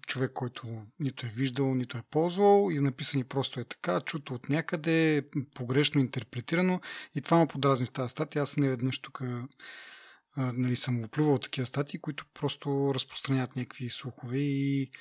човек, 0.07 0.31
който 0.33 0.67
нито 0.99 1.25
е 1.25 1.29
виждал, 1.29 1.75
нито 1.75 1.97
е 1.97 2.03
ползвал 2.11 2.69
и 2.71 2.79
написани 2.79 3.23
просто 3.23 3.59
е 3.59 3.63
така, 3.63 4.01
чуто 4.01 4.33
от 4.33 4.49
някъде, 4.49 5.27
погрешно 5.53 6.01
интерпретирано 6.01 6.81
и 7.15 7.21
това 7.21 7.37
ме 7.37 7.47
подразни 7.47 7.85
в 7.85 7.91
тази 7.91 8.09
статия. 8.09 8.41
Аз 8.41 8.57
не 8.57 8.69
веднъж 8.69 8.99
тук 8.99 9.21
нали, 10.37 10.75
съм 10.75 11.03
оплювал 11.03 11.37
такива 11.37 11.65
статии, 11.65 11.99
които 11.99 12.25
просто 12.33 12.91
разпространяват 12.95 13.55
някакви 13.55 13.89
слухове 13.89 14.37
и 14.37 14.91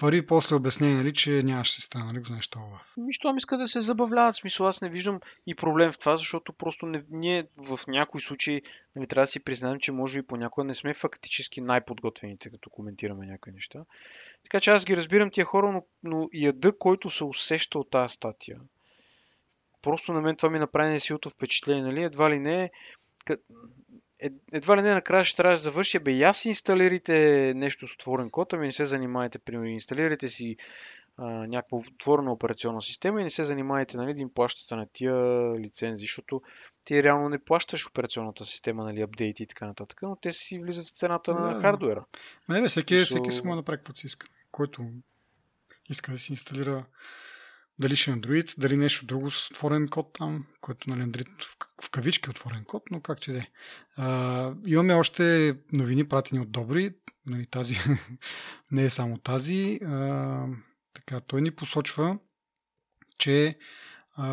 пари, 0.00 0.26
после 0.26 0.56
обяснение, 0.56 0.96
нали, 0.96 1.12
че 1.12 1.30
нямаш 1.30 1.70
сестра, 1.72 2.04
нали, 2.04 2.18
го 2.18 2.24
знаеш 2.24 2.48
това. 2.48 2.80
Ми, 2.96 3.38
иска 3.38 3.56
да 3.56 3.68
се 3.68 3.80
забавляват, 3.80 4.36
смисъл, 4.36 4.66
аз 4.66 4.80
не 4.80 4.88
виждам 4.88 5.20
и 5.46 5.54
проблем 5.54 5.92
в 5.92 5.98
това, 5.98 6.16
защото 6.16 6.52
просто 6.52 6.86
не, 6.86 7.04
ние 7.10 7.46
в 7.56 7.80
някои 7.88 8.20
случаи 8.20 8.62
нали, 8.96 9.06
трябва 9.06 9.22
да 9.22 9.30
си 9.30 9.40
признаем, 9.40 9.78
че 9.78 9.92
може 9.92 10.18
и 10.18 10.26
понякога 10.26 10.64
не 10.64 10.74
сме 10.74 10.94
фактически 10.94 11.60
най-подготвените, 11.60 12.50
като 12.50 12.70
коментираме 12.70 13.26
някои 13.26 13.52
неща. 13.52 13.84
Така 14.42 14.60
че 14.60 14.70
аз 14.70 14.84
ги 14.84 14.96
разбирам 14.96 15.30
тия 15.30 15.44
хора, 15.44 15.72
но, 15.72 15.84
но 16.02 16.28
яда, 16.34 16.78
който 16.78 17.10
се 17.10 17.24
усеща 17.24 17.78
от 17.78 17.90
тази 17.90 18.14
статия, 18.14 18.60
просто 19.82 20.12
на 20.12 20.20
мен 20.20 20.36
това 20.36 20.50
ми 20.50 20.58
направи 20.58 20.90
несилото 20.90 21.30
впечатление, 21.30 21.82
нали? 21.82 22.02
Едва 22.02 22.30
ли 22.30 22.38
не 22.38 22.70
едва 24.52 24.76
ли 24.76 24.82
не 24.82 24.94
накрая 24.94 25.24
ще 25.24 25.36
трябва 25.36 25.56
да 25.56 25.62
завърши, 25.62 25.98
бе, 25.98 26.12
я 26.12 26.32
си 26.32 26.48
инсталирайте 26.48 27.52
нещо 27.56 27.86
с 27.86 27.94
отворен 27.94 28.30
код, 28.30 28.52
ами 28.52 28.66
не 28.66 28.72
се 28.72 28.84
занимайте, 28.84 29.38
примерно, 29.38 29.68
инсталирайте 29.68 30.28
си 30.28 30.56
а, 31.16 31.24
някаква 31.24 31.78
отворена 31.78 32.32
операционна 32.32 32.82
система 32.82 33.20
и 33.20 33.24
не 33.24 33.30
се 33.30 33.44
занимайте, 33.44 33.96
нали, 33.96 34.14
да 34.14 34.22
им 34.22 34.30
плащате 34.34 34.76
на 34.76 34.86
тия 34.92 35.14
лицензи, 35.58 36.00
защото 36.00 36.42
ти 36.86 37.02
реално 37.02 37.28
не 37.28 37.44
плащаш 37.44 37.86
операционната 37.86 38.44
система, 38.44 38.84
нали, 38.84 39.00
апдейти 39.00 39.42
и 39.42 39.46
така 39.46 39.66
нататък, 39.66 40.02
но 40.02 40.16
те 40.16 40.32
си 40.32 40.58
влизат 40.58 40.86
в 40.86 40.90
цената 40.90 41.32
да, 41.32 41.40
на 41.40 41.60
хардуера. 41.60 42.04
Не, 42.48 42.62
бе, 42.62 42.68
всеки, 42.68 42.94
so... 42.94 43.04
всеки 43.04 43.30
си 43.30 43.42
направи 43.44 43.78
каквото 43.78 44.00
си 44.00 44.06
иска. 44.06 44.26
Който 44.50 44.86
иска 45.90 46.12
да 46.12 46.18
си 46.18 46.32
инсталира 46.32 46.84
дали 47.78 47.96
ще 47.96 48.10
е 48.10 48.14
Android, 48.14 48.54
дали 48.58 48.76
нещо 48.76 49.06
друго 49.06 49.30
с 49.30 49.50
отворен 49.50 49.88
код 49.88 50.12
там, 50.12 50.46
който 50.60 50.90
нали, 50.90 51.00
Android 51.00 51.28
кавички 51.90 52.30
отворен 52.30 52.64
код, 52.64 52.82
но 52.90 53.00
както 53.00 53.30
и 53.30 53.34
да 53.34 53.38
е. 53.38 53.46
Имаме 54.66 54.94
още 54.94 55.54
новини 55.72 56.08
пратени 56.08 56.40
от 56.40 56.50
Добри, 56.50 56.94
нали, 57.26 57.46
тази 57.46 57.74
не 58.70 58.84
е 58.84 58.90
само 58.90 59.18
тази. 59.18 59.80
А, 59.84 60.46
така, 60.94 61.20
той 61.20 61.42
ни 61.42 61.50
посочва, 61.50 62.18
че 63.18 63.58
а, 64.14 64.26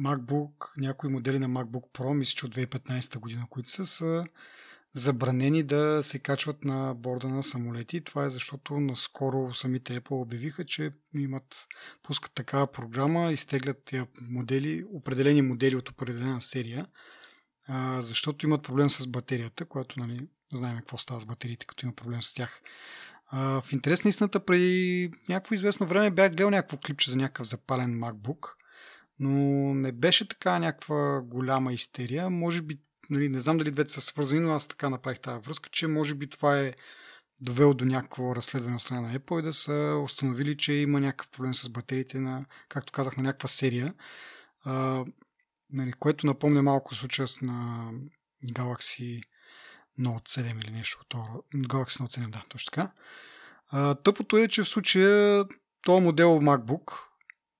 MacBook, 0.00 0.52
някои 0.76 1.10
модели 1.10 1.38
на 1.38 1.48
MacBook 1.48 1.92
Pro, 1.92 2.12
мисля, 2.12 2.34
че 2.36 2.46
от 2.46 2.54
2015 2.54 3.18
година, 3.18 3.46
които 3.50 3.70
са, 3.70 3.86
са 3.86 4.24
забранени 4.94 5.62
да 5.62 6.00
се 6.02 6.18
качват 6.18 6.64
на 6.64 6.94
борда 6.94 7.28
на 7.28 7.42
самолети. 7.42 8.04
Това 8.04 8.24
е 8.24 8.30
защото 8.30 8.80
наскоро 8.80 9.54
самите 9.54 10.00
Apple 10.00 10.22
обявиха, 10.22 10.64
че 10.64 10.90
имат, 11.14 11.66
пускат 12.02 12.32
такава 12.32 12.66
програма, 12.66 13.32
изтеглят 13.32 13.94
модели, 14.30 14.84
определени 14.92 15.42
модели 15.42 15.76
от 15.76 15.88
определена 15.88 16.40
серия, 16.40 16.86
а, 17.68 18.02
защото 18.02 18.46
имат 18.46 18.62
проблем 18.62 18.90
с 18.90 19.06
батерията, 19.06 19.64
която 19.64 20.00
нали, 20.00 20.28
знаем 20.52 20.78
какво 20.78 20.98
става 20.98 21.20
с 21.20 21.24
батериите, 21.24 21.66
като 21.66 21.86
има 21.86 21.94
проблем 21.94 22.22
с 22.22 22.34
тях. 22.34 22.62
А, 23.26 23.60
в 23.60 23.72
интерес 23.72 24.04
на 24.04 24.08
истината, 24.08 24.44
преди 24.44 25.10
някакво 25.28 25.54
известно 25.54 25.86
време 25.86 26.10
бях 26.10 26.30
гледал 26.30 26.50
някакво 26.50 26.76
клипче 26.76 27.10
за 27.10 27.16
някакъв 27.16 27.46
запален 27.46 28.00
MacBook, 28.00 28.52
но 29.18 29.38
не 29.74 29.92
беше 29.92 30.28
така 30.28 30.58
някаква 30.58 31.20
голяма 31.24 31.72
истерия. 31.72 32.30
Може 32.30 32.62
би 32.62 32.78
нали, 33.10 33.28
не 33.28 33.40
знам 33.40 33.58
дали 33.58 33.70
двете 33.70 33.92
са 33.92 34.00
свързани, 34.00 34.40
но 34.40 34.52
аз 34.52 34.68
така 34.68 34.90
направих 34.90 35.20
тази 35.20 35.46
връзка, 35.46 35.70
че 35.70 35.86
може 35.86 36.14
би 36.14 36.30
това 36.30 36.60
е 36.60 36.74
довело 37.40 37.74
до 37.74 37.84
някакво 37.84 38.36
разследване 38.36 38.76
от 38.76 38.82
страна 38.82 39.00
на 39.00 39.18
Apple 39.18 39.40
и 39.40 39.42
да 39.42 39.52
са 39.52 40.00
установили, 40.04 40.56
че 40.56 40.72
има 40.72 41.00
някакъв 41.00 41.30
проблем 41.30 41.54
с 41.54 41.68
батериите 41.68 42.18
на, 42.18 42.44
както 42.68 42.92
казах, 42.92 43.16
на 43.16 43.22
някаква 43.22 43.48
серия, 43.48 43.94
а, 44.64 45.04
нали, 45.72 45.92
което 45.92 46.26
напомня 46.26 46.62
малко 46.62 46.94
случая 46.94 47.28
на 47.42 47.90
Galaxy 48.44 49.22
Note 50.00 50.28
7 50.28 50.64
или 50.64 50.70
нещо. 50.70 50.98
Galaxy 51.54 52.00
Note 52.00 52.20
7, 52.20 52.30
да, 52.30 52.44
точно 52.48 52.70
така. 52.70 52.92
А, 53.68 53.94
тъпото 53.94 54.36
е, 54.36 54.48
че 54.48 54.62
в 54.62 54.68
случая 54.68 55.44
този 55.82 56.04
модел 56.04 56.28
MacBook, 56.28 57.09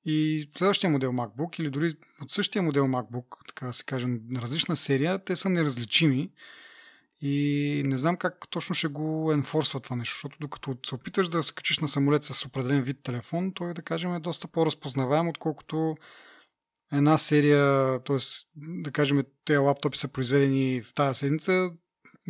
и 0.05 0.51
следващия 0.59 0.91
модел 0.91 1.13
MacBook 1.13 1.61
или 1.61 1.71
дори 1.71 1.95
от 2.23 2.31
същия 2.31 2.63
модел 2.63 2.85
MacBook, 2.85 3.47
така 3.49 3.67
да 3.67 3.73
се 3.73 3.85
кажем, 3.85 4.21
на 4.29 4.43
различна 4.43 4.77
серия, 4.77 5.25
те 5.25 5.37
са 5.37 5.49
неразличими 5.49 6.31
и 7.23 7.83
не 7.87 7.99
знам 7.99 8.17
как 8.17 8.49
точно 8.51 8.75
ще 8.75 8.89
го 8.89 9.33
енфорсва 9.33 9.81
това 9.81 9.97
нещо, 9.97 10.15
защото 10.15 10.37
докато 10.41 10.77
се 10.87 10.95
опиташ 10.95 11.29
да 11.29 11.43
се 11.43 11.55
качиш 11.55 11.79
на 11.79 11.89
самолет 11.89 12.25
с 12.25 12.47
определен 12.47 12.83
вид 12.83 13.03
телефон, 13.03 13.53
той 13.55 13.75
да 13.75 13.83
кажем 13.83 14.15
е 14.15 14.21
доста 14.21 14.49
по-разпознаваем, 14.49 15.29
отколкото 15.29 15.97
една 16.93 17.19
серия, 17.19 17.99
т.е. 18.05 18.17
да 18.57 18.91
кажем, 18.91 19.23
тези 19.45 19.59
лаптопи 19.59 19.99
са 19.99 20.09
произведени 20.09 20.83
в 20.83 20.95
тази 20.95 21.19
седмица, 21.19 21.71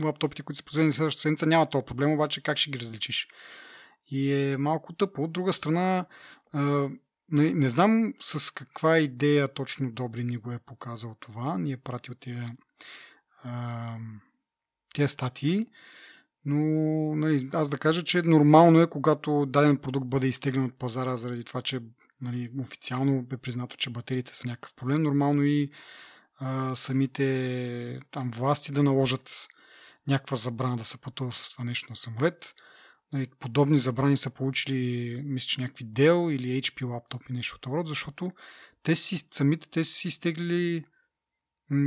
лаптопите, 0.05 0.43
които 0.43 0.57
са 0.57 0.65
произведени 0.65 0.93
следващата 0.93 1.23
седмица, 1.23 1.47
няма 1.47 1.69
този 1.69 1.85
проблем, 1.85 2.13
обаче 2.13 2.43
как 2.43 2.59
ще 2.59 2.71
ги 2.71 2.81
различиш? 2.81 3.29
И 4.11 4.33
е 4.33 4.57
малко 4.57 4.93
тъпо. 4.93 5.23
От 5.23 5.33
друга 5.33 5.53
страна, 5.53 6.07
не, 7.33 7.55
не 7.55 7.69
знам 7.69 8.15
с 8.21 8.55
каква 8.55 8.99
идея 8.99 9.49
точно 9.49 9.93
Добри 9.93 10.25
ни 10.25 10.37
го 10.37 10.53
е 10.53 10.59
показал 10.59 11.17
това. 11.21 11.59
Ни 11.59 11.73
е 11.73 11.77
пратил 11.77 12.15
тия, 12.15 12.57
а, 13.45 13.97
тия 14.95 15.09
статии. 15.09 15.67
Но 16.45 16.57
нали, 17.17 17.51
аз 17.53 17.71
да 17.71 17.79
кажа, 17.79 18.05
че 18.05 18.23
нормално 18.23 18.81
е, 18.81 18.87
когато 18.87 19.47
даден 19.47 19.77
продукт 19.77 20.07
бъде 20.07 20.27
изтеглен 20.27 20.65
от 20.65 20.79
пазара 20.79 21.17
заради 21.17 21.45
това, 21.45 21.63
че 21.63 21.81
нали, 22.21 22.51
официално 22.61 23.27
е 23.33 23.37
признато, 23.37 23.77
че 23.77 23.91
батериите 23.91 24.37
са 24.37 24.49
някакъв 24.49 24.75
проблем. 24.75 25.03
Нормално 25.03 25.43
и 25.43 25.71
а, 26.39 26.75
самите 26.75 28.01
там 28.11 28.31
власти 28.31 28.73
да 28.73 28.83
наложат 28.83 29.49
някаква 30.07 30.37
забрана 30.37 30.77
да 30.77 30.85
се 30.85 31.01
пътува 31.01 31.33
с 31.33 31.51
това 31.51 31.65
нещо 31.65 31.87
на 31.91 31.97
самолет. 31.97 32.55
Нали, 33.13 33.27
подобни 33.39 33.79
забрани 33.79 34.17
са 34.17 34.31
получили, 34.31 35.23
мисля, 35.25 35.47
че 35.47 35.61
някакви 35.61 35.85
Dell 35.85 36.33
или 36.33 36.63
HP 36.63 36.89
лаптопи, 36.89 37.33
нещо 37.33 37.57
от 37.57 37.67
род, 37.67 37.89
защото 37.89 38.33
те 38.83 38.97
си, 38.97 39.29
самите 39.31 39.69
те 39.71 39.85
си 39.85 40.09
изтеглили 40.09 40.85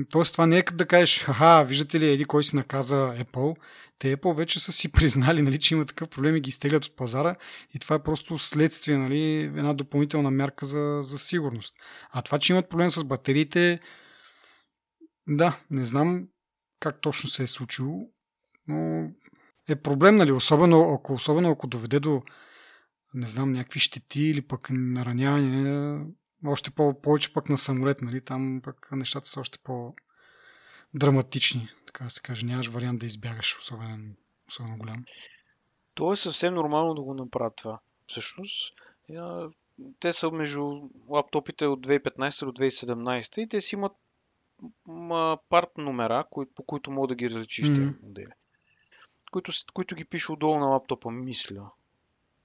Тоест 0.10 0.34
това 0.34 0.48
не 0.48 0.58
е 0.58 0.64
като 0.64 0.78
да 0.78 0.86
кажеш, 0.86 1.24
ха, 1.24 1.64
виждате 1.64 2.00
ли, 2.00 2.10
еди 2.10 2.26
кой 2.26 2.44
си 2.44 2.56
наказа 2.56 3.16
Apple. 3.20 3.56
Те 4.00 4.18
Apple 4.18 4.36
вече 4.36 4.60
са 4.60 4.72
си 4.72 4.92
признали, 4.92 5.42
нали, 5.42 5.60
че 5.60 5.74
има 5.74 5.86
такъв 5.86 6.10
проблем 6.10 6.36
и 6.36 6.42
ги 6.42 6.50
изтеглят 6.50 6.86
от 6.86 6.96
пазара 6.96 7.36
и 7.76 7.80
това 7.80 7.96
е 7.96 8.04
просто 8.04 8.38
следствие, 8.38 8.98
нали, 8.98 9.42
една 9.42 9.74
допълнителна 9.74 10.32
мярка 10.32 10.66
за, 10.66 11.00
за 11.04 11.20
сигурност. 11.20 11.76
А 12.12 12.22
това, 12.22 12.40
че 12.40 12.54
имат 12.54 12.70
проблем 12.70 12.90
с 12.90 13.04
батериите, 13.04 13.80
да, 15.28 15.60
не 15.72 15.86
знам 15.86 16.28
как 16.80 17.02
точно 17.02 17.30
се 17.30 17.44
е 17.44 17.48
случило, 17.48 18.10
но 18.68 19.10
е 19.70 19.76
проблем, 19.76 20.16
нали? 20.16 20.32
Особено 20.32 20.94
ако, 20.94 21.14
особено 21.14 21.52
ако 21.52 21.68
доведе 21.68 22.00
до 22.00 22.22
не 23.14 23.28
знам, 23.28 23.52
някакви 23.52 23.80
щети 23.80 24.22
или 24.22 24.42
пък 24.42 24.68
нараняване, 24.72 26.06
още 26.46 26.72
по- 26.72 27.02
повече 27.02 27.34
пък 27.34 27.50
на 27.50 27.58
самолет, 27.58 28.02
нали? 28.02 28.22
Там 28.22 28.62
пък 28.64 28.90
нещата 28.92 29.28
са 29.28 29.40
още 29.40 29.60
по-драматични, 29.64 31.70
така 31.88 32.04
да 32.04 32.10
се 32.10 32.22
каже. 32.22 32.46
Нямаш 32.46 32.68
вариант 32.68 33.00
да 33.00 33.06
избягаш, 33.06 33.60
особен, 33.60 34.16
особено 34.48 34.78
голям. 34.78 35.06
То 35.94 36.14
е 36.14 36.16
съвсем 36.16 36.54
нормално 36.54 36.94
да 36.94 37.02
го 37.02 37.14
направят 37.14 37.56
това. 37.56 37.80
Всъщност, 38.08 38.74
те 40.00 40.14
са 40.14 40.32
между 40.32 40.82
лаптопите 41.10 41.66
от 41.66 41.88
2015 41.88 42.46
до 42.46 42.52
2017 42.52 43.42
и 43.42 43.50
те 43.50 43.62
си 43.62 43.76
имат 43.76 43.92
парт 45.50 45.70
номера, 45.78 46.26
по 46.56 46.64
които 46.64 46.92
мога 46.92 47.08
да 47.08 47.16
ги 47.16 47.30
различиш 47.30 47.68
mm-hmm. 47.68 48.04
модели 48.04 48.32
които, 49.34 49.52
които 49.74 49.96
ги 49.96 50.06
пише 50.06 50.32
отдолу 50.32 50.60
на 50.60 50.66
лаптопа, 50.66 51.12
мисля. 51.12 51.72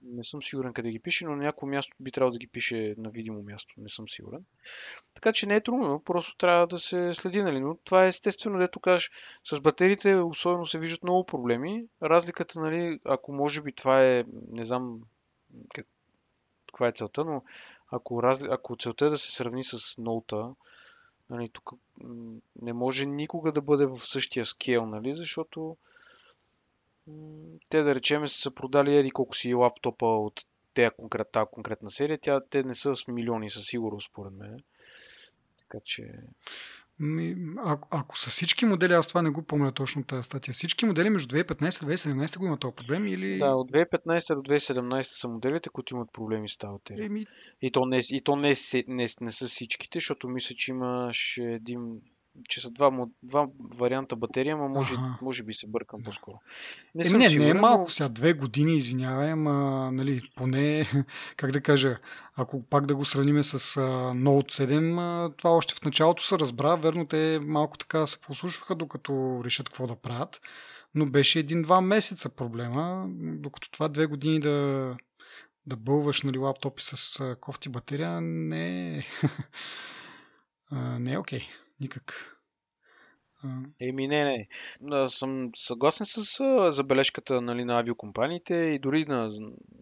Не 0.02 0.24
съм 0.24 0.42
сигурен 0.42 0.72
къде 0.72 0.90
ги 0.90 0.98
пише, 0.98 1.24
но 1.24 1.36
на 1.36 1.42
някакво 1.42 1.66
място 1.66 1.96
би 2.00 2.12
трябвало 2.12 2.32
да 2.32 2.38
ги 2.38 2.46
пише 2.46 2.94
на 2.98 3.10
видимо 3.10 3.42
място. 3.42 3.74
Не 3.78 3.88
съм 3.88 4.08
сигурен. 4.08 4.44
Така 5.14 5.32
че 5.32 5.46
не 5.46 5.56
е 5.56 5.60
трудно, 5.60 6.02
просто 6.04 6.36
трябва 6.36 6.66
да 6.66 6.78
се 6.78 7.14
следи, 7.14 7.42
нали? 7.42 7.60
Но 7.60 7.76
това 7.84 8.04
е 8.04 8.08
естествено, 8.08 8.58
дето 8.58 8.80
кажеш, 8.80 9.10
с 9.44 9.60
батериите 9.60 10.14
особено 10.14 10.66
се 10.66 10.78
виждат 10.78 11.02
много 11.02 11.26
проблеми. 11.26 11.84
Разликата, 12.02 12.60
нали, 12.60 13.00
ако 13.04 13.32
може 13.32 13.62
би 13.62 13.72
това 13.72 14.04
е, 14.04 14.24
не 14.50 14.64
знам 14.64 15.00
как, 15.74 15.86
каква 16.66 16.88
е 16.88 16.92
целта, 16.92 17.24
но 17.24 17.42
ако, 17.90 18.22
раз, 18.22 18.42
ако 18.42 18.76
целта 18.76 19.06
е 19.06 19.10
да 19.10 19.18
се 19.18 19.32
сравни 19.32 19.64
с 19.64 19.98
ноута, 19.98 20.54
нали, 21.30 21.48
тук 21.48 21.72
не 22.62 22.72
може 22.72 23.06
никога 23.06 23.52
да 23.52 23.60
бъде 23.60 23.86
в 23.86 23.98
същия 23.98 24.44
скейл, 24.44 24.86
нали, 24.86 25.14
защото 25.14 25.76
те 27.68 27.82
да 27.82 27.94
речем 27.94 28.28
са 28.28 28.50
продали 28.50 28.96
еди 28.96 29.10
колко 29.10 29.36
си 29.36 29.54
лаптопа 29.54 30.06
от 30.06 30.44
тази 30.74 30.90
конкретна 31.52 31.90
серия. 31.90 32.18
Тя, 32.22 32.40
те 32.50 32.62
не 32.62 32.74
са 32.74 32.96
с 32.96 33.08
милиони 33.08 33.50
със 33.50 33.64
сигурност, 33.64 34.10
според 34.10 34.32
мен. 34.32 34.60
Така 35.58 35.78
че... 35.84 36.12
Ми, 37.00 37.36
ако, 37.64 37.88
ако 37.90 38.18
са 38.18 38.30
всички 38.30 38.66
модели, 38.66 38.92
аз 38.92 39.08
това 39.08 39.22
не 39.22 39.30
го 39.30 39.42
помня 39.42 39.72
точно 39.72 40.04
тази 40.04 40.22
статия. 40.22 40.54
Всички 40.54 40.86
модели 40.86 41.10
между 41.10 41.36
2015 41.36 41.82
и 41.82 41.96
2017 41.96 42.38
го 42.38 42.46
има 42.46 42.58
този 42.58 42.74
проблем 42.74 43.06
или... 43.06 43.38
Да, 43.38 43.50
от 43.50 43.72
2015 43.72 44.34
до 44.34 44.42
2017 44.42 45.02
са 45.02 45.28
моделите, 45.28 45.68
които 45.68 45.94
имат 45.94 46.12
проблеми 46.12 46.48
с 46.48 46.56
тази 46.56 46.74
Еми... 46.90 47.26
И 47.62 47.72
то, 47.72 47.86
не, 47.86 48.00
и 48.10 48.20
то 48.20 48.36
не, 48.36 48.54
не, 48.72 48.84
не, 48.88 49.08
не 49.20 49.30
са 49.30 49.46
всичките, 49.46 49.96
защото 49.96 50.28
мисля, 50.28 50.54
че 50.54 50.70
имаше 50.70 51.42
един 51.42 52.00
че 52.48 52.60
са 52.60 52.70
два, 52.70 53.06
два 53.22 53.46
варианта 53.74 54.16
батерия, 54.16 54.56
но 54.56 54.68
може, 54.68 54.94
може 55.22 55.42
би 55.42 55.54
се 55.54 55.66
бъркам 55.66 56.02
по-скоро. 56.02 56.40
Не, 56.94 57.06
Еми, 57.06 57.12
не, 57.12 57.18
не 57.18 57.24
е 57.24 57.30
сигурен, 57.30 57.60
малко 57.60 57.82
но- 57.82 57.90
сега, 57.90 58.08
две 58.08 58.32
години, 58.32 58.76
извинявай, 58.76 59.30
ама, 59.32 59.90
нали, 59.92 60.20
поне, 60.36 60.86
как 61.36 61.52
да 61.52 61.60
кажа, 61.60 61.98
ако 62.36 62.64
пак 62.70 62.86
да 62.86 62.96
го 62.96 63.04
сравниме 63.04 63.42
с 63.42 63.54
а, 63.76 63.80
Note 64.14 64.66
7, 64.66 64.98
а, 65.00 65.36
това 65.36 65.50
още 65.50 65.74
в 65.74 65.84
началото 65.84 66.26
се 66.26 66.38
разбра, 66.38 66.76
верно 66.76 67.06
те 67.06 67.40
малко 67.42 67.78
така 67.78 68.06
се 68.06 68.20
послушваха, 68.20 68.74
докато 68.74 69.40
решат 69.44 69.68
какво 69.68 69.86
да 69.86 69.96
правят, 69.96 70.40
но 70.94 71.06
беше 71.06 71.38
един-два 71.38 71.80
месеца 71.80 72.28
проблема, 72.28 73.06
докато 73.18 73.70
това 73.70 73.88
две 73.88 74.06
години 74.06 74.40
да, 74.40 74.96
да 75.66 75.76
бълваш 75.76 76.22
нали, 76.22 76.38
лаптопи 76.38 76.82
с 76.82 77.36
кофти 77.40 77.68
батерия, 77.68 78.20
не 78.20 78.96
е, 78.96 79.02
не 80.98 81.12
е 81.12 81.18
окей, 81.18 81.40
никак. 81.80 82.38
Еми, 83.80 84.08
не, 84.08 84.24
не. 84.24 84.48
Аз 84.96 85.14
съм 85.14 85.50
съгласен 85.56 86.06
с 86.06 86.24
забележката 86.72 87.40
нали, 87.40 87.64
на 87.64 87.78
авиокомпаниите 87.78 88.54
и 88.54 88.78
дори 88.78 89.04
на 89.04 89.32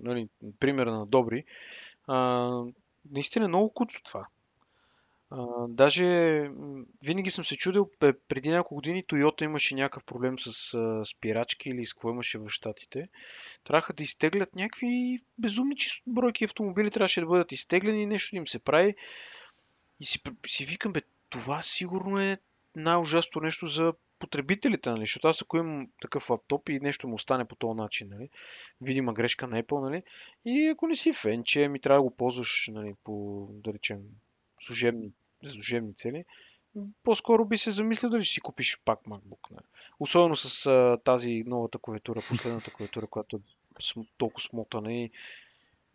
нали, 0.01 0.29
примера 0.61 0.93
на 0.93 1.07
Добри. 1.07 1.45
А, 2.07 2.51
наистина 3.11 3.45
е 3.45 3.49
много 3.49 3.75
куцо 3.75 4.03
това. 4.05 4.27
А, 5.31 5.47
даже 5.69 6.05
винаги 7.03 7.31
съм 7.31 7.45
се 7.45 7.57
чудил, 7.57 7.91
преди 8.29 8.49
няколко 8.49 8.75
години 8.75 9.05
Toyota 9.05 9.45
имаше 9.45 9.75
някакъв 9.75 10.05
проблем 10.05 10.39
с 10.39 10.75
а, 10.75 11.05
спирачки 11.05 11.69
или 11.69 11.87
с 11.87 11.93
какво 11.93 12.11
имаше 12.11 12.39
в 12.39 12.49
Штатите. 12.49 13.09
Трябваха 13.65 13.93
да 13.93 14.03
изтеглят 14.03 14.55
някакви 14.55 15.19
безумни 15.39 15.77
бройки 16.07 16.45
автомобили, 16.45 16.91
трябваше 16.91 17.21
да 17.21 17.27
бъдат 17.27 17.53
изтеглени, 17.53 18.07
нещо 18.07 18.31
да 18.33 18.37
им 18.37 18.47
се 18.47 18.59
прави. 18.59 18.95
И 20.01 20.05
си, 20.05 20.21
си 20.47 20.65
викам, 20.65 20.93
бе, 20.93 21.01
това 21.31 21.62
сигурно 21.62 22.20
е 22.20 22.39
най-ужасно 22.77 23.41
нещо 23.41 23.66
за 23.66 23.93
потребителите, 24.18 24.91
нали? 24.91 25.01
Защото 25.01 25.29
аз 25.29 25.43
ако 25.43 25.57
имам 25.57 25.89
такъв 26.03 26.31
лаптоп 26.31 26.68
и 26.68 26.81
нещо 26.81 27.09
му 27.09 27.18
стане 27.18 27.45
по 27.45 27.57
този 27.57 27.77
начин, 27.77 28.09
нали? 28.11 28.29
Видима 28.81 29.12
грешка 29.12 29.47
на 29.47 29.62
Apple, 29.62 29.81
нали? 29.81 30.03
И 30.45 30.68
ако 30.68 30.87
не 30.87 30.97
си 30.97 31.12
фен, 31.12 31.45
че 31.45 31.68
ми 31.68 31.81
трябва 31.81 31.99
да 31.99 32.03
го 32.03 32.16
ползваш, 32.16 32.70
нали, 32.72 32.95
по, 33.05 33.47
да 33.51 33.72
речем, 33.72 33.99
служебни, 34.61 35.12
служебни 35.47 35.95
цели, 35.95 36.24
по-скоро 37.03 37.45
би 37.45 37.57
се 37.57 37.70
замислил 37.70 38.11
дали 38.11 38.24
ще 38.24 38.35
си 38.35 38.41
купиш 38.41 38.79
пак 38.85 39.01
MacBook. 39.01 39.51
Нали? 39.51 39.64
Особено 40.01 40.37
с 40.37 40.66
а, 40.66 40.99
тази 41.05 41.43
новата 41.47 41.79
клавиатура, 41.79 42.20
последната 42.29 42.70
клавиатура, 42.70 43.07
която 43.07 43.37
е 43.37 43.41
толкова 44.18 44.41
смотана 44.41 44.95
и 44.95 45.11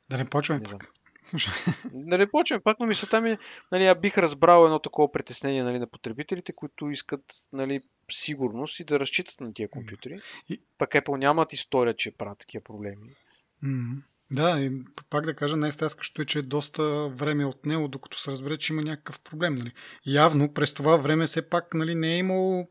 да 0.10 0.18
не 0.18 0.30
почваме 0.30 0.62
не 0.62 0.70
пак. 0.70 0.94
Не 1.94 2.32
почваме 2.32 2.62
пак, 2.64 2.80
но 2.80 2.86
мисълта 2.86 3.22
ми, 3.22 3.32
е, 3.32 3.38
нали, 3.72 3.86
а 3.86 3.96
бих 3.96 4.18
разбрал 4.18 4.66
едно 4.66 4.80
такова 4.80 5.12
притеснение 5.12 5.64
нали, 5.64 5.80
на 5.80 5.88
потребителите, 5.88 6.54
които 6.54 6.90
искат 6.90 7.22
нали, 7.54 7.82
сигурност 8.12 8.80
и 8.80 8.84
да 8.84 9.00
разчитат 9.00 9.42
на 9.42 9.54
тия 9.54 9.70
компютри. 9.70 10.20
И- 10.50 10.62
Пък 10.78 10.90
Apple 10.90 11.18
нямат 11.18 11.54
история, 11.54 11.96
че 11.96 12.12
правят 12.12 12.38
такива 12.40 12.64
проблеми. 12.64 13.10
М, 13.62 13.96
Да, 14.32 14.60
и 14.60 14.72
пак 15.10 15.26
да 15.26 15.36
кажа, 15.36 15.58
най-стряскащото 15.58 16.22
е, 16.22 16.26
че 16.26 16.42
доста 16.42 16.84
време 17.08 17.46
от 17.46 17.66
него, 17.66 17.88
докато 17.88 18.20
се 18.20 18.32
разбере, 18.32 18.58
че 18.58 18.74
има 18.74 18.82
някакъв 18.82 19.20
проблем. 19.20 19.54
Нали. 19.56 19.72
Явно 20.06 20.54
през 20.54 20.74
това 20.74 20.98
време 20.98 21.26
все 21.28 21.50
пак 21.50 21.74
нали, 21.74 21.96
не 21.96 22.14
е 22.14 22.18
имало 22.18 22.68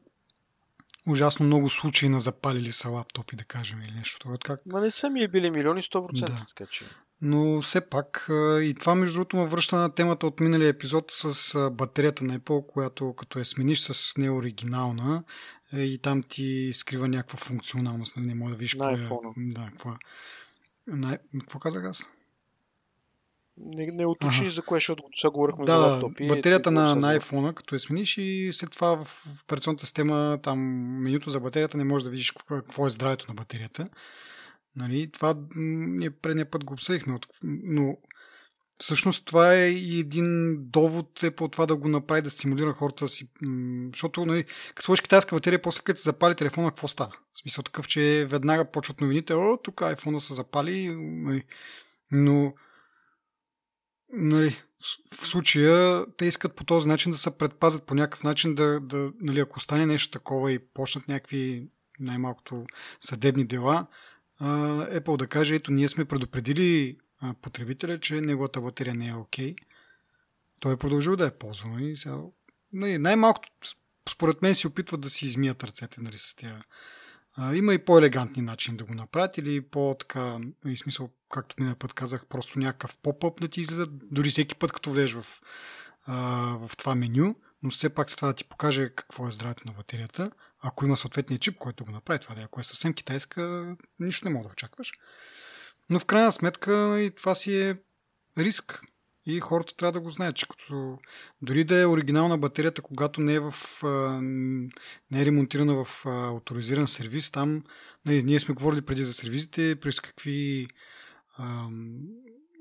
ужасно 1.09 1.46
много 1.46 1.68
случаи 1.68 2.09
на 2.09 2.20
запалили 2.20 2.72
са 2.72 2.88
лаптопи, 2.88 3.36
да 3.36 3.44
кажем, 3.44 3.82
или 3.82 3.92
нещо. 3.92 4.36
Как... 4.44 4.61
Ма 4.66 4.80
не 4.80 4.90
са 4.90 5.09
ми 5.11 5.22
е 5.22 5.28
били 5.28 5.51
милиони 5.51 5.82
100%, 5.82 6.24
Да. 6.26 6.44
така 6.48 6.66
че. 6.66 6.84
Но 7.22 7.60
все 7.60 7.80
пак, 7.80 8.26
и 8.62 8.74
това 8.80 8.94
между 8.94 9.14
другото 9.14 9.36
ме 9.36 9.46
връща 9.46 9.76
на 9.76 9.94
темата 9.94 10.26
от 10.26 10.40
миналия 10.40 10.68
епизод 10.68 11.04
с 11.10 11.70
батерията 11.70 12.24
на 12.24 12.38
Apple, 12.40 12.66
която 12.66 13.14
като 13.14 13.38
я 13.38 13.44
смениш 13.44 13.80
с 13.80 14.16
неоригинална 14.18 15.24
е, 15.72 15.80
и 15.80 15.98
там 15.98 16.22
ти 16.22 16.70
скрива 16.72 17.08
някаква 17.08 17.38
функционалност, 17.38 18.16
нали, 18.16 18.26
не 18.26 18.34
може 18.34 18.54
да 18.54 18.58
видиш 18.58 18.74
На 18.74 18.96
какво 18.96 19.14
е. 19.14 19.32
Да, 19.36 19.68
какво 19.70 19.90
е. 19.90 19.96
На... 20.86 21.18
Какво 21.40 21.58
казах 21.58 21.84
аз? 21.84 22.06
Не, 23.56 23.86
не 23.86 24.06
уточни 24.06 24.50
за 24.50 24.62
кое, 24.62 24.76
защото 24.76 25.02
сега 25.20 25.30
говорихме 25.30 25.64
Да, 25.64 25.72
за 25.72 25.78
лаптопи. 25.78 26.26
батерията 26.26 26.70
на, 26.70 26.96
на 26.96 27.18
iPhone, 27.18 27.54
като 27.54 27.74
я 27.74 27.78
смениш 27.80 28.18
и 28.18 28.50
след 28.52 28.70
това 28.70 29.04
в 29.04 29.24
операционната 29.44 29.86
система, 29.86 30.38
там 30.42 30.58
менюто 31.02 31.30
за 31.30 31.40
батерията, 31.40 31.78
не 31.78 31.84
можеш 31.84 32.04
да 32.04 32.10
видиш 32.10 32.30
какво, 32.30 32.56
е- 32.56 32.60
какво 32.60 32.86
е 32.86 32.90
здравето 32.90 33.24
на 33.28 33.34
батерията. 33.34 33.88
Нали? 34.81 35.11
Това 35.12 35.35
ние 35.57 36.11
предния 36.11 36.51
път 36.51 36.64
го 36.64 36.72
обсъдихме, 36.72 37.18
но 37.43 37.97
всъщност 38.78 39.26
това 39.26 39.55
е 39.55 39.68
и 39.68 40.01
един 40.01 40.57
довод 40.59 41.22
е 41.22 41.31
по 41.31 41.49
това 41.49 41.66
да 41.66 41.76
го 41.76 41.89
направи, 41.89 42.22
да 42.22 42.31
стимулира 42.31 42.72
хората 42.72 43.09
си. 43.09 43.31
Защото, 43.93 44.26
нали, 44.26 44.45
като 44.68 44.83
сложиш 44.83 45.01
китайска 45.01 45.37
батерия, 45.37 45.62
после 45.62 45.83
като 45.83 46.01
се 46.01 46.05
запали 46.05 46.35
телефона, 46.35 46.70
какво 46.70 46.89
става? 46.89 47.12
В 47.33 47.39
смисъл 47.39 47.62
такъв, 47.62 47.89
че 47.89 48.26
веднага 48.31 48.70
почват 48.70 49.01
новините, 49.01 49.35
о, 49.35 49.59
тук 49.62 49.74
iPhone 49.74 50.18
се 50.18 50.35
запали, 50.35 50.95
нали. 50.97 51.45
но 52.11 52.55
нали, 54.12 54.57
в- 55.11 55.26
случая 55.26 56.07
те 56.16 56.26
искат 56.26 56.55
по 56.55 56.64
този 56.64 56.89
начин 56.89 57.12
да 57.12 57.18
се 57.18 57.39
предпазят 57.39 57.87
по 57.87 57.95
някакъв 57.95 58.24
начин, 58.24 58.55
да, 58.55 58.81
да 58.81 59.12
нали, 59.20 59.41
ако 59.41 59.61
стане 59.61 59.87
нещо 59.87 60.18
такова 60.18 60.53
и 60.53 60.59
почнат 60.59 61.09
някакви 61.09 61.68
най-малкото 62.01 62.66
съдебни 63.01 63.45
дела, 63.47 63.87
Apple 64.43 65.16
да 65.16 65.26
каже, 65.26 65.55
ето 65.55 65.72
ние 65.72 65.88
сме 65.88 66.05
предупредили 66.05 66.97
потребителя, 67.43 68.01
че 68.01 68.20
неговата 68.20 68.61
батерия 68.61 68.95
не 68.95 69.09
е 69.09 69.14
окей. 69.14 69.55
Той 70.61 70.72
е 70.72 70.76
продължил 70.76 71.16
да 71.16 71.24
я 71.24 71.38
ползва. 71.38 71.82
И 71.82 71.97
сега, 71.97 72.16
нали, 72.72 72.99
най-малкото, 72.99 73.49
според 74.11 74.43
мен, 74.43 74.55
си 74.55 74.66
опитват 74.66 75.01
да 75.01 75.11
си 75.11 75.26
измият 75.26 75.64
ръцете 75.64 76.01
нали, 76.01 76.18
с 76.18 76.34
тя. 76.34 76.62
Има 77.55 77.74
и 77.74 77.84
по-елегантни 77.84 78.43
начини 78.43 78.76
да 78.76 78.84
го 78.84 78.95
направят 78.95 79.38
или 79.38 79.61
по-така, 79.61 80.38
и 80.66 80.76
смисъл, 80.76 81.11
както 81.30 81.55
миналия 81.59 81.78
път 81.78 81.93
казах, 81.93 82.26
просто 82.26 82.59
някакъв 82.59 82.99
поп-ъп 82.99 83.41
да 83.41 83.49
ти 83.49 83.61
излиза, 83.61 83.86
дори 83.91 84.30
всеки 84.30 84.55
път, 84.55 84.72
като 84.72 84.91
влезеш 84.91 85.12
в, 85.12 85.41
в 86.66 86.70
това 86.78 86.95
меню, 86.95 87.34
но 87.62 87.70
все 87.70 87.88
пак 87.88 88.08
това 88.08 88.28
да 88.28 88.34
ти 88.34 88.44
покаже 88.44 88.90
какво 88.96 89.28
е 89.28 89.30
здравето 89.30 89.62
на 89.66 89.72
батерията. 89.72 90.30
Ако 90.61 90.86
има 90.86 90.96
съответния 90.96 91.38
чип, 91.38 91.58
който 91.58 91.84
го 91.84 91.90
направи 91.90 92.18
това, 92.18 92.34
да 92.34 92.40
ако 92.40 92.61
е 92.61 92.64
съвсем 92.64 92.94
китайска, 92.94 93.74
нищо 94.00 94.28
не 94.28 94.34
мога 94.34 94.48
да 94.48 94.52
очакваш. 94.52 94.92
Но 95.90 95.98
в 95.98 96.04
крайна 96.04 96.32
сметка 96.32 97.00
и 97.00 97.11
това 97.11 97.34
си 97.34 97.61
е 97.61 97.76
риск. 98.38 98.80
И 99.26 99.40
хората 99.40 99.76
трябва 99.76 99.92
да 99.92 100.00
го 100.00 100.11
знаят, 100.11 100.36
че 100.36 100.48
като 100.48 100.98
дори 101.42 101.64
да 101.64 101.80
е 101.80 101.86
оригинална 101.86 102.38
батерията, 102.38 102.82
когато 102.82 103.20
не 103.20 103.34
е, 103.34 103.40
в, 103.40 103.54
не 105.11 105.22
е 105.22 105.24
ремонтирана 105.24 105.84
в 105.84 106.06
авторизиран 106.06 106.88
сервис, 106.88 107.30
там 107.30 107.64
нали, 108.06 108.22
ние 108.22 108.40
сме 108.40 108.54
говорили 108.54 108.82
преди 108.82 109.04
за 109.04 109.12
сервизите, 109.12 109.76
през 109.80 110.00
какви 110.00 110.68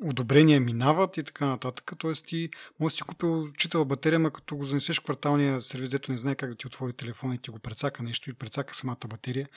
одобрения 0.03 0.61
минават 0.61 1.17
и 1.17 1.23
така 1.23 1.45
нататък. 1.45 1.91
Тоест 1.97 2.25
ти 2.25 2.49
може 2.79 2.95
си 2.95 3.01
купил 3.01 3.47
читава 3.57 3.85
батерия, 3.85 4.19
ма 4.19 4.31
като 4.31 4.55
го 4.55 4.63
занесеш 4.63 4.99
кварталния 4.99 5.61
сервис, 5.61 5.89
дето 5.89 6.11
не 6.11 6.17
знае 6.17 6.35
как 6.35 6.49
да 6.49 6.55
ти 6.55 6.67
отвори 6.67 6.93
телефона 6.93 7.35
и 7.35 7.37
ти 7.37 7.51
го 7.51 7.59
прецака 7.59 8.03
нещо 8.03 8.29
и 8.29 8.33
прецака 8.33 8.75
самата 8.75 9.07
батерия 9.07 9.49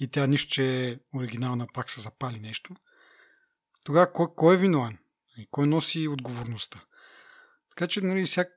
и 0.00 0.08
тя 0.08 0.26
нищо, 0.26 0.52
че 0.52 0.88
е 0.88 0.98
оригинална, 1.16 1.66
пак 1.74 1.90
се 1.90 2.00
запали 2.00 2.40
нещо. 2.40 2.74
Тогава 3.84 4.12
кой, 4.12 4.26
кой 4.36 4.54
е 4.54 4.58
виновен? 4.58 4.98
И 5.38 5.48
Кой 5.50 5.66
носи 5.66 6.08
отговорността? 6.08 6.84
Така 7.70 7.86
че, 7.86 8.00
нали, 8.00 8.26
всяк, 8.26 8.48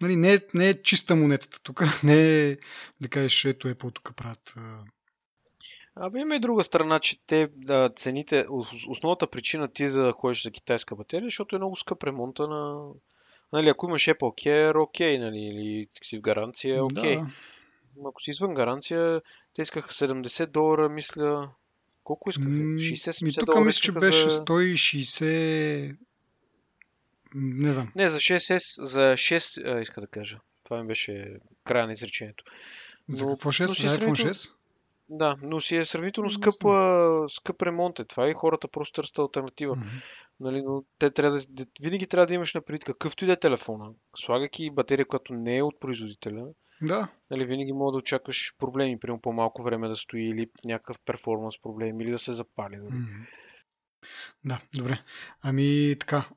нали 0.00 0.16
не, 0.16 0.34
е, 0.34 0.40
не 0.54 0.68
е 0.68 0.82
чиста 0.82 1.16
монетата 1.16 1.60
тук, 1.62 1.82
не 2.04 2.48
е 2.48 2.56
да 3.00 3.08
кажеш, 3.08 3.44
ето 3.44 3.68
Apple 3.68 3.94
тук 3.94 4.16
правят. 4.16 4.54
Абе 5.96 6.20
има 6.20 6.36
и 6.36 6.40
друга 6.40 6.64
страна, 6.64 7.00
че 7.00 7.18
те 7.18 7.48
да, 7.56 7.90
цените, 7.90 8.44
ос- 8.44 8.86
основната 8.88 9.26
причина 9.26 9.68
ти 9.68 9.86
да 9.86 10.12
ходиш 10.12 10.42
за 10.42 10.50
китайска 10.50 10.96
батерия, 10.96 11.26
защото 11.26 11.56
е 11.56 11.58
много 11.58 11.76
скъп 11.76 12.04
ремонта 12.04 12.48
на... 12.48 12.88
Нали, 13.52 13.68
ако 13.68 13.86
имаш 13.86 14.04
Apple 14.04 14.18
Care, 14.46 14.78
окей, 14.78 15.18
нали, 15.18 15.38
или 15.38 15.88
си 16.02 16.18
в 16.18 16.22
гаранция, 16.22 16.84
окей. 16.84 17.16
Да, 17.16 17.26
Но 17.96 18.08
Ако 18.08 18.22
си 18.22 18.30
извън 18.30 18.54
гаранция, 18.54 19.20
те 19.54 19.62
искаха 19.62 19.90
70 19.90 20.46
долара, 20.46 20.88
мисля. 20.88 21.50
Колко 22.04 22.30
искаха? 22.30 22.48
М, 22.48 22.76
60-70 22.76 23.28
И 23.28 23.34
тук 23.34 23.46
долара 23.46 23.64
мисля, 23.64 23.80
че 23.80 23.92
беше 23.92 24.30
за... 24.30 24.36
160. 24.38 25.96
м, 27.34 27.54
Не 27.56 27.72
знам. 27.72 27.92
Не, 27.96 28.08
за 28.08 28.18
6S, 28.18 28.58
за 28.78 29.00
6, 29.00 29.64
а, 29.68 29.80
иска 29.80 30.00
да 30.00 30.06
кажа. 30.06 30.38
Това 30.64 30.80
ми 30.80 30.86
беше 30.86 31.36
края 31.64 31.86
на 31.86 31.92
изречението. 31.92 32.44
За 33.08 33.24
Но- 33.24 33.30
какво 33.30 33.48
но 33.48 33.52
6? 33.52 33.66
си 33.68 33.82
За 33.82 33.88
iPhone 33.88 34.00
сравнително- 34.00 34.34
6? 34.34 34.52
Да, 35.08 35.36
но 35.42 35.60
си 35.60 35.76
е 35.76 35.84
сравнително 35.84 36.26
Не 36.26 36.32
скъп, 37.28 37.62
ремонт 37.62 37.98
е 37.98 38.04
това 38.04 38.28
и 38.28 38.34
хората 38.34 38.68
просто 38.68 38.92
търсят 38.92 39.18
альтернатива. 39.18 39.76
Мгм. 39.76 39.86
Нали, 40.40 40.62
но 40.62 40.84
те 40.98 41.10
трябва 41.10 41.40
да, 41.48 41.66
винаги 41.80 42.06
трябва 42.06 42.26
да 42.26 42.34
имаш 42.34 42.54
напред 42.54 42.84
какъвто 42.84 43.24
и 43.24 43.26
да 43.26 43.32
е 43.32 43.36
телефона, 43.36 43.90
слагайки 44.16 44.70
батерия, 44.70 45.06
която 45.06 45.34
не 45.34 45.56
е 45.56 45.62
от 45.62 45.80
производителя, 45.80 46.46
Да, 46.82 47.08
нали, 47.30 47.44
винаги 47.44 47.72
мога 47.72 47.92
да 47.92 47.98
очакваш 47.98 48.54
проблеми, 48.58 48.98
примерно 48.98 49.20
по-малко 49.20 49.62
време 49.62 49.88
да 49.88 49.96
стои 49.96 50.22
или 50.22 50.50
някакъв 50.64 50.96
перформанс 51.04 51.62
проблем 51.62 52.00
или 52.00 52.10
да 52.10 52.18
се 52.18 52.32
запали. 52.32 52.76
Нали. 52.76 52.94
Мгм. 52.94 53.22
Да, 54.44 54.60
добре. 54.76 54.98
Ами 55.42 55.96
така. 56.00 56.28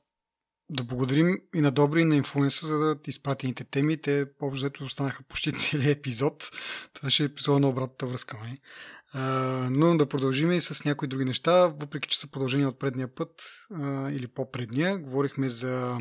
Да 0.70 0.84
благодарим 0.84 1.41
и 1.55 1.61
на 1.61 1.72
Добри 1.72 2.01
и 2.01 2.05
на 2.05 2.15
инфлуенса 2.15 2.67
за 2.67 2.97
изпратените 3.07 3.63
теми. 3.63 3.97
Те 3.97 4.26
общо 4.41 4.84
останаха 4.84 5.24
почти 5.24 5.51
целият 5.57 5.97
епизод. 5.97 6.51
Това 6.93 7.09
ще 7.09 7.24
е 7.24 7.26
епизод 7.26 7.61
на 7.61 7.70
обратната 7.70 8.05
връзка. 8.05 8.38
А, 9.13 9.22
но 9.72 9.97
да 9.97 10.09
продължим 10.09 10.51
и 10.51 10.61
с 10.61 10.86
някои 10.86 11.07
други 11.07 11.26
неща, 11.26 11.67
въпреки 11.67 12.09
че 12.09 12.20
са 12.20 12.28
продължения 12.28 12.70
от 12.70 12.80
предния 12.80 13.15
път 13.15 13.41
или 14.11 14.28
по-предния. 14.28 14.97
Говорихме 14.97 15.49
за, 15.49 15.97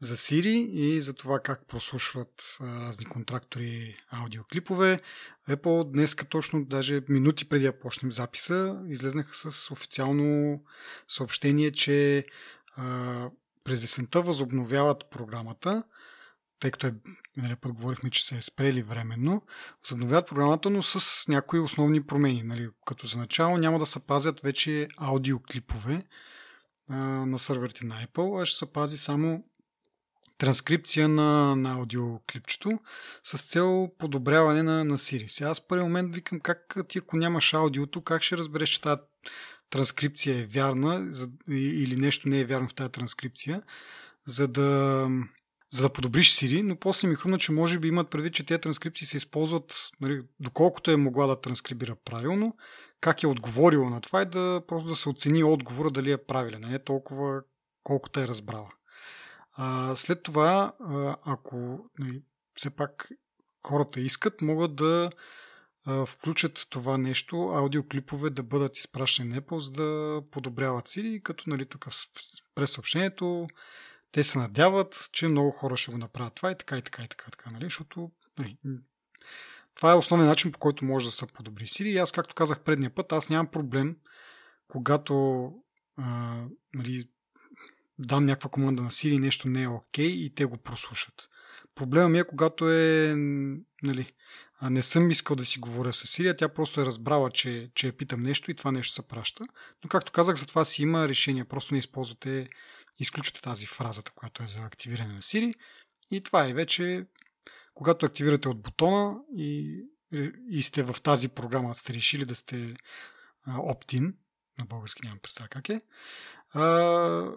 за 0.00 0.16
Siri 0.16 0.70
и 0.70 1.00
за 1.00 1.14
това 1.14 1.40
как 1.40 1.68
прослушват 1.68 2.58
разни 2.60 3.04
контрактори 3.04 3.96
аудиоклипове. 4.10 5.00
Apple 5.48 5.92
днес, 5.92 6.16
точно 6.28 6.64
даже 6.64 7.02
минути 7.08 7.48
преди 7.48 7.64
да 7.64 7.78
почнем 7.78 8.12
записа, 8.12 8.80
излезнаха 8.88 9.34
с 9.34 9.70
официално 9.70 10.60
съобщение, 11.08 11.70
че 11.70 12.24
през 13.64 13.84
есента 13.84 14.22
възобновяват 14.22 15.10
програмата, 15.10 15.82
тъй 16.60 16.70
като 16.70 16.86
е, 16.86 16.94
нали, 17.36 17.56
път 17.56 17.72
говорихме, 17.72 18.10
че 18.10 18.26
се 18.26 18.36
е 18.36 18.42
спрели 18.42 18.82
временно, 18.82 19.42
възобновяват 19.84 20.28
програмата, 20.28 20.70
но 20.70 20.82
с 20.82 21.28
някои 21.28 21.60
основни 21.60 22.06
промени. 22.06 22.42
Нали, 22.42 22.68
като 22.86 23.06
за 23.06 23.18
начало 23.18 23.56
няма 23.56 23.78
да 23.78 23.86
се 23.86 24.06
пазят 24.06 24.40
вече 24.40 24.88
аудиоклипове 24.96 26.02
а, 26.88 26.96
на 27.26 27.38
сърверите 27.38 27.86
на 27.86 28.06
Apple, 28.06 28.42
а 28.42 28.46
ще 28.46 28.58
се 28.58 28.72
пази 28.72 28.98
само 28.98 29.44
транскрипция 30.38 31.08
на, 31.08 31.56
на 31.56 31.72
аудиоклипчето 31.72 32.78
с 33.24 33.42
цел 33.42 33.90
подобряване 33.98 34.62
на, 34.62 34.84
на 34.84 34.98
Siri. 34.98 35.28
Сега 35.28 35.50
аз 35.50 35.60
в 35.60 35.66
първи 35.68 35.84
момент 35.84 36.14
викам 36.14 36.40
как 36.40 36.76
ти 36.88 36.98
ако 36.98 37.16
нямаш 37.16 37.54
аудиото, 37.54 38.02
как 38.02 38.22
ще 38.22 38.36
разбереш, 38.36 38.68
че 38.68 38.80
тази 38.80 39.00
транскрипция 39.72 40.38
е 40.38 40.46
вярна 40.46 41.10
или 41.48 41.96
нещо 41.96 42.28
не 42.28 42.40
е 42.40 42.44
вярно 42.44 42.68
в 42.68 42.74
тази 42.74 42.92
транскрипция, 42.92 43.62
за 44.26 44.48
да, 44.48 45.08
за 45.70 45.82
да 45.82 45.92
подобриш 45.92 46.30
Siri, 46.30 46.62
но 46.62 46.76
после 46.76 47.08
ми 47.08 47.14
хрумна, 47.14 47.38
че 47.38 47.52
може 47.52 47.78
би 47.78 47.88
имат 47.88 48.10
предвид, 48.10 48.34
че 48.34 48.46
тези 48.46 48.60
транскрипции 48.60 49.06
се 49.06 49.16
използват, 49.16 49.74
нали, 50.00 50.22
доколкото 50.40 50.90
е 50.90 50.96
могла 50.96 51.26
да 51.26 51.40
транскрибира 51.40 51.96
правилно, 52.04 52.56
как 53.00 53.22
е 53.22 53.26
отговорила 53.26 53.90
на 53.90 54.00
това 54.00 54.22
и 54.22 54.26
да 54.26 54.62
просто 54.68 54.88
да 54.88 54.96
се 54.96 55.08
оцени 55.08 55.44
отговора 55.44 55.90
дали 55.90 56.12
е 56.12 56.24
правилен, 56.24 56.60
не 56.60 56.78
толкова 56.78 57.42
колкото 57.82 58.20
е 58.20 58.28
разбрала. 58.28 58.70
А, 59.52 59.96
след 59.96 60.22
това, 60.22 60.72
ако 61.24 61.90
нали, 61.98 62.22
все 62.54 62.70
пак 62.70 63.08
хората 63.62 64.00
искат, 64.00 64.42
могат 64.42 64.74
да 64.74 65.10
включат 66.06 66.66
това 66.70 66.98
нещо, 66.98 67.36
аудиоклипове 67.36 68.30
да 68.30 68.42
бъдат 68.42 68.78
изпращани 68.78 69.28
на 69.28 69.42
Apple, 69.42 69.58
за 69.58 69.72
да 69.72 70.22
подобряват 70.30 70.88
Siri, 70.88 71.22
като 71.22 71.50
нали, 71.50 71.66
тук 71.66 71.86
през 72.54 72.70
съобщението 72.70 73.46
те 74.12 74.24
се 74.24 74.38
надяват, 74.38 75.08
че 75.12 75.28
много 75.28 75.50
хора 75.50 75.76
ще 75.76 75.92
го 75.92 75.98
направят 75.98 76.34
това 76.34 76.50
и 76.50 76.58
така 76.58 76.78
и 76.78 76.82
така 76.82 77.02
и 77.02 77.08
така, 77.08 77.30
така 77.30 77.50
нали, 77.50 77.64
защото 77.64 78.10
нали, 78.38 78.58
това 79.74 79.92
е 79.92 79.94
основният 79.94 80.28
начин 80.28 80.52
по 80.52 80.58
който 80.58 80.84
може 80.84 81.06
да 81.06 81.12
се 81.12 81.26
подобри 81.26 81.64
Siri 81.64 81.88
и 81.88 81.98
аз, 81.98 82.12
както 82.12 82.34
казах 82.34 82.60
предния 82.60 82.94
път, 82.94 83.12
аз 83.12 83.28
нямам 83.28 83.50
проблем, 83.50 83.96
когато 84.68 85.44
а, 85.96 86.44
нали, 86.74 87.08
дам 87.98 88.26
някаква 88.26 88.50
команда 88.50 88.82
на 88.82 88.90
Siri 88.90 89.14
и 89.14 89.18
нещо 89.18 89.48
не 89.48 89.62
е 89.62 89.68
окей 89.68 90.08
okay, 90.08 90.16
и 90.16 90.34
те 90.34 90.44
го 90.44 90.56
прослушат. 90.56 91.28
Проблема 91.74 92.08
ми 92.08 92.18
е, 92.18 92.24
когато 92.24 92.70
е, 92.70 93.14
нали, 93.82 94.12
не 94.70 94.82
съм 94.82 95.10
искал 95.10 95.36
да 95.36 95.44
си 95.44 95.58
говоря 95.58 95.92
с 95.92 96.06
Сирия, 96.06 96.36
тя 96.36 96.48
просто 96.48 96.80
е 96.80 96.86
разбрала, 96.86 97.30
че, 97.30 97.70
че 97.74 97.86
я 97.86 97.96
питам 97.96 98.22
нещо 98.22 98.50
и 98.50 98.54
това 98.54 98.72
нещо 98.72 98.94
се 98.94 99.08
праща. 99.08 99.44
Но 99.84 99.88
както 99.88 100.12
казах, 100.12 100.36
за 100.36 100.46
това 100.46 100.64
си 100.64 100.82
има 100.82 101.08
решение. 101.08 101.44
Просто 101.44 101.74
не 101.74 101.78
използвате, 101.78 102.48
изключвате 102.98 103.42
тази 103.42 103.66
фразата, 103.66 104.12
която 104.14 104.42
е 104.42 104.46
за 104.46 104.60
активиране 104.60 105.12
на 105.12 105.22
Siri. 105.22 105.54
И 106.10 106.20
това 106.20 106.46
е 106.46 106.52
вече, 106.52 107.06
когато 107.74 108.06
активирате 108.06 108.48
от 108.48 108.62
бутона 108.62 109.14
и, 109.36 109.80
и 110.50 110.62
сте 110.62 110.82
в 110.82 110.96
тази 111.02 111.28
програма, 111.28 111.74
сте 111.74 111.94
решили 111.94 112.24
да 112.24 112.34
сте 112.34 112.74
opt-in, 113.48 114.14
на 114.58 114.64
български 114.64 115.02
нямам 115.04 115.18
представа 115.22 115.48
как 115.48 115.68
е, 115.68 115.80
а, 116.54 117.32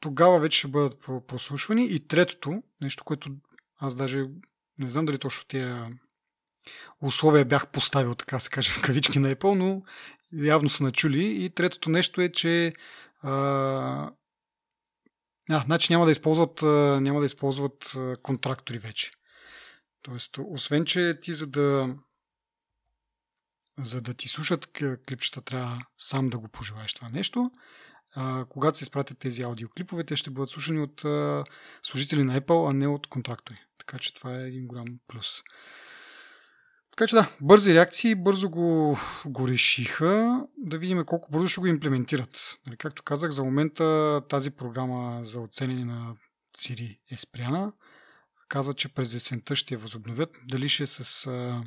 тогава 0.00 0.38
вече 0.38 0.58
ще 0.58 0.68
бъдат 0.68 1.00
прослушвани. 1.26 1.86
И 1.86 2.00
третото, 2.00 2.62
нещо, 2.80 3.04
което 3.04 3.30
аз 3.76 3.96
даже 3.96 4.26
не 4.78 4.88
знам 4.88 5.04
дали 5.04 5.18
точно 5.18 5.46
тия 5.48 5.98
условия 7.02 7.44
бях 7.44 7.68
поставил, 7.68 8.14
така 8.14 8.40
се 8.40 8.50
каже, 8.50 8.70
в 8.70 8.82
кавички 8.82 9.18
на 9.18 9.34
Apple, 9.34 9.54
но 9.54 9.82
явно 10.32 10.68
са 10.68 10.84
начули. 10.84 11.44
И 11.44 11.50
третото 11.50 11.90
нещо 11.90 12.20
е, 12.20 12.28
че 12.28 12.74
а, 13.22 13.32
а, 15.50 15.60
значи 15.64 15.92
няма 15.92 16.04
да 16.04 16.12
използват, 16.12 16.62
няма 17.02 17.20
да 17.20 17.26
използват 17.26 17.96
контрактори 18.22 18.78
вече. 18.78 19.10
Тоест, 20.02 20.38
освен, 20.38 20.84
че 20.84 21.18
ти 21.22 21.32
за 21.32 21.46
да 21.46 21.94
за 23.78 24.00
да 24.00 24.14
ти 24.14 24.28
слушат 24.28 24.66
клипчета, 25.08 25.42
трябва 25.42 25.86
сам 25.98 26.28
да 26.28 26.38
го 26.38 26.48
пожелаеш 26.48 26.94
това 26.94 27.08
нещо. 27.08 27.50
А, 28.14 28.44
когато 28.44 28.78
се 28.78 28.84
изпратят 28.84 29.18
тези 29.18 29.42
аудиоклипове, 29.42 30.04
те 30.04 30.16
ще 30.16 30.30
бъдат 30.30 30.50
слушани 30.50 30.80
от 30.80 31.04
а, 31.04 31.44
служители 31.82 32.22
на 32.22 32.40
Apple, 32.40 32.70
а 32.70 32.72
не 32.72 32.86
от 32.86 33.06
контрактори. 33.06 33.58
Така 33.78 33.98
че 33.98 34.14
това 34.14 34.38
е 34.38 34.46
един 34.46 34.66
голям 34.66 34.86
плюс. 35.08 35.42
Така 36.96 37.08
че 37.08 37.14
да, 37.14 37.36
бързи 37.40 37.74
реакции, 37.74 38.14
бързо 38.14 38.50
го, 38.50 38.98
го 39.26 39.48
решиха. 39.48 40.42
Да 40.58 40.78
видим 40.78 41.04
колко 41.06 41.30
бързо 41.30 41.46
ще 41.46 41.60
го 41.60 41.66
имплементират. 41.66 42.58
Нали, 42.66 42.76
както 42.76 43.02
казах, 43.02 43.30
за 43.30 43.44
момента 43.44 44.22
тази 44.28 44.50
програма 44.50 45.24
за 45.24 45.40
оценение 45.40 45.84
на 45.84 46.16
Siri 46.58 46.98
е 47.10 47.16
спряна. 47.16 47.72
Казва, 48.48 48.74
че 48.74 48.94
през 48.94 49.14
есента 49.14 49.56
ще 49.56 49.74
я 49.74 49.78
възобновят. 49.78 50.38
Дали 50.48 50.68
ще 50.68 50.82
е 50.82 50.86
с 50.86 51.04
uh, 51.04 51.64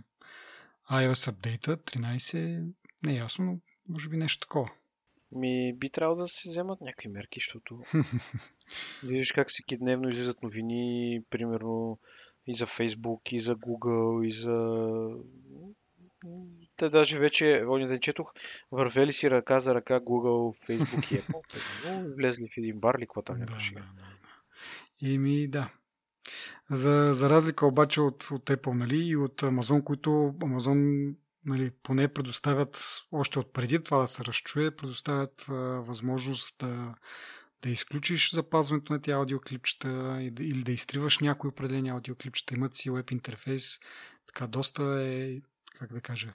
iOS 0.92 1.28
апдейта 1.28 1.78
13, 1.78 2.74
не 3.06 3.14
е 3.14 3.16
ясно, 3.16 3.46
но 3.46 3.60
може 3.90 4.10
би 4.10 4.18
нещо 4.18 4.40
такова. 4.48 4.72
Ми 5.32 5.74
би 5.78 5.90
трябвало 5.90 6.22
да 6.22 6.28
се 6.28 6.50
вземат 6.50 6.82
някакви 6.82 7.08
мерки, 7.08 7.40
защото 7.40 7.82
виждаш 9.04 9.32
как 9.32 9.48
всеки 9.50 9.78
дневно 9.78 10.10
излизат 10.10 10.44
новини, 10.44 11.22
примерно 11.30 12.00
и 12.50 12.54
за 12.54 12.68
Facebook, 12.68 13.34
и 13.34 13.40
за 13.40 13.56
Google, 13.56 14.28
и 14.28 14.32
за... 14.32 14.56
Те 16.76 16.90
даже 16.90 17.20
вече, 17.20 17.66
оня 17.68 17.88
ден 17.88 18.00
четох, 18.00 18.34
вървели 18.72 19.14
си 19.14 19.30
ръка 19.32 19.60
за 19.60 19.76
ръка 19.76 20.00
Google, 20.00 20.68
Facebook 20.68 21.14
и 21.14 21.20
Apple. 21.20 21.62
Но 21.86 22.16
влезли 22.16 22.48
в 22.48 22.58
един 22.58 22.80
бар 22.80 23.00
ли, 23.00 23.06
какво 23.06 23.22
там 23.22 23.40
някаква 23.40 23.58
да, 23.58 23.82
да, 25.02 25.48
да. 25.48 25.48
Да. 25.48 25.70
За, 26.70 27.14
за 27.14 27.30
разлика 27.30 27.66
обаче 27.66 28.02
от, 28.02 28.24
от 28.32 28.46
Apple 28.46 28.74
нали, 28.74 28.98
и 28.98 29.16
от 29.16 29.42
Amazon, 29.42 29.84
които 29.84 30.10
Amazon 30.40 31.14
нали, 31.46 31.72
поне 31.84 32.08
предоставят 32.08 33.04
още 33.12 33.40
от 33.40 33.54
преди 33.54 33.84
това 33.84 34.02
да 34.02 34.08
се 34.08 34.26
разчуе, 34.26 34.76
предоставят 34.76 35.46
а, 35.50 35.54
възможност 35.82 36.56
да 36.60 36.96
да 37.62 37.70
изключиш 37.70 38.34
запазването 38.34 38.94
на 38.94 39.02
тези 39.02 39.16
аудиоклипчета 39.16 40.18
или 40.22 40.64
да 40.64 40.72
изтриваш 40.72 41.20
някои 41.20 41.48
определени 41.48 41.90
аудиоклипчета. 41.90 42.56
Имат 42.56 42.76
си 42.76 42.92
веб 42.92 43.12
интерфейс, 43.12 43.80
така 44.28 44.48
доста 44.48 44.84
е, 44.84 45.42
как 45.76 45.94
да 45.94 46.02
кажа, 46.02 46.34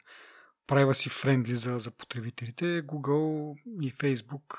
privacy 0.68 1.08
friendly 1.08 1.52
за, 1.52 1.78
за 1.78 1.90
потребителите. 1.90 2.64
Google 2.82 3.56
и 3.82 3.92
Facebook 3.92 4.58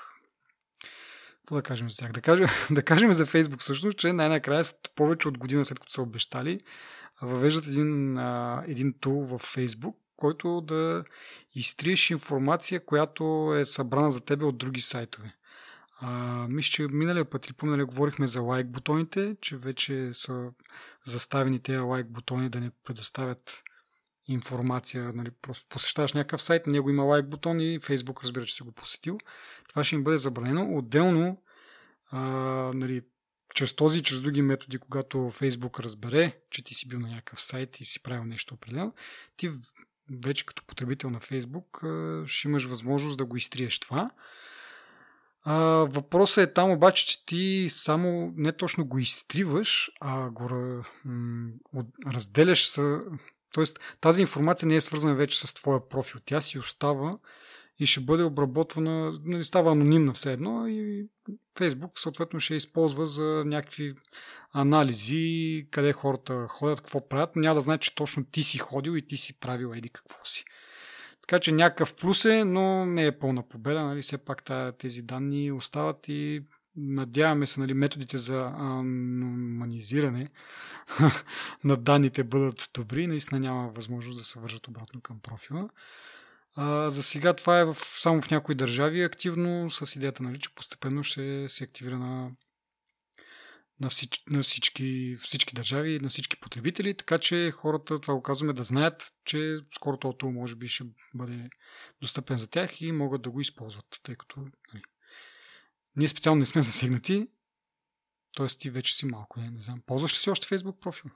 какво 1.45 1.55
да 1.55 1.61
кажем 1.61 1.89
за 1.89 1.97
тях? 1.97 2.11
Да 2.11 2.21
кажем, 2.21 2.47
да 2.71 2.83
кажем 2.83 3.13
за 3.13 3.25
Facebook 3.25 3.59
всъщност, 3.59 3.97
че 3.97 4.13
най-накрая 4.13 4.65
повече 4.95 5.27
от 5.27 5.37
година 5.37 5.65
след 5.65 5.79
като 5.79 5.91
са 5.91 6.01
обещали, 6.01 6.59
въвеждат 7.21 7.67
един, 7.67 8.17
един 8.67 8.93
тул 8.99 9.23
в 9.23 9.39
Facebook, 9.39 9.95
който 10.15 10.61
да 10.61 11.03
изтриеш 11.55 12.09
информация, 12.09 12.85
която 12.85 13.55
е 13.55 13.65
събрана 13.65 14.11
за 14.11 14.21
тебе 14.21 14.45
от 14.45 14.57
други 14.57 14.81
сайтове. 14.81 15.35
А, 15.99 16.47
мисля, 16.49 16.71
че 16.71 16.87
миналия 16.87 17.25
път 17.25 17.47
или 17.47 17.53
поминалия 17.53 17.85
говорихме 17.85 18.27
за 18.27 18.41
лайк 18.41 18.67
бутоните, 18.67 19.35
че 19.41 19.57
вече 19.57 20.13
са 20.13 20.51
заставени 21.05 21.59
тези 21.59 21.79
лайк 21.79 22.07
бутони 22.07 22.49
да 22.49 22.59
не 22.59 22.71
предоставят 22.83 23.63
информация. 24.27 25.11
Нали, 25.13 25.31
просто 25.41 25.65
посещаваш 25.69 26.13
някакъв 26.13 26.41
сайт, 26.41 26.67
на 26.67 26.73
него 26.73 26.89
има 26.89 27.03
лайк 27.03 27.29
бутон 27.29 27.59
и 27.59 27.79
Фейсбук 27.79 28.23
разбира, 28.23 28.45
че 28.45 28.55
си 28.55 28.63
го 28.63 28.71
посетил. 28.71 29.17
Това 29.69 29.83
ще 29.83 29.95
им 29.95 30.03
бъде 30.03 30.17
забранено. 30.17 30.77
Отделно, 30.77 31.41
а, 32.11 32.19
нали, 32.75 33.01
чрез 33.55 33.75
този 33.75 33.99
и 33.99 34.03
чрез 34.03 34.21
други 34.21 34.41
методи, 34.41 34.77
когато 34.77 35.29
Фейсбук 35.29 35.79
разбере, 35.79 36.41
че 36.49 36.63
ти 36.63 36.73
си 36.73 36.87
бил 36.87 36.99
на 36.99 37.07
някакъв 37.07 37.41
сайт 37.41 37.79
и 37.79 37.85
си 37.85 38.03
правил 38.03 38.23
нещо 38.23 38.53
определено, 38.53 38.93
ти 39.37 39.51
вече 40.23 40.45
като 40.45 40.63
потребител 40.63 41.09
на 41.09 41.19
Фейсбук 41.19 41.83
ще 42.25 42.47
имаш 42.47 42.65
възможност 42.65 43.17
да 43.17 43.25
го 43.25 43.37
изтриеш 43.37 43.79
това 43.79 44.11
а, 45.47 45.55
въпросът 45.89 46.49
е 46.49 46.53
там 46.53 46.71
обаче, 46.71 47.05
че 47.05 47.25
ти 47.25 47.67
само 47.69 48.33
не 48.37 48.51
точно 48.51 48.85
го 48.85 48.99
изтриваш, 48.99 49.91
а 50.01 50.29
го 50.29 50.49
м- 51.05 51.51
разделяш 52.07 52.67
с... 52.67 52.99
Тоест, 53.53 53.79
тази 54.01 54.21
информация 54.21 54.67
не 54.67 54.75
е 54.75 54.81
свързана 54.81 55.15
вече 55.15 55.39
с 55.39 55.53
твоя 55.53 55.89
профил. 55.89 56.21
Тя 56.25 56.41
си 56.41 56.59
остава 56.59 57.17
и 57.79 57.85
ще 57.85 57.99
бъде 57.99 58.23
обработвана, 58.23 59.19
нали, 59.23 59.43
става 59.43 59.71
анонимна 59.71 60.13
все 60.13 60.33
едно 60.33 60.67
и 60.67 61.07
Фейсбук 61.57 61.99
съответно 61.99 62.39
ще 62.39 62.55
използва 62.55 63.05
за 63.05 63.43
някакви 63.45 63.93
анализи, 64.53 65.67
къде 65.71 65.93
хората 65.93 66.45
ходят, 66.49 66.81
какво 66.81 67.09
правят. 67.09 67.35
Няма 67.35 67.55
да 67.55 67.61
знае, 67.61 67.77
че 67.77 67.95
точно 67.95 68.25
ти 68.25 68.43
си 68.43 68.57
ходил 68.57 68.97
и 68.97 69.07
ти 69.07 69.17
си 69.17 69.39
правил 69.39 69.73
еди 69.75 69.89
какво 69.89 70.25
си. 70.25 70.43
Така 71.27 71.39
че 71.39 71.51
някакъв 71.51 71.95
плюс 71.95 72.25
е, 72.25 72.43
но 72.43 72.85
не 72.85 73.05
е 73.05 73.19
пълна 73.19 73.43
победа. 73.43 73.83
Нали? 73.83 74.01
Все 74.01 74.17
пак 74.17 74.43
тези 74.79 75.01
данни 75.01 75.51
остават 75.51 76.07
и 76.07 76.43
надяваме 76.77 77.47
се 77.47 77.59
нали, 77.59 77.73
методите 77.73 78.17
за 78.17 78.51
аноманизиране 78.57 80.29
на 81.63 81.77
данните 81.77 82.23
бъдат 82.23 82.69
добри. 82.73 83.07
Наистина 83.07 83.39
няма 83.39 83.69
възможност 83.69 84.17
да 84.17 84.23
се 84.23 84.39
вържат 84.39 84.67
обратно 84.67 85.01
към 85.01 85.19
профила. 85.19 85.69
А, 86.55 86.89
за 86.89 87.03
сега 87.03 87.33
това 87.33 87.59
е 87.59 87.65
в, 87.65 87.75
само 87.75 88.21
в 88.21 88.31
някои 88.31 88.55
държави 88.55 89.03
активно 89.03 89.69
с 89.71 89.95
идеята, 89.95 90.23
нали, 90.23 90.39
че 90.39 90.55
постепенно 90.55 91.03
ще 91.03 91.49
се 91.49 91.63
активира 91.63 91.97
на, 91.97 92.31
на, 93.79 93.89
всич, 93.89 94.23
на 94.29 94.43
всички, 94.43 95.17
всички 95.19 95.55
държави, 95.55 95.99
на 96.01 96.09
всички 96.09 96.39
потребители, 96.39 96.93
така 96.93 97.17
че 97.17 97.51
хората, 97.51 97.99
това 97.99 98.15
го 98.15 98.21
казваме, 98.21 98.53
да 98.53 98.63
знаят, 98.63 99.13
че 99.25 99.59
скоро 99.75 99.97
това 99.97 100.29
може 100.31 100.55
би 100.55 100.67
ще 100.67 100.83
бъде 101.13 101.49
достъпен 102.01 102.37
за 102.37 102.47
тях 102.47 102.81
и 102.81 102.91
могат 102.91 103.21
да 103.21 103.29
го 103.29 103.41
използват, 103.41 103.99
тъй 104.03 104.15
като 104.15 104.39
нали, 104.39 104.83
ние 105.95 106.07
специално 106.07 106.39
не 106.39 106.45
сме 106.45 106.61
засегнати, 106.61 107.27
т.е. 108.37 108.47
ти 108.47 108.69
вече 108.69 108.95
си 108.95 109.05
малко, 109.05 109.39
не, 109.39 109.49
не 109.49 109.61
знам. 109.61 109.81
Ползваш 109.85 110.13
ли 110.13 110.17
си 110.17 110.29
още 110.29 110.47
Facebook 110.47 110.79
профил? 110.79 111.11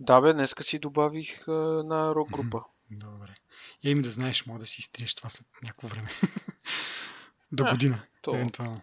Да, 0.00 0.20
бе, 0.20 0.32
днеска 0.32 0.62
си 0.62 0.78
добавих 0.78 1.48
а, 1.48 1.52
на 1.86 2.14
рок 2.14 2.30
група. 2.30 2.60
Добре. 2.90 3.34
И 3.82 3.90
им 3.90 4.02
да 4.02 4.10
знаеш, 4.10 4.46
мога 4.46 4.58
да 4.58 4.66
си 4.66 4.80
изтриеш 4.80 5.14
това 5.14 5.30
след 5.30 5.46
някакво 5.62 5.88
време. 5.88 6.10
До 7.52 7.64
година, 7.64 8.02
то... 8.22 8.34
евентуално. 8.34 8.82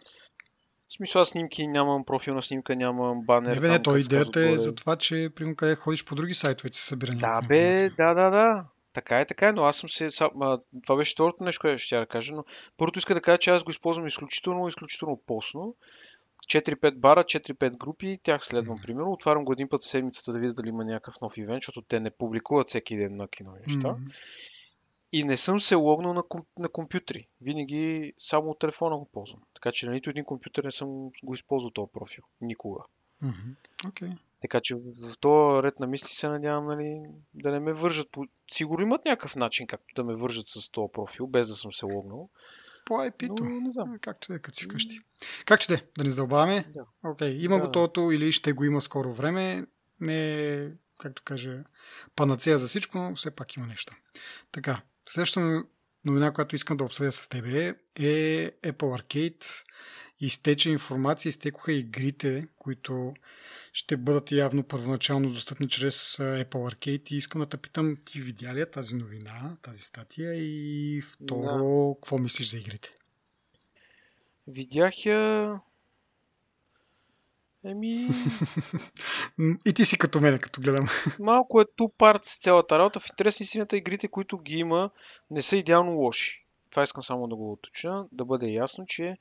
В 0.94 0.96
смисъл, 0.96 1.22
аз 1.22 1.30
снимки 1.30 1.68
нямам 1.68 2.06
профилна 2.06 2.42
снимка, 2.42 2.76
нямам 2.76 3.22
банер. 3.22 3.56
Не, 3.56 3.60
бе, 3.60 3.68
не, 3.68 3.82
то 3.82 3.98
идеята 3.98 4.50
е 4.50 4.58
за 4.58 4.76
това, 4.76 4.96
че, 4.96 5.30
примерно, 5.36 5.56
къде 5.56 5.76
ходиш 5.76 6.06
по 6.06 6.16
други 6.16 6.34
сайтове, 6.34 6.70
се 6.74 6.86
събира 6.86 7.12
Да, 7.12 7.42
бе, 7.42 7.90
да, 7.90 8.14
да, 8.14 8.30
да. 8.30 8.66
Така 8.94 9.20
е, 9.20 9.26
така 9.26 9.48
е, 9.48 9.52
но 9.52 9.64
аз 9.64 9.78
съм 9.78 9.90
се... 9.90 10.10
Това 10.84 10.96
беше 10.98 11.14
второто 11.14 11.44
нещо, 11.44 11.62
което 11.62 11.78
ще 11.78 11.96
я 11.96 12.06
кажа, 12.06 12.36
но 12.36 12.46
първото 12.78 13.00
иска 13.00 13.14
да 13.14 13.22
кажа, 13.22 13.38
че 13.38 13.50
аз 13.50 13.64
го 13.64 13.72
използвам 13.72 14.08
изключително, 14.08 14.68
изключително 14.68 15.22
посно. 15.28 15.76
4-5 16.48 16.96
бара, 16.96 17.24
4-5 17.24 17.78
групи, 17.78 18.20
тях 18.24 18.46
следвам, 18.46 18.78
примерно. 18.82 19.12
Отварям 19.12 19.46
го 19.46 19.54
един 19.54 19.70
път 19.70 19.82
в 19.82 19.88
седмицата 19.88 20.34
да 20.34 20.40
видя 20.40 20.54
дали 20.54 20.70
има 20.70 20.86
някакъв 20.86 21.22
нов 21.22 21.38
ивент, 21.38 21.62
защото 21.62 21.82
те 21.82 22.00
не 22.00 22.12
публикуват 22.12 22.68
всеки 22.68 22.98
ден 22.98 23.16
на 23.16 23.28
кино 23.28 23.52
неща. 23.68 23.88
Mm-hmm. 23.88 24.53
И 25.14 25.24
не 25.24 25.38
съм 25.38 25.62
се 25.62 25.76
логнал 25.76 26.14
на, 26.14 26.24
комп, 26.24 26.48
на 26.58 26.70
компютри. 26.70 27.28
Винаги 27.42 28.14
само 28.20 28.50
от 28.50 28.60
телефона 28.60 28.98
го 28.98 29.10
ползвам. 29.14 29.42
Така 29.54 29.72
че 29.72 29.86
на 29.86 29.92
нито 29.92 30.10
един 30.10 30.24
компютър 30.24 30.64
не 30.64 30.72
съм 30.72 31.10
го 31.24 31.34
използвал 31.34 31.72
този 31.72 31.92
профил. 31.94 32.24
Никога. 32.42 32.84
Mm-hmm. 33.24 33.56
Okay. 33.86 34.18
Така 34.42 34.62
че 34.64 34.76
в 34.76 35.18
този 35.20 35.64
ред 35.64 35.80
на 35.80 35.88
мисли 35.88 36.14
се 36.14 36.28
надявам 36.28 36.66
нали, 36.68 37.02
да 37.34 37.52
не 37.52 37.60
ме 37.60 37.74
вържат. 37.74 38.08
Сигурно 38.52 38.84
имат 38.86 39.06
някакъв 39.06 39.36
начин 39.36 39.68
както 39.68 39.96
да 39.96 40.04
ме 40.04 40.16
вържат 40.16 40.48
с 40.48 40.70
този 40.70 40.92
профил, 40.94 41.28
без 41.28 41.48
да 41.48 41.56
съм 41.56 41.74
се 41.74 41.86
логнал. 41.86 42.30
По 42.86 42.94
IP-то. 42.94 43.44
Но, 43.44 43.62
не 43.62 43.72
знам. 43.72 43.98
Както 44.02 44.28
да 44.28 44.36
е, 44.36 44.40
като 44.40 44.58
си 44.58 44.66
вкъщи. 44.66 45.00
Както 45.46 45.68
да 45.68 45.74
е, 45.74 45.82
да 45.98 46.04
не 46.04 46.10
задълбаваме. 46.10 46.66
Да. 46.74 46.86
Okay. 47.04 47.46
Има 47.46 47.56
да. 47.56 47.62
го 47.66 47.72
тото 47.72 48.12
или 48.12 48.32
ще 48.32 48.54
го 48.54 48.64
има 48.64 48.82
скоро 48.82 49.14
време. 49.14 49.66
Не 50.00 50.48
е, 50.48 50.70
както 51.00 51.22
кажа, 51.26 51.64
панацея 52.16 52.60
за 52.60 52.68
всичко, 52.68 52.98
но 52.98 53.16
все 53.16 53.32
пак 53.32 53.56
има 53.56 53.68
нещо. 53.68 53.96
Така, 54.52 54.82
следващата 55.06 55.64
новина, 56.06 56.34
която 56.34 56.56
искам 56.56 56.78
да 56.78 56.84
обсъдя 56.84 57.12
с 57.12 57.30
теб 57.30 57.46
е 57.46 57.76
Apple 58.64 59.02
Arcade. 59.02 59.66
Изтече 60.20 60.70
информация, 60.70 61.30
изтекоха 61.30 61.74
игрите, 61.74 62.48
които 62.56 63.14
ще 63.74 63.98
бъдат 63.98 64.32
явно 64.32 64.64
първоначално 64.64 65.30
достъпни 65.30 65.70
чрез 65.70 66.18
Apple 66.18 66.46
Arcade 66.46 67.12
и 67.12 67.16
искам 67.16 67.42
да 67.42 67.48
те 67.48 67.58
питам, 67.58 67.98
ти 68.06 68.22
видя 68.22 68.54
ли 68.54 68.72
тази 68.72 68.96
новина, 68.96 69.58
тази 69.62 69.82
статия 69.82 70.34
и 70.36 71.02
второ, 71.02 71.90
да. 71.90 71.96
какво 71.96 72.18
мислиш 72.18 72.50
за 72.50 72.58
игрите? 72.58 72.94
Видях 74.48 75.06
я... 75.06 75.60
Еми... 77.66 78.08
и 79.66 79.74
ти 79.74 79.86
си 79.86 79.98
като 79.98 80.22
мене, 80.22 80.40
като 80.40 80.62
гледам. 80.62 80.86
Малко 81.20 81.62
е 81.62 81.66
ту 81.76 81.90
парт 81.90 82.26
с 82.26 82.40
цялата 82.40 82.80
работа. 82.80 83.00
В 83.00 83.10
интересни 83.10 83.46
сината 83.46 83.78
игрите, 83.78 84.08
които 84.08 84.38
ги 84.38 84.56
има, 84.56 84.90
не 85.32 85.42
са 85.42 85.58
идеално 85.58 85.92
лоши. 85.92 86.46
Това 86.70 86.84
искам 86.84 87.04
само 87.04 87.28
да 87.28 87.36
го 87.36 87.52
уточня, 87.52 88.06
да 88.12 88.26
бъде 88.26 88.48
ясно, 88.48 88.86
че 88.86 89.18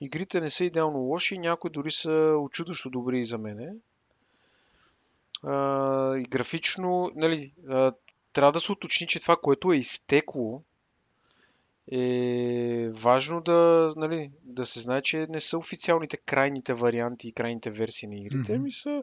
игрите 0.00 0.40
не 0.40 0.50
са 0.50 0.64
идеално 0.64 0.98
лоши, 0.98 1.38
някои 1.38 1.70
дори 1.70 1.90
са 1.90 2.34
очудващо 2.38 2.90
добри 2.90 3.26
за 3.26 3.38
мене 3.38 3.72
а, 5.42 6.16
и 6.16 6.24
графично, 6.24 7.10
нали, 7.14 7.52
а, 7.68 7.92
трябва 8.32 8.52
да 8.52 8.60
се 8.60 8.72
уточни, 8.72 9.06
че 9.06 9.20
това, 9.20 9.36
което 9.36 9.72
е 9.72 9.76
изтекло, 9.76 10.62
е 11.92 12.88
важно 12.88 13.40
да, 13.40 13.92
нали, 13.96 14.30
да 14.42 14.66
се 14.66 14.80
знае, 14.80 15.02
че 15.02 15.26
не 15.30 15.40
са 15.40 15.58
официалните 15.58 16.16
крайните 16.16 16.74
варианти 16.74 17.28
и 17.28 17.32
крайните 17.32 17.70
версии 17.70 18.08
на 18.08 18.16
игрите, 18.16 18.52
mm-hmm. 18.52 18.62
ми 18.62 18.72
са 18.72 19.02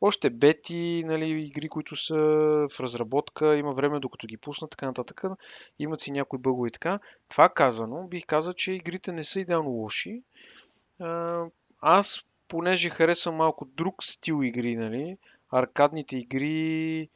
още 0.00 0.30
бети, 0.30 1.02
нали, 1.06 1.42
игри, 1.42 1.68
които 1.68 1.96
са 2.06 2.14
в 2.14 2.80
разработка, 2.80 3.56
има 3.56 3.72
време 3.72 4.00
докато 4.00 4.26
ги 4.26 4.36
пуснат, 4.36 4.70
така 4.70 4.86
нататък. 4.86 5.22
Имат 5.78 6.00
си 6.00 6.12
някои 6.12 6.38
бъгове 6.38 6.68
и 6.68 6.72
така. 6.72 6.98
Това 7.28 7.48
казано, 7.48 8.06
бих 8.08 8.26
казал, 8.26 8.52
че 8.52 8.72
игрите 8.72 9.12
не 9.12 9.24
са 9.24 9.40
идеално 9.40 9.70
лоши. 9.70 10.22
Аз, 11.80 12.24
понеже 12.48 12.90
харесвам 12.90 13.34
малко 13.34 13.64
друг 13.64 14.04
стил 14.04 14.40
игри, 14.44 14.76
нали, 14.76 15.18
аркадните 15.50 16.16
игри 16.16 17.08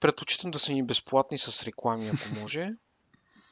предпочитам 0.00 0.50
да 0.50 0.58
са 0.58 0.72
ни 0.72 0.82
безплатни 0.82 1.38
с 1.38 1.66
реклами, 1.66 2.08
ако 2.08 2.40
може. 2.40 2.72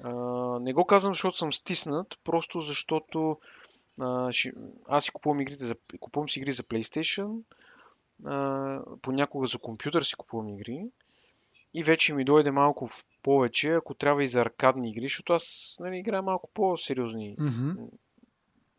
А, 0.04 0.12
не 0.60 0.72
го 0.72 0.84
казвам, 0.84 1.14
защото 1.14 1.38
съм 1.38 1.52
стиснат, 1.52 2.18
просто 2.24 2.60
защото 2.60 3.38
а, 4.00 4.32
ши, 4.32 4.52
аз 4.88 5.04
си 5.04 5.10
купувам, 5.10 5.40
игрите 5.40 5.64
за, 5.64 5.74
купувам 6.00 6.28
си 6.28 6.38
игри 6.38 6.52
за 6.52 6.62
PlayStation, 6.62 7.42
а, 8.24 8.80
понякога 9.02 9.46
за 9.46 9.58
компютър 9.58 10.02
си 10.02 10.14
купувам 10.14 10.48
игри 10.48 10.86
и 11.74 11.82
вече 11.82 12.14
ми 12.14 12.24
дойде 12.24 12.50
малко 12.50 12.88
в 12.88 13.06
повече, 13.22 13.70
ако 13.70 13.94
трябва 13.94 14.24
и 14.24 14.28
за 14.28 14.40
аркадни 14.40 14.90
игри, 14.90 15.04
защото 15.04 15.32
аз 15.32 15.76
нали, 15.80 15.98
играя 15.98 16.22
малко 16.22 16.50
по-сериозни 16.54 17.36
mm-hmm 17.36 17.88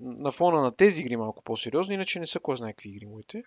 на 0.03 0.31
фона 0.31 0.61
на 0.61 0.75
тези 0.75 1.01
игри 1.01 1.15
малко 1.15 1.43
по-сериозни, 1.43 1.95
иначе 1.95 2.19
не 2.19 2.27
са 2.27 2.39
кой 2.39 2.57
знае 2.57 2.73
какви 2.73 2.89
игри 2.89 3.05
моите, 3.05 3.43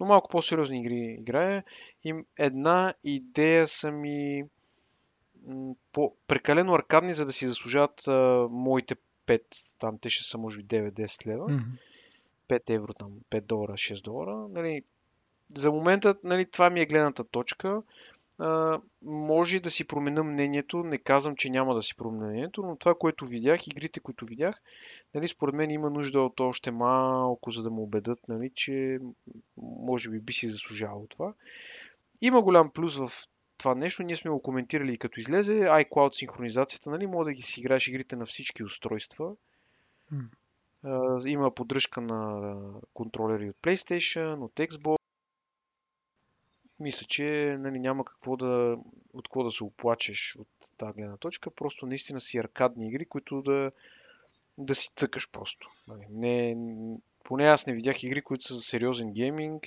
но 0.00 0.06
малко 0.06 0.30
по-сериозни 0.30 0.80
игри 0.80 1.16
играя. 1.20 1.64
И 2.04 2.14
една 2.38 2.94
идея 3.04 3.66
са 3.66 3.92
ми 3.92 4.44
по, 5.92 6.14
прекалено 6.26 6.74
аркадни, 6.74 7.14
за 7.14 7.26
да 7.26 7.32
си 7.32 7.46
заслужават 7.46 8.08
а, 8.08 8.46
моите 8.50 8.96
5, 9.26 9.42
там 9.78 9.98
те 9.98 10.10
ще 10.10 10.24
са 10.24 10.38
може 10.38 10.58
би 10.58 10.64
9-10 10.64 11.26
лева. 11.26 11.46
Mm-hmm. 11.46 11.64
5 12.48 12.70
евро, 12.70 12.94
там 12.94 13.10
5 13.30 13.40
долара, 13.40 13.72
6 13.72 14.04
долара. 14.04 14.48
Нали, 14.50 14.82
за 15.56 15.72
момента 15.72 16.14
нали, 16.24 16.50
това 16.50 16.70
ми 16.70 16.80
е 16.80 16.86
гледната 16.86 17.24
точка 17.24 17.82
а, 18.38 18.80
може 19.02 19.60
да 19.60 19.70
си 19.70 19.84
променя 19.84 20.22
мнението. 20.22 20.78
Не 20.78 20.98
казвам, 20.98 21.36
че 21.36 21.50
няма 21.50 21.74
да 21.74 21.82
си 21.82 21.96
променя 21.96 22.26
мнението, 22.26 22.62
но 22.62 22.76
това, 22.76 22.94
което 22.94 23.26
видях, 23.26 23.66
игрите, 23.66 24.00
които 24.00 24.26
видях, 24.26 24.62
нали, 25.14 25.28
според 25.28 25.54
мен 25.54 25.70
има 25.70 25.90
нужда 25.90 26.20
от 26.20 26.40
още 26.40 26.70
малко, 26.70 27.50
за 27.50 27.62
да 27.62 27.70
му 27.70 27.82
убедат, 27.82 28.28
нали, 28.28 28.50
че 28.54 28.98
може 29.56 30.10
би 30.10 30.20
би 30.20 30.32
си 30.32 30.48
заслужавало 30.48 31.06
това. 31.06 31.34
Има 32.20 32.42
голям 32.42 32.70
плюс 32.70 32.96
в 32.96 33.10
това 33.58 33.74
нещо. 33.74 34.02
Ние 34.02 34.16
сме 34.16 34.30
го 34.30 34.42
коментирали 34.42 34.94
и 34.94 34.98
като 34.98 35.20
излезе. 35.20 35.52
iCloud 35.52 36.12
синхронизацията, 36.12 36.90
нали, 36.90 37.06
може 37.06 37.26
да 37.26 37.32
ги 37.32 37.42
си 37.42 37.60
играеш 37.60 37.88
игрите 37.88 38.16
на 38.16 38.26
всички 38.26 38.64
устройства. 38.64 39.36
Mm. 40.84 41.28
има 41.28 41.54
поддръжка 41.54 42.00
на 42.00 42.50
контролери 42.94 43.50
от 43.50 43.56
PlayStation, 43.56 44.44
от 44.44 44.54
Xbox 44.54 44.98
мисля, 46.80 47.06
че 47.06 47.56
нали, 47.60 47.78
няма 47.78 48.04
какво 48.04 48.36
да, 48.36 48.78
от 49.12 49.28
какво 49.28 49.44
да 49.44 49.50
се 49.50 49.64
оплачеш 49.64 50.36
от 50.38 50.48
тази 50.76 50.92
гледна 50.92 51.16
точка. 51.16 51.50
Просто 51.50 51.86
наистина 51.86 52.20
си 52.20 52.38
аркадни 52.38 52.88
игри, 52.88 53.04
които 53.04 53.42
да, 53.42 53.72
да 54.58 54.74
си 54.74 54.92
цъкаш 54.96 55.30
просто. 55.30 55.70
Нали, 55.88 56.06
не, 56.10 56.56
поне 57.24 57.44
аз 57.44 57.66
не 57.66 57.74
видях 57.74 58.02
игри, 58.02 58.22
които 58.22 58.44
са 58.44 58.54
за 58.54 58.62
сериозен 58.62 59.12
гейминг, 59.12 59.66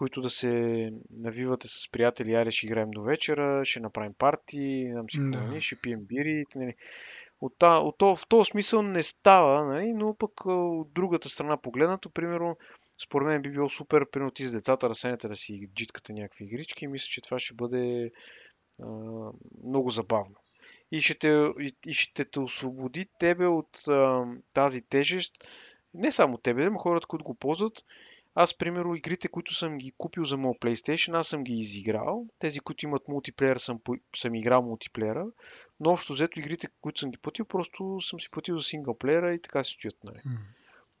които 0.00 0.20
да 0.20 0.30
се 0.30 0.92
навивате 1.10 1.68
с 1.68 1.90
приятели, 1.92 2.34
аре 2.34 2.50
ще 2.50 2.66
играем 2.66 2.90
до 2.90 3.02
вечера, 3.02 3.64
ще 3.64 3.80
направим 3.80 4.14
парти, 4.18 4.84
нам 4.94 5.10
си 5.10 5.18
да. 5.18 5.24
Нали, 5.24 5.60
ще 5.60 5.76
пием 5.76 6.00
бири. 6.00 6.44
Нали. 6.54 6.74
От, 7.40 7.54
та, 7.58 7.78
от, 7.78 8.02
в 8.02 8.18
този 8.28 8.50
смисъл 8.50 8.82
не 8.82 9.02
става, 9.02 9.64
нали, 9.64 9.92
но 9.92 10.14
пък 10.14 10.46
от 10.46 10.92
другата 10.92 11.28
страна 11.28 11.56
погледнато, 11.56 12.10
примерно, 12.10 12.56
според 13.02 13.28
мен 13.28 13.42
би 13.42 13.50
било 13.50 13.68
супер, 13.68 14.10
примерно 14.10 14.30
ти 14.30 14.44
с 14.44 14.52
децата 14.52 14.88
разсенете 14.88 15.28
да 15.28 15.36
си 15.36 15.68
джиткате 15.74 16.12
някакви 16.12 16.44
игрички 16.44 16.86
мисля, 16.86 17.06
че 17.10 17.20
това 17.22 17.38
ще 17.38 17.54
бъде 17.54 18.10
а, 18.82 18.86
много 19.64 19.90
забавно. 19.90 20.36
и 20.92 21.00
ще 21.00 21.18
те, 21.18 21.52
и, 21.60 21.76
и 21.86 21.92
ще 21.92 22.24
те 22.24 22.40
освободи 22.40 23.06
тебе 23.18 23.46
от 23.46 23.88
а, 23.88 24.24
тази 24.52 24.82
тежест. 24.82 25.32
Не 25.94 26.12
само 26.12 26.38
тебе, 26.38 26.70
но 26.70 26.78
хората, 26.78 27.06
които 27.06 27.24
го 27.24 27.34
ползват. 27.34 27.72
Аз, 28.34 28.58
примерно, 28.58 28.94
игрите, 28.94 29.28
които 29.28 29.54
съм 29.54 29.78
ги 29.78 29.92
купил 29.98 30.24
за 30.24 30.36
моят 30.36 30.60
PlayStation, 30.60 31.18
аз 31.18 31.28
съм 31.28 31.44
ги 31.44 31.52
изиграл. 31.52 32.26
Тези, 32.38 32.60
които 32.60 32.86
имат 32.86 33.08
мултиплеер, 33.08 33.56
съм, 33.56 33.80
съм 34.16 34.34
играл 34.34 34.62
мултиплеера. 34.62 35.26
Но 35.80 35.90
общо 35.90 36.12
взето 36.12 36.38
игрите, 36.38 36.68
които 36.80 37.00
съм 37.00 37.10
ги 37.10 37.18
платил, 37.18 37.44
просто 37.44 38.00
съм 38.00 38.20
си 38.20 38.30
платил 38.30 38.58
за 38.58 38.64
синглплеера 38.64 39.34
и 39.34 39.42
така 39.42 39.64
си 39.64 39.72
стоят. 39.72 40.04
Нали. 40.04 40.16
Mm. 40.16 40.38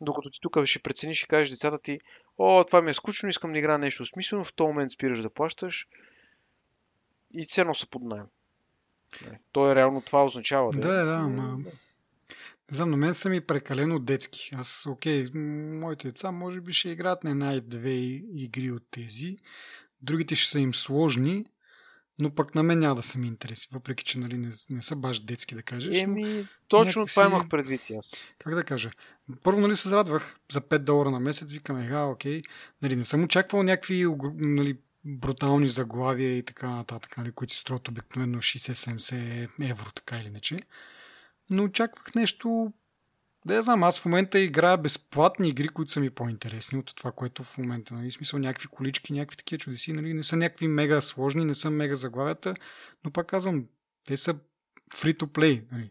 Докато 0.00 0.30
ти 0.30 0.40
тук 0.40 0.64
ще 0.64 0.82
прецениш 0.82 1.22
и 1.22 1.26
кажеш 1.26 1.50
децата 1.50 1.78
ти, 1.78 1.98
о, 2.38 2.64
това 2.64 2.82
ми 2.82 2.90
е 2.90 2.94
скучно, 2.94 3.28
искам 3.28 3.52
да 3.52 3.58
игра 3.58 3.78
нещо 3.78 4.06
смислено, 4.06 4.44
в 4.44 4.54
този 4.54 4.68
момент 4.68 4.90
спираш 4.90 5.22
да 5.22 5.30
плащаш 5.30 5.88
и 7.34 7.46
ценно 7.46 7.74
са 7.74 7.86
под 7.86 8.02
найем. 8.02 8.26
То 9.52 9.70
е 9.70 9.74
реално 9.74 10.02
това 10.02 10.24
означава. 10.24 10.72
Да, 10.72 10.88
да, 10.88 11.04
да. 11.04 11.28
Ма... 11.28 11.58
Не 12.70 12.76
знам, 12.76 12.90
на 12.90 12.96
мен 12.96 13.14
са 13.14 13.28
ми 13.28 13.40
прекалено 13.40 13.98
детски. 13.98 14.50
Аз, 14.54 14.86
окей, 14.86 15.26
моите 15.34 16.08
деца 16.08 16.30
може 16.30 16.60
би 16.60 16.72
ще 16.72 16.88
играят 16.88 17.24
на 17.24 17.30
една 17.30 17.54
и 17.54 17.60
две 17.60 17.94
игри 18.34 18.70
от 18.70 18.82
тези. 18.90 19.36
Другите 20.02 20.34
ще 20.34 20.50
са 20.50 20.60
им 20.60 20.74
сложни, 20.74 21.44
но 22.18 22.34
пък 22.34 22.54
на 22.54 22.62
мен 22.62 22.78
няма 22.78 22.94
да 22.94 23.02
са 23.02 23.18
ми 23.18 23.26
интереси, 23.26 23.68
въпреки 23.72 24.04
че 24.04 24.18
нали, 24.18 24.38
не, 24.38 24.50
не 24.70 24.82
са 24.82 24.96
баш 24.96 25.20
детски, 25.20 25.54
да 25.54 25.62
кажеш. 25.62 25.96
Еми, 25.96 26.48
точно 26.68 26.86
някакси... 26.86 27.14
това 27.14 27.26
имах 27.26 27.48
предвид 27.48 27.80
аз. 27.80 28.06
Как 28.38 28.54
да 28.54 28.64
кажа? 28.64 28.90
Първо, 29.42 29.60
нали, 29.60 29.76
се 29.76 29.88
зарадвах 29.88 30.38
за 30.52 30.60
5 30.60 30.78
долара 30.78 31.10
на 31.10 31.20
месец, 31.20 31.52
викам, 31.52 31.78
ега, 31.78 32.04
окей. 32.04 32.42
Нали, 32.82 32.96
не 32.96 33.04
съм 33.04 33.24
очаквал 33.24 33.62
някакви 33.62 34.06
нали, 34.38 34.78
брутални 35.04 35.68
заглавия 35.68 36.38
и 36.38 36.42
така 36.42 36.70
нататък, 36.70 37.18
нали, 37.18 37.32
които 37.32 37.52
си 37.52 37.58
струват 37.58 37.88
обикновено 37.88 38.38
60-70 38.38 39.70
евро, 39.70 39.92
така 39.92 40.16
или 40.16 40.26
иначе. 40.26 40.60
Но 41.50 41.64
очаквах 41.64 42.14
нещо 42.14 42.72
да 43.46 43.54
я 43.54 43.62
знам, 43.62 43.82
аз 43.82 44.00
в 44.00 44.04
момента 44.04 44.38
играя 44.40 44.78
безплатни 44.78 45.48
игри, 45.48 45.68
които 45.68 45.92
са 45.92 46.00
ми 46.00 46.10
по-интересни 46.10 46.78
от 46.78 46.96
това, 46.96 47.12
което 47.12 47.42
в 47.42 47.58
момента. 47.58 47.94
Нали? 47.94 48.10
Смисъл 48.10 48.38
някакви 48.38 48.68
колички, 48.68 49.12
някакви 49.12 49.36
такива 49.36 49.58
чудеси. 49.58 49.92
Нали? 49.92 50.14
Не 50.14 50.24
са 50.24 50.36
някакви 50.36 50.68
мега 50.68 51.00
сложни, 51.00 51.44
не 51.44 51.54
са 51.54 51.70
мега 51.70 51.94
заглавията, 51.94 52.54
но 53.04 53.10
пак 53.10 53.26
казвам, 53.26 53.64
те 54.04 54.16
са 54.16 54.34
free 54.94 55.18
to 55.18 55.26
play. 55.26 55.64
Нали? 55.72 55.90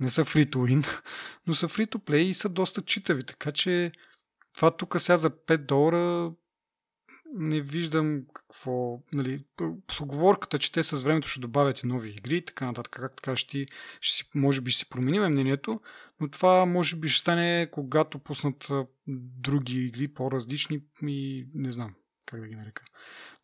Не 0.00 0.10
са 0.10 0.24
free 0.24 0.50
to 0.50 0.56
win, 0.56 1.02
но 1.46 1.54
са 1.54 1.68
free 1.68 1.86
to 1.86 1.98
play 1.98 2.16
и 2.16 2.34
са 2.34 2.48
доста 2.48 2.82
читави. 2.82 3.24
Така 3.24 3.52
че 3.52 3.92
това 4.54 4.70
тук 4.70 5.00
сега 5.00 5.16
за 5.16 5.30
5 5.30 5.56
долара 5.56 6.32
не 7.34 7.60
виждам 7.60 8.22
какво, 8.34 9.00
нали, 9.12 9.44
с 9.90 10.00
оговорката, 10.00 10.58
че 10.58 10.72
те 10.72 10.82
с 10.82 11.02
времето 11.02 11.28
ще 11.28 11.40
добавят 11.40 11.82
и 11.82 11.86
нови 11.86 12.10
игри 12.10 12.36
и 12.36 12.44
така 12.44 12.66
нататък, 12.66 12.92
както 12.92 13.22
кажеш 13.22 13.44
ти, 13.44 13.66
ще 14.00 14.16
си, 14.16 14.30
може 14.34 14.60
би 14.60 14.70
ще 14.70 14.78
си 14.78 14.88
променим 14.88 15.22
мнението, 15.22 15.80
но 16.20 16.28
това 16.28 16.66
може 16.66 16.96
би 16.96 17.08
ще 17.08 17.20
стане, 17.20 17.68
когато 17.70 18.18
пуснат 18.18 18.68
други 19.06 19.86
игри, 19.86 20.08
по-различни 20.08 20.82
и 21.02 21.46
не 21.54 21.72
знам 21.72 21.94
как 22.28 22.40
да 22.40 22.48
ги 22.48 22.56
нарека. 22.56 22.84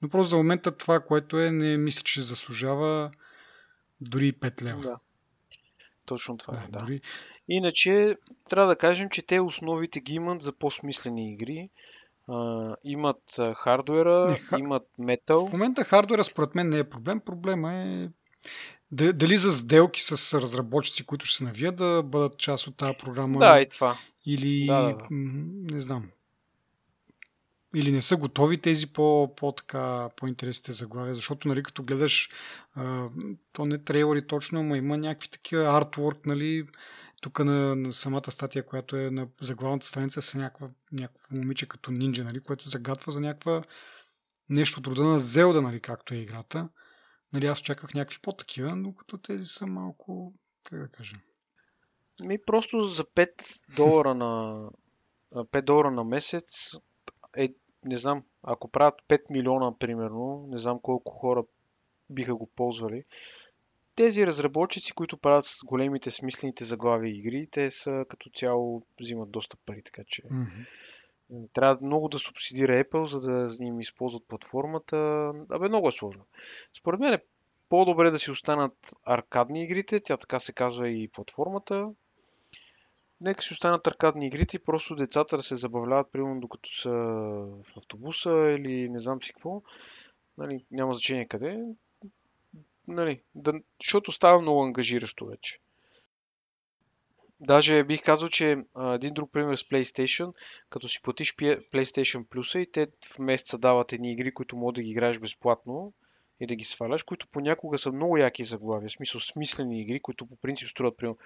Но 0.03 0.09
просто 0.09 0.29
за 0.29 0.37
момента 0.37 0.77
това, 0.77 1.01
което 1.01 1.41
е, 1.41 1.51
не 1.51 1.77
мисля, 1.77 2.03
че 2.05 2.23
заслужава 2.23 3.11
дори 4.01 4.33
5 4.33 4.63
лева. 4.63 4.83
Да. 4.83 4.99
Точно 6.07 6.37
това 6.37 6.55
да, 6.55 6.65
е, 6.65 6.69
да. 6.71 6.79
Дори... 6.79 7.01
Иначе, 7.49 8.15
трябва 8.51 8.69
да 8.69 8.77
кажем, 8.77 9.11
че 9.11 9.23
те 9.23 9.41
основите 9.41 10.01
ги 10.01 10.15
имат 10.15 10.43
за 10.43 10.53
по-смислени 10.53 11.33
игри 11.33 11.71
Uh, 12.29 12.77
имат 12.85 13.23
хардуера, 13.57 14.37
не, 14.53 14.59
имат 14.59 14.87
метал. 14.99 15.47
В 15.47 15.53
момента 15.53 15.85
хардуера 15.85 16.25
според 16.25 16.55
мен 16.55 16.69
не 16.69 16.79
е 16.79 16.85
проблем. 16.85 17.21
Проблема 17.21 17.73
е 17.73 18.09
дали 18.93 19.37
за 19.37 19.53
сделки 19.53 20.03
с 20.03 20.41
разработчици, 20.41 21.07
които 21.07 21.27
ще 21.27 21.37
се 21.37 21.45
навият 21.45 21.77
да 21.77 22.03
бъдат 22.03 22.39
част 22.39 22.67
от 22.67 22.77
тази 22.77 22.95
програма. 22.99 23.39
Да, 23.39 23.61
и 23.61 23.69
това. 23.69 23.99
Или, 24.27 24.67
да, 24.67 24.83
да, 24.83 24.89
да. 24.89 25.07
не 25.11 25.81
знам, 25.81 26.05
или 27.75 27.93
не 27.93 28.03
са 28.03 28.17
готови 28.17 28.59
тези 28.59 28.93
по, 28.93 29.35
по 29.37 29.53
така, 29.53 30.09
по-интересните 30.17 30.73
заглавия, 30.73 31.15
защото, 31.15 31.49
нали, 31.49 31.63
като 31.63 31.83
гледаш, 31.83 32.31
а, 32.75 33.09
то 33.53 33.65
не 33.65 33.79
трейлери 33.79 34.27
точно, 34.27 34.63
но 34.63 34.75
има 34.75 34.99
някакви 34.99 35.29
такива 35.29 35.79
артворк, 35.79 36.27
нали, 36.27 36.67
тук 37.25 37.39
на, 37.39 37.77
на 37.77 37.93
самата 37.93 38.31
статия, 38.31 38.67
която 38.67 38.97
е 38.97 39.11
на 39.11 39.29
заглавната 39.41 39.87
страница, 39.87 40.23
са 40.23 40.39
някаква, 40.39 40.71
някакво 40.93 41.37
момиче 41.37 41.69
като 41.69 41.91
нинджа, 41.91 42.25
нали, 42.25 42.41
което 42.41 42.69
загатва 42.69 43.13
за 43.13 43.21
някаква 43.21 43.63
нещо 44.49 44.81
от 44.81 44.87
рода 44.87 45.03
на 45.03 45.19
Зелда, 45.19 45.63
нали, 45.63 45.81
както 45.81 46.15
е 46.15 46.17
играта. 46.17 46.69
Нали, 47.33 47.47
аз 47.47 47.61
очаквах 47.61 47.95
някакви 47.95 48.19
по-такива, 48.23 48.77
но 48.77 48.95
като 48.95 49.19
тези 49.19 49.45
са 49.45 49.67
малко, 49.67 50.35
как 50.65 50.81
да 50.81 50.89
кажа. 50.89 51.17
Ми 52.21 52.39
просто 52.47 52.83
за 52.83 53.05
5 53.05 53.75
долара 53.77 54.15
на 54.15 54.61
5 55.33 55.63
долара 55.63 55.91
на 55.91 56.05
месец 56.05 56.71
е, 57.37 57.55
не 57.85 57.97
знам, 57.97 58.25
ако 58.43 58.71
правят 58.71 58.95
5 59.09 59.21
милиона, 59.31 59.79
примерно, 59.79 60.47
не 60.49 60.59
знам 60.59 60.81
колко 60.83 61.13
хора 61.13 61.45
биха 62.11 62.35
го 62.35 62.47
ползвали, 62.47 63.05
тези 63.97 64.27
разработчици, 64.27 64.93
които 64.93 65.17
правят 65.17 65.45
с 65.45 65.65
големите 65.65 66.11
смислените 66.11 66.65
заглави 66.65 67.11
игри, 67.11 67.49
те 67.51 67.71
са 67.71 68.05
като 68.09 68.31
цяло 68.31 68.83
взимат 69.01 69.31
доста 69.31 69.57
пари, 69.67 69.83
така 69.83 70.03
че 70.07 70.23
mm-hmm. 70.23 71.49
трябва 71.53 71.87
много 71.87 72.09
да 72.09 72.19
субсидира 72.19 72.85
Apple, 72.85 73.05
за 73.05 73.21
да 73.21 73.65
им 73.65 73.81
използват 73.81 74.29
платформата. 74.29 74.97
Абе, 75.51 75.69
много 75.69 75.89
е 75.89 75.93
сложно. 75.93 76.25
Според 76.79 77.01
мен 77.01 77.15
е 77.15 77.23
по-добре 77.69 78.11
да 78.11 78.19
си 78.19 78.31
останат 78.31 78.91
аркадни 79.05 79.65
игрите, 79.65 80.01
тя 80.01 80.17
така 80.17 80.39
се 80.39 80.53
казва 80.53 80.89
и 80.89 81.09
платформата. 81.09 81.91
Нека 83.21 83.43
си 83.43 83.53
останат 83.53 83.87
аркадни 83.87 84.27
игрите 84.27 84.57
и 84.57 84.65
просто 84.65 84.95
децата 84.95 85.37
да 85.37 85.43
се 85.43 85.57
забавляват, 85.57 86.13
примерно 86.13 86.41
докато 86.41 86.77
са 86.77 86.91
в 86.91 87.77
автобуса 87.77 88.31
или 88.31 88.89
не 88.89 88.99
знам 88.99 89.23
си 89.23 89.33
какво. 89.33 89.63
Нали, 90.39 90.65
няма 90.71 90.95
значение 90.95 91.27
къде 91.27 91.65
нали, 92.89 93.23
да, 93.35 93.53
защото 93.81 94.13
става 94.13 94.41
много 94.41 94.63
ангажиращо 94.63 95.27
вече. 95.27 95.59
Даже 97.41 97.85
бих 97.85 98.03
казал, 98.03 98.29
че 98.29 98.57
а, 98.75 98.95
един 98.95 99.15
друг 99.15 99.33
пример 99.33 99.55
с 99.55 99.63
PlayStation, 99.63 100.33
като 100.71 100.89
си 100.89 101.03
платиш 101.03 101.37
PlayStation 101.37 102.25
Plus 102.25 102.59
и 102.59 102.73
те 102.73 102.87
в 103.15 103.19
месеца 103.19 103.59
дават 103.59 103.93
едни 103.93 104.13
игри, 104.13 104.35
които 104.35 104.57
може 104.57 104.75
да 104.75 104.83
ги 104.83 104.91
играеш 104.91 105.19
безплатно 105.19 105.93
и 106.41 106.47
да 106.47 106.55
ги 106.55 106.65
сваляш, 106.65 107.03
които 107.03 107.29
понякога 107.29 107.79
са 107.79 107.93
много 107.93 108.17
яки 108.17 108.45
заглавия, 108.45 108.89
в 108.89 108.93
смисъл 108.93 109.21
смислени 109.21 109.83
игри, 109.83 110.01
които 110.01 110.27
по 110.27 110.37
принцип 110.37 110.69
струват 110.69 110.97
примерно 110.97 111.19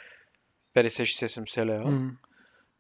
50-60-70 0.75 1.65
лева. 1.65 1.91
Mm. 1.91 2.11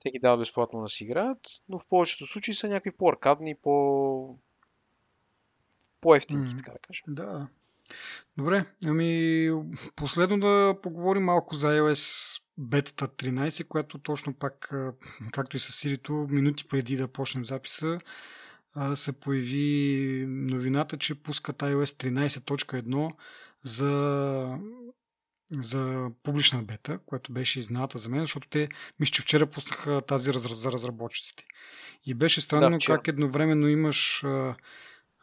Те 0.02 0.10
ги 0.10 0.18
дават 0.18 0.40
безплатно 0.40 0.82
да 0.82 0.88
си 0.88 1.04
играят, 1.04 1.38
но 1.68 1.78
в 1.78 1.88
повечето 1.88 2.26
случаи 2.26 2.54
са 2.54 2.68
някакви 2.68 2.90
по-аркадни, 2.90 3.54
по... 3.54 4.38
по-ефтинки, 6.00 6.50
mm. 6.50 6.58
така 6.58 6.72
да 6.72 6.78
кажем. 6.78 7.04
Да. 7.08 7.48
Добре, 8.36 8.64
ами 8.86 9.50
последно 9.96 10.40
да 10.40 10.74
поговорим 10.82 11.24
малко 11.24 11.54
за 11.54 11.66
iOS 11.66 12.34
бетата 12.58 13.08
13, 13.08 13.68
която 13.68 13.98
точно 13.98 14.34
пак, 14.34 14.74
както 15.32 15.56
и 15.56 15.60
с 15.60 15.72
Сирито, 15.72 16.12
минути 16.30 16.68
преди 16.68 16.96
да 16.96 17.08
почнем 17.08 17.44
записа, 17.44 18.00
се 18.94 19.20
появи 19.20 20.24
новината, 20.28 20.98
че 20.98 21.22
пускат 21.22 21.56
iOS 21.56 22.10
13.1 22.10 23.12
за, 23.64 24.58
за 25.50 26.10
публична 26.22 26.62
бета, 26.62 26.98
която 27.06 27.32
беше 27.32 27.60
изната 27.60 27.98
за 27.98 28.08
мен, 28.08 28.20
защото 28.20 28.48
те, 28.48 28.68
мисля, 29.00 29.12
че 29.12 29.22
вчера 29.22 29.46
пуснаха 29.46 30.00
тази 30.00 30.32
за 30.34 30.72
разработчиците. 30.72 31.44
И 32.06 32.14
беше 32.14 32.40
странно 32.40 32.78
да, 32.78 32.86
как 32.86 33.08
едновременно 33.08 33.68
имаш 33.68 34.24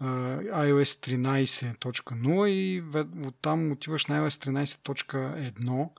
iOS 0.01 0.83
13.0 0.83 2.47
и 2.47 2.83
оттам 3.27 3.71
отиваш 3.71 4.05
на 4.05 4.21
iOS 4.21 4.51
13.1 4.51 5.89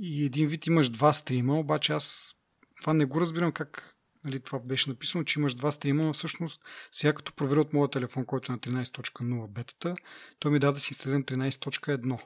и 0.00 0.24
един 0.24 0.48
вид 0.48 0.66
имаш 0.66 0.88
два 0.88 1.12
стрима, 1.12 1.58
обаче 1.58 1.92
аз 1.92 2.34
това 2.80 2.94
не 2.94 3.04
го 3.04 3.20
разбирам 3.20 3.52
как 3.52 3.96
нали, 4.24 4.40
това 4.40 4.58
беше 4.58 4.90
написано, 4.90 5.24
че 5.24 5.40
имаш 5.40 5.54
два 5.54 5.72
стрима, 5.72 6.02
но 6.02 6.12
всъщност 6.12 6.62
сега 6.92 7.12
като 7.12 7.32
проверя 7.32 7.60
от 7.60 7.72
моя 7.72 7.88
телефон, 7.88 8.24
който 8.24 8.52
е 8.52 8.54
на 8.54 8.58
13.0 8.58 9.48
бетата, 9.48 9.94
той 10.38 10.52
ми 10.52 10.58
даде 10.58 10.72
да 10.72 10.80
си 10.80 10.90
инсталирам 10.90 11.24
13.1. 11.24 12.18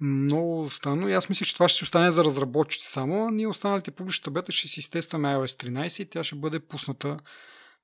Много 0.00 0.70
странно. 0.70 1.08
И 1.08 1.12
аз 1.12 1.28
мислех, 1.28 1.48
че 1.48 1.54
това 1.54 1.68
ще 1.68 1.78
си 1.78 1.84
остане 1.84 2.10
за 2.10 2.24
разработчици 2.24 2.90
само, 2.90 3.26
а 3.26 3.30
ние 3.30 3.46
останалите 3.46 3.90
публичната 3.90 4.30
бета 4.30 4.52
ще 4.52 4.68
си 4.68 4.80
изтестваме 4.80 5.28
iOS 5.28 5.70
13 5.70 6.02
и 6.02 6.10
тя 6.10 6.24
ще 6.24 6.36
бъде 6.36 6.60
пусната 6.60 7.18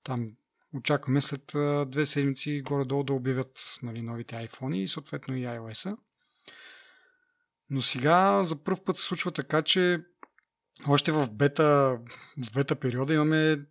там 0.04 0.30
очакваме 0.74 1.20
след 1.20 1.52
две 1.90 2.06
седмици 2.06 2.62
горе-долу 2.62 3.02
да 3.02 3.12
обявят 3.12 3.78
нали, 3.82 4.02
новите 4.02 4.34
iPhone 4.34 4.74
и 4.74 4.88
съответно 4.88 5.36
и 5.36 5.42
iOS-а. 5.46 5.96
Но 7.70 7.82
сега 7.82 8.44
за 8.44 8.64
първ 8.64 8.84
път 8.84 8.96
се 8.96 9.02
случва 9.02 9.32
така, 9.32 9.62
че 9.62 10.04
още 10.88 11.12
в 11.12 11.30
бета, 11.32 12.00
в 12.38 12.52
бета 12.52 12.76
периода 12.76 13.14
имаме 13.14 13.66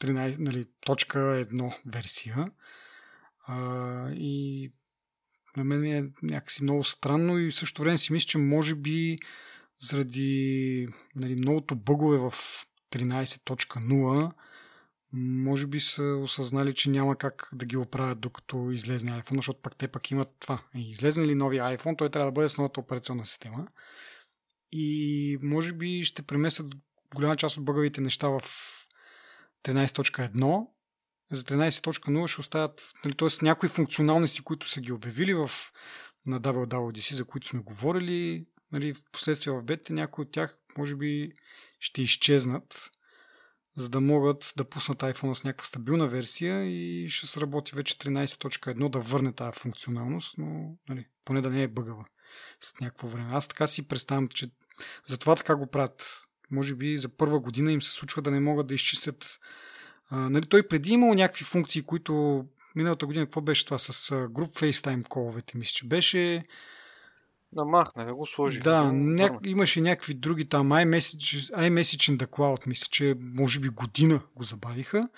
13, 0.00 0.38
нали, 0.38 0.66
точка 0.80 1.18
1 1.18 1.74
версия. 1.86 2.50
А, 3.46 4.10
и 4.10 4.72
на 5.56 5.64
мен 5.64 5.84
е 5.84 6.10
някакси 6.22 6.62
много 6.62 6.84
странно 6.84 7.38
и 7.38 7.50
в 7.50 7.54
същото 7.54 7.82
време 7.82 7.98
си 7.98 8.12
мисля, 8.12 8.26
че 8.26 8.38
може 8.38 8.74
би 8.74 9.18
заради 9.80 10.88
нали, 11.16 11.34
многото 11.34 11.76
бъгове 11.76 12.18
в 12.18 12.30
13.0 12.92 14.32
може 15.12 15.66
би 15.66 15.80
са 15.80 16.02
осъзнали, 16.02 16.74
че 16.74 16.90
няма 16.90 17.16
как 17.16 17.48
да 17.52 17.66
ги 17.66 17.76
оправят 17.76 18.20
докато 18.20 18.70
излезне 18.70 19.10
iPhone, 19.10 19.36
защото 19.36 19.62
пак 19.62 19.76
те 19.76 19.88
пък 19.88 20.10
имат 20.10 20.28
това. 20.40 20.62
Излезне 20.74 21.26
ли 21.26 21.34
новия 21.34 21.64
iPhone, 21.64 21.98
той 21.98 22.10
трябва 22.10 22.26
да 22.26 22.32
бъде 22.32 22.48
с 22.48 22.58
новата 22.58 22.80
операционна 22.80 23.24
система. 23.24 23.66
И 24.72 25.38
може 25.42 25.72
би 25.72 26.04
ще 26.04 26.22
премесят 26.22 26.74
голяма 27.14 27.36
част 27.36 27.56
от 27.56 27.64
бъгавите 27.64 28.00
неща 28.00 28.28
в 28.28 28.42
13.1. 29.64 30.66
За 31.32 31.44
13.0 31.44 32.26
ще 32.26 32.40
оставят, 32.40 32.92
нали, 33.04 33.14
т.е. 33.14 33.28
някои 33.42 33.68
функционалности, 33.68 34.42
които 34.42 34.68
са 34.68 34.80
ги 34.80 34.92
обявили 34.92 35.34
в, 35.34 35.50
на 36.26 36.40
WWDC, 36.40 37.14
за 37.14 37.24
които 37.24 37.46
сме 37.46 37.60
говорили, 37.60 38.46
нали, 38.72 38.94
в 38.94 39.02
последствие 39.12 39.52
в 39.52 39.64
бетите, 39.64 39.92
някои 39.92 40.22
от 40.22 40.32
тях 40.32 40.58
може 40.78 40.96
би 40.96 41.32
ще 41.80 42.02
изчезнат 42.02 42.90
за 43.76 43.90
да 43.90 44.00
могат 44.00 44.52
да 44.56 44.64
пуснат 44.64 44.98
iPhone 44.98 45.34
с 45.34 45.44
някаква 45.44 45.66
стабилна 45.66 46.08
версия 46.08 46.64
и 46.64 47.08
ще 47.08 47.26
сработи 47.26 47.74
вече 47.74 47.98
13.1 47.98 48.88
да 48.88 48.98
върне 48.98 49.32
тази 49.32 49.58
функционалност, 49.60 50.34
но 50.38 50.76
нали, 50.88 51.06
поне 51.24 51.40
да 51.40 51.50
не 51.50 51.62
е 51.62 51.68
бъгава 51.68 52.04
с 52.60 52.80
някакво 52.80 53.08
време. 53.08 53.30
Аз 53.32 53.48
така 53.48 53.66
си 53.66 53.88
представям, 53.88 54.28
че 54.28 54.50
затова 55.06 55.36
така 55.36 55.56
го 55.56 55.66
правят. 55.66 56.26
Може 56.50 56.74
би 56.74 56.98
за 56.98 57.08
първа 57.08 57.40
година 57.40 57.72
им 57.72 57.82
се 57.82 57.90
случва 57.90 58.22
да 58.22 58.30
не 58.30 58.40
могат 58.40 58.66
да 58.66 58.74
изчистят. 58.74 59.40
А, 60.08 60.16
нали, 60.16 60.46
той 60.46 60.68
преди 60.68 60.92
имал 60.92 61.14
някакви 61.14 61.44
функции, 61.44 61.82
които 61.82 62.44
миналата 62.74 63.06
година, 63.06 63.26
какво 63.26 63.40
беше 63.40 63.64
това 63.64 63.78
с 63.78 64.10
Group 64.10 64.60
FaceTime 64.60 65.08
коловете, 65.08 65.58
мисля, 65.58 65.72
че 65.72 65.86
беше 65.86 66.44
Намахнаха 67.52 68.14
го, 68.14 68.26
сложиха. 68.26 68.64
Да, 68.64 68.92
ня... 68.92 69.38
имаше 69.44 69.80
някакви 69.80 70.14
други 70.14 70.48
там, 70.48 70.68
iMessage, 70.68 71.54
iMessage 71.54 72.12
in 72.12 72.16
the 72.16 72.26
Cloud, 72.26 72.66
мисля, 72.66 72.88
че 72.90 73.16
може 73.20 73.60
би 73.60 73.68
година 73.68 74.20
го 74.36 74.44
забавиха, 74.44 75.08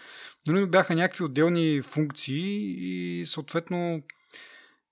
но 0.48 0.66
бяха 0.66 0.94
някакви 0.94 1.24
отделни 1.24 1.82
функции 1.82 2.74
и 2.78 3.26
съответно 3.26 4.02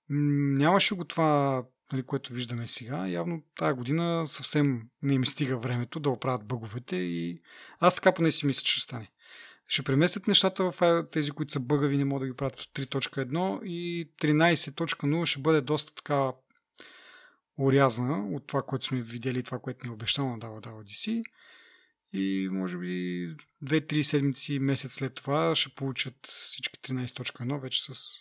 нямаше 0.09 0.95
го 0.95 1.03
това, 1.03 1.63
нали, 1.93 2.03
което 2.03 2.33
виждаме 2.33 2.67
сега. 2.67 3.07
Явно 3.07 3.41
тази 3.55 3.77
година 3.77 4.27
съвсем 4.27 4.81
не 5.01 5.13
им 5.13 5.25
стига 5.25 5.57
времето 5.57 5.99
да 5.99 6.09
оправят 6.09 6.47
бъговете 6.47 6.95
и 6.95 7.41
аз 7.79 7.95
така 7.95 8.11
поне 8.11 8.31
си 8.31 8.45
мисля, 8.45 8.63
че 8.63 8.73
ще 8.73 8.83
стане. 8.83 9.09
Ще 9.67 9.83
преместят 9.83 10.27
нещата 10.27 10.71
в 10.71 11.03
тези, 11.11 11.31
които 11.31 11.51
са 11.51 11.59
бъгави, 11.59 11.97
не 11.97 12.05
могат 12.05 12.21
да 12.21 12.27
ги 12.27 12.37
правят 12.37 12.59
в 12.59 12.67
3.1 12.73 13.63
и 13.63 14.09
13.0 14.21 15.25
ще 15.25 15.41
бъде 15.41 15.61
доста 15.61 15.95
така 15.95 16.31
урязана 17.57 18.35
от 18.35 18.47
това, 18.47 18.61
което 18.61 18.85
сме 18.85 19.01
видели, 19.01 19.43
това, 19.43 19.59
което 19.59 19.85
ни 19.85 19.89
е 19.89 19.93
обещано 19.93 20.29
на 20.29 20.39
WWDC. 20.39 21.23
И 22.13 22.49
може 22.51 22.77
би 22.77 23.27
2-3 23.65 24.01
седмици, 24.01 24.59
месец 24.59 24.93
след 24.93 25.13
това 25.13 25.55
ще 25.55 25.75
получат 25.75 26.27
всички 26.27 26.79
13.1 26.79 27.61
вече 27.61 27.83
с 27.83 28.13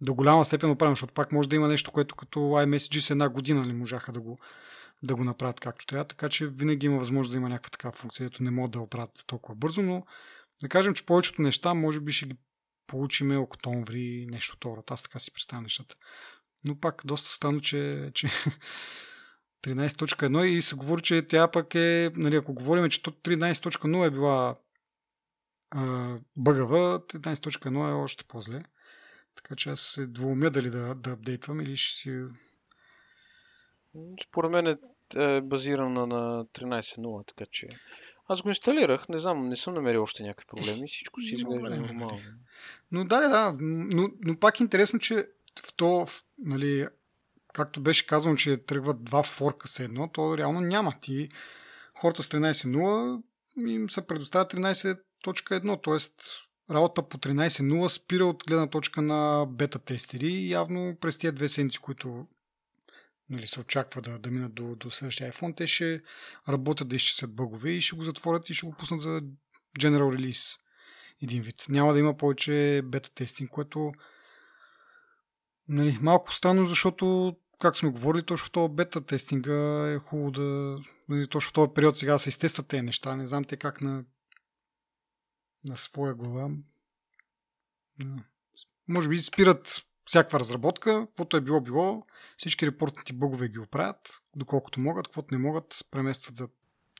до 0.00 0.14
голяма 0.14 0.44
степен 0.44 0.70
оправено, 0.70 0.94
защото 0.94 1.14
пак 1.14 1.32
може 1.32 1.48
да 1.48 1.56
има 1.56 1.68
нещо, 1.68 1.92
което 1.92 2.14
като 2.14 2.40
iMessage 2.40 3.00
с 3.00 3.10
една 3.10 3.28
година 3.28 3.66
не 3.66 3.72
можаха 3.72 4.12
да 4.12 4.20
го, 4.20 4.38
да 5.02 5.16
го 5.16 5.24
направят 5.24 5.60
както 5.60 5.86
трябва, 5.86 6.04
така 6.04 6.28
че 6.28 6.46
винаги 6.46 6.86
има 6.86 6.98
възможност 6.98 7.30
да 7.30 7.36
има 7.36 7.48
някаква 7.48 7.70
такава 7.70 7.92
функция, 7.92 8.26
ето 8.26 8.42
не 8.42 8.50
могат 8.50 8.70
да 8.70 8.80
оправят 8.80 9.24
толкова 9.26 9.54
бързо, 9.54 9.82
но 9.82 10.06
да 10.62 10.68
кажем, 10.68 10.94
че 10.94 11.06
повечето 11.06 11.42
неща 11.42 11.74
може 11.74 12.00
би 12.00 12.12
ще 12.12 12.26
ги 12.26 12.36
получиме 12.86 13.36
октомври, 13.36 14.26
нещо 14.30 14.56
второ. 14.56 14.82
Аз 14.90 15.02
така 15.02 15.18
си 15.18 15.32
представям 15.32 15.62
нещата. 15.62 15.96
Но 16.68 16.80
пак 16.80 17.02
доста 17.04 17.30
странно, 17.30 17.60
че, 17.60 18.10
че 18.14 18.26
13.1 19.62 20.44
и 20.44 20.62
се 20.62 20.74
говори, 20.74 21.02
че 21.02 21.26
тя 21.26 21.48
пък 21.48 21.74
е, 21.74 22.10
нали, 22.16 22.36
ако 22.36 22.54
говорим, 22.54 22.90
че 22.90 23.00
13.0 23.00 24.06
е 24.06 24.10
била 24.10 24.56
а, 25.70 26.14
бъгава, 26.36 27.00
13.1 27.00 27.90
е 27.90 27.92
още 27.92 28.24
по-зле. 28.24 28.62
Така 29.34 29.56
че 29.56 29.70
аз 29.70 29.80
се 29.80 30.06
двумя 30.06 30.50
дали 30.50 30.70
да, 30.70 30.94
да 30.94 31.10
апдейтвам 31.10 31.60
или 31.60 31.76
ще 31.76 31.96
си... 31.96 32.22
Според 34.28 34.50
мен 34.50 34.66
е, 34.66 34.76
е 35.16 35.40
базирана 35.40 36.06
на 36.06 36.44
13.0, 36.44 37.28
така 37.28 37.44
че... 37.50 37.68
Аз 38.28 38.42
го 38.42 38.48
инсталирах, 38.48 39.08
не 39.08 39.18
знам, 39.18 39.48
не 39.48 39.56
съм 39.56 39.74
намерил 39.74 40.02
още 40.02 40.22
някакви 40.22 40.46
проблеми, 40.46 40.88
всичко 40.88 41.20
си 41.20 41.34
изглежда 41.34 41.76
нормално. 41.76 42.20
Но 42.92 43.04
да, 43.04 43.28
да, 43.28 43.56
но, 43.60 44.08
но 44.20 44.38
пак 44.38 44.60
е 44.60 44.62
интересно, 44.62 44.98
че 44.98 45.26
то, 45.76 46.06
нали, 46.38 46.88
както 47.54 47.80
беше 47.80 48.06
казано, 48.06 48.36
че 48.36 48.56
тръгват 48.56 49.04
два 49.04 49.22
форка 49.22 49.68
с 49.68 49.80
едно, 49.80 50.08
то 50.08 50.38
реално 50.38 50.60
няма. 50.60 50.92
Ти 51.00 51.28
хората 51.94 52.22
с 52.22 52.28
13.0 52.28 53.22
им 53.66 53.90
се 53.90 54.06
предоставя 54.06 54.48
13.1, 54.48 55.84
т.е. 55.84 56.74
работа 56.74 57.08
по 57.08 57.18
13.0 57.18 57.88
спира 57.88 58.26
от 58.26 58.44
гледна 58.46 58.66
точка 58.66 59.02
на 59.02 59.46
бета 59.48 59.78
тестери 59.78 60.26
и 60.26 60.50
явно 60.50 60.96
през 61.00 61.18
тия 61.18 61.32
две 61.32 61.48
седмици, 61.48 61.78
които 61.78 62.26
нали, 63.30 63.46
се 63.46 63.60
очаква 63.60 64.02
да, 64.02 64.18
да 64.18 64.30
минат 64.30 64.54
до, 64.54 64.74
до 64.76 64.90
следващия 64.90 65.32
iPhone, 65.32 65.56
те 65.56 65.66
ще 65.66 66.02
работят 66.48 66.88
да 66.88 66.96
изчистят 66.96 67.34
бъгове 67.34 67.70
и 67.70 67.80
ще 67.80 67.96
го 67.96 68.02
затворят 68.02 68.50
и 68.50 68.54
ще 68.54 68.66
го 68.66 68.72
пуснат 68.72 69.00
за 69.00 69.22
General 69.78 70.16
Release 70.16 70.58
един 71.22 71.42
вид. 71.42 71.66
Няма 71.68 71.92
да 71.92 71.98
има 71.98 72.16
повече 72.16 72.82
бета 72.84 73.14
тестинг, 73.14 73.50
което 73.50 73.92
Нали, 75.68 75.98
малко 76.02 76.32
странно, 76.32 76.64
защото, 76.64 77.36
как 77.60 77.76
сме 77.76 77.90
говорили, 77.90 78.22
точно 78.22 78.46
в 78.46 78.50
този 78.50 78.72
бета 78.72 79.06
тестинга 79.06 79.90
е 79.92 79.98
хубаво 79.98 80.30
да... 80.30 80.78
Нали, 81.08 81.28
точно 81.28 81.50
в 81.50 81.52
този 81.52 81.72
период 81.74 81.98
сега 81.98 82.18
се 82.18 82.28
изтестват 82.28 82.68
тези 82.68 82.82
неща. 82.82 83.16
Не 83.16 83.26
знам 83.26 83.44
те 83.44 83.56
как 83.56 83.80
на, 83.80 84.04
на 85.68 85.76
своя 85.76 86.14
глава. 86.14 86.50
Може 88.88 89.08
би 89.08 89.18
спират 89.18 89.86
всякаква 90.06 90.40
разработка, 90.40 91.06
каквото 91.06 91.36
е 91.36 91.40
било 91.40 91.60
било, 91.60 92.06
всички 92.36 92.66
репортните 92.66 93.12
бъгове 93.12 93.48
ги 93.48 93.58
оправят, 93.58 94.22
доколкото 94.36 94.80
могат, 94.80 95.08
каквото 95.08 95.34
не 95.34 95.38
могат, 95.38 95.86
преместват 95.90 96.36
за 96.36 96.48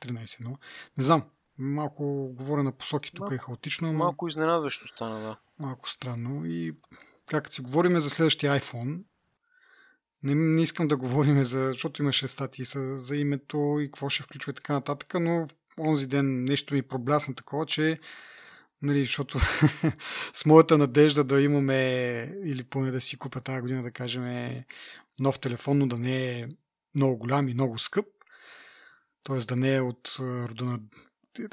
13 0.01 0.44
но 0.44 0.59
Не 0.98 1.05
знам, 1.05 1.24
малко 1.59 2.32
говоря 2.34 2.62
на 2.62 2.72
посоки, 2.72 3.12
тук 3.14 3.30
е 3.30 3.38
хаотично. 3.38 3.93
Малко 3.93 4.28
изненадващо 4.28 4.88
стана, 4.88 5.20
да. 5.20 5.38
Малко 5.59 5.90
странно 5.90 6.47
и 6.47 6.76
както 7.27 7.55
си 7.55 7.61
говорим 7.61 8.01
за 8.01 8.11
следващия 8.11 8.61
iPhone, 8.61 9.03
не, 10.23 10.35
не 10.35 10.62
искам 10.62 10.89
да 10.89 10.97
говорим 10.97 11.44
за, 11.44 11.66
защото 11.66 12.03
имаше 12.03 12.28
статии 12.28 12.65
за, 12.65 12.97
за 12.97 13.16
името 13.16 13.78
и 13.81 13.86
какво 13.86 14.09
ще 14.09 14.23
включва 14.23 14.51
и 14.51 14.55
така 14.55 14.73
нататък, 14.73 15.15
но 15.20 15.48
онзи 15.81 16.07
ден 16.07 16.44
нещо 16.44 16.74
ми 16.74 16.82
проблясна 16.82 17.35
такова, 17.35 17.66
че 17.66 17.98
нали, 18.82 19.05
защото 19.05 19.39
с 20.32 20.47
моята 20.47 20.78
надежда 20.78 21.24
да 21.24 21.43
имаме 21.43 22.23
или 22.44 22.65
поне 22.65 22.90
да 22.90 23.01
си 23.01 23.16
купя 23.16 23.40
тази 23.40 23.61
година, 23.61 23.82
да 23.82 23.90
кажем, 23.90 24.62
нов 25.20 25.40
телефон, 25.40 25.78
но 25.78 25.86
да 25.86 25.98
не 25.98 26.40
е 26.40 26.47
много 26.94 27.16
голям 27.19 27.48
и 27.48 27.55
много 27.55 27.78
скъп, 27.78 28.07
т.е. 29.24 29.36
да 29.36 29.57
не 29.57 29.74
е 29.74 29.81
от 29.81 30.16
рода 30.20 30.65
на 30.65 30.81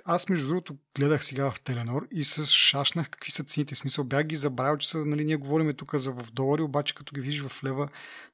аз 0.05 0.29
между 0.29 0.47
другото 0.47 0.77
гледах 0.95 1.25
сега 1.25 1.51
в 1.51 1.61
Теленор 1.61 2.07
и 2.11 2.23
се 2.23 2.45
шашнах 2.45 3.09
какви 3.09 3.31
са 3.31 3.43
цените. 3.43 3.75
В 3.75 3.77
смисъл 3.77 4.03
бях 4.05 4.23
ги 4.23 4.35
забравил, 4.35 4.77
че 4.77 4.89
са, 4.89 5.05
нали, 5.05 5.25
ние 5.25 5.35
говорим 5.35 5.75
тук 5.75 5.95
за 5.95 6.11
в 6.11 6.31
долари, 6.31 6.61
обаче 6.61 6.95
като 6.95 7.15
ги 7.15 7.21
видиш 7.21 7.41
в 7.41 7.63
лева, 7.63 7.89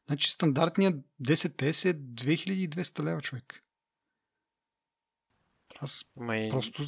значи 0.08 0.32
стандартният 0.32 0.96
10S 1.24 1.90
е 1.90 1.94
2200 1.94 3.04
лева 3.04 3.22
човек. 3.22 3.64
Аз 5.82 6.06
Май, 6.16 6.50
просто... 6.50 6.84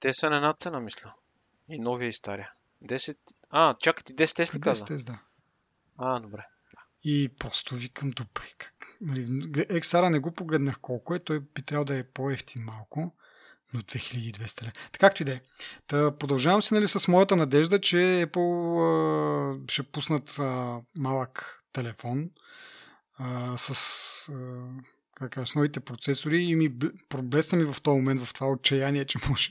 Те 0.00 0.14
са 0.20 0.30
на 0.30 0.36
една 0.36 0.54
цена, 0.60 0.80
мисля. 0.80 1.14
И 1.68 1.78
новия 1.78 2.08
и 2.08 2.12
стария. 2.12 2.52
10... 2.84 3.16
А, 3.50 3.76
чакайте, 3.78 4.14
10 4.14 4.44
S 4.44 4.54
ли 4.56 4.60
каза? 4.60 4.84
10 4.84 5.06
да. 5.06 5.22
А, 5.98 6.20
добре. 6.20 6.46
И 7.04 7.28
просто 7.38 7.74
викам, 7.74 8.10
добре, 8.10 8.42
как... 8.58 8.74
Нали, 9.00 9.26
XR 9.52 10.10
не 10.10 10.18
го 10.18 10.32
погледнах 10.32 10.78
колко 10.80 11.14
е, 11.14 11.18
той 11.18 11.40
би 11.40 11.62
трябвало 11.62 11.84
да 11.84 11.98
е 11.98 12.04
по-ефтин 12.04 12.64
малко 12.64 13.14
но 13.74 13.80
2200 13.80 14.62
лева. 14.62 14.72
Както 14.98 15.22
и 15.22 15.24
да 15.24 15.32
е. 15.32 15.40
Та, 15.86 16.18
продължавам 16.18 16.62
се 16.62 16.74
нали, 16.74 16.88
с 16.88 17.08
моята 17.08 17.36
надежда, 17.36 17.80
че 17.80 17.96
Apple 17.96 18.80
а, 18.80 19.72
ще 19.72 19.82
пуснат 19.82 20.38
а, 20.38 20.80
малък 20.96 21.62
телефон 21.72 22.30
а, 23.18 23.56
с, 23.56 23.70
а, 24.28 24.34
как 25.14 25.48
с 25.48 25.54
новите 25.54 25.80
процесори 25.80 26.38
и 26.38 26.56
ми 26.56 26.78
проблесна 27.08 27.58
ми 27.58 27.64
в 27.64 27.76
този 27.82 27.96
момент 27.96 28.20
в 28.20 28.34
това 28.34 28.50
отчаяние, 28.50 29.04
че 29.04 29.18
може, 29.28 29.48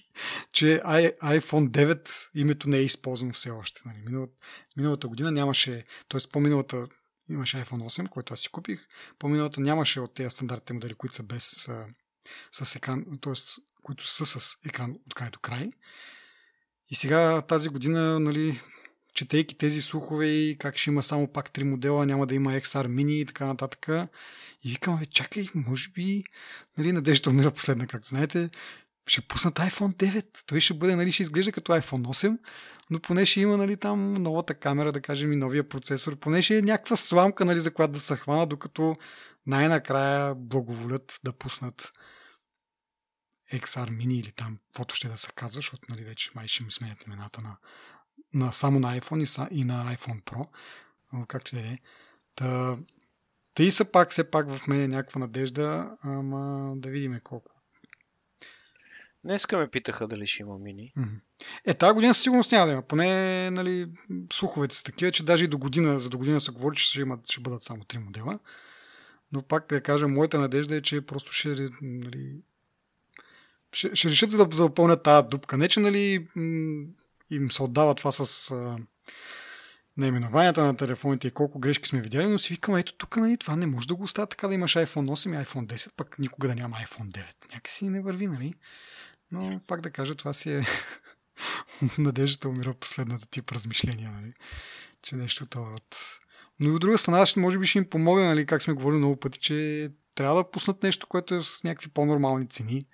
че 0.52 0.81
iPhone 0.85 1.69
9 1.69 2.10
името 2.35 2.69
не 2.69 2.77
е 2.77 2.84
използвано 2.84 3.34
все 3.34 3.49
още. 3.49 3.81
Нали. 3.85 3.98
Миналата, 4.06 4.34
миналата 4.77 5.07
година 5.07 5.31
нямаше, 5.31 5.85
т.е. 6.10 6.22
по-миналата 6.31 6.88
имаше 7.30 7.57
iPhone 7.57 8.03
8, 8.03 8.10
който 8.10 8.34
аз 8.34 8.39
си 8.39 8.49
купих. 8.49 8.88
По-миналата 9.19 9.61
нямаше 9.61 9.99
от 9.99 10.14
тези 10.14 10.30
стандартните 10.30 10.73
модели, 10.73 10.94
които 10.94 11.15
са 11.15 11.23
без 11.23 11.69
с 12.52 12.76
екран, 12.76 13.06
т.е 13.22 13.34
които 13.88 14.08
са 14.08 14.26
с 14.26 14.58
екран 14.66 14.95
от 15.06 15.14
край 15.14 15.30
до 15.30 15.40
край. 15.40 15.70
И 16.90 16.95
сега 16.95 17.41
тази 17.41 17.70
година, 17.70 18.20
нали, 18.20 18.62
четейки 19.14 19.58
тези 19.58 19.82
слухове 19.82 20.26
и 20.28 20.58
как 20.58 20.78
ще 20.78 20.90
има 20.90 21.04
само 21.04 21.28
пак 21.28 21.52
три 21.52 21.64
модела, 21.64 22.06
няма 22.06 22.28
да 22.28 22.36
има 22.36 22.52
XR 22.52 22.88
Mini 22.88 23.12
и 23.12 23.26
така 23.26 23.45
нататък. 23.45 23.88
И 24.64 24.70
викам, 24.70 24.98
бе, 24.98 25.06
чакай, 25.06 25.48
може 25.56 25.90
би, 25.90 26.24
нали, 26.78 26.91
надежда 26.91 27.30
умира 27.30 27.52
последна, 27.52 27.88
както 27.88 28.08
знаете, 28.08 28.49
ще 29.08 29.22
пуснат 29.22 29.56
iPhone 29.56 29.94
9. 29.94 30.26
Той 30.45 30.62
ще 30.62 30.74
бъде, 30.74 30.95
нали, 30.95 31.12
ще 31.12 31.24
изглежда 31.24 31.52
като 31.52 31.72
iPhone 31.72 32.02
8, 32.02 32.38
но 32.90 32.99
поне 32.99 33.26
ще 33.26 33.41
има, 33.41 33.58
нали, 33.58 33.78
там 33.78 34.12
новата 34.12 34.54
камера, 34.54 34.91
да 34.91 35.02
кажем, 35.02 35.34
и 35.34 35.36
новия 35.36 35.70
процесор. 35.70 36.16
Поне 36.16 36.41
ще 36.41 36.58
е 36.58 36.62
някаква 36.62 36.95
сламка, 36.95 37.45
нали, 37.45 37.60
за 37.60 37.72
която 37.72 37.94
да 37.94 37.99
се 37.99 38.16
хвана, 38.16 38.45
докато 38.45 38.95
най-накрая 39.45 40.36
благоволят 40.36 41.20
да 41.24 41.34
пуснат 41.34 41.94
XR 43.53 43.90
Mini 43.90 44.14
или 44.14 44.32
там, 44.32 44.57
каквото 44.68 44.95
ще 44.95 45.07
да 45.07 45.18
се 45.18 45.32
казва, 45.36 45.57
защото 45.57 45.82
нали, 45.90 46.03
вече 46.03 46.32
май 46.36 46.48
ще 46.48 46.64
ми 46.64 46.72
сменят 46.72 47.03
имената 47.06 47.41
на, 47.41 47.57
на, 48.34 48.52
само 48.52 48.80
на 48.80 48.99
iPhone 48.99 49.49
и, 49.52 49.60
и 49.60 49.64
на 49.64 49.95
iPhone 49.95 50.24
Pro, 50.24 50.48
както 51.28 51.56
да 51.56 51.61
е. 51.61 51.78
Та, 52.36 52.78
те 53.53 53.72
са 53.72 53.91
пак, 53.91 54.11
все 54.11 54.32
пак 54.32 54.52
в 54.52 54.68
мен 54.68 54.82
е 54.82 54.88
някаква 54.88 55.19
надежда, 55.19 55.98
ама 56.03 56.74
да 56.76 56.90
видим 56.90 57.19
колко. 57.24 57.52
Днеска 59.24 59.57
ме 59.57 59.69
питаха 59.69 60.07
дали 60.07 60.28
ще 60.28 60.44
има 60.44 60.57
мини. 60.57 60.94
Е, 61.65 61.74
тази 61.74 61.94
година 61.94 62.14
със 62.14 62.24
сигурност 62.24 62.52
няма 62.52 62.65
да 62.65 62.72
има. 62.72 62.82
Поне 62.82 63.52
нали, 63.52 63.88
слуховете 64.34 64.76
са 64.76 64.84
такива, 64.84 65.11
че 65.11 65.26
даже 65.26 65.44
и 65.44 65.48
до 65.48 65.57
година, 65.57 65.99
за 65.99 66.10
до 66.10 66.18
година 66.18 66.40
се 66.40 66.52
говори, 66.52 66.76
че 66.76 66.84
ще, 66.84 67.02
имат, 67.02 67.32
ще 67.32 67.41
бъдат 67.41 67.64
само 67.64 67.86
три 67.86 67.98
модела. 67.98 68.40
Но 69.32 69.41
пак 69.41 69.65
да 69.69 69.82
кажа, 69.82 70.07
моята 70.07 70.40
надежда 70.40 70.76
е, 70.76 70.82
че 70.82 71.06
просто 71.06 71.32
ще, 71.32 71.69
нали, 71.82 72.41
ще, 73.73 73.95
ще 73.95 74.10
решат 74.10 74.30
да 74.30 74.48
запълнят 74.56 75.03
тази 75.03 75.27
дупка. 75.27 75.57
Не, 75.57 75.69
че 75.69 75.80
нали, 75.80 76.27
им 77.30 77.52
се 77.52 77.64
отдава 77.64 77.95
това 77.95 78.11
с 78.11 78.52
а, 78.52 78.77
наименованията 79.98 80.64
на 80.64 80.77
телефоните 80.77 81.27
и 81.27 81.31
колко 81.31 81.60
грешки 81.60 81.89
сме 81.89 82.02
видяли, 82.02 82.27
но 82.27 82.39
си 82.39 82.53
викам, 82.53 82.76
ето 82.76 82.94
тук 82.94 83.18
нали, 83.18 83.38
това 83.38 83.56
не 83.56 83.65
може 83.65 83.88
да 83.88 83.95
го 83.95 84.03
остава 84.03 84.26
така 84.26 84.48
да 84.48 84.53
имаш 84.53 84.76
iPhone 84.76 85.06
8 85.06 85.41
и 85.41 85.45
iPhone 85.45 85.65
10, 85.65 85.91
пък 85.98 86.19
никога 86.19 86.48
да 86.48 86.56
няма 86.56 86.77
iPhone 86.77 87.07
9. 87.07 87.23
Някакси 87.53 87.89
не 87.89 88.02
върви, 88.02 88.27
нали? 88.27 88.53
Но 89.31 89.60
пак 89.68 89.81
да 89.81 89.91
кажа, 89.91 90.15
това 90.15 90.34
си 90.34 90.52
е 90.52 90.65
надеждата 91.98 92.49
умира 92.49 92.73
последната 92.73 93.27
тип 93.27 93.52
размишления, 93.52 94.11
нали? 94.11 94.34
че 95.02 95.15
нещо 95.15 95.45
това 95.45 95.72
род. 95.72 95.98
Но 96.60 96.69
и 96.69 96.72
от 96.72 96.81
друга 96.81 96.98
страна, 96.98 97.26
ще, 97.26 97.39
може 97.39 97.60
би 97.60 97.68
ще 97.68 97.77
им 97.77 97.89
помогне, 97.89 98.27
нали, 98.27 98.45
как 98.45 98.64
сме 98.64 98.73
говорили 98.73 98.98
много 98.98 99.15
пъти, 99.15 99.39
че 99.39 99.89
трябва 100.15 100.35
да 100.35 100.52
пуснат 100.52 100.84
нещо, 100.84 101.07
което 101.07 101.35
е 101.35 101.41
с 101.44 101.64
някакви 101.64 101.89
по-нормални 101.89 102.49
цени. 102.49 102.85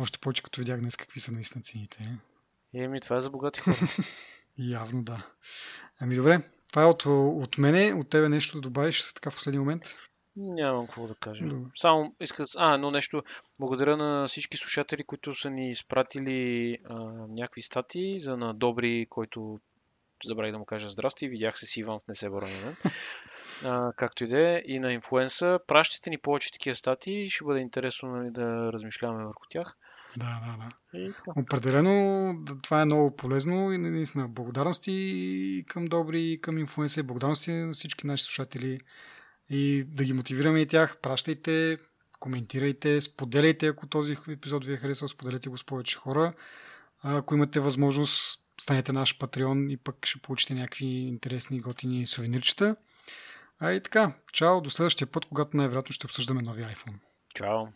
Още 0.00 0.18
повече 0.18 0.42
като 0.42 0.60
видях 0.60 0.80
днес 0.80 0.96
какви 0.96 1.20
са 1.20 1.32
наистина 1.32 1.62
цените. 1.62 2.18
Еми, 2.74 3.00
това 3.00 3.16
е 3.16 3.20
за 3.20 3.30
богати 3.30 3.60
хора. 3.60 3.76
Явно 4.58 5.02
да. 5.02 5.26
Ами 6.00 6.16
добре, 6.16 6.40
това 6.68 6.82
е 6.82 6.86
от, 6.86 7.06
от 7.06 7.58
мене. 7.58 7.94
От 7.94 8.10
тебе 8.10 8.28
нещо 8.28 8.56
да 8.56 8.60
добавиш 8.60 9.12
така 9.12 9.30
в 9.30 9.34
последния 9.34 9.60
момент? 9.60 9.82
Нямам 10.36 10.86
какво 10.86 11.06
да 11.06 11.14
кажа. 11.14 11.44
Добре. 11.44 11.70
Само 11.76 12.14
иска... 12.20 12.44
А, 12.56 12.74
едно 12.74 12.90
нещо. 12.90 13.22
Благодаря 13.58 13.96
на 13.96 14.28
всички 14.28 14.56
слушатели, 14.56 15.04
които 15.04 15.34
са 15.34 15.50
ни 15.50 15.70
изпратили 15.70 16.78
а, 16.90 17.04
някакви 17.28 17.62
статии 17.62 18.20
за 18.20 18.36
на 18.36 18.54
Добри, 18.54 19.06
който 19.10 19.60
забравих 20.24 20.52
да 20.52 20.58
му 20.58 20.64
кажа 20.64 20.88
здрасти. 20.88 21.28
Видях 21.28 21.58
се 21.58 21.66
с 21.66 21.76
Иван 21.76 21.98
в 21.98 22.08
Не 22.08 22.14
се 22.14 22.30
борони 22.30 22.52
а, 23.64 23.92
както 23.96 24.24
и 24.24 24.26
да 24.26 24.56
е, 24.56 24.62
и 24.66 24.78
на 24.78 24.92
инфлуенса. 24.92 25.58
Пращайте 25.66 26.10
ни 26.10 26.18
повече 26.18 26.52
такива 26.52 26.76
статии, 26.76 27.28
ще 27.28 27.44
бъде 27.44 27.60
интересно 27.60 28.08
нали, 28.08 28.30
да 28.30 28.72
размишляваме 28.72 29.24
върху 29.24 29.44
тях. 29.50 29.76
Да, 30.16 30.40
да, 30.46 30.56
да. 30.56 30.98
И, 30.98 31.12
Определено 31.36 32.34
това 32.62 32.82
е 32.82 32.84
много 32.84 33.16
полезно 33.16 33.72
и 33.72 33.78
наистина 33.78 34.28
благодарности 34.28 35.64
към 35.68 35.84
Добри, 35.84 36.22
и 36.22 36.40
към 36.40 36.58
инфлуенса, 36.58 37.02
благодарности 37.02 37.50
на 37.50 37.72
всички 37.72 38.06
наши 38.06 38.24
слушатели 38.24 38.80
и 39.50 39.84
да 39.88 40.04
ги 40.04 40.12
мотивираме 40.12 40.60
и 40.60 40.66
тях. 40.66 40.96
Пращайте, 41.02 41.78
коментирайте, 42.20 43.00
споделяйте, 43.00 43.66
ако 43.66 43.86
този 43.86 44.16
епизод 44.28 44.64
ви 44.64 44.72
е 44.72 44.76
харесал, 44.76 45.08
споделяйте 45.08 45.48
го 45.48 45.58
с 45.58 45.64
повече 45.64 45.96
хора. 45.96 46.32
Ако 47.02 47.34
имате 47.34 47.60
възможност, 47.60 48.40
станете 48.60 48.92
наш 48.92 49.18
патреон 49.18 49.70
и 49.70 49.76
пък 49.76 50.06
ще 50.06 50.20
получите 50.20 50.54
някакви 50.54 50.86
интересни 50.86 51.60
готини 51.60 52.06
сувенирчета. 52.06 52.76
А 53.60 53.72
и 53.72 53.82
така, 53.82 54.12
чао, 54.32 54.60
до 54.60 54.70
следващия 54.70 55.06
път, 55.06 55.24
когато 55.24 55.56
най-вероятно 55.56 55.92
ще 55.92 56.06
обсъждаме 56.06 56.42
нови 56.42 56.62
iPhone. 56.62 56.94
Чао. 57.34 57.66